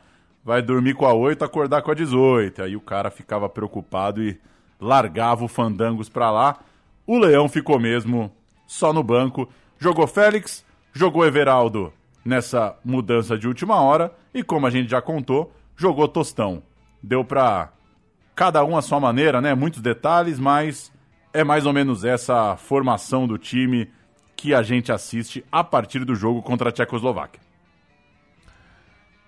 vai 0.43 0.61
dormir 0.61 0.93
com 0.93 1.05
a 1.05 1.13
8, 1.13 1.43
acordar 1.43 1.81
com 1.81 1.91
a 1.91 1.95
18. 1.95 2.63
Aí 2.63 2.75
o 2.75 2.81
cara 2.81 3.09
ficava 3.09 3.47
preocupado 3.47 4.21
e 4.21 4.39
largava 4.79 5.43
o 5.43 5.47
Fandangos 5.47 6.09
pra 6.09 6.31
lá. 6.31 6.59
O 7.05 7.17
Leão 7.17 7.47
ficou 7.47 7.79
mesmo 7.79 8.31
só 8.67 8.93
no 8.93 9.03
banco. 9.03 9.49
Jogou 9.77 10.07
Félix, 10.07 10.65
jogou 10.93 11.25
Everaldo 11.25 11.93
nessa 12.23 12.75
mudança 12.83 13.37
de 13.37 13.47
última 13.47 13.81
hora 13.81 14.13
e 14.33 14.43
como 14.43 14.67
a 14.67 14.69
gente 14.69 14.89
já 14.89 15.01
contou, 15.01 15.53
jogou 15.75 16.07
Tostão. 16.07 16.61
Deu 17.01 17.23
pra 17.23 17.71
cada 18.35 18.63
um 18.63 18.77
a 18.77 18.81
sua 18.81 18.99
maneira, 18.99 19.41
né? 19.41 19.55
Muitos 19.55 19.81
detalhes, 19.81 20.37
mas 20.37 20.91
é 21.33 21.43
mais 21.43 21.65
ou 21.65 21.73
menos 21.73 22.03
essa 22.03 22.55
formação 22.57 23.27
do 23.27 23.37
time 23.37 23.89
que 24.39 24.53
a 24.53 24.63
gente 24.63 24.89
assiste 24.89 25.43
a 25.51 25.65
partir 25.65 26.05
do 26.05 26.15
jogo 26.15 26.41
contra 26.41 26.69
a 26.69 26.71
Tchecoslováquia. 26.71 27.41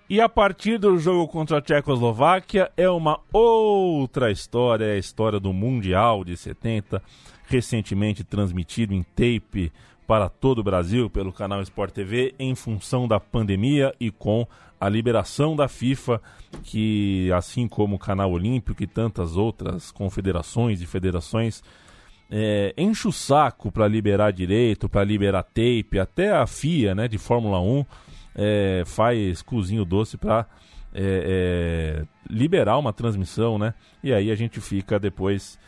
E 0.08 0.22
a 0.22 0.28
partir 0.28 0.78
do 0.78 0.96
jogo 0.96 1.28
contra 1.28 1.58
a 1.58 1.60
Tchecoslováquia 1.60 2.72
é 2.78 2.88
uma 2.88 3.20
outra 3.30 4.30
história, 4.30 4.86
é 4.86 4.92
a 4.92 4.98
história 4.98 5.38
do 5.38 5.52
Mundial 5.52 6.24
de 6.24 6.34
70, 6.34 7.02
recentemente 7.46 8.24
transmitido 8.24 8.94
em 8.94 9.02
tape 9.02 9.70
para 10.06 10.30
todo 10.30 10.60
o 10.60 10.64
Brasil 10.64 11.10
pelo 11.10 11.30
canal 11.30 11.60
Sport 11.60 11.92
TV 11.92 12.34
em 12.38 12.54
função 12.54 13.06
da 13.06 13.20
pandemia 13.20 13.94
e 14.00 14.10
com 14.10 14.46
a 14.80 14.88
liberação 14.88 15.54
da 15.54 15.68
FIFA, 15.68 16.22
que 16.62 17.30
assim 17.32 17.68
como 17.68 17.96
o 17.96 17.98
canal 17.98 18.32
Olímpico 18.32 18.82
e 18.82 18.86
tantas 18.86 19.36
outras 19.36 19.90
confederações 19.90 20.80
e 20.80 20.86
federações 20.86 21.62
é, 22.34 22.72
enche 22.78 23.06
o 23.06 23.12
saco 23.12 23.70
para 23.70 23.86
liberar 23.86 24.32
direito, 24.32 24.88
para 24.88 25.04
liberar 25.04 25.42
tape, 25.42 25.98
até 26.00 26.32
a 26.32 26.46
FIA, 26.46 26.94
né, 26.94 27.06
de 27.06 27.18
Fórmula 27.18 27.60
1, 27.60 27.84
é, 28.34 28.82
faz 28.86 29.42
cozinho 29.42 29.84
doce 29.84 30.16
para 30.16 30.46
é, 30.94 32.00
é, 32.00 32.04
liberar 32.30 32.78
uma 32.78 32.92
transmissão, 32.92 33.58
né? 33.58 33.74
E 34.02 34.14
aí 34.14 34.30
a 34.30 34.34
gente 34.34 34.62
fica 34.62 34.98
depois 34.98 35.58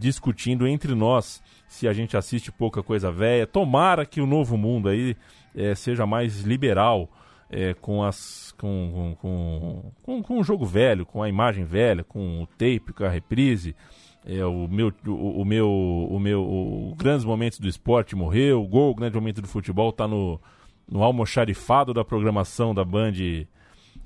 discutindo 0.00 0.66
entre 0.66 0.92
nós 0.92 1.40
se 1.68 1.86
a 1.86 1.92
gente 1.92 2.16
assiste 2.16 2.50
pouca 2.50 2.82
coisa 2.82 3.12
velha. 3.12 3.46
Tomara 3.46 4.04
que 4.04 4.20
o 4.20 4.26
novo 4.26 4.56
mundo 4.56 4.88
aí 4.88 5.16
é, 5.54 5.72
seja 5.76 6.04
mais 6.04 6.40
liberal 6.40 7.08
é, 7.48 7.74
com 7.74 8.02
as 8.02 8.52
com, 8.58 9.16
com, 9.20 9.92
com, 10.02 10.22
com, 10.22 10.40
o 10.40 10.42
jogo 10.42 10.66
velho, 10.66 11.06
com 11.06 11.22
a 11.22 11.28
imagem 11.28 11.64
velha, 11.64 12.02
com 12.02 12.42
o 12.42 12.46
tape, 12.46 12.92
com 12.92 13.04
a 13.04 13.08
reprise. 13.08 13.76
É, 14.24 14.44
o 14.44 14.68
meu 14.68 14.92
o, 15.06 15.42
o 15.42 15.44
meu 15.44 15.68
o 15.68 16.20
meu 16.20 16.42
o 16.42 16.94
grandes 16.96 17.24
momentos 17.24 17.58
do 17.58 17.68
esporte 17.68 18.14
morreu, 18.14 18.62
o 18.62 18.68
gol, 18.68 18.92
o 18.92 18.94
grande 18.94 19.16
momento 19.16 19.42
do 19.42 19.48
futebol 19.48 19.90
está 19.90 20.06
no 20.06 20.40
no 20.88 21.02
almoxarifado 21.02 21.94
da 21.94 22.04
programação 22.04 22.74
da 22.74 22.84
Band 22.84 23.12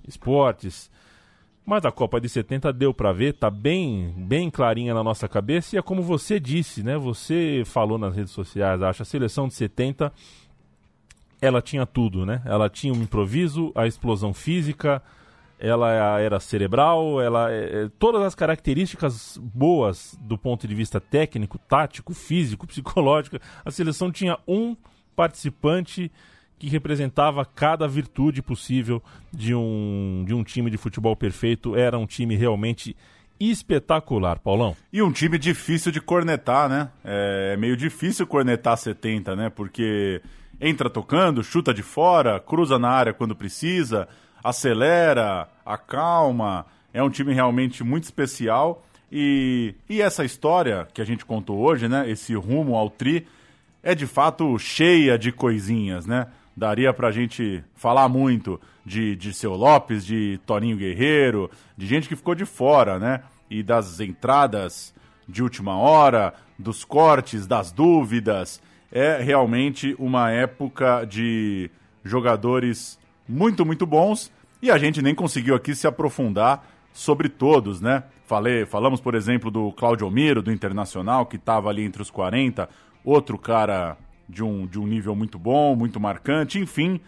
Esportes. 0.07 0.91
Mas 1.65 1.85
a 1.85 1.91
Copa 1.91 2.21
de 2.21 2.29
70 2.29 2.73
deu 2.73 2.95
para 2.95 3.13
ver, 3.13 3.35
tá 3.35 3.51
bem, 3.51 4.15
bem 4.17 4.49
clarinha 4.49 4.95
na 4.95 5.03
nossa 5.03 5.29
cabeça 5.29 5.75
e 5.75 5.79
é 5.79 5.83
como 5.83 6.01
você 6.01 6.39
disse, 6.39 6.85
né? 6.85 6.97
Você 6.97 7.65
falou 7.67 7.99
nas 7.99 8.15
redes 8.15 8.33
sociais, 8.33 8.81
acho 8.81 9.03
a 9.03 9.05
seleção 9.05 9.49
de 9.49 9.55
70 9.55 10.13
ela 11.41 11.61
tinha 11.61 11.85
tudo, 11.85 12.25
né? 12.25 12.41
Ela 12.45 12.71
tinha 12.71 12.93
o 12.93 12.97
um 12.97 13.03
improviso, 13.03 13.73
a 13.75 13.87
explosão 13.87 14.33
física, 14.33 15.03
ela 15.59 16.21
era 16.21 16.39
cerebral, 16.39 17.21
ela 17.21 17.51
é, 17.51 17.85
é, 17.85 17.91
todas 17.99 18.23
as 18.23 18.35
características 18.35 19.39
boas 19.43 20.17
do 20.21 20.37
ponto 20.37 20.67
de 20.67 20.75
vista 20.75 21.01
técnico, 21.01 21.59
tático, 21.59 22.13
físico, 22.13 22.67
psicológico. 22.69 23.39
A 23.65 23.71
seleção 23.71 24.11
tinha 24.11 24.39
um 24.47 24.77
participante 25.15 26.11
que 26.59 26.69
representava 26.69 27.45
cada 27.45 27.87
virtude 27.87 28.43
possível 28.43 29.03
de 29.33 29.55
um, 29.55 30.25
de 30.27 30.35
um 30.35 30.43
time 30.43 30.71
de 30.71 30.77
futebol 30.77 31.15
perfeito. 31.15 31.77
Era 31.77 31.99
um 31.99 32.07
time 32.07 32.35
realmente 32.35 32.97
espetacular, 33.39 34.39
Paulão. 34.39 34.75
E 34.93 35.03
um 35.03 35.13
time 35.13 35.39
difícil 35.39 35.93
de 35.93 36.01
cornetar, 36.01 36.69
né? 36.69 36.91
É 37.05 37.57
meio 37.57 37.77
difícil 37.77 38.27
cornetar 38.27 38.77
70, 38.77 39.37
né? 39.37 39.51
Porque 39.51 40.23
entra 40.61 40.89
tocando, 40.89 41.45
chuta 41.45 41.75
de 41.75 41.83
fora, 41.83 42.41
cruza 42.41 42.79
na 42.79 42.89
área 42.89 43.13
quando 43.13 43.37
precisa, 43.37 44.09
acelera, 44.49 45.49
acalma. 45.65 46.67
É 46.93 47.03
um 47.03 47.11
time 47.11 47.33
realmente 47.33 47.85
muito 47.85 48.05
especial. 48.05 48.85
E, 49.11 49.75
e 49.89 50.01
essa 50.03 50.25
história 50.25 50.89
que 50.93 51.01
a 51.01 51.05
gente 51.05 51.25
contou 51.25 51.59
hoje, 51.59 51.89
né? 51.89 52.09
Esse 52.11 52.35
rumo 52.35 52.75
ao 52.75 52.91
tri, 52.91 53.27
é 53.83 53.95
de 53.95 54.07
fato 54.07 54.59
cheia 54.59 55.19
de 55.19 55.31
coisinhas, 55.31 56.07
né? 56.07 56.27
daria 56.57 56.93
pra 56.93 57.13
gente 57.13 57.63
falar 57.75 58.09
muito 58.09 58.59
de, 58.85 59.15
de 59.15 59.35
Seu 59.35 59.55
Lopes, 59.55 60.07
de 60.07 60.41
Toninho 60.47 60.77
Guerreiro, 60.77 61.51
de 61.77 61.87
gente 61.87 62.09
que 62.09 62.17
ficou 62.17 62.35
de 62.35 62.47
fora, 62.47 62.99
né? 62.99 63.21
E 63.51 63.63
das 63.63 64.01
entradas 64.01 64.95
de 65.29 65.43
última 65.43 65.77
hora, 65.77 66.33
dos 66.59 66.85
cortes, 66.85 67.47
das 67.47 67.71
dúvidas. 67.71 68.63
É 68.91 69.21
realmente 69.21 69.95
uma 69.99 70.31
época 70.31 71.05
de 71.05 71.71
jogadores 72.03 72.99
muito, 73.29 73.67
muito 73.67 73.85
bons 73.85 74.33
e 74.61 74.71
a 74.71 74.79
gente 74.79 75.03
nem 75.03 75.15
conseguiu 75.15 75.55
aqui 75.55 75.75
se 75.75 75.87
aprofundar 75.87 76.67
sobre 76.93 77.29
todos, 77.29 77.81
né? 77.81 78.05
Falei, 78.27 78.67
falamos, 78.67 79.01
por 79.01 79.15
exemplo, 79.15 79.51
do 79.51 79.71
Claudio 79.73 80.11
Miro, 80.11 80.43
do 80.43 80.51
Internacional, 80.51 81.27
que 81.27 81.37
estava 81.37 81.69
ali 81.69 81.85
entre 81.85 82.03
os 82.03 82.11
40, 82.11 82.69
outro 83.05 83.39
cara 83.39 83.97
de 84.29 84.43
um, 84.43 84.67
de 84.67 84.79
um 84.81 84.87
nível 84.87 85.15
muito 85.15 85.39
bom, 85.39 85.77
muito 85.77 86.01
marcante, 86.01 86.59
enfim, 86.59 87.01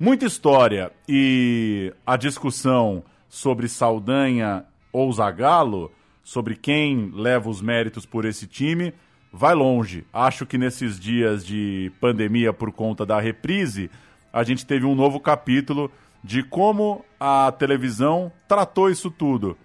muita 0.00 0.26
história. 0.26 0.90
E 1.08 1.92
a 2.04 2.16
discussão 2.16 3.04
sobre 3.28 3.68
Saldanha 3.68 4.64
ou 4.92 5.12
Zagallo, 5.12 5.92
sobre 6.24 6.56
quem 6.56 7.12
leva 7.14 7.48
os 7.48 7.60
méritos 7.60 8.04
por 8.04 8.24
esse 8.24 8.46
time, 8.46 8.92
vai 9.32 9.54
longe. 9.54 10.04
Acho 10.12 10.46
que 10.46 10.58
nesses 10.58 10.98
dias 10.98 11.46
de 11.46 11.92
pandemia 12.00 12.52
por 12.52 12.72
conta 12.72 13.06
da 13.06 13.20
reprise, 13.20 13.90
a 14.32 14.42
gente 14.42 14.66
teve 14.66 14.84
um 14.84 14.94
novo 14.94 15.20
capítulo 15.20 15.90
de 16.26 16.42
como 16.42 17.04
a 17.20 17.52
televisão 17.52 18.32
tratou 18.48 18.90
isso 18.90 19.12
tudo. 19.12 19.56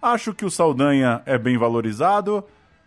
Acho 0.00 0.32
que 0.32 0.44
o 0.44 0.50
Saldanha 0.50 1.20
é 1.26 1.36
bem 1.36 1.58
valorizado, 1.58 2.44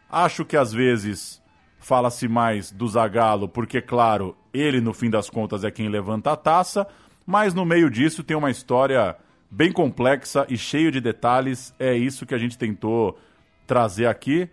acho 0.09 0.45
que 0.45 0.55
às 0.55 0.71
vezes 0.71 1.41
fala-se 1.79 2.29
mais 2.29 2.71
do 2.71 2.87
Zagallo, 2.87 3.49
porque, 3.49 3.81
claro, 3.81 4.37
ele 4.53 4.79
no 4.79 4.93
fim 4.93 5.09
das 5.09 5.29
contas 5.29 5.65
é 5.65 5.69
quem 5.69 5.89
levanta 5.89 6.31
a 6.31 6.37
taça, 6.37 6.87
mas 7.25 7.53
no 7.53 7.65
meio 7.65 7.89
disso 7.89 8.23
tem 8.23 8.37
uma 8.37 8.49
história 8.49 9.17
bem 9.51 9.69
complexa 9.69 10.45
e 10.47 10.57
cheio 10.57 10.89
de 10.89 11.01
detalhes. 11.01 11.75
É 11.77 11.93
isso 11.93 12.25
que 12.25 12.33
a 12.33 12.37
gente 12.37 12.57
tentou 12.57 13.19
trazer 13.67 14.05
aqui. 14.05 14.47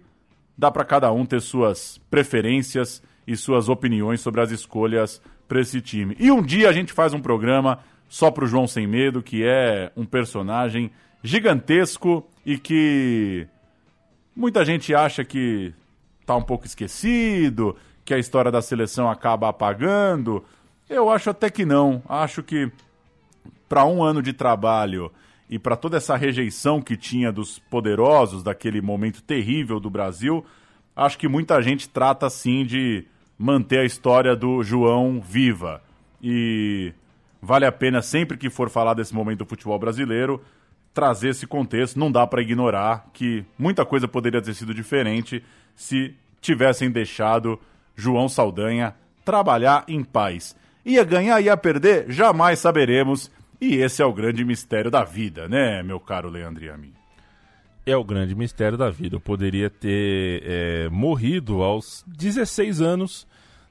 Dá 0.58 0.72
para 0.72 0.84
cada 0.84 1.12
um 1.12 1.24
ter 1.24 1.40
suas 1.40 2.00
preferências 2.10 3.00
e 3.28 3.36
suas 3.36 3.68
opiniões 3.68 4.20
sobre 4.20 4.40
as 4.40 4.50
escolhas 4.50 5.22
para 5.46 5.60
esse 5.60 5.80
time. 5.80 6.16
E 6.18 6.32
um 6.32 6.42
dia 6.42 6.68
a 6.68 6.72
gente 6.72 6.92
faz 6.92 7.14
um 7.14 7.20
programa 7.20 7.78
só 8.08 8.30
para 8.30 8.44
o 8.44 8.46
João 8.46 8.66
Sem 8.66 8.86
Medo, 8.86 9.22
que 9.22 9.44
é 9.44 9.90
um 9.96 10.04
personagem 10.04 10.90
gigantesco 11.22 12.26
e 12.44 12.56
que 12.58 13.46
muita 14.34 14.64
gente 14.64 14.94
acha 14.94 15.24
que 15.24 15.72
tá 16.24 16.36
um 16.36 16.42
pouco 16.42 16.66
esquecido, 16.66 17.76
que 18.04 18.14
a 18.14 18.18
história 18.18 18.50
da 18.50 18.62
seleção 18.62 19.10
acaba 19.10 19.48
apagando. 19.48 20.44
Eu 20.88 21.10
acho 21.10 21.30
até 21.30 21.50
que 21.50 21.64
não. 21.64 22.02
Acho 22.08 22.42
que 22.42 22.70
para 23.68 23.84
um 23.84 24.02
ano 24.02 24.22
de 24.22 24.32
trabalho 24.32 25.10
e 25.48 25.58
para 25.58 25.76
toda 25.76 25.96
essa 25.96 26.16
rejeição 26.16 26.80
que 26.80 26.96
tinha 26.96 27.32
dos 27.32 27.58
poderosos 27.58 28.42
daquele 28.42 28.80
momento 28.80 29.22
terrível 29.22 29.80
do 29.80 29.90
Brasil, 29.90 30.44
acho 30.94 31.18
que 31.18 31.28
muita 31.28 31.60
gente 31.62 31.88
trata 31.88 32.26
assim 32.26 32.64
de 32.64 33.04
manter 33.38 33.80
a 33.80 33.84
história 33.84 34.34
do 34.34 34.62
João 34.62 35.20
viva. 35.20 35.82
E 36.22 36.92
vale 37.40 37.64
a 37.64 37.72
pena 37.72 38.02
sempre 38.02 38.36
que 38.36 38.50
for 38.50 38.70
falar 38.70 38.94
desse 38.94 39.14
momento 39.14 39.38
do 39.38 39.46
futebol 39.46 39.78
brasileiro 39.78 40.42
trazer 40.96 41.28
esse 41.28 41.46
contexto. 41.46 41.98
Não 41.98 42.10
dá 42.10 42.26
para 42.26 42.40
ignorar 42.40 43.10
que 43.12 43.44
muita 43.58 43.84
coisa 43.84 44.08
poderia 44.08 44.40
ter 44.40 44.54
sido 44.54 44.72
diferente 44.72 45.44
se 45.74 46.14
tivessem 46.40 46.90
deixado 46.90 47.60
João 47.94 48.30
Saldanha 48.30 48.94
trabalhar 49.22 49.84
em 49.86 50.02
paz. 50.02 50.56
Ia 50.84 51.04
ganhar, 51.04 51.40
ia 51.40 51.56
perder, 51.56 52.06
jamais 52.08 52.60
saberemos. 52.60 53.30
E 53.60 53.76
esse 53.76 54.00
é 54.00 54.06
o 54.06 54.12
grande 54.12 54.44
mistério 54.44 54.90
da 54.90 55.04
vida, 55.04 55.48
né, 55.48 55.82
meu 55.82 56.00
caro 56.00 56.30
mim? 56.30 56.92
É 57.84 57.96
o 57.96 58.04
grande 58.04 58.34
mistério 58.34 58.78
da 58.78 58.88
vida. 58.88 59.16
Eu 59.16 59.20
poderia 59.20 59.68
ter 59.68 60.42
é, 60.44 60.88
morrido 60.88 61.62
aos 61.62 62.04
16 62.06 62.80
anos 62.80 63.26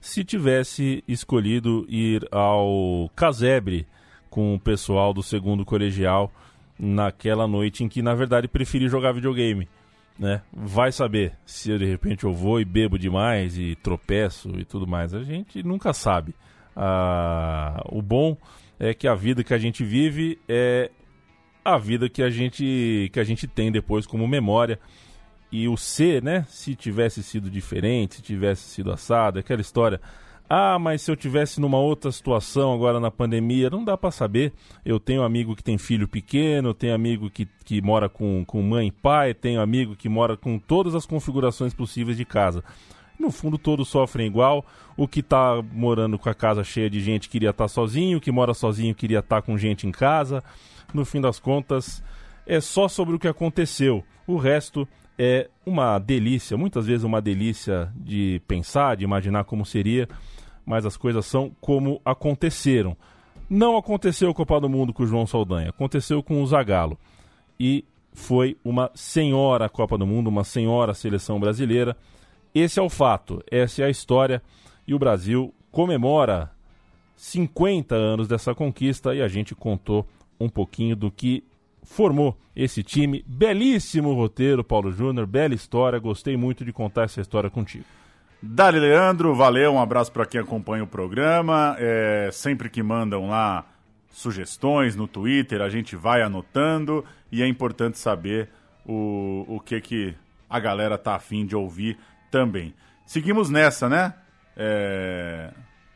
se 0.06 0.24
tivesse 0.24 1.04
escolhido 1.08 1.84
ir 1.90 2.28
ao 2.32 3.10
casebre 3.16 3.88
com 4.30 4.54
o 4.54 4.60
pessoal 4.60 5.12
do 5.12 5.24
segundo 5.24 5.66
colegial 5.66 6.32
naquela 6.78 7.48
noite 7.48 7.84
em 7.84 7.90
que, 7.90 8.04
na 8.04 8.14
verdade, 8.14 8.48
preferi 8.48 8.88
jogar 8.88 9.14
videogame. 9.14 9.68
Né? 10.18 10.44
Vai 10.54 10.92
saber 10.92 11.34
se 11.44 11.72
eu, 11.72 11.80
de 11.80 11.86
repente 11.86 12.24
eu 12.24 12.32
vou 12.32 12.62
e 12.62 12.66
bebo 12.66 13.00
demais 13.00 13.58
e 13.58 13.76
tropeço 13.82 14.52
e 14.60 14.64
tudo 14.64 14.86
mais. 14.86 15.12
A 15.12 15.24
gente 15.24 15.64
nunca 15.64 15.92
sabe. 15.92 16.36
Ah, 16.76 17.82
o 17.90 18.00
bom 18.00 18.38
é 18.80 18.94
que 18.94 19.08
a 19.08 19.16
vida 19.16 19.44
que 19.44 19.56
a 19.56 19.58
gente 19.58 19.84
vive 19.84 20.38
é 20.48 20.92
a 21.64 21.80
vida 21.80 22.08
que 22.08 22.22
a 22.22 22.30
gente 22.30 23.10
que 23.12 23.20
a 23.20 23.24
gente 23.24 23.48
tem 23.48 23.72
depois 23.72 24.06
como 24.06 24.28
memória 24.28 24.80
e 25.64 25.68
o 25.68 25.78
ser, 25.78 26.22
né? 26.22 26.46
Se 26.50 26.76
tivesse 26.76 27.24
sido 27.24 27.50
diferente, 27.50 28.16
se 28.16 28.22
tivesse 28.22 28.64
sido 28.64 28.92
assado, 28.92 29.40
aquela 29.40 29.62
história. 29.62 30.02
Ah, 30.48 30.78
mas 30.78 31.02
se 31.02 31.10
eu 31.10 31.16
tivesse 31.16 31.60
numa 31.60 31.80
outra 31.80 32.12
situação 32.12 32.72
agora 32.72 33.00
na 33.00 33.10
pandemia, 33.10 33.70
não 33.70 33.84
dá 33.84 33.98
para 33.98 34.12
saber. 34.12 34.54
Eu 34.86 35.00
tenho 35.00 35.24
amigo 35.24 35.56
que 35.56 35.64
tem 35.64 35.78
filho 35.78 36.08
pequeno, 36.08 36.74
tenho 36.74 36.94
amigo 36.94 37.32
que, 37.32 37.48
que 37.64 37.82
mora 37.82 38.08
com, 38.08 38.46
com 38.46 38.62
mãe 38.62 38.88
e 38.88 38.92
pai, 38.92 39.34
tenho 39.34 39.60
amigo 39.60 39.96
que 39.96 40.08
mora 40.08 40.38
com 40.38 40.60
todas 40.60 40.94
as 40.94 41.06
configurações 41.06 41.74
possíveis 41.74 42.16
de 42.16 42.26
casa. 42.26 42.64
No 43.18 43.32
fundo, 43.32 43.58
todos 43.58 43.88
sofrem 43.88 44.28
igual. 44.28 44.64
O 44.96 45.08
que 45.08 45.22
está 45.22 45.62
morando 45.72 46.20
com 46.20 46.30
a 46.30 46.34
casa 46.34 46.64
cheia 46.64 46.90
de 46.90 47.00
gente 47.00 47.28
queria 47.28 47.50
estar 47.50 47.64
tá 47.64 47.68
sozinho, 47.68 48.20
o 48.20 48.22
que 48.22 48.32
mora 48.32 48.54
sozinho 48.54 48.94
queria 48.94 49.20
estar 49.20 49.38
tá 49.38 49.42
com 49.42 49.58
gente 49.58 49.88
em 49.88 49.92
casa. 49.92 50.44
No 50.94 51.06
fim 51.06 51.20
das 51.20 51.40
contas, 51.40 52.04
é 52.46 52.62
só 52.62 52.88
sobre 52.88 53.16
o 53.16 53.20
que 53.20 53.28
aconteceu. 53.28 54.04
O 54.28 54.38
resto 54.38 54.88
é 55.18 55.50
uma 55.66 55.98
delícia, 56.00 56.58
muitas 56.58 56.86
vezes 56.86 57.04
uma 57.04 57.22
delícia 57.22 57.92
de 57.96 58.42
pensar, 58.48 58.98
de 58.98 59.04
imaginar 59.04 59.44
como 59.46 59.66
seria 59.66 60.08
mas 60.66 60.86
as 60.86 60.98
coisas 60.98 61.26
são 61.26 61.52
como 61.62 62.02
aconteceram. 62.04 62.98
Não 63.50 63.78
aconteceu 63.78 64.32
a 64.32 64.34
Copa 64.34 64.60
do 64.60 64.68
Mundo 64.68 64.92
com 64.92 65.04
o 65.04 65.08
João 65.08 65.28
Saldanha, 65.28 65.70
aconteceu 65.70 66.24
com 66.24 66.42
o 66.42 66.48
Zagallo. 66.48 66.98
E 67.60 67.86
foi 68.12 68.58
uma 68.64 68.90
senhora 68.96 69.70
Copa 69.70 69.98
do 69.98 70.08
Mundo, 70.08 70.28
uma 70.28 70.44
senhora 70.44 70.94
seleção 70.94 71.40
brasileira. 71.40 71.96
Esse 72.54 72.80
é 72.80 72.82
o 72.82 72.90
fato, 72.90 73.44
essa 73.52 73.84
é 73.84 73.86
a 73.86 73.90
história. 73.90 74.42
E 74.88 74.96
o 74.96 75.00
Brasil 75.00 75.54
comemora 75.72 76.52
50 77.16 77.94
anos 77.94 78.28
dessa 78.28 78.56
conquista 78.56 79.14
e 79.14 79.22
a 79.22 79.28
gente 79.28 79.54
contou 79.54 80.08
um 80.40 80.50
pouquinho 80.50 80.96
do 80.96 81.12
que 81.12 81.44
formou 81.86 82.38
esse 82.56 82.84
time. 82.84 83.24
Belíssimo 83.28 84.14
roteiro, 84.14 84.64
Paulo 84.64 84.92
Júnior, 84.92 85.26
bela 85.26 85.54
história. 85.54 86.00
Gostei 86.00 86.36
muito 86.36 86.66
de 86.66 86.74
contar 86.74 87.04
essa 87.04 87.22
história 87.22 87.50
contigo. 87.50 87.86
Dali 88.42 88.80
Leandro, 88.80 89.34
valeu, 89.34 89.74
um 89.74 89.82
abraço 89.82 90.12
para 90.12 90.26
quem 90.26 90.40
acompanha 90.40 90.84
o 90.84 90.88
programa. 90.88 91.76
É, 91.80 92.30
sempre 92.32 92.70
que 92.70 92.84
mandam 92.84 93.30
lá 93.30 93.66
sugestões 94.10 94.96
no 94.96 95.08
Twitter, 95.08 95.62
a 95.62 95.70
gente 95.70 95.96
vai 95.96 96.22
anotando 96.22 97.04
e 97.32 97.42
é 97.42 97.48
importante 97.48 97.98
saber 97.98 98.50
o, 98.86 99.46
o 99.48 99.60
que 99.60 99.82
que 99.82 100.16
a 100.50 100.60
galera 100.60 100.98
tá 100.98 101.16
afim 101.16 101.46
de 101.46 101.56
ouvir 101.56 101.98
também. 102.30 102.74
Seguimos 103.06 103.50
nessa, 103.50 103.90
né? 103.90 104.14
É, 104.56 105.52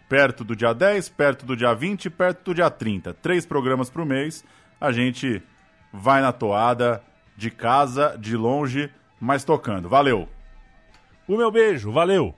perto 0.09 0.43
do 0.43 0.55
dia 0.55 0.73
10, 0.73 1.07
perto 1.09 1.45
do 1.45 1.55
dia 1.55 1.73
20, 1.73 2.09
perto 2.09 2.45
do 2.45 2.55
dia 2.55 2.69
30. 2.69 3.13
Três 3.13 3.45
programas 3.45 3.89
por 3.89 4.05
mês. 4.05 4.43
A 4.81 4.91
gente 4.91 5.41
vai 5.91 6.21
na 6.21 6.31
toada, 6.31 7.03
de 7.35 7.49
casa, 7.49 8.17
de 8.19 8.35
longe, 8.35 8.91
mas 9.19 9.43
tocando. 9.43 9.89
Valeu! 9.89 10.27
O 11.27 11.37
meu 11.37 11.51
beijo, 11.51 11.91
valeu! 11.91 12.35